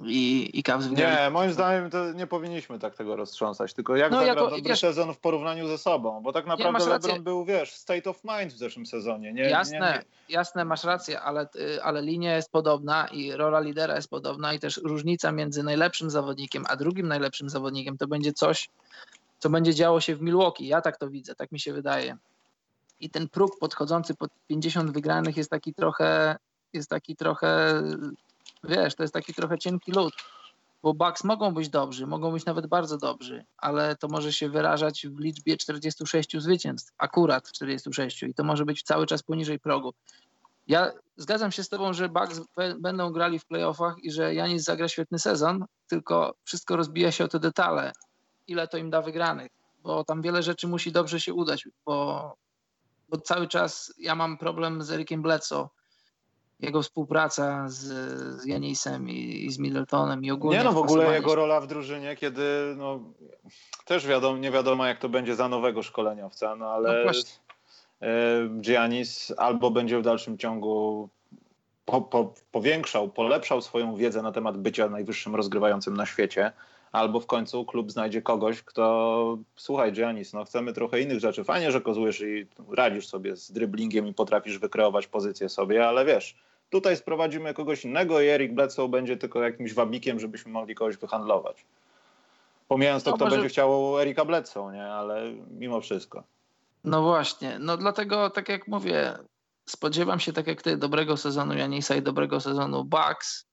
I, 0.00 0.50
i 0.58 0.62
Cavs 0.62 0.86
wygrali. 0.86 1.16
Nie, 1.16 1.30
moim 1.30 1.52
zdaniem 1.52 1.90
to 1.90 2.12
nie 2.12 2.26
powinniśmy 2.26 2.78
tak 2.78 2.94
tego 2.94 3.16
roztrząsać, 3.16 3.74
tylko 3.74 3.96
jak 3.96 4.12
no, 4.12 4.16
zagra 4.16 4.34
jako, 4.34 4.50
dobry 4.50 4.62
wiesz, 4.62 4.80
sezon 4.80 5.14
w 5.14 5.18
porównaniu 5.18 5.68
ze 5.68 5.78
sobą, 5.78 6.20
bo 6.22 6.32
tak 6.32 6.46
naprawdę 6.46 6.88
LeBron 6.88 7.22
był, 7.22 7.44
wiesz, 7.44 7.74
state 7.74 8.10
of 8.10 8.20
mind 8.24 8.52
w 8.52 8.56
zeszłym 8.56 8.86
sezonie. 8.86 9.32
Nie, 9.32 9.42
jasne, 9.42 9.78
nie, 9.78 9.80
nie. 9.80 10.02
jasne, 10.28 10.64
masz 10.64 10.84
rację, 10.84 11.20
ale, 11.20 11.48
y, 11.56 11.82
ale 11.82 12.02
linia 12.02 12.36
jest 12.36 12.52
podobna 12.52 13.06
i 13.06 13.32
rola 13.32 13.60
lidera 13.60 13.96
jest 13.96 14.10
podobna 14.10 14.54
i 14.54 14.58
też 14.58 14.76
różnica 14.76 15.32
między 15.32 15.62
najlepszym 15.62 16.10
zawodnikiem 16.10 16.64
a 16.68 16.76
drugim 16.76 17.08
najlepszym 17.08 17.48
zawodnikiem 17.48 17.98
to 17.98 18.06
będzie 18.06 18.32
coś, 18.32 18.68
co 19.38 19.50
będzie 19.50 19.74
działo 19.74 20.00
się 20.00 20.16
w 20.16 20.22
Milwaukee. 20.22 20.66
Ja 20.66 20.80
tak 20.80 20.96
to 20.96 21.10
widzę, 21.10 21.34
tak 21.34 21.52
mi 21.52 21.60
się 21.60 21.72
wydaje. 21.72 22.16
I 23.00 23.10
ten 23.10 23.28
próg 23.28 23.58
podchodzący 23.58 24.14
pod 24.14 24.30
50 24.48 24.90
wygranych 24.90 25.36
jest 25.36 25.50
taki 25.50 25.74
trochę, 25.74 26.36
jest 26.72 26.90
taki 26.90 27.16
trochę 27.16 27.82
wiesz, 28.64 28.94
to 28.94 29.02
jest 29.02 29.14
taki 29.14 29.34
trochę 29.34 29.58
cienki 29.58 29.92
lód, 29.92 30.14
bo 30.82 30.94
Bucks 30.94 31.24
mogą 31.24 31.54
być 31.54 31.68
dobrzy, 31.68 32.06
mogą 32.06 32.32
być 32.32 32.44
nawet 32.44 32.66
bardzo 32.66 32.98
dobrzy, 32.98 33.44
ale 33.56 33.96
to 33.96 34.08
może 34.08 34.32
się 34.32 34.48
wyrażać 34.48 35.06
w 35.06 35.18
liczbie 35.18 35.56
46 35.56 36.36
zwycięstw, 36.38 36.92
akurat 36.98 37.52
46 37.52 38.22
i 38.22 38.34
to 38.34 38.44
może 38.44 38.64
być 38.64 38.82
cały 38.82 39.06
czas 39.06 39.22
poniżej 39.22 39.58
progu. 39.58 39.94
Ja 40.66 40.92
zgadzam 41.16 41.52
się 41.52 41.64
z 41.64 41.68
tobą, 41.68 41.92
że 41.92 42.08
Bucks 42.08 42.40
będą 42.78 43.10
grali 43.10 43.38
w 43.38 43.46
playoffach 43.46 43.94
i 44.02 44.10
że 44.10 44.34
Janis 44.34 44.64
zagra 44.64 44.88
świetny 44.88 45.18
sezon, 45.18 45.64
tylko 45.88 46.34
wszystko 46.44 46.76
rozbija 46.76 47.12
się 47.12 47.24
o 47.24 47.28
te 47.28 47.40
detale, 47.40 47.92
ile 48.46 48.68
to 48.68 48.76
im 48.76 48.90
da 48.90 49.02
wygranych, 49.02 49.50
bo 49.82 50.04
tam 50.04 50.22
wiele 50.22 50.42
rzeczy 50.42 50.68
musi 50.68 50.92
dobrze 50.92 51.20
się 51.20 51.34
udać, 51.34 51.68
bo, 51.86 52.36
bo 53.08 53.18
cały 53.18 53.48
czas 53.48 53.94
ja 53.98 54.14
mam 54.14 54.38
problem 54.38 54.82
z 54.82 54.90
Erikiem 54.90 55.22
Bledsoe, 55.22 55.68
jego 56.62 56.82
współpraca 56.82 57.68
z, 57.68 57.78
z 58.40 58.46
Janisem 58.46 59.10
i, 59.10 59.44
i, 59.44 59.52
z 59.52 59.58
Middletonem 59.58 60.24
i 60.24 60.30
ogólnie. 60.30 60.58
Nie 60.58 60.64
no, 60.64 60.72
w 60.72 60.76
ogóle 60.76 61.14
jego 61.14 61.34
rola 61.34 61.60
w 61.60 61.66
drużynie, 61.66 62.16
kiedy 62.16 62.74
no, 62.76 63.00
też 63.84 64.06
wiadomo, 64.06 64.38
nie 64.38 64.50
wiadomo 64.50 64.86
jak 64.86 64.98
to 64.98 65.08
będzie 65.08 65.34
za 65.34 65.48
nowego 65.48 65.82
szkoleniowca, 65.82 66.56
no 66.56 66.66
ale 66.66 67.04
no 67.04 67.12
Giannis 68.60 69.32
albo 69.36 69.70
będzie 69.70 69.98
w 69.98 70.02
dalszym 70.02 70.38
ciągu 70.38 71.08
po, 71.84 72.00
po, 72.00 72.34
powiększał, 72.52 73.08
polepszał 73.08 73.62
swoją 73.62 73.96
wiedzę 73.96 74.22
na 74.22 74.32
temat 74.32 74.58
bycia 74.58 74.88
najwyższym 74.88 75.34
rozgrywającym 75.34 75.96
na 75.96 76.06
świecie, 76.06 76.52
albo 76.92 77.20
w 77.20 77.26
końcu 77.26 77.64
klub 77.64 77.92
znajdzie 77.92 78.22
kogoś, 78.22 78.62
kto 78.62 79.38
słuchaj 79.56 79.92
Giannis, 79.92 80.32
no 80.32 80.44
chcemy 80.44 80.72
trochę 80.72 81.00
innych 81.00 81.20
rzeczy. 81.20 81.44
Fajnie, 81.44 81.72
że 81.72 81.80
kozujesz 81.80 82.20
i 82.20 82.46
radzisz 82.70 83.06
sobie 83.06 83.36
z 83.36 83.52
dryblingiem 83.52 84.06
i 84.06 84.14
potrafisz 84.14 84.58
wykreować 84.58 85.06
pozycję 85.06 85.48
sobie, 85.48 85.88
ale 85.88 86.04
wiesz, 86.04 86.36
Tutaj 86.72 86.96
sprowadzimy 86.96 87.54
kogoś 87.54 87.84
innego 87.84 88.20
i 88.20 88.26
Eric 88.26 88.52
Bledsoe 88.52 88.88
będzie 88.88 89.16
tylko 89.16 89.42
jakimś 89.42 89.74
wabikiem, 89.74 90.20
żebyśmy 90.20 90.52
mogli 90.52 90.74
kogoś 90.74 90.96
wyhandlować. 90.96 91.64
Pomijając 92.68 93.04
to, 93.04 93.10
no, 93.10 93.16
kto 93.16 93.24
może... 93.24 93.36
będzie 93.36 93.48
chciał 93.48 94.00
Erika 94.00 94.24
Bledsoe, 94.24 94.72
nie? 94.72 94.84
Ale 94.84 95.32
mimo 95.50 95.80
wszystko. 95.80 96.24
No 96.84 97.02
właśnie, 97.02 97.58
no 97.58 97.76
dlatego 97.76 98.30
tak 98.30 98.48
jak 98.48 98.68
mówię, 98.68 99.14
spodziewam 99.68 100.20
się 100.20 100.32
tak 100.32 100.46
jak 100.46 100.62
ty 100.62 100.76
dobrego 100.76 101.16
sezonu 101.16 101.54
Janisa 101.54 101.94
i 101.96 102.02
dobrego 102.02 102.40
sezonu 102.40 102.84
Bucks. 102.84 103.46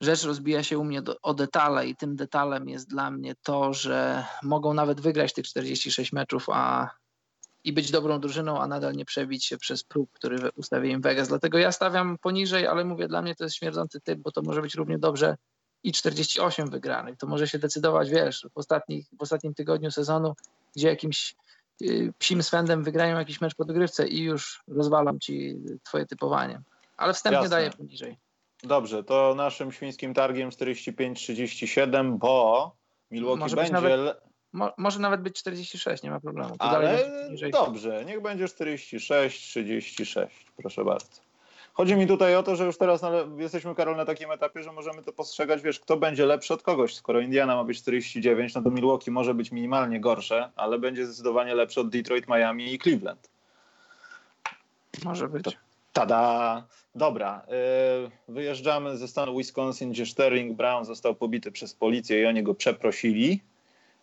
Rzecz 0.00 0.24
rozbija 0.24 0.62
się 0.62 0.78
u 0.78 0.84
mnie 0.84 1.02
do, 1.02 1.20
o 1.22 1.34
detale 1.34 1.88
i 1.88 1.96
tym 1.96 2.16
detalem 2.16 2.68
jest 2.68 2.90
dla 2.90 3.10
mnie 3.10 3.34
to, 3.42 3.72
że 3.72 4.24
mogą 4.42 4.74
nawet 4.74 5.00
wygrać 5.00 5.32
tych 5.32 5.46
46 5.46 6.12
meczów, 6.12 6.46
a 6.52 6.90
i 7.64 7.72
być 7.72 7.90
dobrą 7.90 8.20
drużyną, 8.20 8.60
a 8.60 8.66
nadal 8.66 8.92
nie 8.94 9.04
przebić 9.04 9.44
się 9.44 9.58
przez 9.58 9.84
próg, 9.84 10.10
który 10.12 10.50
ustawi 10.56 10.90
im 10.90 11.00
Vegas. 11.00 11.28
Dlatego 11.28 11.58
ja 11.58 11.72
stawiam 11.72 12.18
poniżej, 12.18 12.66
ale 12.66 12.84
mówię, 12.84 13.08
dla 13.08 13.22
mnie 13.22 13.34
to 13.34 13.44
jest 13.44 13.56
śmierdzący 13.56 14.00
typ, 14.00 14.18
bo 14.18 14.32
to 14.32 14.42
może 14.42 14.62
być 14.62 14.74
równie 14.74 14.98
dobrze 14.98 15.36
i 15.82 15.92
48 15.92 16.70
wygranych. 16.70 17.16
To 17.16 17.26
może 17.26 17.48
się 17.48 17.58
decydować, 17.58 18.10
wiesz, 18.10 18.46
w, 18.54 18.58
ostatnich, 18.58 19.06
w 19.18 19.22
ostatnim 19.22 19.54
tygodniu 19.54 19.90
sezonu, 19.90 20.34
gdzie 20.76 20.88
jakimś 20.88 21.34
y, 21.82 22.12
psim 22.18 22.42
swędem 22.42 22.82
wygrają 22.82 23.18
jakiś 23.18 23.40
mecz 23.40 23.54
po 23.54 23.64
dogrywce 23.64 24.08
i 24.08 24.22
już 24.22 24.62
rozwalam 24.68 25.20
ci 25.20 25.56
twoje 25.84 26.06
typowanie. 26.06 26.62
Ale 26.96 27.14
wstępnie 27.14 27.36
Jasne. 27.36 27.50
daję 27.56 27.70
poniżej. 27.70 28.18
Dobrze, 28.62 29.04
to 29.04 29.34
naszym 29.36 29.72
świńskim 29.72 30.14
targiem 30.14 30.50
45-37, 30.50 32.18
bo 32.18 32.76
Milwaukee 33.10 33.40
może 33.40 33.56
będzie... 33.56 33.72
Nawet 33.72 34.31
Mo, 34.52 34.72
może 34.76 34.98
nawet 34.98 35.20
być 35.20 35.38
46, 35.38 36.02
nie 36.02 36.10
ma 36.10 36.20
problemu. 36.20 36.56
To 36.56 36.64
Ale 36.64 36.98
dobrze, 37.52 38.04
niech 38.04 38.22
będzie 38.22 38.48
46, 38.48 39.40
36, 39.40 40.46
proszę 40.56 40.84
bardzo. 40.84 41.32
Chodzi 41.74 41.94
mi 41.94 42.06
tutaj 42.06 42.36
o 42.36 42.42
to, 42.42 42.56
że 42.56 42.64
już 42.64 42.78
teraz 42.78 43.02
jesteśmy, 43.38 43.74
Karol, 43.74 43.96
na 43.96 44.04
takim 44.04 44.30
etapie, 44.30 44.62
że 44.62 44.72
możemy 44.72 45.02
to 45.02 45.12
postrzegać, 45.12 45.62
wiesz, 45.62 45.80
kto 45.80 45.96
będzie 45.96 46.26
lepszy 46.26 46.54
od 46.54 46.62
kogoś. 46.62 46.94
Skoro 46.94 47.20
Indiana 47.20 47.56
ma 47.56 47.64
być 47.64 47.78
49, 47.78 48.54
no 48.54 48.62
to 48.62 48.70
Milwaukee 48.70 49.10
może 49.10 49.34
być 49.34 49.52
minimalnie 49.52 50.00
gorsze, 50.00 50.50
ale 50.56 50.78
będzie 50.78 51.06
zdecydowanie 51.06 51.54
lepszy 51.54 51.80
od 51.80 51.90
Detroit, 51.90 52.28
Miami 52.28 52.74
i 52.74 52.78
Cleveland. 52.78 53.30
Może 55.04 55.28
być. 55.28 55.44
Tada! 55.92 56.66
Dobra, 56.94 57.46
yy, 57.48 58.34
wyjeżdżamy 58.34 58.96
ze 58.96 59.08
stanu 59.08 59.36
Wisconsin, 59.36 59.90
gdzie 59.90 60.06
Sterling 60.06 60.56
Brown 60.56 60.84
został 60.84 61.14
pobity 61.14 61.52
przez 61.52 61.74
policję 61.74 62.22
i 62.22 62.26
oni 62.26 62.42
go 62.42 62.54
przeprosili 62.54 63.40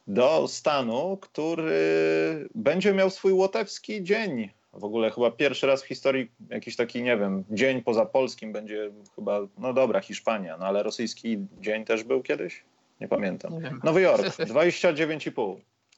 do 0.10 0.48
stanu, 0.48 1.18
który 1.22 2.50
będzie 2.56 2.94
miał 2.94 3.10
swój 3.10 3.34
łotewski 3.34 4.04
dzień. 4.04 4.50
W 4.74 4.84
ogóle 4.84 5.12
chyba 5.12 5.32
pierwszy 5.32 5.68
raz 5.68 5.84
w 5.84 5.88
historii 5.88 6.32
jakiś 6.50 6.76
taki, 6.76 7.04
nie 7.04 7.18
wiem, 7.18 7.44
dzień 7.50 7.82
poza 7.82 8.06
polskim 8.06 8.54
będzie 8.54 8.92
chyba, 9.16 9.40
no 9.58 9.74
dobra, 9.74 10.00
Hiszpania, 10.02 10.58
no 10.58 10.66
ale 10.66 10.84
rosyjski 10.84 11.38
dzień 11.62 11.86
też 11.86 12.04
był 12.04 12.22
kiedyś? 12.22 12.64
Nie 13.02 13.08
pamiętam. 13.08 13.54
Nie 13.54 13.72
Nowy 13.84 14.02
Jork, 14.02 14.26
29,5. 14.26 15.56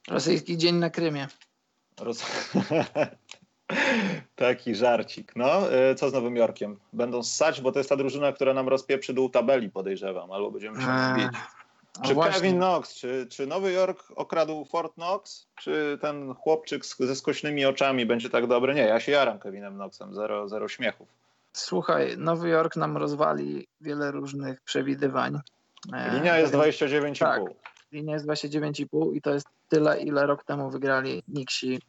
Rosyjski 0.08 0.58
dzień 0.58 0.74
na 0.74 0.90
Krymie. 0.90 1.26
Roz... 2.00 2.24
Taki 4.36 4.74
żarcik. 4.74 5.36
No, 5.36 5.72
e, 5.72 5.94
co 5.94 6.10
z 6.10 6.12
Nowym 6.12 6.36
Jorkiem? 6.36 6.78
Będą 6.92 7.22
ssać, 7.22 7.60
bo 7.60 7.72
to 7.72 7.78
jest 7.78 7.90
ta 7.90 7.96
drużyna, 7.96 8.32
która 8.32 8.54
nam 8.54 8.68
rozpieprzy 8.68 9.14
dół 9.14 9.30
tabeli, 9.30 9.70
podejrzewam, 9.70 10.32
albo 10.32 10.50
będziemy 10.50 10.80
się 10.80 10.86
eee, 10.88 11.28
zbić. 11.96 12.08
Czy 12.08 12.32
Kevin 12.32 12.56
Knox, 12.56 12.94
czy, 12.94 13.26
czy 13.30 13.46
Nowy 13.46 13.72
Jork 13.72 14.12
okradł 14.16 14.64
Fort 14.64 14.94
Knox, 14.94 15.46
czy 15.54 15.98
ten 16.00 16.34
chłopczyk 16.34 16.86
ze 16.86 17.16
skośnymi 17.16 17.64
oczami 17.64 18.06
będzie 18.06 18.30
tak 18.30 18.46
dobry? 18.46 18.74
Nie, 18.74 18.82
ja 18.82 19.00
się 19.00 19.12
jaram 19.12 19.38
Kevinem 19.38 19.74
Knoxem, 19.74 20.14
zero, 20.14 20.48
zero 20.48 20.68
śmiechów. 20.68 21.08
Słuchaj, 21.52 22.18
Nowy 22.18 22.48
Jork 22.48 22.76
nam 22.76 22.96
rozwali 22.96 23.66
wiele 23.80 24.10
różnych 24.10 24.60
przewidywań. 24.60 25.38
E, 25.92 26.14
linia 26.14 26.38
jest 26.38 26.54
29,5. 26.54 27.18
Tak, 27.18 27.42
linia 27.92 28.14
jest 28.14 28.26
29,5 28.26 29.16
i 29.16 29.22
to 29.22 29.30
jest 29.30 29.46
tyle, 29.68 30.00
ile 30.00 30.26
rok 30.26 30.44
temu 30.44 30.70
wygrali 30.70 31.22
Nixi 31.28 31.80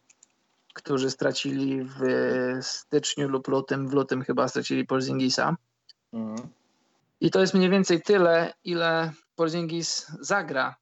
którzy 0.73 1.11
stracili 1.11 1.83
w 1.83 2.01
styczniu 2.61 3.29
lub 3.29 3.47
lutym, 3.47 3.89
w 3.89 3.93
lutym 3.93 4.23
chyba 4.23 4.47
stracili 4.47 4.85
Porzingisa. 4.85 5.55
Mhm. 6.13 6.47
I 7.21 7.31
to 7.31 7.39
jest 7.39 7.53
mniej 7.53 7.69
więcej 7.69 8.01
tyle, 8.01 8.53
ile 8.63 9.11
Porzingis 9.35 10.07
zagra 10.19 10.75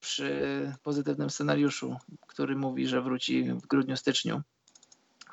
przy 0.00 0.72
pozytywnym 0.82 1.30
scenariuszu, 1.30 1.96
który 2.26 2.56
mówi, 2.56 2.86
że 2.86 3.02
wróci 3.02 3.44
w 3.44 3.66
grudniu, 3.66 3.96
styczniu. 3.96 4.42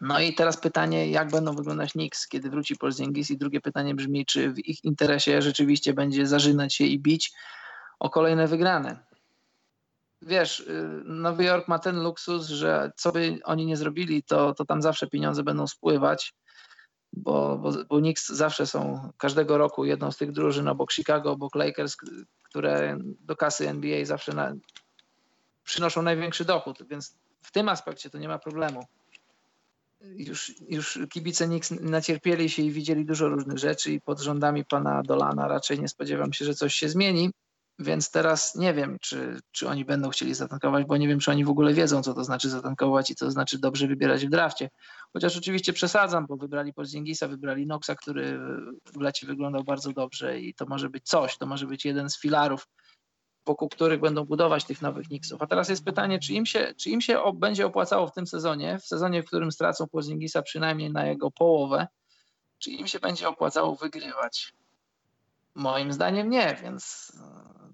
No 0.02 0.20
i 0.20 0.34
teraz 0.34 0.58
pytanie, 0.58 1.12
jak 1.12 1.32
będą 1.32 1.56
wyglądać 1.56 1.92
Knicks, 1.92 2.28
kiedy 2.28 2.50
wróci 2.50 2.76
Porzingis? 2.76 3.32
I 3.32 3.38
drugie 3.38 3.62
pytanie 3.62 3.96
brzmi, 3.96 4.26
czy 4.26 4.52
w 4.52 4.60
ich 4.60 4.84
interesie 4.84 5.42
rzeczywiście 5.42 5.94
będzie 5.94 6.28
zażynać 6.28 6.74
się 6.74 6.84
i 6.84 7.00
bić 7.00 7.32
o 8.00 8.10
kolejne 8.10 8.48
wygrane? 8.48 9.08
Wiesz, 10.22 10.60
y, 10.60 11.02
Nowy 11.06 11.44
Jork 11.44 11.68
ma 11.68 11.80
ten 11.80 12.04
luksus, 12.04 12.48
że 12.48 12.92
co 12.96 13.12
by 13.12 13.40
oni 13.44 13.66
nie 13.66 13.78
zrobili, 13.78 14.24
to, 14.24 14.54
to 14.54 14.66
tam 14.66 14.82
zawsze 14.82 15.08
pieniądze 15.08 15.44
będą 15.44 15.68
spływać, 15.68 16.34
bo, 17.18 17.58
bo, 17.58 17.72
bo 17.90 17.98
Knicks 17.98 18.30
zawsze 18.30 18.68
są 18.68 19.10
każdego 19.18 19.58
roku 19.58 19.86
jedną 19.86 20.12
z 20.12 20.18
tych 20.18 20.32
drużyn 20.32 20.68
obok 20.68 20.92
Chicago, 20.92 21.32
obok 21.32 21.56
Lakers, 21.56 21.96
które 22.44 22.98
do 23.02 23.36
kasy 23.36 23.70
NBA 23.70 24.06
zawsze 24.06 24.34
na, 24.34 24.54
przynoszą 25.64 26.02
największy 26.02 26.46
dochód, 26.46 26.84
więc 26.90 27.16
w 27.42 27.52
tym 27.52 27.70
aspekcie 27.70 28.10
to 28.10 28.18
nie 28.18 28.28
ma 28.28 28.40
problemu. 28.40 28.86
Już, 30.02 30.54
już 30.70 31.00
kibice 31.10 31.46
Knicks 31.46 31.72
nacierpieli 31.72 32.50
się 32.50 32.62
i 32.62 32.72
widzieli 32.72 33.06
dużo 33.06 33.28
różnych 33.30 33.58
rzeczy 33.58 33.92
i 33.92 34.02
pod 34.02 34.20
rządami 34.20 34.66
pana 34.66 35.04
Dolana 35.04 35.48
raczej 35.48 35.80
nie 35.80 35.88
spodziewam 35.88 36.34
się, 36.34 36.46
że 36.46 36.54
coś 36.54 36.76
się 36.76 36.90
zmieni. 36.90 37.32
Więc 37.80 38.12
teraz 38.12 38.56
nie 38.56 38.74
wiem, 38.74 38.98
czy, 39.02 39.40
czy 39.52 39.68
oni 39.68 39.86
będą 39.86 40.10
chcieli 40.10 40.34
zatankować, 40.34 40.86
bo 40.86 40.98
nie 40.98 41.08
wiem, 41.08 41.20
czy 41.20 41.32
oni 41.32 41.46
w 41.46 41.50
ogóle 41.50 41.74
wiedzą, 41.74 42.04
co 42.04 42.14
to 42.14 42.24
znaczy 42.24 42.50
zatankować 42.50 43.12
i 43.12 43.16
co 43.16 43.26
to 43.26 43.32
znaczy 43.32 43.60
dobrze 43.60 43.88
wybierać 43.88 44.26
w 44.26 44.30
drafcie. 44.30 44.70
Chociaż 45.14 45.38
oczywiście 45.38 45.74
przesadzam, 45.74 46.26
bo 46.28 46.38
wybrali 46.38 46.74
Porzingisa, 46.74 47.28
wybrali 47.28 47.68
Noxa, 47.68 47.96
który 47.96 48.40
w 48.94 49.02
lecie 49.02 49.28
wyglądał 49.28 49.64
bardzo 49.64 49.94
dobrze 49.94 50.40
i 50.40 50.54
to 50.54 50.66
może 50.66 50.90
być 50.90 51.06
coś, 51.06 51.38
to 51.38 51.46
może 51.46 51.68
być 51.68 51.86
jeden 51.86 52.10
z 52.10 52.20
filarów, 52.20 52.68
wokół 53.46 53.70
których 53.70 54.00
będą 54.00 54.26
budować 54.26 54.66
tych 54.66 54.82
nowych 54.82 55.08
Knicksów. 55.08 55.42
A 55.42 55.48
teraz 55.48 55.70
jest 55.70 55.86
pytanie, 55.86 56.20
czy 56.20 56.34
im 56.34 56.46
się, 56.46 56.74
czy 56.78 56.90
im 56.90 57.02
się 57.02 57.22
będzie 57.36 57.66
opłacało 57.66 58.08
w 58.08 58.14
tym 58.14 58.28
sezonie, 58.28 58.80
w 58.80 58.86
sezonie, 58.86 59.24
w 59.24 59.26
którym 59.26 59.52
stracą 59.52 59.88
Porzingisa 59.88 60.42
przynajmniej 60.42 60.92
na 60.92 61.06
jego 61.06 61.32
połowę, 61.32 61.88
czy 62.58 62.72
im 62.72 62.88
się 62.88 63.00
będzie 63.00 63.30
opłacało 63.30 63.76
wygrywać? 63.76 64.54
Moim 65.56 65.94
zdaniem 65.94 66.30
nie, 66.30 66.58
więc 66.64 67.12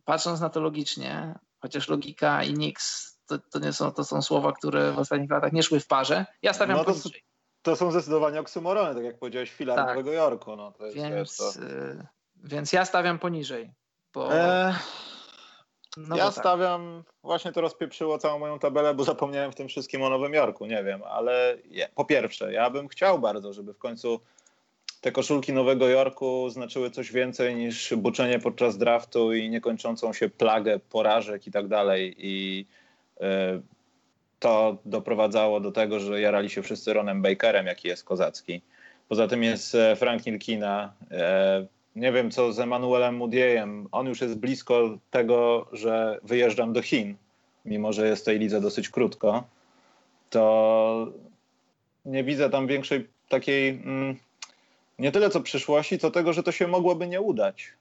patrząc 0.06 0.42
na 0.42 0.50
to 0.50 0.60
logicznie, 0.62 1.40
chociaż 1.60 1.90
logika 1.90 2.44
i 2.44 2.54
Nix 2.54 3.14
to, 3.26 3.38
to, 3.52 3.60
nie 3.60 3.74
są, 3.74 3.92
to 3.92 4.04
są 4.04 4.22
słowa, 4.22 4.52
które 4.52 4.92
w 4.92 5.00
ostatnich 5.00 5.32
latach 5.32 5.54
nie 5.54 5.64
szły 5.64 5.80
w 5.80 5.88
parze. 5.88 6.26
Ja 6.42 6.54
stawiam 6.54 6.78
no 6.78 6.84
to, 6.84 6.92
poniżej. 6.92 7.24
To 7.62 7.76
są 7.76 7.92
zdecydowanie 7.92 8.40
oksymorony, 8.40 8.96
tak 8.96 9.04
jak 9.04 9.20
powiedziałeś, 9.20 9.52
filar 9.52 9.78
tak. 9.78 9.88
Nowego 9.88 10.12
Jorku. 10.12 10.56
No, 10.56 10.72
to 10.72 10.86
jest, 10.86 10.98
więc, 10.98 11.38
to... 11.38 11.62
Y, 11.64 12.08
więc 12.36 12.74
ja 12.74 12.86
stawiam 12.86 13.20
poniżej. 13.20 13.74
Bo... 14.14 14.34
E... 14.34 14.76
No 15.98 16.18
ja 16.18 16.26
tak. 16.26 16.34
stawiam, 16.34 17.04
właśnie 17.24 17.52
to 17.52 17.62
rozpieprzyło 17.62 18.18
całą 18.18 18.40
moją 18.40 18.60
tabelę, 18.60 18.94
bo 18.94 19.04
zapomniałem 19.04 19.52
w 19.52 19.56
tym 19.56 19.68
wszystkim 19.68 20.04
o 20.04 20.10
Nowym 20.10 20.34
Jorku, 20.34 20.66
nie 20.66 20.84
wiem, 20.84 21.04
ale 21.04 21.58
po 21.96 22.06
pierwsze, 22.06 22.54
ja 22.54 22.70
bym 22.70 22.88
chciał 22.88 23.20
bardzo, 23.20 23.54
żeby 23.54 23.74
w 23.74 23.78
końcu 23.78 24.20
te 25.04 25.12
koszulki 25.12 25.54
Nowego 25.54 25.90
Jorku 25.90 26.50
znaczyły 26.50 26.92
coś 26.92 27.12
więcej 27.12 27.56
niż 27.56 27.96
buczenie 27.96 28.40
podczas 28.40 28.78
draftu 28.78 29.34
i 29.34 29.50
niekończącą 29.50 30.14
się 30.14 30.30
plagę 30.30 30.80
porażek 30.80 31.48
i 31.48 31.52
tak 31.52 31.68
dalej. 31.68 32.16
I 32.18 32.66
e, 33.22 33.62
to 34.40 34.78
doprowadzało 34.86 35.60
do 35.60 35.72
tego, 35.72 36.00
że 36.00 36.22
jarali 36.22 36.50
się 36.50 36.62
wszyscy 36.62 36.94
Ronem 36.94 37.22
Bakerem, 37.22 37.66
jaki 37.66 37.88
jest 37.88 38.04
kozacki. 38.04 38.62
Poza 39.10 39.28
tym 39.28 39.44
jest 39.44 39.76
e, 39.76 39.96
Frank 39.96 40.26
Nilkina. 40.26 40.94
E, 41.12 41.66
nie 41.96 42.12
wiem, 42.12 42.32
co 42.32 42.54
z 42.54 42.60
Emanuelem 42.60 43.16
Mudiejem. 43.16 43.88
On 43.92 44.08
już 44.08 44.22
jest 44.22 44.38
blisko 44.38 44.98
tego, 45.12 45.68
że 45.72 46.20
wyjeżdżam 46.24 46.74
do 46.74 46.82
Chin, 46.82 47.16
mimo 47.66 47.94
że 47.94 48.08
jest 48.08 48.26
tej 48.26 48.40
lidze 48.40 48.62
dosyć 48.62 48.90
krótko. 48.90 49.44
To 50.30 51.08
nie 52.06 52.24
widzę 52.24 52.50
tam 52.50 52.68
większej 52.68 53.08
takiej... 53.30 53.70
Mm, 53.70 54.18
nie 55.00 55.12
tyle 55.12 55.30
co 55.30 55.42
przyszłości, 55.42 56.00
co 56.00 56.12
tego, 56.12 56.34
że 56.34 56.44
to 56.44 56.52
się 56.52 56.68
mogłoby 56.68 57.08
nie 57.08 57.22
udać. 57.22 57.74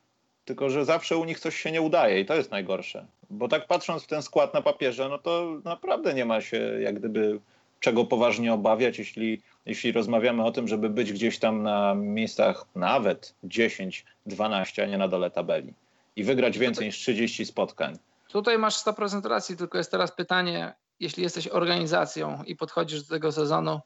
Tylko, 0.45 0.71
że 0.71 0.85
zawsze 0.85 1.17
u 1.17 1.25
nich 1.25 1.41
coś 1.41 1.57
się 1.57 1.73
nie 1.73 1.83
udaje 1.83 2.21
i 2.21 2.27
to 2.27 2.35
jest 2.35 2.51
najgorsze. 2.51 3.07
Bo 3.31 3.49
tak 3.49 3.67
patrząc 3.67 4.03
w 4.03 4.07
ten 4.07 4.23
skład 4.23 4.55
na 4.55 4.63
papierze, 4.63 5.09
no 5.09 5.19
to 5.19 5.61
naprawdę 5.65 6.15
nie 6.15 6.25
ma 6.25 6.41
się 6.41 6.57
jak 6.81 6.99
gdyby 6.99 7.41
czego 7.81 8.05
poważnie 8.05 8.55
obawiać, 8.55 8.99
jeśli, 8.99 9.43
jeśli 9.67 9.93
rozmawiamy 9.93 10.45
o 10.45 10.53
tym, 10.53 10.69
żeby 10.69 10.91
być 10.91 11.13
gdzieś 11.13 11.39
tam 11.39 11.63
na 11.63 11.95
miejscach 11.95 12.65
nawet 12.75 13.35
10, 13.45 14.05
12, 14.27 14.83
a 14.83 14.87
nie 14.87 14.99
na 14.99 15.09
dole 15.09 15.31
tabeli. 15.31 15.75
I 16.17 16.25
wygrać 16.25 16.59
więcej 16.59 16.87
niż 16.87 16.97
30 16.97 17.47
spotkań. 17.47 17.99
Tutaj 18.29 18.59
masz 18.59 18.77
100% 18.77 19.29
racji, 19.29 19.57
tylko 19.57 19.79
jest 19.79 19.91
teraz 19.91 20.13
pytanie, 20.13 20.73
jeśli 21.01 21.23
jesteś 21.23 21.49
organizacją 21.49 22.43
i 22.47 22.57
podchodzisz 22.57 23.03
do 23.03 23.15
tego 23.15 23.33
sezonu 23.33 23.81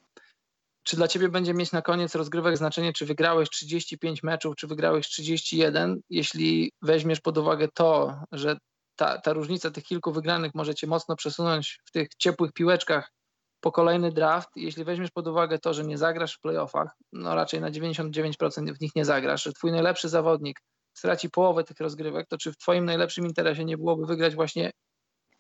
czy 0.87 0.97
dla 0.97 1.09
ciebie 1.09 1.29
będzie 1.29 1.55
mieć 1.55 1.73
na 1.73 1.83
koniec 1.83 2.15
rozgrywek 2.15 2.57
znaczenie, 2.57 2.93
czy 2.93 3.07
wygrałeś 3.07 3.51
35 3.51 4.23
meczów, 4.23 4.57
czy 4.57 4.67
wygrałeś 4.67 5.09
31, 5.09 6.01
jeśli 6.11 6.73
weźmiesz 6.83 7.21
pod 7.21 7.39
uwagę 7.39 7.69
to, 7.75 8.21
że 8.33 8.57
ta, 8.97 9.19
ta 9.19 9.33
różnica 9.33 9.71
tych 9.71 9.85
kilku 9.85 10.13
wygranych 10.13 10.55
może 10.55 10.75
cię 10.75 10.87
mocno 10.87 11.17
przesunąć 11.17 11.81
w 11.85 11.91
tych 11.91 12.09
ciepłych 12.19 12.53
piłeczkach 12.53 13.13
po 13.61 13.73
kolejny 13.73 14.13
draft, 14.13 14.49
jeśli 14.57 14.85
weźmiesz 14.85 15.11
pod 15.11 15.27
uwagę 15.27 15.59
to, 15.59 15.75
że 15.75 15.85
nie 15.85 15.99
zagrasz 15.99 16.35
w 16.35 16.41
playoffach, 16.41 16.89
no 17.13 17.35
raczej 17.35 17.61
na 17.61 17.71
99% 17.71 18.77
w 18.77 18.81
nich 18.81 18.97
nie 18.97 19.05
zagrasz, 19.05 19.43
że 19.43 19.53
twój 19.53 19.73
najlepszy 19.73 20.09
zawodnik 20.09 20.61
straci 20.95 21.31
połowę 21.31 21.65
tych 21.65 21.81
rozgrywek, 21.81 22.29
to 22.29 22.39
czy 22.39 22.53
w 22.53 22.57
twoim 22.57 22.85
najlepszym 22.85 23.27
interesie 23.27 23.65
nie 23.65 23.77
byłoby 23.77 24.07
wygrać 24.07 24.35
właśnie 24.35 24.71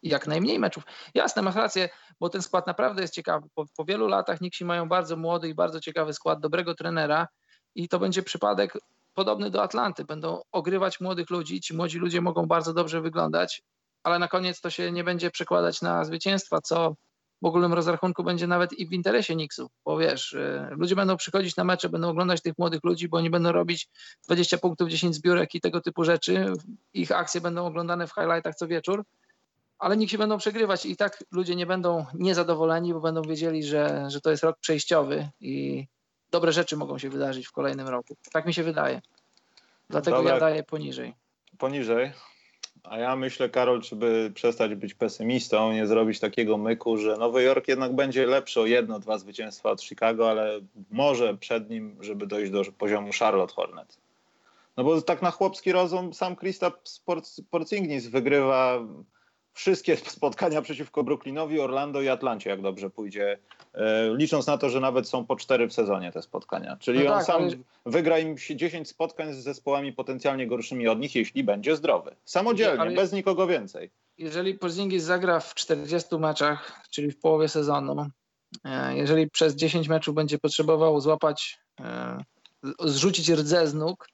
jak 0.08 0.26
najmniej 0.26 0.58
meczów. 0.58 0.84
Jasne, 1.14 1.42
masz 1.42 1.54
rację, 1.54 1.88
bo 2.20 2.28
ten 2.28 2.42
skład 2.42 2.66
naprawdę 2.66 3.02
jest 3.02 3.14
ciekawy. 3.14 3.48
Po, 3.54 3.64
po 3.76 3.84
wielu 3.84 4.08
latach 4.08 4.40
Niksi 4.40 4.64
mają 4.64 4.88
bardzo 4.88 5.16
młody 5.16 5.48
i 5.48 5.54
bardzo 5.54 5.80
ciekawy 5.80 6.12
skład, 6.12 6.40
dobrego 6.40 6.74
trenera 6.74 7.28
i 7.74 7.88
to 7.88 7.98
będzie 7.98 8.22
przypadek 8.22 8.78
podobny 9.14 9.50
do 9.50 9.62
Atlanty. 9.62 10.04
Będą 10.04 10.42
ogrywać 10.52 11.00
młodych 11.00 11.30
ludzi, 11.30 11.60
ci 11.60 11.74
młodzi 11.74 11.98
ludzie 11.98 12.20
mogą 12.20 12.46
bardzo 12.46 12.74
dobrze 12.74 13.00
wyglądać, 13.00 13.62
ale 14.02 14.18
na 14.18 14.28
koniec 14.28 14.60
to 14.60 14.70
się 14.70 14.92
nie 14.92 15.04
będzie 15.04 15.30
przekładać 15.30 15.82
na 15.82 16.04
zwycięstwa, 16.04 16.60
co 16.60 16.94
w 17.42 17.46
ogólnym 17.46 17.72
rozrachunku 17.72 18.24
będzie 18.24 18.46
nawet 18.46 18.72
i 18.72 18.88
w 18.88 18.92
interesie 18.92 19.34
Knicksów, 19.34 19.70
bo 19.84 19.98
wiesz, 19.98 20.32
y, 20.32 20.68
ludzie 20.70 20.96
będą 20.96 21.16
przychodzić 21.16 21.56
na 21.56 21.64
mecze, 21.64 21.88
będą 21.88 22.08
oglądać 22.08 22.42
tych 22.42 22.54
młodych 22.58 22.84
ludzi, 22.84 23.08
bo 23.08 23.16
oni 23.16 23.30
będą 23.30 23.52
robić 23.52 23.88
20 24.26 24.58
punktów, 24.58 24.88
10 24.88 25.14
zbiórek 25.14 25.54
i 25.54 25.60
tego 25.60 25.80
typu 25.80 26.04
rzeczy. 26.04 26.52
Ich 26.92 27.12
akcje 27.12 27.40
będą 27.40 27.66
oglądane 27.66 28.06
w 28.06 28.14
highlightach 28.14 28.54
co 28.54 28.66
wieczór 28.66 29.04
ale 29.78 29.96
nikt 29.96 30.12
się 30.12 30.18
będą 30.18 30.38
przegrywać 30.38 30.86
i 30.86 30.96
tak 30.96 31.24
ludzie 31.32 31.56
nie 31.56 31.66
będą 31.66 32.06
niezadowoleni, 32.14 32.94
bo 32.94 33.00
będą 33.00 33.22
wiedzieli, 33.22 33.64
że, 33.64 34.10
że 34.10 34.20
to 34.20 34.30
jest 34.30 34.42
rok 34.42 34.58
przejściowy 34.60 35.28
i 35.40 35.86
dobre 36.30 36.52
rzeczy 36.52 36.76
mogą 36.76 36.98
się 36.98 37.10
wydarzyć 37.10 37.46
w 37.46 37.52
kolejnym 37.52 37.88
roku. 37.88 38.16
Tak 38.32 38.46
mi 38.46 38.54
się 38.54 38.62
wydaje. 38.62 39.00
Dlatego 39.90 40.16
Dobra. 40.16 40.34
ja 40.34 40.40
daję 40.40 40.62
poniżej. 40.62 41.14
Poniżej. 41.58 42.12
A 42.84 42.98
ja 42.98 43.16
myślę, 43.16 43.48
Karol, 43.48 43.82
żeby 43.82 44.32
przestać 44.34 44.74
być 44.74 44.94
pesymistą, 44.94 45.72
nie 45.72 45.86
zrobić 45.86 46.20
takiego 46.20 46.58
myku, 46.58 46.98
że 46.98 47.16
Nowy 47.16 47.42
Jork 47.42 47.68
jednak 47.68 47.94
będzie 47.94 48.26
lepszy 48.26 48.60
o 48.60 48.66
jedno, 48.66 48.98
dwa 48.98 49.18
zwycięstwa 49.18 49.70
od 49.70 49.82
Chicago, 49.82 50.30
ale 50.30 50.60
może 50.90 51.36
przed 51.36 51.70
nim, 51.70 51.96
żeby 52.00 52.26
dojść 52.26 52.52
do 52.52 52.62
poziomu 52.78 53.10
Charlotte 53.18 53.54
Hornet. 53.54 53.98
No 54.76 54.84
bo 54.84 55.02
tak 55.02 55.22
na 55.22 55.30
chłopski 55.30 55.72
rozum 55.72 56.14
sam 56.14 56.36
Krista 56.36 56.72
Porzingis 57.50 58.06
wygrywa 58.06 58.78
wszystkie 59.56 59.96
spotkania 60.16 60.62
przeciwko 60.62 61.04
Brooklynowi, 61.04 61.60
Orlando 61.60 62.02
i 62.02 62.08
Atlancie, 62.08 62.50
jak 62.50 62.62
dobrze 62.62 62.90
pójdzie. 62.90 63.38
E, 63.74 64.14
licząc 64.14 64.46
na 64.46 64.58
to, 64.58 64.70
że 64.70 64.80
nawet 64.80 65.08
są 65.08 65.26
po 65.26 65.36
cztery 65.36 65.68
w 65.68 65.72
sezonie 65.72 66.12
te 66.12 66.22
spotkania. 66.22 66.76
Czyli 66.76 67.04
no 67.04 67.12
on 67.12 67.18
tak, 67.18 67.26
sam 67.26 67.42
ale... 67.42 67.56
wygra 67.86 68.18
im 68.18 68.36
10 68.36 68.88
spotkań 68.88 69.34
z 69.34 69.36
zespołami 69.36 69.92
potencjalnie 69.92 70.46
gorszymi 70.46 70.88
od 70.88 71.00
nich, 71.00 71.14
jeśli 71.14 71.44
będzie 71.44 71.76
zdrowy. 71.76 72.16
Samodzielnie, 72.24 72.80
ale... 72.80 72.94
bez 72.94 73.12
nikogo 73.12 73.46
więcej. 73.46 73.90
Jeżeli 74.18 74.54
Porzingis 74.54 75.02
zagra 75.02 75.40
w 75.40 75.54
40 75.54 76.16
meczach, 76.18 76.80
czyli 76.90 77.10
w 77.10 77.20
połowie 77.20 77.48
sezonu, 77.48 78.06
e, 78.64 78.96
jeżeli 78.96 79.30
przez 79.30 79.56
10 79.56 79.88
meczów 79.88 80.14
będzie 80.14 80.38
potrzebował 80.38 81.00
złapać, 81.00 81.58
e, 81.80 82.18
zrzucić 82.80 83.30
rdze 83.30 83.66
z 83.66 83.74
nóg, 83.74 84.08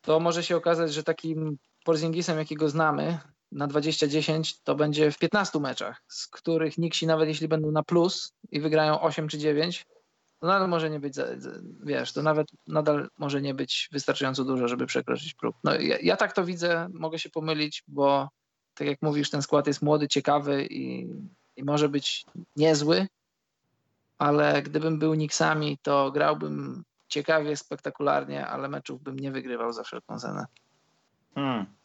to 0.00 0.20
może 0.20 0.42
się 0.42 0.56
okazać, 0.56 0.94
że 0.94 1.02
takim 1.02 1.56
Porzingisem, 1.84 2.38
jakiego 2.38 2.68
znamy, 2.68 3.18
na 3.52 3.68
20-10 3.68 4.60
to 4.64 4.74
będzie 4.74 5.10
w 5.10 5.18
15 5.18 5.60
meczach, 5.60 6.02
z 6.08 6.26
których 6.26 6.78
Nixi 6.78 7.06
nawet 7.06 7.28
jeśli 7.28 7.48
będą 7.48 7.70
na 7.70 7.82
plus 7.82 8.32
i 8.50 8.60
wygrają 8.60 9.00
8 9.00 9.28
czy 9.28 9.38
9, 9.38 9.86
to 10.38 10.46
nadal 10.46 10.68
może 10.68 10.90
nie 10.90 11.00
być, 11.00 11.16
wiesz, 11.84 12.12
to 12.12 12.22
nawet 12.22 12.48
nadal 12.66 13.08
może 13.18 13.42
nie 13.42 13.54
być 13.54 13.88
wystarczająco 13.92 14.44
dużo, 14.44 14.68
żeby 14.68 14.86
przekroczyć 14.86 15.34
próg. 15.34 15.56
No, 15.64 15.74
ja, 15.74 15.98
ja 16.02 16.16
tak 16.16 16.32
to 16.32 16.44
widzę, 16.44 16.88
mogę 16.92 17.18
się 17.18 17.30
pomylić, 17.30 17.82
bo 17.88 18.28
tak 18.74 18.88
jak 18.88 19.02
mówisz, 19.02 19.30
ten 19.30 19.42
skład 19.42 19.66
jest 19.66 19.82
młody, 19.82 20.08
ciekawy 20.08 20.66
i, 20.66 21.08
i 21.56 21.64
może 21.64 21.88
być 21.88 22.24
niezły, 22.56 23.06
ale 24.18 24.62
gdybym 24.62 24.98
był 24.98 25.14
Nixami, 25.14 25.78
to 25.82 26.10
grałbym 26.10 26.84
ciekawie, 27.08 27.56
spektakularnie, 27.56 28.46
ale 28.46 28.68
meczów 28.68 29.02
bym 29.02 29.18
nie 29.18 29.32
wygrywał 29.32 29.72
za 29.72 29.82
wszelką 29.82 30.18
cenę. 30.18 30.46
Hmm. 31.34 31.75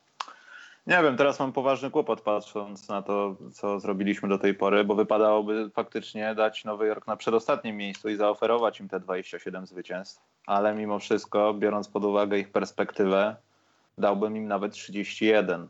Nie 0.87 1.03
wiem, 1.03 1.17
teraz 1.17 1.39
mam 1.39 1.53
poważny 1.53 1.91
kłopot 1.91 2.21
patrząc 2.21 2.89
na 2.89 3.01
to, 3.01 3.35
co 3.53 3.79
zrobiliśmy 3.79 4.29
do 4.29 4.37
tej 4.37 4.53
pory, 4.53 4.83
bo 4.83 4.95
wypadałoby 4.95 5.69
faktycznie 5.69 6.35
dać 6.35 6.65
Nowy 6.65 6.87
Jork 6.87 7.07
na 7.07 7.15
przedostatnim 7.15 7.77
miejscu 7.77 8.09
i 8.09 8.15
zaoferować 8.15 8.79
im 8.79 8.89
te 8.89 8.99
27 8.99 9.67
zwycięstw. 9.67 10.21
Ale 10.45 10.75
mimo 10.75 10.99
wszystko, 10.99 11.53
biorąc 11.53 11.87
pod 11.87 12.05
uwagę 12.05 12.39
ich 12.39 12.51
perspektywę, 12.51 13.35
dałbym 13.97 14.37
im 14.37 14.47
nawet 14.47 14.73
31. 14.73 15.67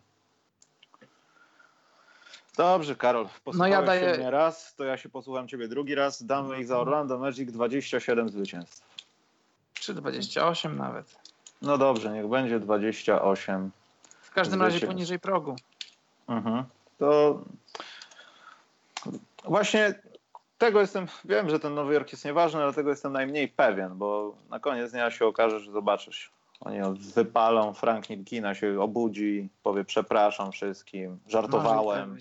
Dobrze, 2.58 2.96
Karol, 2.96 3.28
posłuchałeś 3.44 3.74
no 3.74 3.80
ja 3.80 3.86
daję... 3.86 4.18
mnie 4.18 4.32
raz, 4.32 4.76
to 4.76 4.84
ja 4.84 4.98
się 4.98 5.10
posłucham 5.10 5.48
ciebie 5.48 5.68
drugi 5.68 5.96
raz. 5.96 6.24
Damy 6.24 6.60
ich 6.60 6.68
za 6.68 6.80
Orlando 6.80 7.20
Magic 7.20 7.52
27 7.52 8.30
zwycięstw. 8.30 8.88
Czy 9.74 9.94
28 9.94 10.78
nawet. 10.78 11.20
No 11.62 11.78
dobrze, 11.78 12.12
niech 12.12 12.28
będzie 12.28 12.60
28. 12.60 13.72
W 14.32 14.34
każdym 14.34 14.62
razie 14.62 14.88
poniżej 14.88 15.20
progu. 15.20 15.56
Mhm. 16.28 16.64
To 16.98 17.42
właśnie 19.46 19.94
tego 20.58 20.82
jestem, 20.82 21.08
wiem, 21.26 21.50
że 21.50 21.60
ten 21.60 21.74
Nowy 21.76 21.94
Jork 21.94 22.12
jest 22.12 22.26
nieważny, 22.26 22.64
ale 22.64 22.74
tego 22.74 22.90
jestem 22.90 23.14
najmniej 23.14 23.48
pewien, 23.48 23.98
bo 23.98 24.36
na 24.50 24.60
koniec 24.60 24.92
dnia 24.92 25.12
się 25.12 25.26
okaże, 25.26 25.60
że 25.60 25.72
zobaczysz. 25.72 26.32
Oni 26.60 26.80
wypalą, 27.16 27.74
Frank 27.74 28.10
Nilkina 28.10 28.56
się 28.56 28.82
obudzi, 28.82 29.50
powie 29.64 29.84
przepraszam 29.84 30.52
wszystkim, 30.52 31.20
żartowałem. 31.28 32.18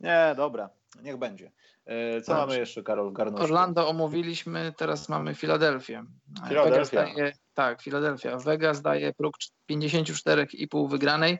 Nie, 0.00 0.34
dobra, 0.36 0.68
niech 1.02 1.16
będzie. 1.16 1.50
E, 1.86 2.20
co 2.20 2.34
mamy 2.34 2.58
jeszcze, 2.58 2.82
Karol, 2.82 3.10
w 3.10 3.12
garnuszku? 3.12 3.44
Orlando 3.44 3.88
omówiliśmy, 3.88 4.72
teraz 4.76 5.08
mamy 5.08 5.34
Filadelfię. 5.34 6.04
Filadelfia. 6.48 7.06
Tak, 7.54 7.82
Filadelfia. 7.82 8.38
Vegas 8.38 8.82
daje 8.82 9.12
próg 9.12 9.36
54,5 9.70 10.90
wygranej. 10.90 11.38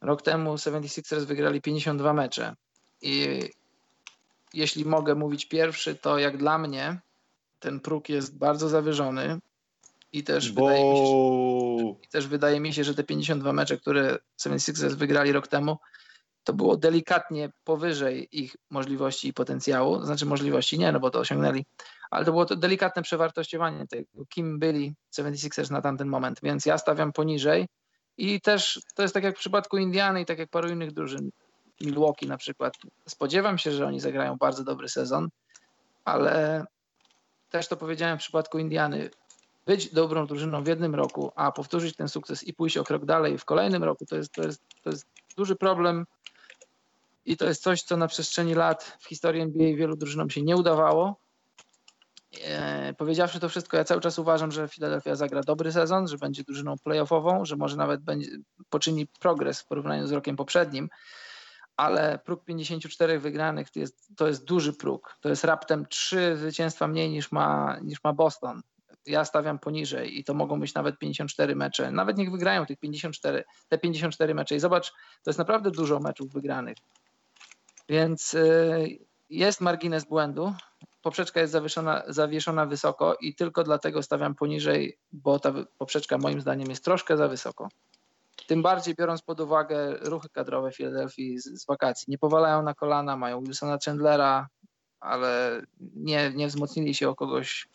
Rok 0.00 0.22
temu 0.22 0.54
76ers 0.54 1.24
wygrali 1.24 1.60
52 1.60 2.12
mecze. 2.12 2.54
I 3.02 3.40
jeśli 4.54 4.84
mogę 4.84 5.14
mówić 5.14 5.48
pierwszy, 5.48 5.94
to 5.94 6.18
jak 6.18 6.36
dla 6.36 6.58
mnie 6.58 7.00
ten 7.60 7.80
próg 7.80 8.08
jest 8.08 8.38
bardzo 8.38 8.68
zawyżony 8.68 9.38
i 10.12 10.24
też, 10.24 10.52
wydaje 10.52 10.90
mi, 10.90 10.96
się, 10.96 11.96
i 12.02 12.08
też 12.08 12.26
wydaje 12.26 12.60
mi 12.60 12.72
się, 12.72 12.84
że 12.84 12.94
te 12.94 13.04
52 13.04 13.52
mecze, 13.52 13.76
które 13.76 14.18
76ers 14.40 14.94
wygrali 14.94 15.32
rok 15.32 15.48
temu, 15.48 15.78
to 16.44 16.52
było 16.52 16.76
delikatnie 16.76 17.52
powyżej 17.64 18.28
ich 18.32 18.56
możliwości 18.70 19.28
i 19.28 19.32
potencjału, 19.32 20.04
znaczy 20.04 20.26
możliwości 20.26 20.78
nie, 20.78 20.92
no 20.92 21.00
bo 21.00 21.10
to 21.10 21.18
osiągnęli, 21.18 21.64
ale 22.10 22.24
to 22.24 22.32
było 22.32 22.44
to 22.44 22.56
delikatne 22.56 23.02
przewartościowanie 23.02 23.86
tego, 23.86 24.24
kim 24.28 24.58
byli 24.58 24.94
76ers 25.18 25.70
na 25.70 25.82
tamten 25.82 26.08
moment, 26.08 26.40
więc 26.42 26.66
ja 26.66 26.78
stawiam 26.78 27.12
poniżej 27.12 27.66
i 28.16 28.40
też 28.40 28.80
to 28.94 29.02
jest 29.02 29.14
tak 29.14 29.24
jak 29.24 29.36
w 29.36 29.38
przypadku 29.38 29.78
Indiany 29.78 30.20
i 30.20 30.26
tak 30.26 30.38
jak 30.38 30.50
paru 30.50 30.68
innych 30.68 30.92
drużyn, 30.92 31.30
Milwaukee 31.80 32.26
na 32.26 32.36
przykład. 32.36 32.74
Spodziewam 33.08 33.58
się, 33.58 33.72
że 33.72 33.86
oni 33.86 34.00
zagrają 34.00 34.36
bardzo 34.36 34.64
dobry 34.64 34.88
sezon, 34.88 35.28
ale 36.04 36.64
też 37.50 37.68
to 37.68 37.76
powiedziałem 37.76 38.18
w 38.18 38.20
przypadku 38.20 38.58
Indiany. 38.58 39.10
Być 39.66 39.94
dobrą 39.94 40.26
drużyną 40.26 40.64
w 40.64 40.66
jednym 40.66 40.94
roku, 40.94 41.32
a 41.36 41.52
powtórzyć 41.52 41.96
ten 41.96 42.08
sukces 42.08 42.44
i 42.44 42.54
pójść 42.54 42.76
o 42.76 42.84
krok 42.84 43.04
dalej 43.04 43.38
w 43.38 43.44
kolejnym 43.44 43.84
roku, 43.84 44.06
to 44.06 44.16
jest, 44.16 44.32
to 44.32 44.42
jest, 44.42 44.62
to 44.82 44.90
jest 44.90 45.06
duży 45.36 45.56
problem 45.56 46.06
i 47.24 47.36
to 47.36 47.44
jest 47.44 47.62
coś, 47.62 47.82
co 47.82 47.96
na 47.96 48.08
przestrzeni 48.08 48.54
lat 48.54 48.96
w 49.00 49.08
historii 49.08 49.42
NBA 49.42 49.76
wielu 49.76 49.96
drużynom 49.96 50.30
się 50.30 50.42
nie 50.42 50.56
udawało. 50.56 51.16
E, 52.44 52.94
powiedziawszy 52.94 53.40
to 53.40 53.48
wszystko, 53.48 53.76
ja 53.76 53.84
cały 53.84 54.00
czas 54.00 54.18
uważam, 54.18 54.52
że 54.52 54.68
Philadelphia 54.68 55.16
zagra 55.16 55.40
dobry 55.42 55.72
sezon, 55.72 56.08
że 56.08 56.18
będzie 56.18 56.42
drużyną 56.44 56.74
playoffową, 56.84 57.44
że 57.44 57.56
może 57.56 57.76
nawet 57.76 58.00
będzie, 58.00 58.30
poczyni 58.70 59.06
progres 59.06 59.60
w 59.60 59.66
porównaniu 59.66 60.06
z 60.06 60.12
rokiem 60.12 60.36
poprzednim, 60.36 60.88
ale 61.76 62.18
próg 62.24 62.44
54 62.44 63.18
wygranych 63.18 63.70
to 63.70 63.80
jest, 63.80 64.08
to 64.16 64.28
jest 64.28 64.44
duży 64.44 64.72
próg. 64.72 65.16
To 65.20 65.28
jest 65.28 65.44
raptem 65.44 65.86
trzy 65.86 66.36
zwycięstwa 66.36 66.88
mniej 66.88 67.10
niż 67.10 67.32
ma, 67.32 67.78
niż 67.82 68.04
ma 68.04 68.12
Boston. 68.12 68.62
Ja 69.06 69.24
stawiam 69.24 69.58
poniżej 69.58 70.18
i 70.18 70.24
to 70.24 70.34
mogą 70.34 70.60
być 70.60 70.74
nawet 70.74 70.98
54 70.98 71.56
mecze. 71.56 71.90
Nawet 71.90 72.18
niech 72.18 72.30
wygrają 72.30 72.66
tych 72.66 72.78
54, 72.78 73.44
te 73.68 73.78
54 73.78 74.34
mecze 74.34 74.56
i 74.56 74.60
zobacz, 74.60 74.90
to 75.22 75.30
jest 75.30 75.38
naprawdę 75.38 75.70
dużo 75.70 76.00
meczów 76.00 76.32
wygranych. 76.32 76.76
Więc 77.88 78.34
y, 78.34 78.98
jest 79.30 79.60
margines 79.60 80.04
błędu. 80.04 80.54
Poprzeczka 81.06 81.40
jest 81.40 81.52
zawieszona, 81.52 82.02
zawieszona 82.08 82.66
wysoko 82.66 83.16
i 83.20 83.34
tylko 83.34 83.64
dlatego 83.64 84.02
stawiam 84.02 84.34
poniżej, 84.34 84.98
bo 85.12 85.38
ta 85.38 85.52
poprzeczka 85.78 86.18
moim 86.18 86.40
zdaniem 86.40 86.70
jest 86.70 86.84
troszkę 86.84 87.16
za 87.16 87.28
wysoko. 87.28 87.68
Tym 88.46 88.62
bardziej 88.62 88.94
biorąc 88.94 89.22
pod 89.22 89.40
uwagę 89.40 89.96
ruchy 90.00 90.28
kadrowe 90.28 90.72
Filadelfii 90.72 91.38
z, 91.38 91.44
z 91.44 91.66
wakacji. 91.66 92.04
Nie 92.08 92.18
powalają 92.18 92.62
na 92.62 92.74
kolana, 92.74 93.16
mają 93.16 93.42
Wilsona 93.42 93.78
Chandlera, 93.84 94.48
ale 95.00 95.62
nie, 95.94 96.32
nie 96.34 96.46
wzmocnili 96.46 96.94
się 96.94 97.08
o 97.08 97.14
kogoś, 97.14 97.68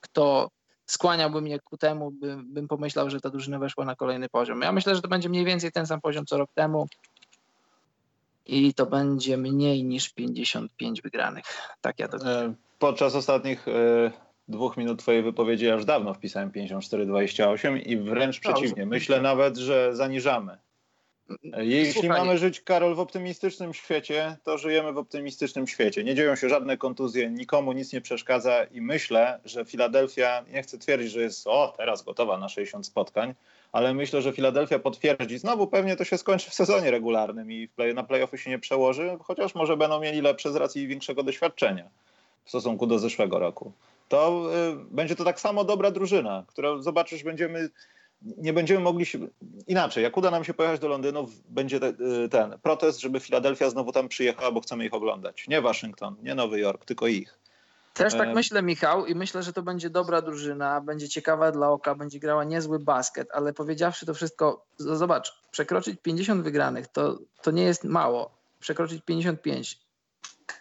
kto 0.00 0.50
skłaniałby 0.86 1.40
mnie 1.40 1.60
ku 1.60 1.76
temu, 1.76 2.10
bym, 2.10 2.54
bym 2.54 2.68
pomyślał, 2.68 3.10
że 3.10 3.20
ta 3.20 3.30
drużyna 3.30 3.58
weszła 3.58 3.84
na 3.84 3.96
kolejny 3.96 4.28
poziom. 4.28 4.60
Ja 4.60 4.72
myślę, 4.72 4.94
że 4.94 5.02
to 5.02 5.08
będzie 5.08 5.28
mniej 5.28 5.44
więcej 5.44 5.72
ten 5.72 5.86
sam 5.86 6.00
poziom 6.00 6.26
co 6.26 6.38
rok 6.38 6.50
temu 6.54 6.86
i 8.46 8.74
to 8.74 8.86
będzie 8.86 9.36
mniej 9.36 9.84
niż 9.84 10.12
55 10.12 11.02
wygranych. 11.02 11.44
Tak 11.80 11.98
ja 11.98 12.08
to 12.08 12.16
e, 12.16 12.54
Podczas 12.78 13.14
ostatnich 13.14 13.68
e, 13.68 13.72
dwóch 14.48 14.76
minut 14.76 14.98
twojej 14.98 15.22
wypowiedzi 15.22 15.64
ja 15.64 15.74
już 15.74 15.84
dawno 15.84 16.14
wpisałem 16.14 16.50
54-28 16.50 17.82
i 17.86 17.96
wręcz 17.96 18.40
przeciwnie. 18.40 18.86
Myślę 18.86 19.20
nawet, 19.20 19.56
że 19.56 19.96
zaniżamy. 19.96 20.58
E, 21.52 21.64
jeśli 21.64 21.92
Słuchaj. 21.92 22.18
mamy 22.18 22.38
żyć, 22.38 22.60
Karol, 22.60 22.94
w 22.94 23.00
optymistycznym 23.00 23.74
świecie, 23.74 24.36
to 24.42 24.58
żyjemy 24.58 24.92
w 24.92 24.98
optymistycznym 24.98 25.66
świecie. 25.66 26.04
Nie 26.04 26.14
dzieją 26.14 26.36
się 26.36 26.48
żadne 26.48 26.76
kontuzje, 26.76 27.30
nikomu 27.30 27.72
nic 27.72 27.92
nie 27.92 28.00
przeszkadza 28.00 28.64
i 28.64 28.80
myślę, 28.80 29.40
że 29.44 29.64
Filadelfia, 29.64 30.44
nie 30.52 30.62
chcę 30.62 30.78
twierdzić, 30.78 31.10
że 31.12 31.20
jest 31.20 31.46
o, 31.46 31.74
teraz 31.76 32.02
gotowa 32.02 32.38
na 32.38 32.48
60 32.48 32.86
spotkań, 32.86 33.34
ale 33.72 33.94
myślę, 33.94 34.22
że 34.22 34.32
Filadelfia 34.32 34.78
potwierdzi. 34.78 35.38
Znowu 35.38 35.66
pewnie 35.66 35.96
to 35.96 36.04
się 36.04 36.18
skończy 36.18 36.50
w 36.50 36.54
sezonie 36.54 36.90
regularnym 36.90 37.52
i 37.52 37.68
na 37.94 38.02
playoffy 38.02 38.38
się 38.38 38.50
nie 38.50 38.58
przełoży, 38.58 39.16
chociaż 39.22 39.54
może 39.54 39.76
będą 39.76 40.00
mieli 40.00 40.20
lepsze 40.20 40.52
z 40.52 40.56
racji 40.56 40.86
większego 40.86 41.22
doświadczenia 41.22 41.90
w 42.44 42.48
stosunku 42.48 42.86
do 42.86 42.98
zeszłego 42.98 43.38
roku. 43.38 43.72
To 44.08 44.50
y, 44.72 44.76
będzie 44.90 45.16
to 45.16 45.24
tak 45.24 45.40
samo 45.40 45.64
dobra 45.64 45.90
drużyna, 45.90 46.44
która 46.48 46.78
zobaczysz, 46.78 47.22
będziemy 47.22 47.70
nie 48.38 48.52
będziemy 48.52 48.80
mogli 48.80 49.06
się, 49.06 49.18
inaczej, 49.66 50.04
jak 50.04 50.16
uda 50.16 50.30
nam 50.30 50.44
się 50.44 50.54
pojechać 50.54 50.80
do 50.80 50.88
Londynu, 50.88 51.28
będzie 51.48 51.76
y, 51.76 52.28
ten 52.28 52.58
protest, 52.62 53.00
żeby 53.00 53.20
Filadelfia 53.20 53.70
znowu 53.70 53.92
tam 53.92 54.08
przyjechała, 54.08 54.52
bo 54.52 54.60
chcemy 54.60 54.86
ich 54.86 54.94
oglądać. 54.94 55.48
Nie 55.48 55.60
Waszyngton, 55.60 56.16
nie 56.22 56.34
Nowy 56.34 56.60
Jork, 56.60 56.84
tylko 56.84 57.06
ich. 57.06 57.41
Też 57.94 58.12
tak 58.12 58.34
myślę, 58.34 58.62
Michał, 58.62 59.06
i 59.06 59.14
myślę, 59.14 59.42
że 59.42 59.52
to 59.52 59.62
będzie 59.62 59.90
dobra 59.90 60.22
drużyna, 60.22 60.80
będzie 60.80 61.08
ciekawa 61.08 61.52
dla 61.52 61.70
oka, 61.70 61.94
będzie 61.94 62.18
grała 62.18 62.44
niezły 62.44 62.78
basket, 62.78 63.28
ale 63.32 63.52
powiedziawszy 63.52 64.06
to 64.06 64.14
wszystko, 64.14 64.66
zobacz, 64.76 65.42
przekroczyć 65.50 66.00
50 66.02 66.44
wygranych 66.44 66.86
to, 66.86 67.18
to 67.42 67.50
nie 67.50 67.62
jest 67.62 67.84
mało. 67.84 68.30
Przekroczyć 68.60 69.02
55 69.04 69.78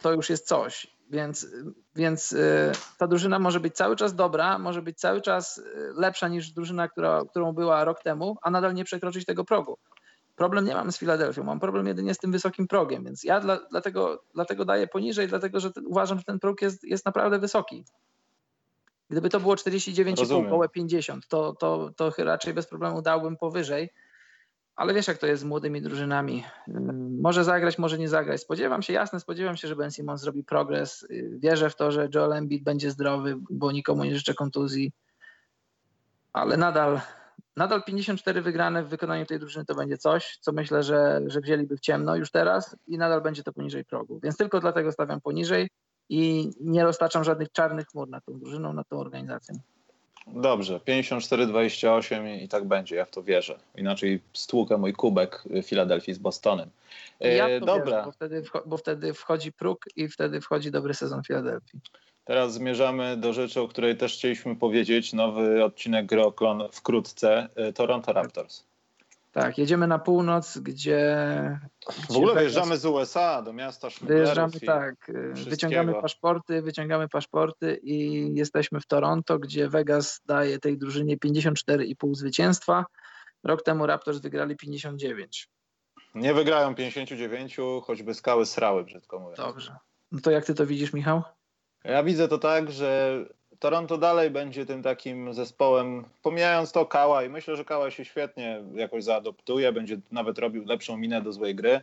to 0.02 0.14
już 0.14 0.30
jest 0.30 0.48
coś. 0.48 0.88
Więc, 1.10 1.48
więc 1.96 2.32
y, 2.32 2.72
ta 2.98 3.08
drużyna 3.08 3.40
może 3.40 3.60
być 3.60 3.76
cały 3.76 3.96
czas 3.96 4.16
dobra, 4.16 4.60
może 4.60 4.82
być 4.82 5.00
cały 5.00 5.22
czas 5.22 5.58
y, 5.58 5.64
lepsza 5.96 6.28
niż 6.28 6.52
drużyna, 6.52 6.88
która, 6.88 7.22
którą 7.30 7.54
była 7.54 7.84
rok 7.84 8.04
temu, 8.04 8.38
a 8.42 8.52
nadal 8.52 8.74
nie 8.74 8.84
przekroczyć 8.84 9.26
tego 9.26 9.46
progu. 9.46 9.78
Problem 10.42 10.66
nie 10.66 10.74
mam 10.74 10.92
z 10.92 10.98
Filadelfią, 10.98 11.44
mam 11.44 11.60
problem 11.60 11.88
jedynie 11.88 12.14
z 12.14 12.18
tym 12.18 12.32
wysokim 12.32 12.68
progiem, 12.68 13.04
więc 13.04 13.24
ja 13.24 13.40
dla, 13.40 13.60
dlatego, 13.72 14.24
dlatego 14.34 14.66
daję 14.66 14.88
poniżej, 14.88 15.28
dlatego 15.28 15.60
że 15.60 15.72
ten, 15.72 15.88
uważam, 15.88 16.18
że 16.18 16.24
ten 16.24 16.40
próg 16.40 16.62
jest, 16.62 16.84
jest 16.84 17.06
naprawdę 17.06 17.40
wysoki. 17.40 17.86
Gdyby 19.10 19.30
to 19.30 19.40
było 19.40 19.56
49,5, 19.56 20.50
koło 20.50 20.70
50, 20.70 21.28
to, 21.28 21.54
to, 21.54 21.92
to 21.96 22.14
raczej 22.18 22.54
bez 22.54 22.68
problemu 22.68 23.02
dałbym 23.02 23.38
powyżej. 23.38 23.90
Ale 24.76 24.94
wiesz, 24.94 25.08
jak 25.08 25.18
to 25.18 25.28
jest 25.28 25.42
z 25.42 25.46
młodymi 25.46 25.82
drużynami. 25.82 26.44
Może 27.22 27.44
zagrać, 27.44 27.78
może 27.78 27.98
nie 27.98 28.10
zagrać. 28.10 28.42
Spodziewam 28.42 28.82
się, 28.82 28.94
jasne, 28.94 29.20
spodziewam 29.20 29.58
się, 29.58 29.68
że 29.68 29.76
Ben 29.76 29.92
Simmons 29.92 30.22
zrobi 30.22 30.44
progres. 30.44 31.08
Wierzę 31.30 31.70
w 31.70 31.76
to, 31.76 31.92
że 31.92 32.10
Joel 32.16 32.34
Embiid 32.34 32.64
będzie 32.64 32.92
zdrowy, 32.92 33.38
bo 33.50 33.72
nikomu 33.72 34.04
nie 34.04 34.16
życzę 34.16 34.34
kontuzji. 34.34 34.92
Ale 36.34 36.58
nadal, 36.58 37.02
nadal 37.58 37.84
54 37.84 38.42
wygrane 38.42 38.84
w 38.84 38.90
wykonaniu 38.90 39.26
tej 39.26 39.40
drużyny 39.40 39.66
to 39.66 39.76
będzie 39.76 39.98
coś, 39.98 40.38
co 40.42 40.52
myślę, 40.52 40.84
że, 40.84 41.22
że 41.28 41.42
wzięliby 41.42 41.78
w 41.78 41.80
ciemno 41.80 42.16
już 42.16 42.32
teraz 42.32 42.76
i 42.88 42.98
nadal 42.98 43.22
będzie 43.22 43.44
to 43.44 43.54
poniżej 43.54 43.86
progu. 43.86 44.20
Więc 44.24 44.38
tylko 44.38 44.60
dlatego 44.60 44.92
stawiam 44.92 45.22
poniżej 45.22 45.70
i 46.10 46.52
nie 46.62 46.84
roztaczam 46.84 47.24
żadnych 47.24 47.52
czarnych 47.52 47.88
chmur 47.88 48.10
nad 48.10 48.26
tą 48.26 48.40
drużyną, 48.40 48.74
nad 48.74 48.90
tą 48.90 49.00
organizacją. 49.00 49.56
Dobrze, 50.28 50.80
54-28 50.80 52.42
i 52.42 52.48
tak 52.48 52.68
będzie, 52.68 52.96
ja 52.96 53.06
w 53.06 53.12
to 53.12 53.24
wierzę. 53.24 53.60
Inaczej 53.76 54.22
stłukę 54.34 54.78
mój 54.78 54.94
kubek 54.94 55.44
Filadelfii 55.64 56.14
z 56.14 56.18
Bostonem. 56.18 56.70
Ja 57.20 57.50
e, 57.50 57.60
Dobra. 57.60 57.86
Wierzę, 57.86 58.04
bo, 58.06 58.12
wtedy, 58.12 58.44
bo 58.66 58.78
wtedy 58.78 59.14
wchodzi 59.14 59.52
próg 59.52 59.86
i 59.96 60.08
wtedy 60.08 60.42
wchodzi 60.42 60.72
dobry 60.72 60.94
sezon 60.94 61.24
Filadelfii. 61.24 61.80
Teraz 62.24 62.54
zmierzamy 62.54 63.18
do 63.18 63.34
rzeczy, 63.34 63.62
o 63.62 63.68
której 63.68 63.98
też 63.98 64.14
chcieliśmy 64.14 64.56
powiedzieć. 64.56 65.14
Nowy 65.14 65.64
odcinek 65.64 66.06
Groklon 66.06 66.64
wkrótce. 66.72 67.50
E, 67.56 67.74
Toronto 67.74 68.14
Raptors. 68.14 68.64
Tak, 69.32 69.58
jedziemy 69.58 69.88
na 69.88 70.00
północ, 70.00 70.58
gdzie. 70.58 71.60
W 72.10 72.18
ogóle 72.18 72.34
wyjeżdżamy 72.34 72.78
z 72.78 72.86
USA 72.86 73.42
do 73.42 73.54
miasta 73.54 73.88
Wyjeżdżamy, 74.02 74.60
tak. 74.66 75.12
Wyciągamy 75.34 75.94
paszporty, 75.94 76.62
wyciągamy 76.62 77.10
paszporty 77.10 77.80
i 77.84 78.28
jesteśmy 78.36 78.80
w 78.80 78.86
Toronto, 78.86 79.40
gdzie 79.40 79.70
Vegas 79.70 80.22
daje 80.26 80.60
tej 80.60 80.78
drużynie 80.78 81.18
54,5 81.18 82.16
zwycięstwa. 82.16 82.86
Rok 83.44 83.64
temu 83.64 83.86
Raptors 83.86 84.20
wygrali 84.20 84.56
59. 84.56 85.50
Nie 86.16 86.34
wygrają 86.34 86.76
59, 86.76 87.58
choćby 87.84 88.14
skały 88.14 88.46
srały, 88.46 88.84
brzydko 88.84 89.20
mówiąc. 89.20 89.38
Dobrze. 89.38 89.76
No 90.12 90.20
to 90.22 90.32
jak 90.32 90.46
ty 90.46 90.54
to 90.54 90.66
widzisz, 90.66 90.94
Michał? 90.94 91.22
Ja 91.84 92.04
widzę 92.04 92.28
to 92.28 92.38
tak, 92.38 92.72
że 92.72 93.20
Toronto 93.60 93.98
dalej 93.98 94.30
będzie 94.30 94.66
tym 94.66 94.84
takim 94.84 95.34
zespołem, 95.34 96.04
pomijając 96.24 96.72
to 96.72 96.86
Kała 96.86 97.24
i 97.24 97.30
myślę, 97.30 97.56
że 97.56 97.66
Kała 97.66 97.92
się 97.92 98.06
świetnie 98.06 98.64
jakoś 98.74 99.04
zaadoptuje, 99.04 99.72
będzie 99.72 99.98
nawet 100.12 100.40
robił 100.40 100.66
lepszą 100.66 100.98
minę 100.98 101.22
do 101.22 101.34
złej 101.34 101.56
gry. 101.56 101.82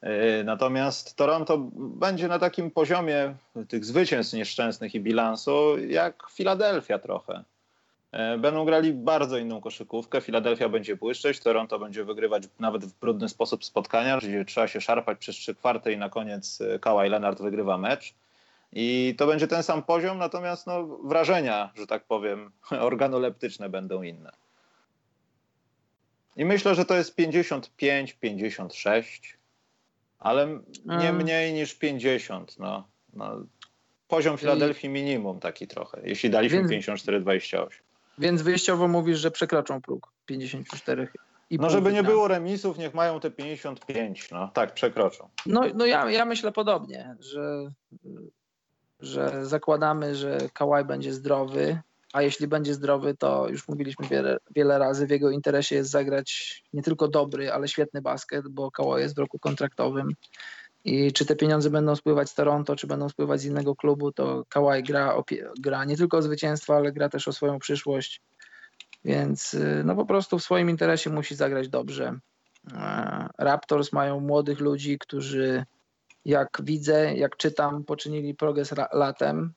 E, 0.00 0.44
natomiast 0.44 1.16
Toronto 1.16 1.58
będzie 1.74 2.28
na 2.28 2.38
takim 2.38 2.70
poziomie 2.70 3.34
tych 3.68 3.84
zwycięstw 3.84 4.34
nieszczęsnych 4.34 4.94
i 4.94 5.00
bilansu 5.00 5.78
jak 5.78 6.26
Filadelfia 6.30 6.98
trochę. 6.98 7.44
E, 8.12 8.38
będą 8.38 8.64
grali 8.64 8.92
bardzo 8.92 9.38
inną 9.38 9.60
koszykówkę. 9.60 10.20
Filadelfia 10.20 10.68
będzie 10.68 10.96
błyszczeć, 10.96 11.40
Toronto 11.40 11.78
będzie 11.78 12.04
wygrywać 12.04 12.42
nawet 12.60 12.84
w 12.84 13.00
brudny 13.00 13.28
sposób 13.28 13.64
spotkania, 13.64 14.18
gdzie 14.18 14.44
trzeba 14.44 14.68
się 14.68 14.80
szarpać 14.80 15.18
przez 15.18 15.36
trzy 15.36 15.54
kwarty 15.54 15.92
i 15.92 15.98
na 15.98 16.08
koniec 16.08 16.60
e, 16.60 16.78
Kawhi 16.78 17.08
Leonard 17.08 17.42
wygrywa 17.42 17.78
mecz. 17.78 18.14
I 18.72 19.14
to 19.18 19.26
będzie 19.26 19.48
ten 19.48 19.62
sam 19.62 19.82
poziom, 19.82 20.18
natomiast 20.18 20.66
no, 20.66 20.86
wrażenia, 20.86 21.72
że 21.74 21.86
tak 21.86 22.04
powiem, 22.04 22.50
organoleptyczne 22.70 23.68
będą 23.68 24.02
inne. 24.02 24.32
I 26.36 26.44
myślę, 26.44 26.74
że 26.74 26.84
to 26.84 26.94
jest 26.94 27.14
55, 27.14 28.12
56, 28.12 29.38
ale 30.18 30.60
nie 30.84 31.12
mniej 31.12 31.52
niż 31.52 31.74
50. 31.74 32.58
No. 32.58 32.88
no. 33.14 33.44
Poziom 34.08 34.38
Filadelfii 34.38 34.88
minimum 34.88 35.40
taki 35.40 35.66
trochę, 35.66 36.00
jeśli 36.04 36.30
daliśmy 36.30 36.62
54-28. 36.62 37.68
Więc 38.18 38.42
wyjściowo 38.42 38.88
mówisz, 38.88 39.18
że 39.18 39.30
przekroczą 39.30 39.82
próg 39.82 40.12
54. 40.26 41.08
I 41.50 41.56
no 41.56 41.70
żeby 41.70 41.92
nie 41.92 42.02
było 42.02 42.28
remisów, 42.28 42.78
niech 42.78 42.94
mają 42.94 43.20
te 43.20 43.30
55. 43.30 44.30
No 44.30 44.48
tak, 44.48 44.74
przekroczą. 44.74 45.28
No, 45.46 45.62
no 45.74 45.86
ja, 45.86 46.10
ja 46.10 46.24
myślę 46.24 46.52
podobnie, 46.52 47.16
że 47.20 47.70
że 49.00 49.46
zakładamy, 49.46 50.14
że 50.14 50.38
Kawhi 50.52 50.84
będzie 50.84 51.12
zdrowy, 51.12 51.78
a 52.12 52.22
jeśli 52.22 52.48
będzie 52.48 52.74
zdrowy, 52.74 53.16
to 53.16 53.48
już 53.48 53.68
mówiliśmy 53.68 54.08
wiele, 54.08 54.38
wiele 54.54 54.78
razy, 54.78 55.06
w 55.06 55.10
jego 55.10 55.30
interesie 55.30 55.74
jest 55.74 55.90
zagrać 55.90 56.62
nie 56.72 56.82
tylko 56.82 57.08
dobry, 57.08 57.52
ale 57.52 57.68
świetny 57.68 58.02
basket, 58.02 58.48
bo 58.48 58.70
Kawhi 58.70 59.00
jest 59.00 59.14
w 59.14 59.18
roku 59.18 59.38
kontraktowym 59.38 60.08
i 60.84 61.12
czy 61.12 61.26
te 61.26 61.36
pieniądze 61.36 61.70
będą 61.70 61.96
spływać 61.96 62.30
z 62.30 62.34
Toronto, 62.34 62.76
czy 62.76 62.86
będą 62.86 63.08
spływać 63.08 63.40
z 63.40 63.44
innego 63.44 63.76
klubu, 63.76 64.12
to 64.12 64.44
Kawhi 64.48 64.82
gra, 64.82 65.22
gra 65.60 65.84
nie 65.84 65.96
tylko 65.96 66.16
o 66.16 66.22
zwycięstwo, 66.22 66.76
ale 66.76 66.92
gra 66.92 67.08
też 67.08 67.28
o 67.28 67.32
swoją 67.32 67.58
przyszłość, 67.58 68.20
więc 69.04 69.54
y, 69.54 69.82
no 69.84 69.94
po 69.94 70.06
prostu 70.06 70.38
w 70.38 70.42
swoim 70.42 70.70
interesie 70.70 71.10
musi 71.10 71.34
zagrać 71.34 71.68
dobrze. 71.68 72.18
E, 72.72 73.28
Raptors 73.38 73.92
mają 73.92 74.20
młodych 74.20 74.60
ludzi, 74.60 74.98
którzy 74.98 75.64
jak 76.28 76.60
widzę, 76.62 77.14
jak 77.14 77.36
czytam, 77.36 77.84
poczynili 77.84 78.34
progres 78.34 78.74
latem. 78.92 79.52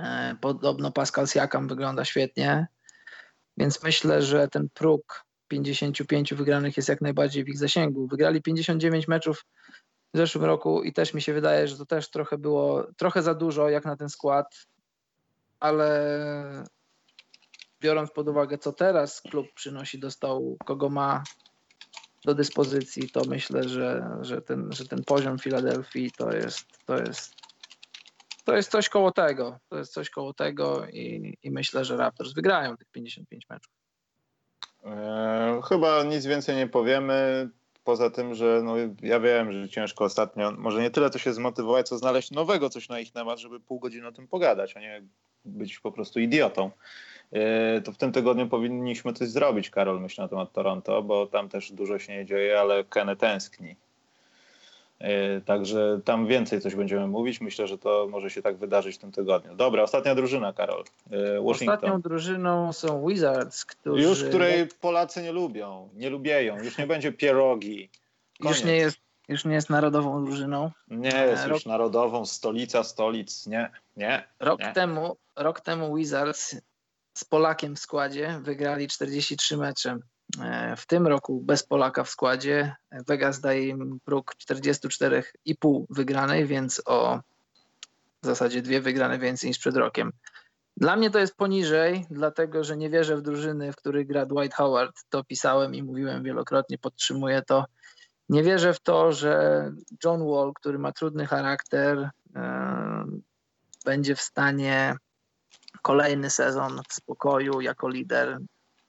E, 0.00 0.36
podobno 0.40 0.92
Pascal 0.92 1.26
Siakam 1.26 1.68
wygląda 1.68 2.04
świetnie, 2.04 2.66
więc 3.56 3.82
myślę, 3.82 4.22
że 4.22 4.48
ten 4.48 4.68
próg 4.74 5.24
55 5.48 6.34
wygranych 6.34 6.76
jest 6.76 6.88
jak 6.88 7.00
najbardziej 7.00 7.44
w 7.44 7.48
ich 7.48 7.58
zasięgu. 7.58 8.06
Wygrali 8.06 8.42
59 8.42 9.08
meczów 9.08 9.44
w 10.14 10.16
zeszłym 10.16 10.44
roku 10.44 10.82
i 10.82 10.92
też 10.92 11.14
mi 11.14 11.22
się 11.22 11.32
wydaje, 11.32 11.68
że 11.68 11.76
to 11.76 11.86
też 11.86 12.10
trochę 12.10 12.38
było, 12.38 12.86
trochę 12.96 13.22
za 13.22 13.34
dużo 13.34 13.68
jak 13.68 13.84
na 13.84 13.96
ten 13.96 14.08
skład, 14.08 14.66
ale 15.60 16.64
biorąc 17.80 18.10
pod 18.10 18.28
uwagę, 18.28 18.58
co 18.58 18.72
teraz 18.72 19.20
klub 19.20 19.46
przynosi 19.54 19.98
do 19.98 20.10
stołu, 20.10 20.56
kogo 20.64 20.88
ma, 20.88 21.22
do 22.28 22.34
dyspozycji, 22.34 23.10
to 23.10 23.22
myślę, 23.28 23.68
że, 23.68 24.18
że, 24.20 24.42
ten, 24.42 24.72
że 24.72 24.84
ten 24.84 25.04
poziom 25.04 25.38
Filadelfii 25.38 26.10
to 26.10 26.32
jest, 26.32 26.66
to 26.86 26.98
jest 26.98 27.34
to 28.44 28.56
jest 28.56 28.70
coś 28.70 28.88
koło 28.88 29.12
tego. 29.12 29.58
To 29.68 29.78
jest 29.78 29.92
coś 29.92 30.10
koło 30.10 30.34
tego 30.34 30.86
i, 30.86 31.34
i 31.42 31.50
myślę, 31.50 31.84
że 31.84 31.96
Raptors 31.96 32.32
wygrają 32.32 32.76
tych 32.76 32.88
55 32.88 33.46
meczów. 33.50 33.72
E, 34.84 35.60
chyba 35.68 36.02
nic 36.02 36.26
więcej 36.26 36.56
nie 36.56 36.66
powiemy. 36.66 37.48
Poza 37.84 38.10
tym, 38.10 38.34
że 38.34 38.60
no, 38.64 38.74
ja 39.02 39.20
wiem, 39.20 39.52
że 39.52 39.68
ciężko 39.68 40.04
ostatnio, 40.04 40.52
może 40.52 40.82
nie 40.82 40.90
tyle 40.90 41.10
to 41.10 41.18
się 41.18 41.32
zmotywować, 41.32 41.88
co 41.88 41.98
znaleźć 41.98 42.30
nowego 42.30 42.70
coś 42.70 42.88
na 42.88 43.00
ich 43.00 43.12
temat, 43.12 43.38
żeby 43.38 43.60
pół 43.60 43.80
godziny 43.80 44.06
o 44.06 44.12
tym 44.12 44.28
pogadać, 44.28 44.76
a 44.76 44.80
nie 44.80 45.02
być 45.44 45.78
po 45.78 45.92
prostu 45.92 46.20
idiotą. 46.20 46.70
E, 47.32 47.80
to 47.80 47.92
w 47.92 47.96
tym 47.96 48.12
tygodniu 48.12 48.48
powinniśmy 48.48 49.12
coś 49.12 49.28
zrobić, 49.28 49.70
Karol, 49.70 50.00
myślę 50.00 50.24
na 50.24 50.28
temat 50.28 50.52
Toronto, 50.52 51.02
bo 51.02 51.26
tam 51.26 51.48
też 51.48 51.72
dużo 51.72 51.98
się 51.98 52.12
nie 52.12 52.26
dzieje, 52.26 52.60
ale 52.60 52.84
Kenny 52.84 53.16
tęskni. 53.16 53.76
E, 54.98 55.40
także 55.40 56.00
tam 56.04 56.26
więcej 56.26 56.60
coś 56.60 56.74
będziemy 56.74 57.06
mówić. 57.06 57.40
Myślę, 57.40 57.66
że 57.66 57.78
to 57.78 58.08
może 58.10 58.30
się 58.30 58.42
tak 58.42 58.56
wydarzyć 58.56 58.96
w 58.96 58.98
tym 58.98 59.12
tygodniu. 59.12 59.54
Dobra, 59.54 59.82
ostatnia 59.82 60.14
drużyna, 60.14 60.52
Karol. 60.52 60.84
E, 61.10 61.42
Washington. 61.42 61.74
Ostatnią 61.74 62.00
drużyną 62.00 62.72
są 62.72 63.06
Wizards, 63.06 63.64
którzy... 63.64 64.02
Już 64.02 64.24
której 64.24 64.68
Polacy 64.80 65.22
nie 65.22 65.32
lubią, 65.32 65.88
nie 65.94 66.10
lubieją. 66.10 66.58
Już 66.58 66.78
nie 66.78 66.86
będzie 66.86 67.12
pierogi. 67.12 67.88
Już 68.44 68.64
nie, 68.64 68.76
jest, 68.76 68.98
już 69.28 69.44
nie 69.44 69.54
jest 69.54 69.70
narodową 69.70 70.24
drużyną. 70.24 70.70
Nie 70.88 71.26
jest 71.26 71.44
rok... 71.44 71.52
już 71.52 71.66
narodową, 71.66 72.26
stolica 72.26 72.84
stolic. 72.84 73.46
Nie, 73.46 73.70
nie. 73.96 74.24
Rok, 74.40 74.60
nie. 74.60 74.72
Temu, 74.72 75.16
rok 75.36 75.60
temu 75.60 75.96
Wizards 75.96 76.56
z 77.18 77.24
Polakiem 77.24 77.76
w 77.76 77.78
składzie 77.78 78.40
wygrali 78.42 78.88
43 78.88 79.56
mecze. 79.56 79.98
E, 80.40 80.76
w 80.76 80.86
tym 80.86 81.06
roku 81.06 81.40
bez 81.40 81.62
Polaka 81.62 82.04
w 82.04 82.10
składzie 82.10 82.76
Vegas 83.06 83.40
daje 83.40 83.68
im 83.68 84.00
próg 84.04 84.34
44,5 84.34 85.84
wygranej, 85.90 86.46
więc 86.46 86.82
o 86.86 87.20
w 88.22 88.26
zasadzie 88.26 88.62
dwie 88.62 88.80
wygrane 88.80 89.18
więcej 89.18 89.50
niż 89.50 89.58
przed 89.58 89.76
rokiem. 89.76 90.12
Dla 90.76 90.96
mnie 90.96 91.10
to 91.10 91.18
jest 91.18 91.36
poniżej, 91.36 92.06
dlatego 92.10 92.64
że 92.64 92.76
nie 92.76 92.90
wierzę 92.90 93.16
w 93.16 93.22
drużyny, 93.22 93.72
w 93.72 93.76
których 93.76 94.06
gra 94.06 94.26
Dwight 94.26 94.54
Howard. 94.54 94.96
To 95.08 95.24
pisałem 95.24 95.74
i 95.74 95.82
mówiłem 95.82 96.22
wielokrotnie, 96.22 96.78
podtrzymuję 96.78 97.42
to. 97.42 97.64
Nie 98.28 98.42
wierzę 98.42 98.74
w 98.74 98.80
to, 98.80 99.12
że 99.12 99.72
John 100.04 100.30
Wall, 100.30 100.52
który 100.54 100.78
ma 100.78 100.92
trudny 100.92 101.26
charakter, 101.26 102.10
yy, 102.34 102.40
będzie 103.84 104.14
w 104.14 104.20
stanie 104.20 104.96
kolejny 105.82 106.30
sezon 106.30 106.80
w 106.88 106.94
spokoju 106.94 107.60
jako 107.60 107.88
lider 107.88 108.38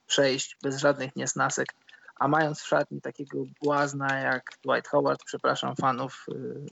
przejść 0.08 0.58
bez 0.64 0.78
żadnych 0.78 1.16
niesnasek, 1.16 1.68
a 2.16 2.28
mając 2.28 2.62
w 2.62 2.68
szatni 2.68 3.02
takiego 3.02 3.38
błazna 3.62 4.20
jak 4.20 4.52
Dwight 4.64 4.88
Howard, 4.88 5.24
przepraszam 5.26 5.76
fanów 5.76 6.26
y, 6.30 6.66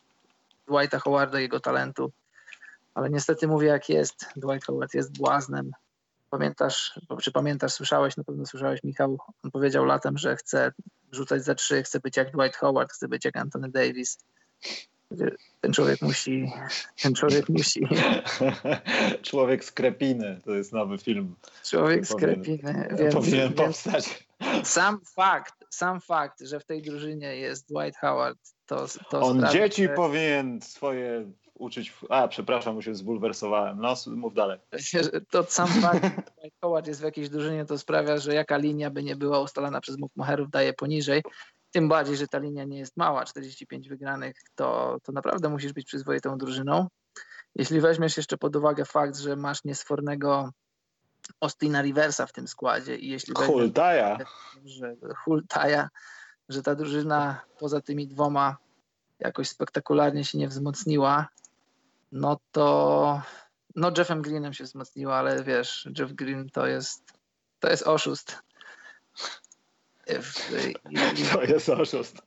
Dwighta 0.67 0.99
Howarda 0.99 1.39
jego 1.39 1.59
talentu, 1.59 2.11
ale 2.93 3.09
niestety 3.09 3.47
mówię 3.47 3.67
jak 3.67 3.89
jest, 3.89 4.25
Dwight 4.35 4.65
Howard 4.65 4.93
jest 4.93 5.17
błaznem 5.17 5.71
Pamiętasz, 6.29 6.99
czy 7.21 7.31
pamiętasz, 7.31 7.73
słyszałeś, 7.73 8.17
na 8.17 8.23
pewno 8.23 8.45
słyszałeś, 8.45 8.83
Michał, 8.83 9.17
on 9.43 9.51
powiedział 9.51 9.85
latem, 9.85 10.17
że 10.17 10.35
chce 10.35 10.71
rzucać 11.11 11.43
za 11.43 11.55
trzy, 11.55 11.83
chce 11.83 11.99
być 11.99 12.17
jak 12.17 12.31
Dwight 12.31 12.57
Howard, 12.57 12.91
chce 12.91 13.07
być 13.07 13.25
jak 13.25 13.37
Anthony 13.37 13.69
Davis. 13.69 14.17
Ten 15.61 15.73
człowiek 15.73 16.01
musi, 16.01 16.51
ten 17.01 17.13
człowiek 17.13 17.49
musi. 17.49 17.87
Człowiek 19.21 19.65
z 19.65 19.71
krepiny, 19.71 20.41
to 20.45 20.51
jest 20.55 20.73
nowy 20.73 20.97
film. 20.97 21.35
Człowiek 21.69 22.05
z 22.05 22.15
krepiny. 22.15 22.89
Więc, 22.97 23.15
powinien 23.15 23.53
powstać. 23.53 24.27
Sam 24.63 24.99
fakt, 25.15 25.53
sam 25.69 26.01
fakt, 26.01 26.41
że 26.41 26.59
w 26.59 26.65
tej 26.65 26.81
drużynie 26.81 27.35
jest 27.35 27.67
Dwight 27.69 27.99
Howard, 27.99 28.39
to, 28.65 28.85
to 29.09 29.21
On 29.21 29.37
sprawi, 29.37 29.53
dzieci 29.53 29.83
że... 29.83 29.89
powinien 29.89 30.61
swoje 30.61 31.31
uczyć. 31.53 31.93
A, 32.09 32.27
przepraszam, 32.27 32.75
mu 32.75 32.81
się 32.81 32.95
zbulwersowałem. 32.95 33.79
No, 33.81 33.95
mów 34.07 34.33
dalej. 34.33 34.59
To 35.31 35.43
sam 35.43 35.67
fakt, 35.67 36.03
że 36.43 36.49
Howard 36.61 36.87
jest 36.87 37.01
w 37.01 37.03
jakiejś 37.03 37.29
drużynie, 37.29 37.65
to 37.65 37.77
sprawia, 37.77 38.17
że 38.17 38.33
jaka 38.33 38.57
linia 38.57 38.89
by 38.89 39.03
nie 39.03 39.15
była 39.15 39.39
ustalana 39.39 39.81
przez 39.81 39.97
Mukmacherów, 39.97 40.49
daje 40.49 40.73
poniżej. 40.73 41.21
Tym 41.77 41.89
bardziej, 41.89 42.17
że 42.17 42.27
ta 42.27 42.39
linia 42.39 42.63
nie 42.63 42.77
jest 42.77 42.97
mała, 42.97 43.25
45 43.25 43.89
wygranych, 43.89 44.35
to, 44.55 44.97
to 45.03 45.11
naprawdę 45.11 45.49
musisz 45.49 45.73
być 45.73 45.85
przyzwoitą 45.85 46.37
drużyną. 46.37 46.87
Jeśli 47.55 47.81
weźmiesz 47.81 48.17
jeszcze 48.17 48.37
pod 48.37 48.55
uwagę 48.55 48.85
fakt, 48.85 49.17
że 49.17 49.35
masz 49.35 49.63
niesfornego 49.63 50.51
Ostina 51.39 51.81
Riversa 51.81 52.25
w 52.25 52.31
tym 52.31 52.47
składzie 52.47 52.95
i 52.95 53.09
jeśli 53.09 53.33
Hultaja. 53.35 54.17
że 54.65 54.95
Hultaja, 55.23 55.89
że 56.49 56.61
ta 56.61 56.75
drużyna 56.75 57.41
poza 57.59 57.81
tymi 57.81 58.07
dwoma 58.07 58.57
jakoś 59.19 59.49
spektakularnie 59.49 60.25
się 60.25 60.37
nie 60.37 60.47
wzmocniła, 60.47 61.27
no 62.11 62.37
to 62.51 63.21
no 63.75 63.91
Jeffem 63.97 64.21
Greenem 64.21 64.53
się 64.53 64.63
wzmocniła, 64.63 65.15
ale 65.15 65.43
wiesz, 65.43 65.89
Jeff 65.99 66.13
Green 66.13 66.49
to 66.49 66.67
jest 66.67 67.03
to 67.59 67.69
jest 67.69 67.87
oszust. 67.87 68.46
To 71.33 71.43
jest 71.43 71.69
oszust. 71.69 72.21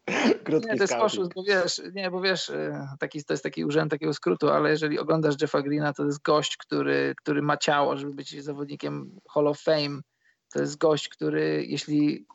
Krótki 0.45 0.71
nie, 0.71 0.77
to 0.77 0.83
jest 0.83 0.93
oszust, 0.93 1.35
bo 1.35 1.43
wiesz, 1.43 1.83
nie, 1.93 2.11
bo 2.11 2.21
wiesz, 2.21 2.49
y, 2.49 2.73
taki, 2.99 3.25
to 3.25 3.33
jest 3.33 3.43
taki 3.43 3.65
urzęd 3.65 3.91
takiego 3.91 4.15
skrótu, 4.15 4.49
ale 4.49 4.71
jeżeli 4.71 4.99
oglądasz 4.99 5.35
Jeffa 5.41 5.63
Greena, 5.63 5.93
to 5.93 6.05
jest 6.05 6.23
gość, 6.23 6.57
który, 6.57 7.15
który 7.17 7.43
ma 7.43 7.57
ciało, 7.57 7.97
żeby 7.97 8.15
być 8.15 8.45
zawodnikiem 8.45 9.21
Hall 9.31 9.47
of 9.47 9.61
Fame. 9.61 10.01
To 10.53 10.61
jest 10.61 10.79
gość, 10.79 11.09
który 11.09 11.65
jeśli 11.67 12.27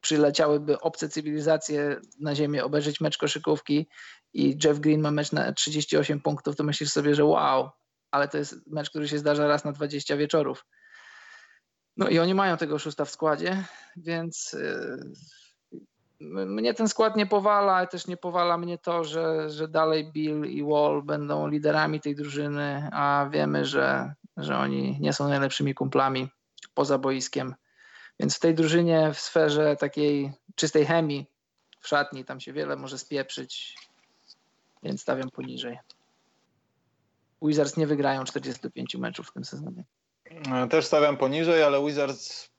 przyleciałyby 0.00 0.80
obce 0.80 1.08
cywilizacje 1.08 2.00
na 2.20 2.34
Ziemię 2.34 2.64
obejrzeć 2.64 3.00
mecz 3.00 3.18
koszykówki 3.18 3.88
i 4.34 4.58
Jeff 4.64 4.80
Green 4.80 5.00
ma 5.00 5.10
mecz 5.10 5.32
na 5.32 5.52
38 5.52 6.20
punktów, 6.20 6.56
to 6.56 6.64
myślisz 6.64 6.90
sobie, 6.90 7.14
że 7.14 7.24
wow, 7.24 7.70
ale 8.10 8.28
to 8.28 8.38
jest 8.38 8.66
mecz, 8.66 8.90
który 8.90 9.08
się 9.08 9.18
zdarza 9.18 9.46
raz 9.46 9.64
na 9.64 9.72
20 9.72 10.16
wieczorów. 10.16 10.64
No 11.96 12.08
i 12.08 12.18
oni 12.18 12.34
mają 12.34 12.56
tego 12.56 12.78
szósta 12.78 13.04
w 13.04 13.10
składzie, 13.10 13.64
więc 13.96 14.52
yy, 14.52 16.46
mnie 16.46 16.74
ten 16.74 16.88
skład 16.88 17.16
nie 17.16 17.26
powala, 17.26 17.74
ale 17.74 17.86
też 17.86 18.06
nie 18.06 18.16
powala 18.16 18.58
mnie 18.58 18.78
to, 18.78 19.04
że, 19.04 19.50
że 19.50 19.68
dalej 19.68 20.12
Bill 20.12 20.44
i 20.44 20.64
Wall 20.64 21.02
będą 21.02 21.48
liderami 21.48 22.00
tej 22.00 22.14
drużyny, 22.14 22.88
a 22.92 23.28
wiemy, 23.30 23.64
że, 23.64 24.14
że 24.36 24.58
oni 24.58 24.98
nie 25.00 25.12
są 25.12 25.28
najlepszymi 25.28 25.74
kumplami 25.74 26.28
poza 26.74 26.98
boiskiem. 26.98 27.54
Więc 28.20 28.36
w 28.36 28.40
tej 28.40 28.54
drużynie 28.54 29.12
w 29.14 29.20
sferze 29.20 29.76
takiej 29.76 30.32
czystej 30.54 30.86
chemii 30.86 31.26
w 31.80 31.88
szatni 31.88 32.24
tam 32.24 32.40
się 32.40 32.52
wiele 32.52 32.76
może 32.76 32.98
spieprzyć, 32.98 33.76
więc 34.82 35.02
stawiam 35.02 35.30
poniżej. 35.30 35.78
Wizards 37.42 37.76
nie 37.76 37.86
wygrają 37.86 38.24
45 38.24 38.94
meczów 38.94 39.28
w 39.28 39.32
tym 39.32 39.44
sezonie. 39.44 39.84
Też 40.70 40.84
stawiam 40.84 41.16
poniżej, 41.16 41.62
ale 41.62 41.84
Wizards 41.84 42.50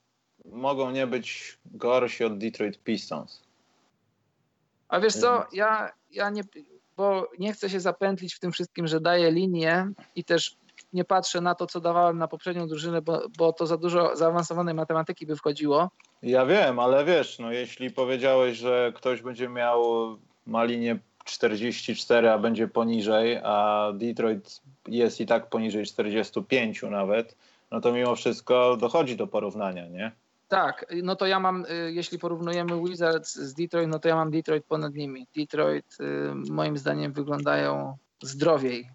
mogą 0.45 0.91
nie 0.91 1.07
być 1.07 1.57
gorsi 1.65 2.23
od 2.23 2.37
Detroit 2.37 2.83
Pistons. 2.83 3.41
A 4.87 4.99
wiesz 4.99 5.13
co, 5.13 5.45
ja, 5.53 5.91
ja 6.11 6.29
nie, 6.29 6.43
bo 6.97 7.29
nie 7.39 7.53
chcę 7.53 7.69
się 7.69 7.79
zapętlić 7.79 8.33
w 8.33 8.39
tym 8.39 8.51
wszystkim, 8.51 8.87
że 8.87 9.01
daję 9.01 9.31
linię 9.31 9.91
i 10.15 10.23
też 10.23 10.55
nie 10.93 11.03
patrzę 11.03 11.41
na 11.41 11.55
to, 11.55 11.67
co 11.67 11.81
dawałem 11.81 12.17
na 12.17 12.27
poprzednią 12.27 12.67
drużynę, 12.67 13.01
bo, 13.01 13.21
bo 13.37 13.53
to 13.53 13.67
za 13.67 13.77
dużo 13.77 14.15
zaawansowanej 14.15 14.73
matematyki 14.73 15.25
by 15.25 15.35
wchodziło. 15.35 15.89
Ja 16.23 16.45
wiem, 16.45 16.79
ale 16.79 17.05
wiesz, 17.05 17.39
no 17.39 17.51
jeśli 17.51 17.91
powiedziałeś, 17.91 18.57
że 18.57 18.93
ktoś 18.95 19.21
będzie 19.21 19.49
miał, 19.49 19.83
ma 20.45 20.63
linię 20.63 20.99
44, 21.25 22.29
a 22.29 22.37
będzie 22.37 22.67
poniżej, 22.67 23.39
a 23.43 23.87
Detroit 23.93 24.61
jest 24.87 25.21
i 25.21 25.25
tak 25.25 25.49
poniżej 25.49 25.85
45 25.85 26.83
nawet, 26.83 27.35
no 27.73 27.81
to 27.81 27.91
mimo 27.91 28.15
wszystko 28.15 28.77
dochodzi 28.77 29.15
do 29.15 29.27
porównania, 29.27 29.87
nie? 29.87 30.11
Tak, 30.47 30.85
no 31.03 31.15
to 31.15 31.25
ja 31.25 31.39
mam, 31.39 31.65
y, 31.65 31.91
jeśli 31.93 32.19
porównujemy 32.19 32.81
Wizards 32.89 33.35
z 33.35 33.53
Detroit, 33.53 33.89
no 33.89 33.99
to 33.99 34.07
ja 34.07 34.15
mam 34.15 34.31
Detroit 34.31 34.65
ponad 34.65 34.93
nimi. 34.93 35.27
Detroit 35.35 35.97
y, 35.99 36.51
moim 36.51 36.77
zdaniem 36.77 37.13
wyglądają 37.13 37.97
zdrowiej. 38.21 38.89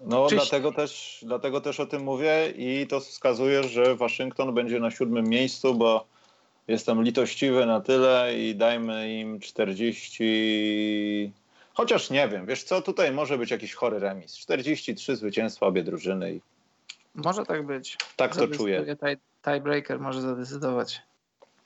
No 0.00 0.26
dlatego 0.26 0.72
też, 0.72 1.20
dlatego 1.22 1.60
też 1.60 1.80
o 1.80 1.86
tym 1.86 2.02
mówię 2.02 2.52
i 2.56 2.86
to 2.86 3.00
wskazuje, 3.00 3.64
że 3.64 3.96
Waszyngton 3.96 4.54
będzie 4.54 4.80
na 4.80 4.90
siódmym 4.90 5.28
miejscu, 5.28 5.74
bo 5.74 6.06
jestem 6.68 7.02
litościwy 7.02 7.66
na 7.66 7.80
tyle 7.80 8.38
i 8.38 8.54
dajmy 8.54 9.14
im 9.14 9.40
40... 9.40 11.32
Chociaż 11.74 12.10
nie 12.10 12.28
wiem, 12.28 12.46
wiesz 12.46 12.64
co, 12.64 12.82
tutaj 12.82 13.12
może 13.12 13.38
być 13.38 13.50
jakiś 13.50 13.74
chory 13.74 13.98
remis. 13.98 14.36
43 14.36 15.16
zwycięstwa 15.16 15.66
obie 15.66 15.82
drużyny 15.82 16.34
i 16.34 16.40
może 17.16 17.46
tak 17.46 17.66
być. 17.66 17.96
Tak 18.16 18.36
to 18.36 18.48
czuję. 18.48 18.96
Tie, 19.00 19.16
tiebreaker 19.44 20.00
może 20.00 20.20
zadecydować. 20.20 21.02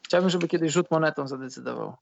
Chciałbym, 0.03 0.31
żeby 0.31 0.49
kiedyś 0.49 0.73
rzut 0.73 0.91
monetą 0.91 1.29
zadecydował. 1.29 1.97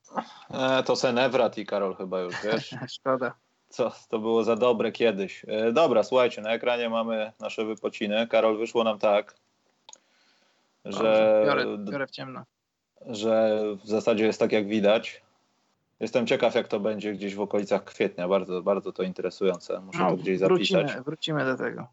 E, 0.51 0.83
to 0.83 0.97
Senewrat 0.97 1.59
i 1.59 1.67
Karol 1.67 1.97
chyba 1.97 2.21
już, 2.21 2.35
wiesz? 2.45 2.75
Szkoda. 2.97 3.35
Co, 3.69 3.93
to 4.09 4.19
było 4.19 4.45
za 4.45 4.57
dobre 4.57 4.93
kiedyś. 4.93 5.45
E, 5.49 5.73
dobra, 5.73 6.03
słuchajcie, 6.03 6.43
na 6.43 6.51
ekranie 6.51 6.89
mamy 6.89 7.33
nasze 7.41 7.65
wypociny. 7.65 8.27
Karol, 8.27 8.59
wyszło 8.59 8.85
nam 8.85 8.99
tak, 8.99 9.35
że... 10.85 11.43
Biorę, 11.47 11.79
biorę 11.79 12.07
w 12.07 12.11
ciemno. 12.11 12.45
Że 13.07 13.63
w 13.85 13.89
zasadzie 13.89 14.27
jest 14.27 14.41
tak, 14.41 14.53
jak 14.53 14.69
widać. 14.69 15.23
Jestem 16.01 16.27
ciekaw, 16.27 16.55
jak 16.55 16.69
to 16.69 16.81
będzie 16.81 17.13
gdzieś 17.13 17.35
w 17.35 17.41
okolicach 17.41 17.85
kwietnia. 17.85 18.29
Bardzo, 18.29 18.63
bardzo 18.63 18.93
to 18.93 19.03
interesujące. 19.03 19.81
Muszę 19.81 19.99
no, 19.99 20.11
to 20.11 20.17
gdzieś 20.17 20.39
zapisać. 20.39 20.69
Wrócimy, 20.69 21.03
wrócimy 21.03 21.45
do 21.45 21.57
tego. 21.57 21.87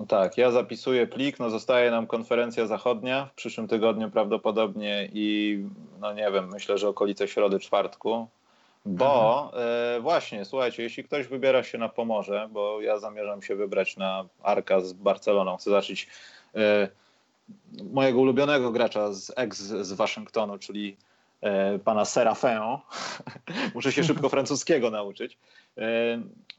No 0.00 0.06
tak, 0.06 0.38
ja 0.38 0.50
zapisuję 0.50 1.06
plik, 1.06 1.38
no 1.38 1.50
zostaje 1.50 1.90
nam 1.90 2.06
konferencja 2.06 2.66
zachodnia 2.66 3.26
w 3.26 3.34
przyszłym 3.34 3.68
tygodniu 3.68 4.10
prawdopodobnie 4.10 5.08
i 5.12 5.58
no 6.00 6.12
nie 6.12 6.30
wiem, 6.32 6.48
myślę, 6.48 6.78
że 6.78 6.88
okolice 6.88 7.28
środy, 7.28 7.58
czwartku, 7.58 8.28
bo 8.86 9.42
mhm. 9.44 9.64
e, 9.96 10.00
właśnie, 10.00 10.44
słuchajcie, 10.44 10.82
jeśli 10.82 11.04
ktoś 11.04 11.26
wybiera 11.26 11.62
się 11.62 11.78
na 11.78 11.88
Pomorze, 11.88 12.48
bo 12.52 12.80
ja 12.80 12.98
zamierzam 12.98 13.42
się 13.42 13.56
wybrać 13.56 13.96
na 13.96 14.24
Arka 14.42 14.80
z 14.80 14.92
Barceloną, 14.92 15.56
chcę 15.56 15.70
zacząć 15.70 16.08
e, 16.54 16.88
mojego 17.92 18.20
ulubionego 18.20 18.70
gracza 18.70 19.12
z 19.12 19.32
ex 19.36 19.58
z 19.58 19.92
Waszyngtonu, 19.92 20.58
czyli 20.58 20.96
e, 21.40 21.78
pana 21.78 22.04
Serafin. 22.04 22.60
Muszę 23.74 23.92
się 23.92 24.04
szybko 24.04 24.28
francuskiego 24.38 24.90
nauczyć. 24.90 25.38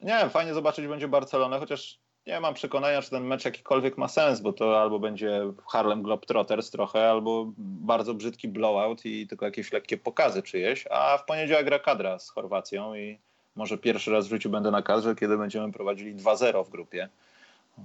Nie 0.01 0.17
wiem, 0.17 0.29
fajnie 0.29 0.53
zobaczyć 0.53 0.87
będzie 0.87 1.07
Barcelonę, 1.07 1.59
chociaż 1.59 1.99
nie 2.27 2.39
mam 2.39 2.53
przekonania, 2.53 3.01
czy 3.01 3.09
ten 3.09 3.23
mecz 3.23 3.45
jakikolwiek 3.45 3.97
ma 3.97 4.07
sens, 4.07 4.41
bo 4.41 4.53
to 4.53 4.81
albo 4.81 4.99
będzie 4.99 5.41
Harlem 5.71 6.03
Globetrotters 6.03 6.69
trochę, 6.69 7.09
albo 7.09 7.45
bardzo 7.57 8.13
brzydki 8.13 8.47
blowout 8.47 9.05
i 9.05 9.27
tylko 9.27 9.45
jakieś 9.45 9.71
lekkie 9.71 9.97
pokazy 9.97 10.43
czyjeś, 10.43 10.87
a 10.91 11.17
w 11.17 11.25
poniedziałek 11.25 11.65
gra 11.65 11.79
kadra 11.79 12.19
z 12.19 12.29
Chorwacją 12.29 12.95
i 12.95 13.19
może 13.55 13.77
pierwszy 13.77 14.11
raz 14.11 14.27
w 14.27 14.29
życiu 14.29 14.49
będę 14.49 14.71
na 14.71 14.81
kadrze, 14.81 15.15
kiedy 15.15 15.37
będziemy 15.37 15.71
prowadzili 15.71 16.15
2-0 16.15 16.65
w 16.65 16.69
grupie. 16.69 17.09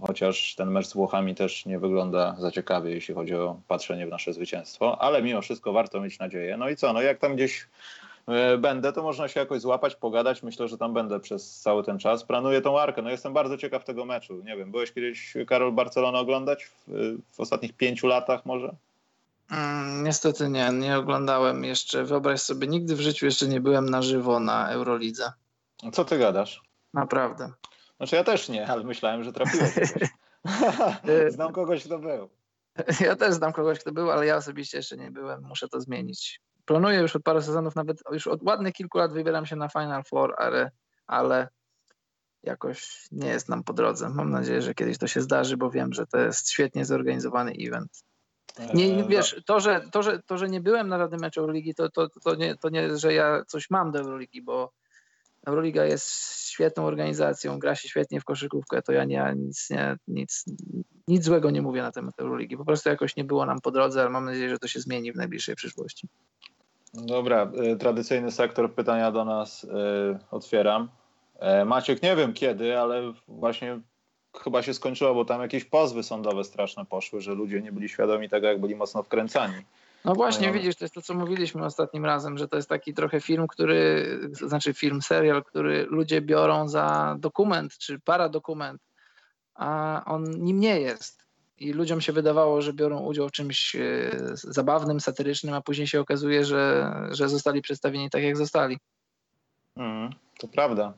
Chociaż 0.06 0.54
ten 0.54 0.70
mecz 0.70 0.86
z 0.86 0.92
Włochami 0.92 1.34
też 1.34 1.66
nie 1.66 1.78
wygląda 1.78 2.36
za 2.38 2.50
ciekawie, 2.50 2.90
jeśli 2.90 3.14
chodzi 3.14 3.34
o 3.34 3.60
patrzenie 3.68 4.06
w 4.06 4.10
nasze 4.10 4.32
zwycięstwo, 4.32 5.02
ale 5.02 5.22
mimo 5.22 5.42
wszystko 5.42 5.72
warto 5.72 6.00
mieć 6.00 6.18
nadzieję. 6.18 6.56
No 6.56 6.68
i 6.68 6.76
co, 6.76 6.92
no 6.92 7.02
jak 7.02 7.18
tam 7.18 7.36
gdzieś 7.36 7.68
będę, 8.58 8.92
to 8.92 9.02
można 9.02 9.28
się 9.28 9.40
jakoś 9.40 9.60
złapać, 9.60 9.96
pogadać. 9.96 10.42
Myślę, 10.42 10.68
że 10.68 10.78
tam 10.78 10.94
będę 10.94 11.20
przez 11.20 11.60
cały 11.60 11.84
ten 11.84 11.98
czas. 11.98 12.24
Planuję 12.24 12.60
tą 12.60 12.80
arkę. 12.80 13.02
No 13.02 13.10
jestem 13.10 13.32
bardzo 13.32 13.58
ciekaw 13.58 13.84
tego 13.84 14.04
meczu. 14.04 14.42
Nie 14.44 14.56
wiem, 14.56 14.70
byłeś 14.70 14.92
kiedyś 14.92 15.34
Karol 15.46 15.72
Barcelona 15.72 16.18
oglądać 16.18 16.64
w, 16.64 16.88
w 17.32 17.40
ostatnich 17.40 17.72
pięciu 17.72 18.06
latach 18.06 18.46
może? 18.46 18.76
Mm, 19.50 20.04
niestety 20.04 20.48
nie, 20.48 20.70
nie 20.72 20.98
oglądałem 20.98 21.64
jeszcze. 21.64 22.04
Wyobraź 22.04 22.40
sobie, 22.40 22.66
nigdy 22.66 22.96
w 22.96 23.00
życiu 23.00 23.26
jeszcze 23.26 23.48
nie 23.48 23.60
byłem 23.60 23.90
na 23.90 24.02
żywo 24.02 24.40
na 24.40 24.68
Eurolidze. 24.68 25.32
Co 25.92 26.04
ty 26.04 26.18
gadasz? 26.18 26.62
Naprawdę. 26.94 27.52
Znaczy 27.96 28.16
ja 28.16 28.24
też 28.24 28.48
nie, 28.48 28.66
ale 28.66 28.84
myślałem, 28.84 29.24
że 29.24 29.32
trafiłeś. 29.32 29.72
znam 31.28 31.52
kogoś, 31.52 31.84
kto 31.84 31.98
był. 31.98 32.28
Ja 33.00 33.16
też 33.16 33.34
znam 33.34 33.52
kogoś, 33.52 33.78
kto 33.78 33.92
był, 33.92 34.10
ale 34.10 34.26
ja 34.26 34.36
osobiście 34.36 34.76
jeszcze 34.76 34.96
nie 34.96 35.10
byłem. 35.10 35.42
Muszę 35.42 35.68
to 35.68 35.80
zmienić 35.80 36.40
planuję 36.66 36.98
już 36.98 37.16
od 37.16 37.22
paru 37.22 37.42
sezonów, 37.42 37.76
nawet 37.76 38.02
już 38.12 38.26
od 38.26 38.42
ładnych 38.42 38.74
kilku 38.74 38.98
lat 38.98 39.12
wybieram 39.12 39.46
się 39.46 39.56
na 39.56 39.68
Final 39.68 40.04
Four, 40.04 40.34
ale, 40.38 40.70
ale 41.06 41.48
jakoś 42.42 43.08
nie 43.12 43.28
jest 43.28 43.48
nam 43.48 43.64
po 43.64 43.72
drodze. 43.72 44.08
Mam 44.08 44.30
nadzieję, 44.30 44.62
że 44.62 44.74
kiedyś 44.74 44.98
to 44.98 45.06
się 45.06 45.20
zdarzy, 45.20 45.56
bo 45.56 45.70
wiem, 45.70 45.92
że 45.92 46.06
to 46.06 46.18
jest 46.18 46.50
świetnie 46.50 46.84
zorganizowany 46.84 47.52
event. 47.60 48.04
Nie, 48.74 48.84
eee, 48.84 49.08
wiesz, 49.08 49.42
to 49.46 49.60
że, 49.60 49.88
to, 49.92 50.02
że, 50.02 50.22
to, 50.22 50.38
że 50.38 50.48
nie 50.48 50.60
byłem 50.60 50.88
na 50.88 50.98
żadnym 50.98 51.20
meczu 51.20 51.40
Euroligi, 51.40 51.74
to, 51.74 51.90
to, 51.90 52.08
to, 52.08 52.34
nie, 52.34 52.56
to 52.56 52.68
nie, 52.68 52.98
że 52.98 53.14
ja 53.14 53.44
coś 53.46 53.70
mam 53.70 53.90
do 53.90 53.98
Euroligi, 53.98 54.42
bo 54.42 54.72
Euroliga 55.46 55.84
jest 55.84 56.08
świetną 56.48 56.84
organizacją, 56.84 57.58
gra 57.58 57.74
się 57.74 57.88
świetnie 57.88 58.20
w 58.20 58.24
koszykówkę, 58.24 58.82
to 58.82 58.92
ja 58.92 59.04
nie, 59.04 59.34
nic, 59.36 59.70
nie, 59.70 59.96
nic, 60.08 60.44
nic 61.08 61.24
złego 61.24 61.50
nie 61.50 61.62
mówię 61.62 61.82
na 61.82 61.92
temat 61.92 62.20
Euroligi. 62.20 62.56
Po 62.56 62.64
prostu 62.64 62.88
jakoś 62.88 63.16
nie 63.16 63.24
było 63.24 63.46
nam 63.46 63.60
po 63.60 63.70
drodze, 63.70 64.00
ale 64.00 64.10
mam 64.10 64.24
nadzieję, 64.24 64.50
że 64.50 64.58
to 64.58 64.68
się 64.68 64.80
zmieni 64.80 65.12
w 65.12 65.16
najbliższej 65.16 65.54
przyszłości. 65.56 66.08
Dobra, 67.02 67.50
y, 67.72 67.76
tradycyjny 67.76 68.30
sektor 68.30 68.74
pytania 68.74 69.12
do 69.12 69.24
nas 69.24 69.64
y, 69.64 69.68
otwieram. 70.30 70.88
E, 71.38 71.64
Maciek, 71.64 72.02
nie 72.02 72.16
wiem 72.16 72.32
kiedy, 72.32 72.78
ale 72.78 73.12
właśnie 73.28 73.80
chyba 74.42 74.62
się 74.62 74.74
skończyło, 74.74 75.14
bo 75.14 75.24
tam 75.24 75.42
jakieś 75.42 75.64
pozwy 75.64 76.02
sądowe 76.02 76.44
straszne 76.44 76.86
poszły, 76.86 77.20
że 77.20 77.34
ludzie 77.34 77.60
nie 77.60 77.72
byli 77.72 77.88
świadomi 77.88 78.28
tego, 78.28 78.46
jak 78.46 78.60
byli 78.60 78.76
mocno 78.76 79.02
wkręcani. 79.02 79.54
No 80.04 80.14
właśnie, 80.14 80.52
widzisz, 80.52 80.76
to 80.76 80.84
jest 80.84 80.94
to, 80.94 81.02
co 81.02 81.14
mówiliśmy 81.14 81.64
ostatnim 81.64 82.04
razem, 82.04 82.38
że 82.38 82.48
to 82.48 82.56
jest 82.56 82.68
taki 82.68 82.94
trochę 82.94 83.20
film, 83.20 83.46
który, 83.46 84.06
znaczy 84.32 84.74
film, 84.74 85.02
serial, 85.02 85.44
który 85.44 85.86
ludzie 85.90 86.20
biorą 86.20 86.68
za 86.68 87.16
dokument, 87.18 87.78
czy 87.78 88.00
paradokument, 88.00 88.82
a 89.54 90.02
on 90.06 90.30
nim 90.30 90.60
nie 90.60 90.80
jest. 90.80 91.25
I 91.58 91.72
ludziom 91.72 92.00
się 92.00 92.12
wydawało, 92.12 92.62
że 92.62 92.72
biorą 92.72 92.98
udział 92.98 93.28
w 93.28 93.32
czymś 93.32 93.76
e, 93.76 94.10
zabawnym, 94.32 95.00
satyrycznym, 95.00 95.54
a 95.54 95.60
później 95.60 95.86
się 95.86 96.00
okazuje, 96.00 96.44
że, 96.44 96.92
że 97.10 97.28
zostali 97.28 97.62
przedstawieni 97.62 98.10
tak, 98.10 98.22
jak 98.22 98.36
zostali. 98.36 98.78
Mm, 99.76 100.10
to 100.38 100.48
prawda. 100.48 100.92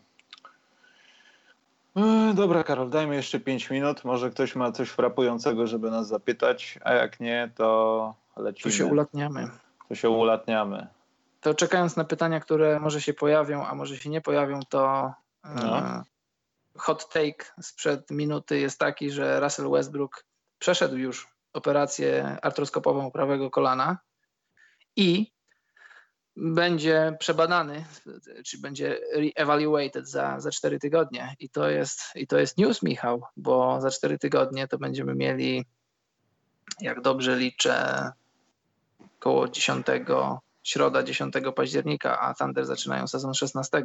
E, 1.96 2.34
dobra, 2.34 2.64
Karol, 2.64 2.90
dajmy 2.90 3.14
jeszcze 3.14 3.40
5 3.40 3.70
minut. 3.70 4.04
Może 4.04 4.30
ktoś 4.30 4.56
ma 4.56 4.72
coś 4.72 4.88
frapującego, 4.88 5.66
żeby 5.66 5.90
nas 5.90 6.08
zapytać, 6.08 6.78
a 6.84 6.92
jak 6.92 7.20
nie, 7.20 7.50
to 7.54 8.14
lecimy. 8.36 8.72
To 8.72 8.78
się 8.78 8.86
ulatniamy. 8.86 9.50
To 9.88 9.94
się 9.94 10.10
ulatniamy. 10.10 10.86
To 11.40 11.54
czekając 11.54 11.96
na 11.96 12.04
pytania, 12.04 12.40
które 12.40 12.80
może 12.80 13.00
się 13.00 13.14
pojawią, 13.14 13.66
a 13.66 13.74
może 13.74 13.96
się 13.96 14.10
nie 14.10 14.20
pojawią, 14.20 14.60
to 14.68 15.12
e, 15.44 15.54
no. 15.54 16.02
hot 16.76 17.08
take 17.08 17.44
sprzed 17.60 18.10
minuty 18.10 18.58
jest 18.58 18.78
taki, 18.78 19.10
że 19.10 19.40
Russell 19.40 19.70
Westbrook 19.70 20.27
przeszedł 20.58 20.96
już 20.96 21.28
operację 21.52 22.38
artroskopową 22.42 23.10
prawego 23.10 23.50
kolana 23.50 23.98
i 24.96 25.32
będzie 26.36 27.16
przebadany, 27.20 27.84
czy 28.44 28.60
będzie 28.60 29.00
re-evaluated 29.14 30.08
za, 30.08 30.40
za 30.40 30.50
4 30.50 30.78
tygodnie. 30.78 31.34
I 31.38 31.50
to, 31.50 31.70
jest, 31.70 32.00
I 32.14 32.26
to 32.26 32.38
jest 32.38 32.58
news, 32.58 32.82
Michał, 32.82 33.22
bo 33.36 33.80
za 33.80 33.90
4 33.90 34.18
tygodnie 34.18 34.68
to 34.68 34.78
będziemy 34.78 35.14
mieli, 35.14 35.64
jak 36.80 37.00
dobrze 37.00 37.36
liczę, 37.36 38.10
około 39.18 39.48
10, 39.48 39.86
środa 40.62 41.02
10 41.02 41.34
października, 41.56 42.20
a 42.20 42.34
Thunder 42.34 42.66
zaczynają 42.66 43.06
sezon 43.06 43.34
16. 43.34 43.82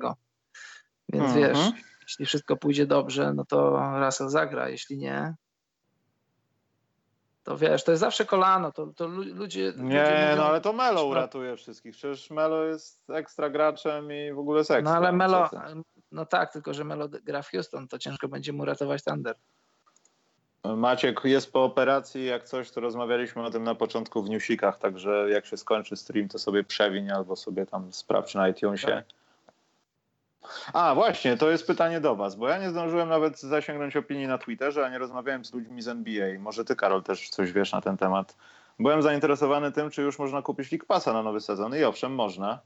Więc 1.09 1.25
mhm. 1.25 1.35
wiesz, 1.35 1.81
jeśli 2.01 2.25
wszystko 2.25 2.57
pójdzie 2.57 2.85
dobrze, 2.85 3.33
no 3.33 3.45
to 3.45 3.79
Russell 3.99 4.29
zagra, 4.29 4.69
jeśli 4.69 4.97
nie, 4.97 5.35
to 7.43 7.57
wiesz, 7.57 7.83
to 7.83 7.91
jest 7.91 8.01
zawsze 8.01 8.25
kolano, 8.25 8.71
to, 8.71 8.87
to 8.87 9.07
ludzie... 9.07 9.73
Nie, 9.77 9.99
ludzie 9.99 10.21
mówią, 10.21 10.35
no 10.37 10.45
ale 10.45 10.61
to 10.61 10.73
Melo 10.73 11.05
uratuje 11.05 11.57
wszystkich, 11.57 11.93
przecież 11.93 12.29
Melo 12.29 12.63
jest 12.63 13.09
ekstra 13.09 13.49
graczem 13.49 14.11
i 14.11 14.33
w 14.33 14.39
ogóle 14.39 14.63
seks. 14.63 14.85
No 14.85 14.95
ale 14.95 15.11
Melo, 15.11 15.49
no 16.11 16.25
tak, 16.25 16.53
tylko 16.53 16.73
że 16.73 16.83
Melo 16.83 17.09
gra 17.09 17.41
w 17.41 17.49
Houston, 17.49 17.87
to 17.87 17.99
ciężko 17.99 18.27
będzie 18.27 18.53
mu 18.53 18.65
ratować 18.65 19.03
Thunder. 19.03 19.35
Maciek 20.63 21.21
jest 21.23 21.51
po 21.51 21.63
operacji, 21.63 22.25
jak 22.25 22.43
coś, 22.43 22.71
to 22.71 22.81
rozmawialiśmy 22.81 23.45
o 23.45 23.51
tym 23.51 23.63
na 23.63 23.75
początku 23.75 24.23
w 24.23 24.29
newsikach, 24.29 24.79
także 24.79 25.29
jak 25.29 25.45
się 25.45 25.57
skończy 25.57 25.95
stream, 25.95 26.27
to 26.27 26.39
sobie 26.39 26.63
przewiń 26.63 27.11
albo 27.11 27.35
sobie 27.35 27.65
tam 27.65 27.93
sprawdź 27.93 28.35
na 28.35 28.47
iTunesie. 28.47 28.87
Tak. 28.87 29.05
A, 30.73 30.95
właśnie, 30.95 31.37
to 31.37 31.49
jest 31.49 31.67
pytanie 31.67 32.01
do 32.01 32.15
Was, 32.15 32.35
bo 32.35 32.49
ja 32.49 32.57
nie 32.57 32.69
zdążyłem 32.69 33.09
nawet 33.09 33.39
zasięgnąć 33.39 33.95
opinii 33.95 34.27
na 34.27 34.37
Twitterze, 34.37 34.85
a 34.85 34.89
nie 34.89 34.97
rozmawiałem 34.97 35.45
z 35.45 35.53
ludźmi 35.53 35.81
z 35.81 35.87
NBA. 35.87 36.39
Może 36.39 36.65
Ty, 36.65 36.75
Karol, 36.75 37.03
też 37.03 37.29
coś 37.29 37.51
wiesz 37.51 37.71
na 37.71 37.81
ten 37.81 37.97
temat. 37.97 38.35
Byłem 38.79 39.01
zainteresowany 39.01 39.71
tym, 39.71 39.89
czy 39.89 40.01
już 40.01 40.19
można 40.19 40.41
kupić 40.41 40.71
League 40.71 40.85
Passa 40.85 41.13
na 41.13 41.23
nowy 41.23 41.41
sezon 41.41 41.75
i 41.75 41.83
owszem, 41.83 42.15
można. 42.15 42.59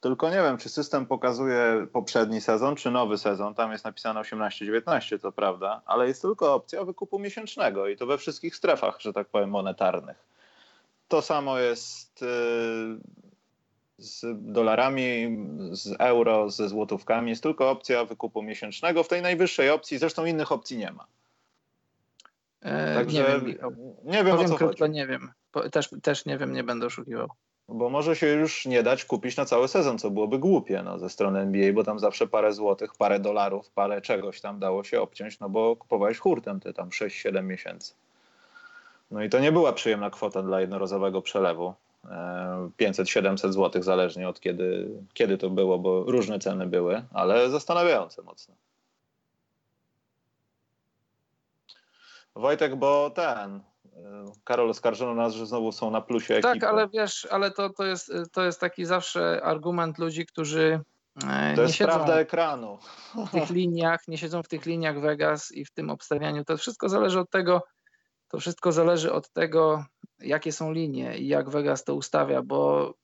Tylko 0.00 0.30
nie 0.30 0.36
wiem, 0.36 0.58
czy 0.58 0.68
system 0.68 1.06
pokazuje 1.06 1.86
poprzedni 1.92 2.40
sezon, 2.40 2.76
czy 2.76 2.90
nowy 2.90 3.18
sezon. 3.18 3.54
Tam 3.54 3.72
jest 3.72 3.84
napisane 3.84 4.20
18-19, 4.20 5.18
to 5.18 5.32
prawda, 5.32 5.80
ale 5.86 6.08
jest 6.08 6.22
tylko 6.22 6.54
opcja 6.54 6.84
wykupu 6.84 7.18
miesięcznego 7.18 7.88
i 7.88 7.96
to 7.96 8.06
we 8.06 8.18
wszystkich 8.18 8.56
strefach, 8.56 9.00
że 9.00 9.12
tak 9.12 9.28
powiem, 9.28 9.50
monetarnych. 9.50 10.16
To 11.08 11.22
samo 11.22 11.58
jest 11.58 12.24
z 14.02 14.24
dolarami, 14.52 15.38
z 15.70 15.96
euro, 15.98 16.50
ze 16.50 16.68
złotówkami. 16.68 17.30
Jest 17.30 17.42
tylko 17.42 17.70
opcja 17.70 18.04
wykupu 18.04 18.42
miesięcznego. 18.42 19.02
W 19.02 19.08
tej 19.08 19.22
najwyższej 19.22 19.70
opcji, 19.70 19.98
zresztą 19.98 20.24
innych 20.24 20.52
opcji 20.52 20.78
nie 20.78 20.92
ma. 20.92 21.06
E, 22.60 22.94
Także 22.94 23.18
nie 23.18 23.24
wiem, 23.24 23.56
nie 24.04 24.24
wiem 24.24 24.38
o 24.38 24.44
co 24.44 24.56
krótko, 24.56 24.84
chodzi. 24.84 24.94
nie 24.94 25.06
wiem. 25.06 25.32
Też, 25.72 25.90
też 26.02 26.26
nie 26.26 26.38
wiem, 26.38 26.52
nie 26.52 26.64
będę 26.64 26.86
oszukiwał. 26.86 27.28
Bo 27.68 27.90
może 27.90 28.16
się 28.16 28.26
już 28.26 28.66
nie 28.66 28.82
dać 28.82 29.04
kupić 29.04 29.36
na 29.36 29.44
cały 29.44 29.68
sezon, 29.68 29.98
co 29.98 30.10
byłoby 30.10 30.38
głupie 30.38 30.82
no, 30.82 30.98
ze 30.98 31.10
strony 31.10 31.40
NBA, 31.40 31.72
bo 31.72 31.84
tam 31.84 31.98
zawsze 31.98 32.26
parę 32.26 32.52
złotych, 32.52 32.94
parę 32.94 33.20
dolarów, 33.20 33.70
parę 33.70 34.00
czegoś 34.00 34.40
tam 34.40 34.58
dało 34.58 34.84
się 34.84 35.00
obciąć, 35.00 35.40
no 35.40 35.48
bo 35.48 35.76
kupowałeś 35.76 36.18
hurtem 36.18 36.60
te 36.60 36.72
tam 36.72 36.88
6-7 36.88 37.44
miesięcy. 37.44 37.94
No 39.10 39.22
i 39.22 39.28
to 39.28 39.40
nie 39.40 39.52
była 39.52 39.72
przyjemna 39.72 40.10
kwota 40.10 40.42
dla 40.42 40.60
jednorazowego 40.60 41.22
przelewu. 41.22 41.74
500-700 42.04 43.52
zł, 43.52 43.82
zależnie 43.82 44.28
od 44.28 44.40
kiedy, 44.40 44.88
kiedy 45.14 45.38
to 45.38 45.50
było, 45.50 45.78
bo 45.78 46.04
różne 46.04 46.38
ceny 46.38 46.66
były, 46.66 47.04
ale 47.12 47.50
zastanawiające 47.50 48.22
mocno. 48.22 48.54
Wojtek, 52.34 52.76
bo 52.76 53.10
ten, 53.10 53.60
Karol 54.44 54.70
oskarżono 54.70 55.14
nas, 55.14 55.34
że 55.34 55.46
znowu 55.46 55.72
są 55.72 55.90
na 55.90 56.00
plusie 56.00 56.34
tak, 56.34 56.44
ekipy. 56.44 56.60
Tak, 56.60 56.70
ale 56.70 56.88
wiesz, 56.88 57.26
ale 57.30 57.50
to, 57.50 57.70
to, 57.70 57.84
jest, 57.84 58.12
to 58.32 58.44
jest 58.44 58.60
taki 58.60 58.84
zawsze 58.84 59.42
argument 59.42 59.98
ludzi, 59.98 60.26
którzy 60.26 60.80
e, 61.28 61.54
to 61.56 61.62
jest 61.62 61.78
prawda 61.78 62.14
ekranu. 62.14 62.78
W 63.26 63.30
tych 63.30 63.50
liniach, 63.50 64.08
nie 64.08 64.18
siedzą 64.18 64.42
w 64.42 64.48
tych 64.48 64.66
liniach 64.66 65.00
Vegas 65.00 65.52
i 65.52 65.64
w 65.64 65.70
tym 65.70 65.90
obstawianiu. 65.90 66.44
To 66.44 66.56
wszystko 66.56 66.88
zależy 66.88 67.20
od 67.20 67.30
tego, 67.30 67.62
to 68.28 68.38
wszystko 68.38 68.72
zależy 68.72 69.12
od 69.12 69.30
tego, 69.30 69.84
jakie 70.24 70.52
są 70.52 70.72
linie 70.72 71.18
i 71.18 71.28
jak 71.28 71.50
Vegas 71.50 71.84
to 71.84 71.94
ustawia, 71.94 72.42
bo 72.42 72.94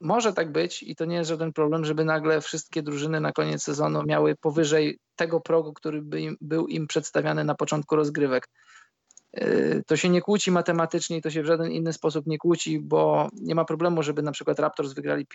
może 0.00 0.32
tak 0.32 0.52
być 0.52 0.82
i 0.82 0.96
to 0.96 1.04
nie 1.04 1.16
jest 1.16 1.28
żaden 1.28 1.52
problem, 1.52 1.84
żeby 1.84 2.04
nagle 2.04 2.40
wszystkie 2.40 2.82
drużyny 2.82 3.20
na 3.20 3.32
koniec 3.32 3.62
sezonu 3.62 4.02
miały 4.06 4.36
powyżej 4.36 4.98
tego 5.16 5.40
progu, 5.40 5.72
który 5.72 6.02
by 6.02 6.20
im, 6.20 6.36
był 6.40 6.66
im 6.66 6.86
przedstawiany 6.86 7.44
na 7.44 7.54
początku 7.54 7.96
rozgrywek. 7.96 8.48
Y, 9.38 9.82
to 9.86 9.96
się 9.96 10.08
nie 10.08 10.20
kłóci 10.20 10.50
matematycznie 10.50 11.16
i 11.16 11.22
to 11.22 11.30
się 11.30 11.42
w 11.42 11.46
żaden 11.46 11.72
inny 11.72 11.92
sposób 11.92 12.26
nie 12.26 12.38
kłóci, 12.38 12.80
bo 12.80 13.28
nie 13.32 13.54
ma 13.54 13.64
problemu, 13.64 14.02
żeby 14.02 14.22
na 14.22 14.32
przykład 14.32 14.58
Raptors 14.58 14.92
wygrali 14.92 15.26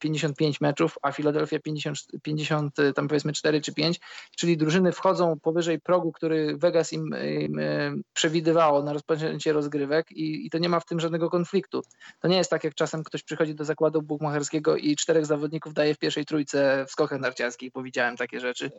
55 0.00 0.60
meczów, 0.60 0.98
a 1.02 1.12
Philadelphia 1.12 1.58
50, 1.58 1.98
50 2.22 2.76
tam 2.94 3.08
powiedzmy 3.08 3.32
4 3.32 3.60
czy 3.60 3.74
5, 3.74 4.00
czyli 4.36 4.56
drużyny 4.56 4.92
wchodzą 4.92 5.40
powyżej 5.40 5.80
progu, 5.80 6.12
który 6.12 6.56
Vegas 6.56 6.92
im, 6.92 7.14
im 7.40 7.58
y, 7.58 7.92
przewidywało 8.12 8.82
na 8.82 8.92
rozpoczęcie 8.92 9.52
rozgrywek 9.52 10.12
i, 10.12 10.46
i, 10.46 10.50
to 10.50 10.58
nie 10.58 10.68
ma 10.68 10.80
w 10.80 10.86
tym 10.86 11.00
żadnego 11.00 11.30
konfliktu. 11.30 11.82
To 12.20 12.28
nie 12.28 12.36
jest 12.36 12.50
tak, 12.50 12.64
jak 12.64 12.74
czasem 12.74 13.04
ktoś 13.04 13.22
przychodzi 13.22 13.54
do 13.54 13.64
zakładu 13.64 14.02
bukmacherskiego 14.02 14.76
i 14.76 14.96
czterech 14.96 15.26
zawodników 15.26 15.74
daje 15.74 15.94
w 15.94 15.98
pierwszej 15.98 16.24
trójce 16.24 16.84
w 16.88 16.90
skokach 16.90 17.20
narciarskich, 17.20 17.72
bo 17.72 17.82
widziałem 17.82 18.16
takie 18.16 18.40
rzeczy. 18.40 18.70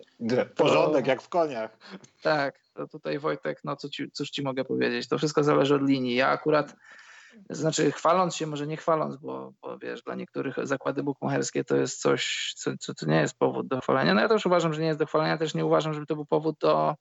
Porządek, 0.55 1.05
to, 1.05 1.09
jak 1.09 1.21
w 1.21 1.29
koniach. 1.29 1.77
Tak, 2.21 2.64
to 2.75 2.87
tutaj 2.87 3.19
Wojtek, 3.19 3.61
no 3.63 3.75
co 3.75 3.89
ci, 3.89 4.11
cóż 4.11 4.29
ci 4.29 4.41
mogę 4.41 4.65
powiedzieć, 4.65 5.07
to 5.07 5.17
wszystko 5.17 5.43
zależy 5.43 5.75
od 5.75 5.81
linii. 5.81 6.15
Ja 6.15 6.27
akurat, 6.27 6.75
znaczy 7.49 7.91
chwaląc 7.91 8.35
się, 8.35 8.47
może 8.47 8.67
nie 8.67 8.77
chwaląc, 8.77 9.15
bo, 9.17 9.53
bo 9.61 9.77
wiesz, 9.77 10.03
dla 10.03 10.15
niektórych 10.15 10.55
zakłady 10.63 11.03
bukmacherskie 11.03 11.63
to 11.63 11.75
jest 11.75 12.01
coś, 12.01 12.53
co, 12.55 12.71
co, 12.79 12.93
co 12.93 13.05
nie 13.05 13.21
jest 13.21 13.37
powód 13.37 13.67
do 13.67 13.81
chwalenia. 13.81 14.13
No 14.13 14.21
ja 14.21 14.29
też 14.29 14.45
uważam, 14.45 14.73
że 14.73 14.81
nie 14.81 14.87
jest 14.87 14.99
do 14.99 15.05
chwalenia, 15.05 15.37
też 15.37 15.53
nie 15.53 15.65
uważam, 15.65 15.93
żeby 15.93 16.05
to 16.05 16.15
był 16.15 16.25
powód 16.25 16.55
do, 16.59 16.95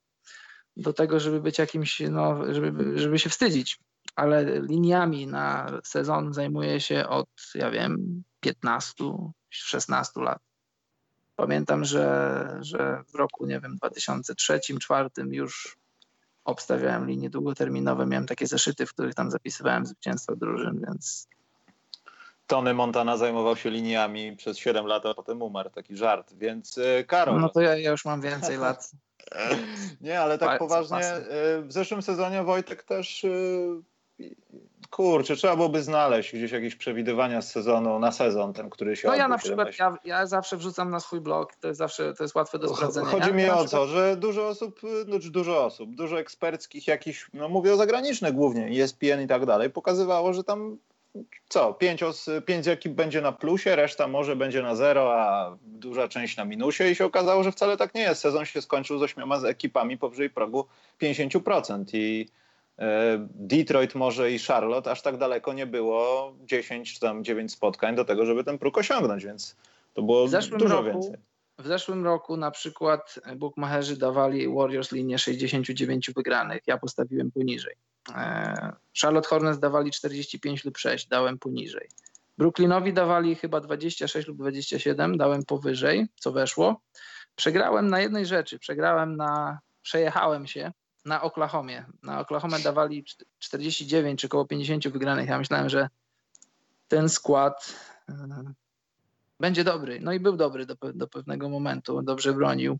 do 0.77 0.93
tego, 0.93 1.19
żeby 1.19 1.41
być 1.41 1.59
jakimś, 1.59 1.99
no, 1.99 2.53
żeby, 2.53 2.99
żeby 2.99 3.19
się 3.19 3.29
wstydzić. 3.29 3.79
Ale 4.15 4.61
liniami 4.61 5.27
na 5.27 5.79
sezon 5.83 6.33
zajmuję 6.33 6.81
się 6.81 7.07
od, 7.07 7.29
ja 7.55 7.71
wiem, 7.71 8.23
15, 8.39 8.93
16 9.49 10.21
lat. 10.21 10.39
Pamiętam, 11.35 11.85
że, 11.85 12.57
że 12.61 13.03
w 13.07 13.15
roku, 13.15 13.45
nie 13.45 13.59
wiem, 13.59 13.77
2003-2004 13.83 15.09
już 15.31 15.77
obstawiałem 16.45 17.07
linie 17.07 17.29
długoterminowe, 17.29 18.05
miałem 18.05 18.27
takie 18.27 18.47
zeszyty, 18.47 18.85
w 18.85 18.93
których 18.93 19.15
tam 19.15 19.31
zapisywałem 19.31 19.85
zwycięstwa 19.85 20.35
drużyn, 20.35 20.81
więc... 20.87 21.27
Tony 22.47 22.73
Montana 22.73 23.17
zajmował 23.17 23.55
się 23.55 23.69
liniami 23.69 24.35
przez 24.35 24.57
7 24.57 24.85
lat, 24.85 25.05
a 25.05 25.13
potem 25.13 25.41
umarł. 25.41 25.69
Taki 25.69 25.97
żart. 25.97 26.33
Więc 26.33 26.77
e, 26.77 27.03
Karol. 27.03 27.41
No 27.41 27.49
to 27.49 27.61
ja, 27.61 27.77
ja 27.77 27.91
już 27.91 28.05
mam 28.05 28.21
więcej 28.21 28.57
lat. 28.57 28.91
Nie, 30.01 30.21
ale 30.21 30.37
tak 30.37 30.59
poważnie. 30.59 30.97
E, 30.97 31.61
w 31.61 31.71
zeszłym 31.71 32.01
sezonie 32.01 32.43
Wojtek 32.43 32.83
też. 32.83 33.25
Kurczę, 34.89 35.35
trzeba 35.35 35.55
byłoby 35.55 35.83
znaleźć 35.83 36.35
gdzieś 36.35 36.51
jakieś 36.51 36.75
przewidywania 36.75 37.41
z 37.41 37.51
sezonu 37.51 37.99
na 37.99 38.11
sezon, 38.11 38.53
ten, 38.53 38.69
który 38.69 38.95
się 38.95 39.07
No 39.07 39.15
ja 39.15 39.27
na 39.27 39.37
przykład, 39.37 39.79
ja, 39.79 39.97
ja, 40.05 40.25
zawsze 40.25 40.57
wrzucam 40.57 40.89
na 40.89 40.99
swój 40.99 41.21
blog, 41.21 41.55
to 41.55 41.67
jest 41.67 41.77
zawsze, 41.77 42.13
to 42.13 42.23
jest 42.23 42.35
łatwe 42.35 42.59
do 42.59 42.75
sprawdzenia. 42.75 43.07
Chodzi 43.07 43.33
mi 43.33 43.49
o 43.49 43.65
to, 43.65 43.87
że 43.87 44.17
dużo 44.17 44.47
osób, 44.47 44.81
znaczy 45.05 45.29
dużo 45.29 45.65
osób, 45.65 45.95
dużo 45.95 46.19
eksperckich 46.19 46.87
jakichś, 46.87 47.29
no 47.33 47.49
mówię 47.49 47.73
o 47.73 47.77
zagranicznych 47.77 48.33
głównie, 48.33 48.83
ESPN 48.83 49.21
i 49.23 49.27
tak 49.27 49.45
dalej, 49.45 49.69
pokazywało, 49.69 50.33
że 50.33 50.43
tam 50.43 50.77
co, 51.49 51.73
pięć, 51.73 52.03
os, 52.03 52.29
pięć 52.45 52.67
ekip 52.67 52.93
będzie 52.93 53.21
na 53.21 53.31
plusie, 53.31 53.75
reszta 53.75 54.07
może 54.07 54.35
będzie 54.35 54.61
na 54.61 54.75
zero, 54.75 55.21
a 55.21 55.57
duża 55.61 56.07
część 56.07 56.37
na 56.37 56.45
minusie 56.45 56.91
i 56.91 56.95
się 56.95 57.05
okazało, 57.05 57.43
że 57.43 57.51
wcale 57.51 57.77
tak 57.77 57.95
nie 57.95 58.01
jest. 58.01 58.21
Sezon 58.21 58.45
się 58.45 58.61
skończył 58.61 58.99
z 58.99 59.03
ośmioma 59.03 59.37
ekipami 59.37 59.97
powyżej 59.97 60.29
progu 60.29 60.65
50% 61.01 61.83
i 61.93 62.29
Detroit 63.29 63.95
może 63.95 64.31
i 64.31 64.39
Charlotte 64.39 64.91
aż 64.91 65.01
tak 65.01 65.17
daleko 65.17 65.53
nie 65.53 65.65
było 65.65 66.33
10 66.41 66.93
czy 66.93 66.99
tam 66.99 67.23
9 67.23 67.51
spotkań 67.51 67.95
do 67.95 68.05
tego, 68.05 68.25
żeby 68.25 68.43
ten 68.43 68.57
próg 68.57 68.77
osiągnąć, 68.77 69.25
więc 69.25 69.55
to 69.93 70.01
było 70.01 70.27
dużo 70.57 70.75
roku, 70.75 70.85
więcej. 70.85 71.15
W 71.57 71.67
zeszłym 71.67 72.03
roku 72.03 72.37
na 72.37 72.51
przykład 72.51 73.19
bookmacherzy 73.35 73.97
dawali 73.97 74.53
Warriors 74.55 74.91
linię 74.91 75.19
69 75.19 76.11
wygranych, 76.11 76.61
ja 76.67 76.77
postawiłem 76.77 77.31
poniżej. 77.31 77.75
E, 78.15 78.73
Charlotte 79.01 79.27
Hornets 79.27 79.59
dawali 79.59 79.91
45 79.91 80.65
lub 80.65 80.77
6, 80.77 81.07
dałem 81.07 81.39
poniżej. 81.39 81.87
Brooklynowi 82.37 82.93
dawali 82.93 83.35
chyba 83.35 83.61
26 83.61 84.27
lub 84.27 84.37
27, 84.37 85.17
dałem 85.17 85.43
powyżej, 85.43 86.07
co 86.19 86.31
weszło. 86.31 86.81
Przegrałem 87.35 87.87
na 87.87 87.99
jednej 87.99 88.25
rzeczy, 88.25 88.59
przegrałem 88.59 89.15
na, 89.15 89.59
przejechałem 89.81 90.47
się 90.47 90.71
na 91.05 91.21
Oklahomie. 91.21 91.85
Na 92.03 92.19
Oklahomę 92.19 92.59
dawali 92.59 93.05
49 93.39 94.21
czy 94.21 94.27
około 94.27 94.45
50 94.45 94.87
wygranych. 94.87 95.29
Ja 95.29 95.37
myślałem, 95.37 95.69
że 95.69 95.89
ten 96.87 97.09
skład 97.09 97.75
e, 98.09 98.53
będzie 99.39 99.63
dobry. 99.63 99.99
No 100.01 100.13
i 100.13 100.19
był 100.19 100.37
dobry 100.37 100.65
do, 100.65 100.75
do 100.93 101.07
pewnego 101.07 101.49
momentu, 101.49 102.01
dobrze 102.01 102.33
bronił 102.33 102.79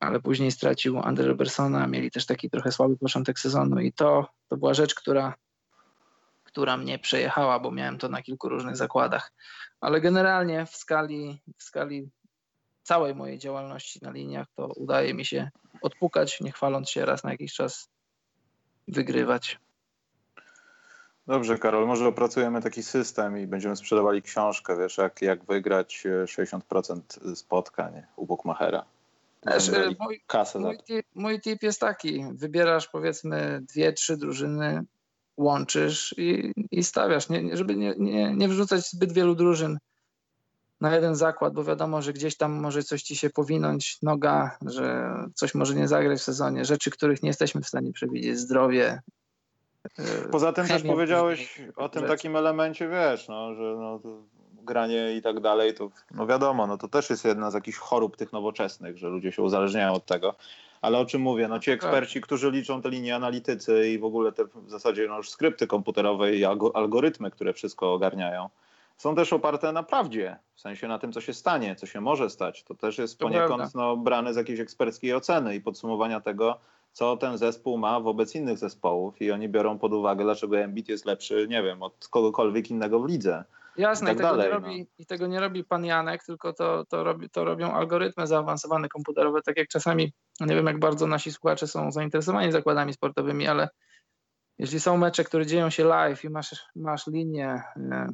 ale 0.00 0.20
później 0.20 0.52
stracił 0.52 0.98
Andre 0.98 1.26
Robertsona, 1.26 1.86
mieli 1.86 2.10
też 2.10 2.26
taki 2.26 2.50
trochę 2.50 2.72
słaby 2.72 2.96
początek 2.96 3.38
sezonu 3.38 3.80
i 3.80 3.92
to, 3.92 4.28
to 4.48 4.56
była 4.56 4.74
rzecz, 4.74 4.94
która, 4.94 5.34
która 6.44 6.76
mnie 6.76 6.98
przejechała, 6.98 7.58
bo 7.58 7.70
miałem 7.70 7.98
to 7.98 8.08
na 8.08 8.22
kilku 8.22 8.48
różnych 8.48 8.76
zakładach. 8.76 9.32
Ale 9.80 10.00
generalnie 10.00 10.66
w 10.66 10.76
skali, 10.76 11.42
w 11.58 11.62
skali 11.62 12.10
całej 12.82 13.14
mojej 13.14 13.38
działalności 13.38 13.98
na 14.02 14.10
liniach 14.10 14.46
to 14.54 14.66
udaje 14.66 15.14
mi 15.14 15.24
się 15.24 15.50
odpukać, 15.86 16.40
nie 16.40 16.52
chwaląc 16.52 16.90
się 16.90 17.04
raz 17.04 17.24
na 17.24 17.30
jakiś 17.30 17.54
czas, 17.54 17.88
wygrywać. 18.88 19.58
Dobrze, 21.26 21.58
Karol, 21.58 21.86
może 21.86 22.08
opracujemy 22.08 22.62
taki 22.62 22.82
system 22.82 23.38
i 23.38 23.46
będziemy 23.46 23.76
sprzedawali 23.76 24.22
książkę, 24.22 24.76
wiesz, 24.78 24.98
jak, 24.98 25.22
jak 25.22 25.44
wygrać 25.44 26.04
60% 26.24 27.34
spotkań 27.34 28.02
u 28.16 28.26
Bookmachera. 28.26 28.84
Wiesz, 29.46 29.70
mój, 29.98 30.20
kasę 30.26 30.58
mój, 30.58 30.78
tip, 30.78 31.06
mój 31.14 31.40
tip 31.40 31.62
jest 31.62 31.80
taki, 31.80 32.24
wybierasz 32.32 32.88
powiedzmy 32.88 33.60
dwie, 33.62 33.92
trzy 33.92 34.16
drużyny, 34.16 34.84
łączysz 35.36 36.14
i, 36.18 36.52
i 36.70 36.84
stawiasz, 36.84 37.28
nie, 37.28 37.56
żeby 37.56 37.76
nie, 37.76 37.94
nie, 37.98 38.34
nie 38.34 38.48
wrzucać 38.48 38.90
zbyt 38.90 39.12
wielu 39.12 39.34
drużyn 39.34 39.78
na 40.80 40.94
jeden 40.94 41.14
zakład, 41.14 41.54
bo 41.54 41.64
wiadomo, 41.64 42.02
że 42.02 42.12
gdzieś 42.12 42.36
tam 42.36 42.52
może 42.52 42.82
coś 42.82 43.02
ci 43.02 43.16
się 43.16 43.30
powinąć, 43.30 44.02
noga, 44.02 44.58
że 44.66 45.14
coś 45.34 45.54
może 45.54 45.74
nie 45.74 45.88
zagrać 45.88 46.18
w 46.18 46.22
sezonie, 46.22 46.64
rzeczy, 46.64 46.90
których 46.90 47.22
nie 47.22 47.28
jesteśmy 47.28 47.60
w 47.60 47.68
stanie 47.68 47.92
przewidzieć, 47.92 48.38
zdrowie. 48.38 49.00
Poza 50.30 50.52
tym 50.52 50.66
też 50.66 50.82
powiedziałeś 50.82 51.62
o 51.76 51.88
tym 51.88 52.06
takim 52.06 52.36
elemencie, 52.36 52.88
wiesz, 52.88 53.28
no, 53.28 53.54
że 53.54 53.62
no, 53.62 54.00
granie 54.66 55.16
i 55.16 55.22
tak 55.22 55.40
dalej, 55.40 55.74
to 55.74 55.90
no 56.10 56.26
wiadomo, 56.26 56.66
no 56.66 56.78
to 56.78 56.88
też 56.88 57.10
jest 57.10 57.24
jedna 57.24 57.50
z 57.50 57.54
jakichś 57.54 57.78
chorób 57.78 58.16
tych 58.16 58.32
nowoczesnych, 58.32 58.98
że 58.98 59.08
ludzie 59.08 59.32
się 59.32 59.42
uzależniają 59.42 59.92
od 59.92 60.06
tego. 60.06 60.34
Ale 60.80 60.98
o 60.98 61.04
czym 61.04 61.22
mówię? 61.22 61.48
No 61.48 61.58
ci 61.58 61.70
tak. 61.70 61.74
eksperci, 61.74 62.20
którzy 62.20 62.50
liczą 62.50 62.82
te 62.82 62.90
linie 62.90 63.16
analitycy 63.16 63.88
i 63.88 63.98
w 63.98 64.04
ogóle 64.04 64.32
te 64.32 64.44
w 64.44 64.70
zasadzie 64.70 65.06
no 65.08 65.16
już 65.16 65.30
skrypty 65.30 65.66
komputerowe 65.66 66.34
i 66.34 66.44
algorytmy, 66.74 67.30
które 67.30 67.52
wszystko 67.52 67.92
ogarniają, 67.92 68.48
są 68.96 69.14
też 69.14 69.32
oparte 69.32 69.72
na 69.72 69.82
prawdzie, 69.82 70.38
w 70.54 70.60
sensie 70.60 70.88
na 70.88 70.98
tym, 70.98 71.12
co 71.12 71.20
się 71.20 71.34
stanie, 71.34 71.76
co 71.76 71.86
się 71.86 72.00
może 72.00 72.30
stać. 72.30 72.64
To 72.64 72.74
też 72.74 72.98
jest 72.98 73.18
poniekąd 73.18 73.74
no, 73.74 73.96
brane 73.96 74.34
z 74.34 74.36
jakiejś 74.36 74.60
eksperckiej 74.60 75.14
oceny 75.14 75.54
i 75.54 75.60
podsumowania 75.60 76.20
tego, 76.20 76.60
co 76.92 77.16
ten 77.16 77.38
zespół 77.38 77.78
ma 77.78 78.00
wobec 78.00 78.34
innych 78.34 78.58
zespołów 78.58 79.22
i 79.22 79.32
oni 79.32 79.48
biorą 79.48 79.78
pod 79.78 79.92
uwagę, 79.92 80.24
dlaczego 80.24 80.58
Embiid 80.58 80.88
jest 80.88 81.06
lepszy, 81.06 81.46
nie 81.50 81.62
wiem, 81.62 81.82
od 81.82 82.08
kogokolwiek 82.08 82.70
innego 82.70 83.00
w 83.00 83.08
lidze. 83.08 83.44
Jasne, 83.76 84.12
i, 84.12 84.16
tak 84.16 84.16
i, 84.16 84.18
tego 84.18 84.36
dalej, 84.36 84.46
nie 84.46 84.54
robi, 84.54 84.78
no. 84.78 84.86
i 84.98 85.06
tego 85.06 85.26
nie 85.26 85.40
robi 85.40 85.64
pan 85.64 85.84
Janek, 85.84 86.24
tylko 86.24 86.52
to, 86.52 86.84
to, 86.84 87.04
robi, 87.04 87.30
to 87.30 87.44
robią 87.44 87.72
algorytmy 87.72 88.26
zaawansowane 88.26 88.88
komputerowe, 88.88 89.42
tak 89.42 89.56
jak 89.56 89.68
czasami, 89.68 90.12
nie 90.40 90.54
wiem 90.54 90.66
jak 90.66 90.78
bardzo 90.78 91.06
nasi 91.06 91.32
słuchacze 91.32 91.66
są 91.66 91.92
zainteresowani 91.92 92.52
zakładami 92.52 92.92
sportowymi, 92.92 93.46
ale 93.46 93.68
jeśli 94.58 94.80
są 94.80 94.96
mecze, 94.96 95.24
które 95.24 95.46
dzieją 95.46 95.70
się 95.70 95.84
live 95.84 96.24
i 96.24 96.30
masz, 96.30 96.64
masz 96.76 97.06
linię, 97.06 97.62
e, 97.76 98.08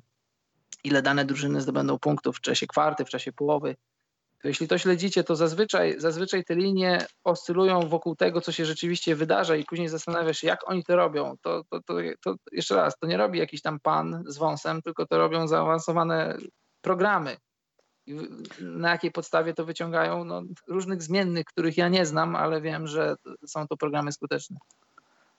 ile 0.84 1.02
dane 1.02 1.24
drużyny 1.24 1.60
zdobędą 1.60 1.98
punktów 1.98 2.36
w 2.36 2.40
czasie 2.40 2.66
kwarty, 2.66 3.04
w 3.04 3.08
czasie 3.08 3.32
połowy, 3.32 3.76
to 4.42 4.48
jeśli 4.48 4.68
to 4.68 4.78
śledzicie, 4.78 5.24
to 5.24 5.36
zazwyczaj, 5.36 5.94
zazwyczaj 6.00 6.44
te 6.44 6.54
linie 6.54 7.06
oscylują 7.24 7.88
wokół 7.88 8.16
tego, 8.16 8.40
co 8.40 8.52
się 8.52 8.64
rzeczywiście 8.64 9.16
wydarza 9.16 9.56
i 9.56 9.64
później 9.64 9.88
zastanawiasz 9.88 10.38
się, 10.38 10.46
jak 10.46 10.70
oni 10.70 10.84
to 10.84 10.96
robią. 10.96 11.36
To, 11.42 11.64
to, 11.70 11.80
to, 11.80 11.94
to 12.24 12.34
jeszcze 12.52 12.76
raz, 12.76 12.98
to 12.98 13.06
nie 13.06 13.16
robi 13.16 13.38
jakiś 13.38 13.62
tam 13.62 13.80
pan 13.80 14.24
z 14.26 14.38
wąsem, 14.38 14.82
tylko 14.82 15.06
to 15.06 15.18
robią 15.18 15.48
zaawansowane 15.48 16.36
programy. 16.80 17.36
Na 18.60 18.90
jakiej 18.90 19.10
podstawie 19.10 19.54
to 19.54 19.64
wyciągają? 19.64 20.24
No, 20.24 20.42
różnych 20.68 21.02
zmiennych, 21.02 21.44
których 21.44 21.76
ja 21.76 21.88
nie 21.88 22.06
znam, 22.06 22.36
ale 22.36 22.60
wiem, 22.60 22.86
że 22.86 23.16
są 23.46 23.66
to 23.68 23.76
programy 23.76 24.12
skuteczne. 24.12 24.56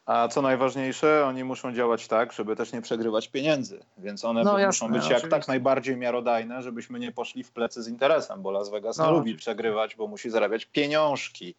A 0.06 0.28
co 0.28 0.42
najważniejsze, 0.42 1.26
oni 1.26 1.44
muszą 1.44 1.74
działać 1.74 2.08
tak, 2.08 2.34
żeby 2.34 2.56
też 2.56 2.74
nie 2.74 2.82
przegrywać 2.82 3.28
pieniędzy. 3.28 3.80
Więc 3.98 4.26
one 4.26 4.44
no, 4.44 4.58
muszą 4.58 4.92
być 4.92 5.10
jak 5.10 5.28
tak 5.28 5.48
najbardziej 5.48 5.98
miarodajne, 5.98 6.62
żebyśmy 6.62 7.00
nie 7.00 7.12
poszli 7.12 7.44
w 7.44 7.52
plecy 7.52 7.84
z 7.84 7.88
interesem, 7.88 8.42
bo 8.42 8.52
Las 8.52 8.70
Vegas 8.70 8.98
no. 8.98 9.12
lubi 9.12 9.36
przegrywać, 9.36 9.96
bo 9.96 10.08
musi 10.08 10.30
zarabiać 10.30 10.66
pieniążki. 10.66 11.56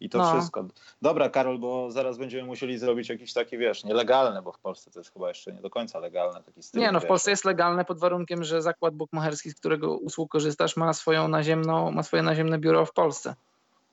I 0.00 0.08
to 0.08 0.18
no. 0.18 0.32
wszystko. 0.32 0.64
Dobra, 1.02 1.28
Karol, 1.28 1.58
bo 1.58 1.90
zaraz 1.90 2.18
będziemy 2.18 2.44
musieli 2.44 2.78
zrobić 2.78 3.08
jakiś 3.08 3.32
taki, 3.32 3.58
wiesz, 3.58 3.84
nielegalny, 3.84 4.42
bo 4.42 4.52
w 4.52 4.58
Polsce 4.58 4.90
to 4.90 5.00
jest 5.00 5.12
chyba 5.12 5.28
jeszcze 5.28 5.52
nie 5.52 5.60
do 5.60 5.70
końca 5.70 5.98
legalne. 5.98 6.42
Taki 6.42 6.62
styl, 6.62 6.80
nie, 6.80 6.92
no 6.92 7.00
w 7.00 7.06
Polsce 7.06 7.30
jest 7.30 7.44
legalne 7.44 7.84
pod 7.84 7.98
warunkiem, 7.98 8.44
że 8.44 8.62
zakład 8.62 8.94
bukmacherski, 8.94 9.50
z 9.50 9.54
którego 9.54 9.96
usług 9.96 10.30
korzystasz, 10.30 10.76
ma, 10.76 10.92
swoją 10.92 11.28
naziemną, 11.28 11.90
ma 11.90 12.02
swoje 12.02 12.22
naziemne 12.22 12.58
biuro 12.58 12.86
w 12.86 12.92
Polsce. 12.92 13.34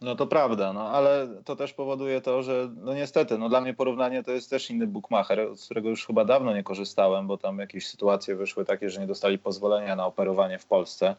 No 0.03 0.15
to 0.15 0.27
prawda, 0.27 0.73
no 0.73 0.89
ale 0.89 1.27
to 1.45 1.55
też 1.55 1.73
powoduje 1.73 2.21
to, 2.21 2.43
że 2.43 2.69
no 2.75 2.93
niestety, 2.93 3.38
no 3.38 3.49
dla 3.49 3.61
mnie 3.61 3.73
porównanie 3.73 4.23
to 4.23 4.31
jest 4.31 4.49
też 4.49 4.69
inny 4.69 4.88
bookmacher, 4.88 5.55
z 5.55 5.65
którego 5.65 5.89
już 5.89 6.05
chyba 6.05 6.25
dawno 6.25 6.53
nie 6.53 6.63
korzystałem, 6.63 7.27
bo 7.27 7.38
tam 7.38 7.59
jakieś 7.59 7.88
sytuacje 7.88 8.35
wyszły 8.35 8.65
takie, 8.65 8.89
że 8.89 9.01
nie 9.01 9.07
dostali 9.07 9.39
pozwolenia 9.39 9.95
na 9.95 10.05
operowanie 10.05 10.59
w 10.59 10.65
Polsce. 10.65 11.15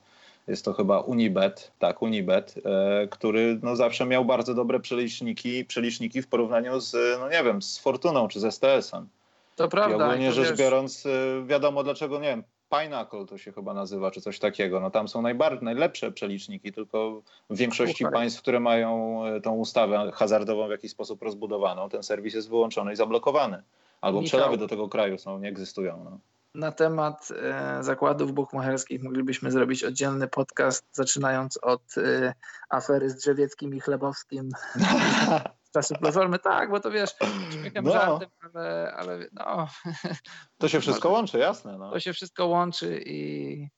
Jest 0.49 0.65
to 0.65 0.73
chyba 0.73 1.01
Unibet, 1.01 1.73
tak, 1.79 2.03
Unibet, 2.03 2.55
e, 2.65 3.07
który 3.09 3.59
no 3.63 3.77
zawsze 3.77 4.07
miał 4.07 4.25
bardzo 4.25 4.55
dobre 4.55 4.81
przeliczniki, 4.81 5.65
przeliczniki 5.65 6.23
w 6.23 6.29
porównaniu 6.29 6.81
z, 6.81 7.21
no 7.21 7.29
nie 7.29 7.45
wiem, 7.45 7.63
z 7.63 7.79
Fortuną 7.79 8.29
czy 8.29 8.41
z 8.41 8.55
STS-em. 8.55 9.09
To 9.57 9.69
prawda. 9.69 9.97
I 9.97 10.09
ogólnie 10.09 10.33
rzecz 10.33 10.49
wiesz... 10.49 10.59
biorąc, 10.59 11.07
e, 11.07 11.11
wiadomo 11.47 11.85
dlaczego, 11.85 12.19
nie 12.19 12.29
wiem, 12.29 12.43
Pinnacle 12.81 13.27
to 13.27 13.39
się 13.39 13.53
chyba 13.53 13.75
nazywa, 13.75 14.11
czy 14.11 14.21
coś 14.21 14.39
takiego. 14.39 14.81
No 14.81 14.91
tam 14.91 15.09
są 15.09 15.23
najbardziej, 15.23 15.65
najlepsze 15.65 16.13
przeliczniki, 16.13 16.73
tylko 16.73 17.23
w 17.51 17.57
większości 17.57 18.05
państw, 18.13 18.43
które 18.43 18.61
mają 18.61 19.21
e, 19.25 19.41
tą 19.41 19.55
ustawę 19.55 20.11
hazardową 20.15 20.69
w 20.69 20.71
jakiś 20.71 20.91
sposób 20.91 21.23
rozbudowaną, 21.23 21.89
ten 21.89 22.03
serwis 22.03 22.35
jest 22.35 22.49
wyłączony 22.49 22.93
i 22.93 22.97
zablokowany. 22.97 23.63
Albo 24.01 24.21
Michał, 24.21 24.41
przelewy 24.41 24.59
do 24.59 24.69
tego 24.69 24.89
kraju 24.89 25.19
są, 25.19 25.39
nie 25.39 25.49
egzystują. 25.49 26.05
No. 26.05 26.19
Na 26.55 26.73
temat 26.73 27.29
e, 27.43 27.79
zakładów 27.81 28.33
bukmacherskich 28.33 29.03
moglibyśmy 29.03 29.51
zrobić 29.51 29.85
oddzielny 29.85 30.29
podcast, 30.29 30.87
zaczynając 30.93 31.59
od 31.63 31.83
e, 31.99 32.35
afery 32.69 33.11
z 33.11 33.17
Drzewieckim 33.17 33.75
i 33.75 33.81
Chlebowskim 33.81 34.51
czasy 35.75 35.95
Platformy. 35.95 36.39
Tak, 36.39 36.71
bo 36.71 36.81
to 36.81 36.91
wiesz, 36.91 37.15
śmiechem, 37.51 37.85
no. 37.85 37.93
żartem, 37.93 38.29
ale, 38.43 38.95
ale 38.97 39.27
no. 39.33 39.69
To 40.59 40.69
się 40.69 40.81
wszystko 40.81 41.11
łączy, 41.11 41.39
jasne. 41.39 41.79
No. 41.79 41.91
To 41.91 42.01
się 42.01 42.13
wszystko 42.13 42.47
łączy 42.47 43.03
i 43.07 43.69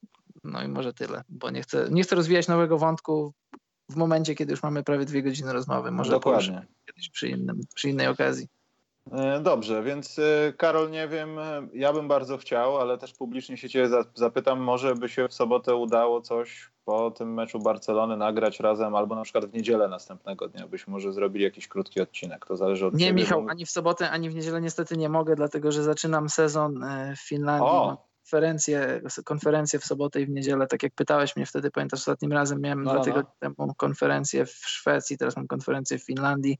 no 0.44 0.62
i 0.62 0.68
może 0.68 0.93
tyle, 0.93 1.23
bo 1.28 1.51
nie 1.51 1.62
chcę, 1.62 1.89
nie 1.90 2.02
chcę 2.02 2.16
rozwijać 2.16 2.48
nowego 2.48 2.78
wątku 2.78 3.35
w 3.90 3.97
momencie, 3.97 4.35
kiedy 4.35 4.51
już 4.51 4.62
mamy 4.62 4.82
prawie 4.82 5.05
dwie 5.05 5.23
godziny 5.23 5.52
rozmowy. 5.52 5.90
Może 5.90 6.10
Dokładnie. 6.10 6.66
kiedyś 6.86 7.10
przy, 7.10 7.28
innym, 7.28 7.60
przy 7.74 7.90
innej 7.90 8.06
okazji. 8.06 8.48
E, 9.12 9.40
dobrze, 9.40 9.82
więc 9.82 10.18
e, 10.18 10.52
Karol, 10.52 10.90
nie 10.90 11.08
wiem, 11.08 11.38
e, 11.38 11.68
ja 11.74 11.92
bym 11.92 12.08
bardzo 12.08 12.38
chciał, 12.38 12.78
ale 12.78 12.98
też 12.98 13.12
publicznie 13.12 13.56
się 13.56 13.68
Cię 13.68 13.88
zapytam, 14.14 14.60
może 14.60 14.94
by 14.94 15.08
się 15.08 15.28
w 15.28 15.34
sobotę 15.34 15.74
udało 15.74 16.20
coś 16.20 16.70
po 16.84 17.10
tym 17.10 17.34
meczu 17.34 17.58
Barcelony 17.58 18.16
nagrać 18.16 18.60
razem, 18.60 18.94
albo 18.94 19.14
na 19.14 19.22
przykład 19.22 19.46
w 19.46 19.52
niedzielę 19.52 19.88
następnego 19.88 20.48
dnia 20.48 20.66
byśmy 20.68 20.92
może 20.92 21.12
zrobili 21.12 21.44
jakiś 21.44 21.68
krótki 21.68 22.00
odcinek, 22.00 22.46
to 22.46 22.56
zależy 22.56 22.86
od 22.86 22.94
Nie, 22.94 23.06
ciebie, 23.06 23.22
Michał, 23.22 23.42
bo... 23.42 23.50
ani 23.50 23.66
w 23.66 23.70
sobotę, 23.70 24.10
ani 24.10 24.30
w 24.30 24.34
niedzielę 24.34 24.60
niestety 24.60 24.96
nie 24.96 25.08
mogę, 25.08 25.36
dlatego 25.36 25.72
że 25.72 25.82
zaczynam 25.82 26.28
sezon 26.28 26.84
w 27.16 27.28
Finlandii. 27.28 27.68
O! 27.68 28.06
Konferencję, 28.22 29.02
konferencję 29.24 29.78
w 29.78 29.84
sobotę 29.84 30.20
i 30.20 30.26
w 30.26 30.30
niedzielę, 30.30 30.66
tak 30.66 30.82
jak 30.82 30.94
pytałeś 30.94 31.36
mnie 31.36 31.46
wtedy, 31.46 31.70
pamiętasz, 31.70 32.00
ostatnim 32.00 32.32
razem 32.32 32.60
miałem 32.60 32.82
no, 32.82 32.90
dwa 32.90 32.98
no. 32.98 33.04
tygodnie 33.04 33.32
no. 33.42 33.54
temu 33.56 33.74
konferencję 33.74 34.46
w 34.46 34.50
Szwecji, 34.50 35.18
teraz 35.18 35.36
mam 35.36 35.46
konferencję 35.46 35.98
w 35.98 36.04
Finlandii 36.04 36.58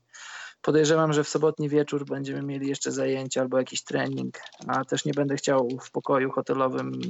Podejrzewam, 0.61 1.13
że 1.13 1.23
w 1.23 1.29
sobotni 1.29 1.69
wieczór 1.69 2.05
będziemy 2.05 2.41
mieli 2.41 2.67
jeszcze 2.67 2.91
zajęcia 2.91 3.41
albo 3.41 3.57
jakiś 3.57 3.83
trening, 3.83 4.39
a 4.67 4.85
też 4.85 5.05
nie 5.05 5.13
będę 5.13 5.35
chciał 5.35 5.69
w 5.81 5.91
pokoju 5.91 6.31
hotelowym 6.31 7.01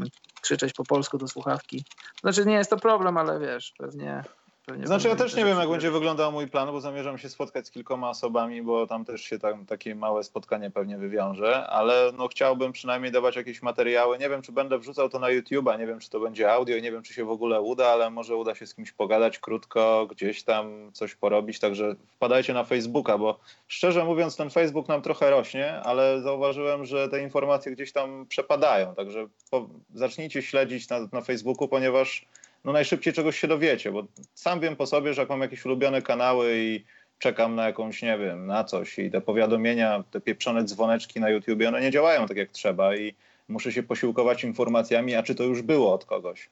krzyczeć 0.41 0.73
po 0.73 0.83
polsku 0.83 1.17
do 1.17 1.27
słuchawki. 1.27 1.85
Znaczy 2.21 2.45
nie 2.45 2.53
jest 2.53 2.69
to 2.69 2.77
problem, 2.77 3.17
ale 3.17 3.39
wiesz, 3.39 3.73
pewnie 3.77 4.23
Pewnie 4.67 4.87
znaczy 4.87 5.07
ja 5.07 5.15
też 5.15 5.35
nie 5.35 5.45
wiem, 5.45 5.57
jak 5.59 5.69
będzie 5.69 5.91
wyglądał 5.91 6.31
mój 6.31 6.47
plan, 6.47 6.71
bo 6.71 6.81
zamierzam 6.81 7.17
się 7.17 7.29
spotkać 7.29 7.67
z 7.67 7.71
kilkoma 7.71 8.09
osobami, 8.09 8.61
bo 8.61 8.87
tam 8.87 9.05
też 9.05 9.21
się 9.21 9.39
tam, 9.39 9.65
takie 9.65 9.95
małe 9.95 10.23
spotkanie 10.23 10.71
pewnie 10.71 10.97
wywiąże, 10.97 11.67
ale 11.67 12.11
no 12.17 12.27
chciałbym 12.27 12.71
przynajmniej 12.71 13.11
dawać 13.11 13.35
jakieś 13.35 13.61
materiały. 13.61 14.17
Nie 14.17 14.29
wiem, 14.29 14.41
czy 14.41 14.51
będę 14.51 14.79
wrzucał 14.79 15.09
to 15.09 15.19
na 15.19 15.27
YouTube'a, 15.27 15.79
nie 15.79 15.87
wiem, 15.87 15.99
czy 15.99 16.09
to 16.09 16.19
będzie 16.19 16.51
audio, 16.51 16.79
nie 16.79 16.91
wiem, 16.91 17.03
czy 17.03 17.13
się 17.13 17.25
w 17.25 17.29
ogóle 17.29 17.61
uda, 17.61 17.87
ale 17.87 18.09
może 18.09 18.35
uda 18.35 18.55
się 18.55 18.67
z 18.67 18.75
kimś 18.75 18.91
pogadać 18.91 19.39
krótko, 19.39 20.07
gdzieś 20.09 20.43
tam 20.43 20.91
coś 20.93 21.15
porobić, 21.15 21.59
także 21.59 21.95
wpadajcie 22.07 22.53
na 22.53 22.63
Facebooka, 22.63 23.17
bo 23.17 23.39
szczerze 23.67 24.05
mówiąc 24.05 24.35
ten 24.35 24.49
Facebook 24.49 24.87
nam 24.87 25.01
trochę 25.01 25.29
rośnie, 25.29 25.81
ale 25.83 26.21
zauważyłem, 26.21 26.85
że 26.85 27.09
te 27.09 27.21
informacje 27.21 27.71
gdzieś 27.71 27.91
tam 27.91 28.25
przepadają, 28.29 28.95
także 28.95 29.27
po, 29.51 29.67
zacznijcie 29.93 30.41
śledzić 30.41 30.89
na, 30.89 30.99
na 31.11 31.21
Facebooku, 31.21 31.67
ponieważ 31.67 32.25
no 32.65 32.71
najszybciej 32.71 33.13
czegoś 33.13 33.39
się 33.39 33.47
dowiecie, 33.47 33.91
bo 33.91 34.03
sam 34.33 34.59
wiem 34.59 34.75
po 34.75 34.87
sobie, 34.87 35.13
że 35.13 35.21
jak 35.21 35.29
mam 35.29 35.41
jakieś 35.41 35.65
ulubione 35.65 36.01
kanały 36.01 36.53
i 36.57 36.85
czekam 37.19 37.55
na 37.55 37.65
jakąś, 37.65 38.01
nie 38.01 38.17
wiem, 38.17 38.45
na 38.47 38.63
coś 38.63 38.99
i 38.99 39.11
te 39.11 39.21
powiadomienia, 39.21 40.03
te 40.11 40.21
pieprzone 40.21 40.63
dzwoneczki 40.63 41.19
na 41.19 41.29
YouTubie, 41.29 41.67
one 41.67 41.81
nie 41.81 41.91
działają 41.91 42.27
tak 42.27 42.37
jak 42.37 42.51
trzeba 42.51 42.95
i 42.95 43.15
muszę 43.47 43.71
się 43.71 43.83
posiłkować 43.83 44.43
informacjami, 44.43 45.15
a 45.15 45.23
czy 45.23 45.35
to 45.35 45.43
już 45.43 45.61
było 45.61 45.93
od 45.93 46.05
kogoś. 46.05 46.49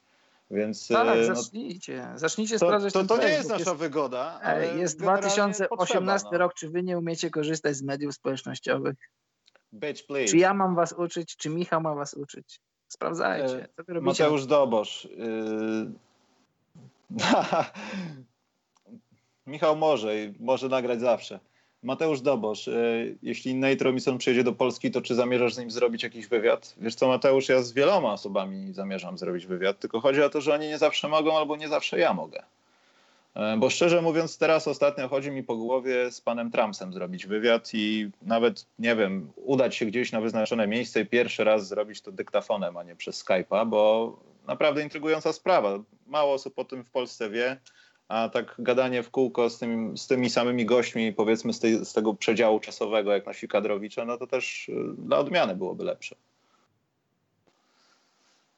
Więc, 0.50 0.88
tak, 0.88 1.18
no, 1.18 1.34
zacznijcie. 1.34 2.08
Zacznijcie 2.14 2.58
to, 2.58 2.66
sprawdzać 2.66 2.92
To, 2.92 3.04
to, 3.04 3.16
to 3.16 3.22
nie 3.22 3.28
jest 3.28 3.48
nasza 3.48 3.74
wygoda. 3.74 4.40
jest 4.76 4.98
2018 4.98 5.68
potrzeba, 5.68 6.20
no. 6.32 6.38
rok. 6.38 6.54
Czy 6.54 6.70
wy 6.70 6.82
nie 6.82 6.98
umiecie 6.98 7.30
korzystać 7.30 7.76
z 7.76 7.82
mediów 7.82 8.14
społecznościowych? 8.14 8.96
Bitch, 9.74 10.06
please. 10.06 10.30
Czy 10.30 10.36
ja 10.36 10.54
mam 10.54 10.74
was 10.74 10.92
uczyć, 10.92 11.36
czy 11.36 11.50
Michał 11.50 11.80
ma 11.80 11.94
was 11.94 12.14
uczyć? 12.14 12.60
Sprawdzajcie. 12.88 13.68
E, 13.88 14.00
Mateusz 14.00 14.46
Dobosz. 14.46 15.08
Yy... 15.16 15.90
Michał 19.46 19.76
może 19.76 20.24
i 20.24 20.34
może 20.40 20.68
nagrać 20.68 21.00
zawsze. 21.00 21.40
Mateusz 21.82 22.20
Dobosz, 22.20 22.66
yy, 22.66 23.18
jeśli 23.22 23.54
Nate 23.54 23.84
Robinson 23.84 24.18
przyjedzie 24.18 24.44
do 24.44 24.52
Polski, 24.52 24.90
to 24.90 25.02
czy 25.02 25.14
zamierzasz 25.14 25.54
z 25.54 25.58
nim 25.58 25.70
zrobić 25.70 26.02
jakiś 26.02 26.26
wywiad? 26.26 26.74
Wiesz 26.78 26.94
co, 26.94 27.08
Mateusz, 27.08 27.48
ja 27.48 27.62
z 27.62 27.72
wieloma 27.72 28.12
osobami 28.12 28.74
zamierzam 28.74 29.18
zrobić 29.18 29.46
wywiad, 29.46 29.78
tylko 29.78 30.00
chodzi 30.00 30.22
o 30.22 30.30
to, 30.30 30.40
że 30.40 30.54
oni 30.54 30.68
nie 30.68 30.78
zawsze 30.78 31.08
mogą 31.08 31.38
albo 31.38 31.56
nie 31.56 31.68
zawsze 31.68 31.98
ja 31.98 32.14
mogę. 32.14 32.42
E, 33.36 33.56
bo 33.56 33.70
szczerze 33.70 34.02
mówiąc, 34.02 34.38
teraz 34.38 34.68
ostatnio 34.68 35.08
chodzi 35.08 35.30
mi 35.30 35.42
po 35.42 35.56
głowie 35.56 36.10
z 36.10 36.20
panem 36.20 36.50
Trumpsem 36.50 36.92
zrobić 36.92 37.26
wywiad 37.26 37.70
i 37.72 38.10
nawet, 38.22 38.66
nie 38.78 38.96
wiem, 38.96 39.32
udać 39.36 39.76
się 39.76 39.86
gdzieś 39.86 40.12
na 40.12 40.20
wyznaczone 40.20 40.66
miejsce 40.66 41.00
i 41.00 41.06
pierwszy 41.06 41.44
raz 41.44 41.68
zrobić 41.68 42.00
to 42.00 42.12
dyktafonem, 42.12 42.76
a 42.76 42.82
nie 42.82 42.96
przez 42.96 43.24
Skype'a, 43.24 43.66
bo 43.66 44.12
naprawdę 44.46 44.82
intrygująca 44.82 45.32
sprawa. 45.32 45.78
Mało 46.06 46.32
osób 46.32 46.58
o 46.58 46.64
tym 46.64 46.84
w 46.84 46.90
Polsce 46.90 47.30
wie, 47.30 47.60
a 48.08 48.28
tak 48.28 48.54
gadanie 48.58 49.02
w 49.02 49.10
kółko 49.10 49.50
z, 49.50 49.58
tym, 49.58 49.98
z 49.98 50.06
tymi 50.06 50.30
samymi 50.30 50.66
gośćmi, 50.66 51.12
powiedzmy 51.12 51.52
z, 51.52 51.60
tej, 51.60 51.84
z 51.84 51.92
tego 51.92 52.14
przedziału 52.14 52.60
czasowego, 52.60 53.12
jak 53.12 53.26
nasi 53.26 53.48
kadrowicze, 53.48 54.04
no 54.04 54.16
to 54.16 54.26
też 54.26 54.68
y, 54.68 54.72
dla 54.98 55.18
odmiany 55.18 55.56
byłoby 55.56 55.84
lepsze. 55.84 56.16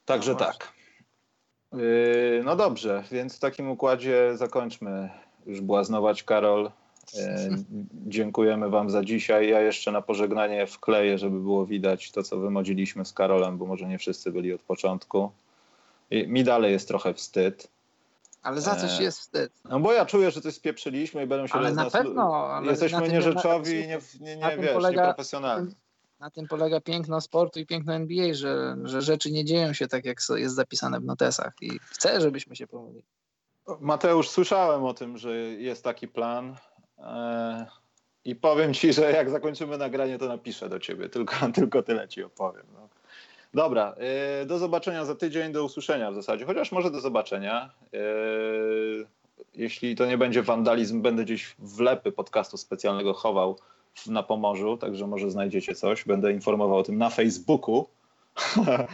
Także 0.05 0.31
no 0.31 0.37
tak. 0.37 0.78
Yy, 1.73 2.41
no 2.45 2.55
dobrze, 2.55 3.03
więc 3.11 3.35
w 3.35 3.39
takim 3.39 3.71
układzie 3.71 4.31
zakończmy 4.35 5.09
już 5.45 5.61
błaznować 5.61 6.23
Karol. 6.23 6.71
Yy, 7.13 7.21
dziękujemy 8.07 8.69
Wam 8.69 8.89
za 8.89 9.03
dzisiaj. 9.03 9.49
Ja 9.49 9.61
jeszcze 9.61 9.91
na 9.91 10.01
pożegnanie 10.01 10.67
wkleję, 10.67 11.17
żeby 11.17 11.39
było 11.39 11.65
widać 11.65 12.11
to, 12.11 12.23
co 12.23 12.37
wymodziliśmy 12.37 13.05
z 13.05 13.13
Karolem, 13.13 13.57
bo 13.57 13.65
może 13.65 13.87
nie 13.87 13.97
wszyscy 13.97 14.31
byli 14.31 14.53
od 14.53 14.61
początku. 14.61 15.31
I 16.11 16.27
mi 16.27 16.43
dalej 16.43 16.71
jest 16.71 16.87
trochę 16.87 17.13
wstyd. 17.13 17.67
Ale 18.43 18.61
za 18.61 18.75
coś 18.75 18.99
jest 18.99 19.19
wstyd. 19.19 19.51
No 19.69 19.79
bo 19.79 19.93
ja 19.93 20.05
czuję, 20.05 20.31
że 20.31 20.41
coś 20.41 20.53
spieprzyliśmy 20.53 21.23
i 21.23 21.27
będą 21.27 21.47
się 21.47 21.53
ale 21.53 21.71
na 21.71 21.83
nas... 21.83 21.93
pewno, 21.93 22.47
ale 22.47 22.71
Jesteśmy 22.71 23.09
nieczeczowi 23.09 23.71
i 23.71 23.87
nie, 23.87 23.99
nie, 24.19 24.37
nie, 24.37 24.57
wiesz, 24.57 24.73
polega, 24.73 25.01
nieprofesjonalni. 25.01 25.75
Na 26.19 26.29
tym 26.29 26.47
polega 26.47 26.81
piękno 26.81 27.21
sportu 27.21 27.59
i 27.59 27.65
piękno 27.65 27.93
NBA, 27.93 28.33
że, 28.33 28.75
że 28.83 29.01
rzeczy 29.01 29.31
nie 29.31 29.45
dzieją 29.45 29.73
się 29.73 29.87
tak, 29.87 30.05
jak 30.05 30.17
jest 30.35 30.55
zapisane 30.55 30.99
w 30.99 31.03
notesach 31.03 31.53
i 31.61 31.79
chcę, 31.79 32.21
żebyśmy 32.21 32.55
się 32.55 32.67
pomylili. 32.67 33.03
Mateusz, 33.79 34.29
słyszałem 34.29 34.85
o 34.85 34.93
tym, 34.93 35.17
że 35.17 35.37
jest 35.37 35.83
taki 35.83 36.07
plan 36.07 36.55
e, 36.97 37.65
i 38.25 38.35
powiem 38.35 38.73
ci, 38.73 38.93
że 38.93 39.11
jak 39.11 39.29
zakończymy 39.29 39.77
nagranie, 39.77 40.17
to 40.17 40.27
napiszę 40.27 40.69
do 40.69 40.79
ciebie, 40.79 41.09
tylko, 41.09 41.35
tylko 41.55 41.83
tyle 41.83 42.07
ci 42.07 42.23
opowiem. 42.23 42.65
No. 42.73 42.89
Dobra, 43.53 43.95
e, 43.97 44.45
do 44.45 44.59
zobaczenia 44.59 45.05
za 45.05 45.15
tydzień, 45.15 45.51
do 45.51 45.63
usłyszenia 45.63 46.11
w 46.11 46.15
zasadzie, 46.15 46.45
chociaż 46.45 46.71
może 46.71 46.91
do 46.91 47.01
zobaczenia. 47.01 47.69
E, 47.93 47.99
jeśli 49.53 49.95
to 49.95 50.05
nie 50.05 50.17
będzie 50.17 50.43
wandalizm, 50.43 51.01
będę 51.01 51.23
gdzieś 51.23 51.55
wlepy 51.59 52.11
podcastu 52.11 52.57
specjalnego 52.57 53.13
chował 53.13 53.59
na 54.07 54.23
Pomorzu, 54.23 54.77
także 54.77 55.07
może 55.07 55.31
znajdziecie 55.31 55.75
coś. 55.75 56.05
Będę 56.05 56.31
informował 56.31 56.77
o 56.77 56.83
tym 56.83 56.97
na 56.97 57.09
Facebooku. 57.09 57.85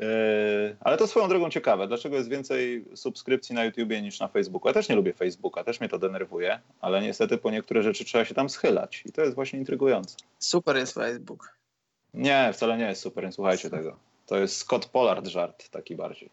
E, 0.00 0.76
ale 0.80 0.96
to 0.96 1.06
swoją 1.06 1.28
drogą 1.28 1.50
ciekawe. 1.50 1.88
Dlaczego 1.88 2.16
jest 2.16 2.28
więcej 2.28 2.84
subskrypcji 2.94 3.54
na 3.54 3.64
YouTubie 3.64 4.02
niż 4.02 4.20
na 4.20 4.28
Facebooku? 4.28 4.68
Ja 4.68 4.74
też 4.74 4.88
nie 4.88 4.94
lubię 4.94 5.12
Facebooka, 5.12 5.64
też 5.64 5.80
mnie 5.80 5.88
to 5.88 5.98
denerwuje, 5.98 6.60
ale 6.80 7.02
niestety 7.02 7.38
po 7.38 7.50
niektóre 7.50 7.82
rzeczy 7.82 8.04
trzeba 8.04 8.24
się 8.24 8.34
tam 8.34 8.48
schylać 8.48 9.02
i 9.06 9.12
to 9.12 9.22
jest 9.22 9.34
właśnie 9.34 9.58
intrygujące. 9.58 10.16
Super 10.38 10.76
jest 10.76 10.94
Facebook. 10.94 11.56
Nie, 12.14 12.50
wcale 12.52 12.78
nie 12.78 12.84
jest 12.84 13.02
super, 13.02 13.24
nie 13.24 13.32
słuchajcie 13.32 13.70
tego. 13.70 13.96
To 14.26 14.38
jest 14.38 14.56
Scott 14.56 14.86
Pollard 14.86 15.26
żart 15.26 15.68
taki 15.68 15.96
bardziej. 15.96 16.30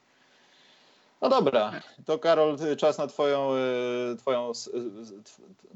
No 1.22 1.30
dobra, 1.30 1.72
to 2.06 2.20
Karol, 2.20 2.58
czas 2.78 2.98
na 2.98 3.08
twoją, 3.08 3.56
y, 4.14 4.16
twoją, 4.16 4.52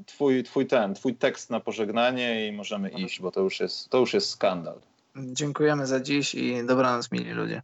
twój, 0.06 0.42
twój 0.42 0.66
ten, 0.66 0.94
twój 0.94 1.14
tekst 1.14 1.50
na 1.50 1.60
pożegnanie 1.60 2.48
i 2.48 2.52
możemy 2.52 2.88
iść, 2.88 3.20
bo 3.20 3.30
to 3.30 3.40
już 3.40 3.60
jest, 3.60 3.88
to 3.88 3.98
już 3.98 4.14
jest 4.14 4.30
skandal. 4.30 4.80
Dziękujemy 5.16 5.86
za 5.86 6.00
dziś 6.00 6.34
i 6.34 6.66
dobranoc, 6.66 7.12
mili 7.12 7.30
ludzie. 7.30 7.62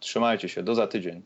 Trzymajcie 0.00 0.48
się, 0.48 0.62
do 0.62 0.74
za 0.74 0.86
tydzień. 0.86 1.22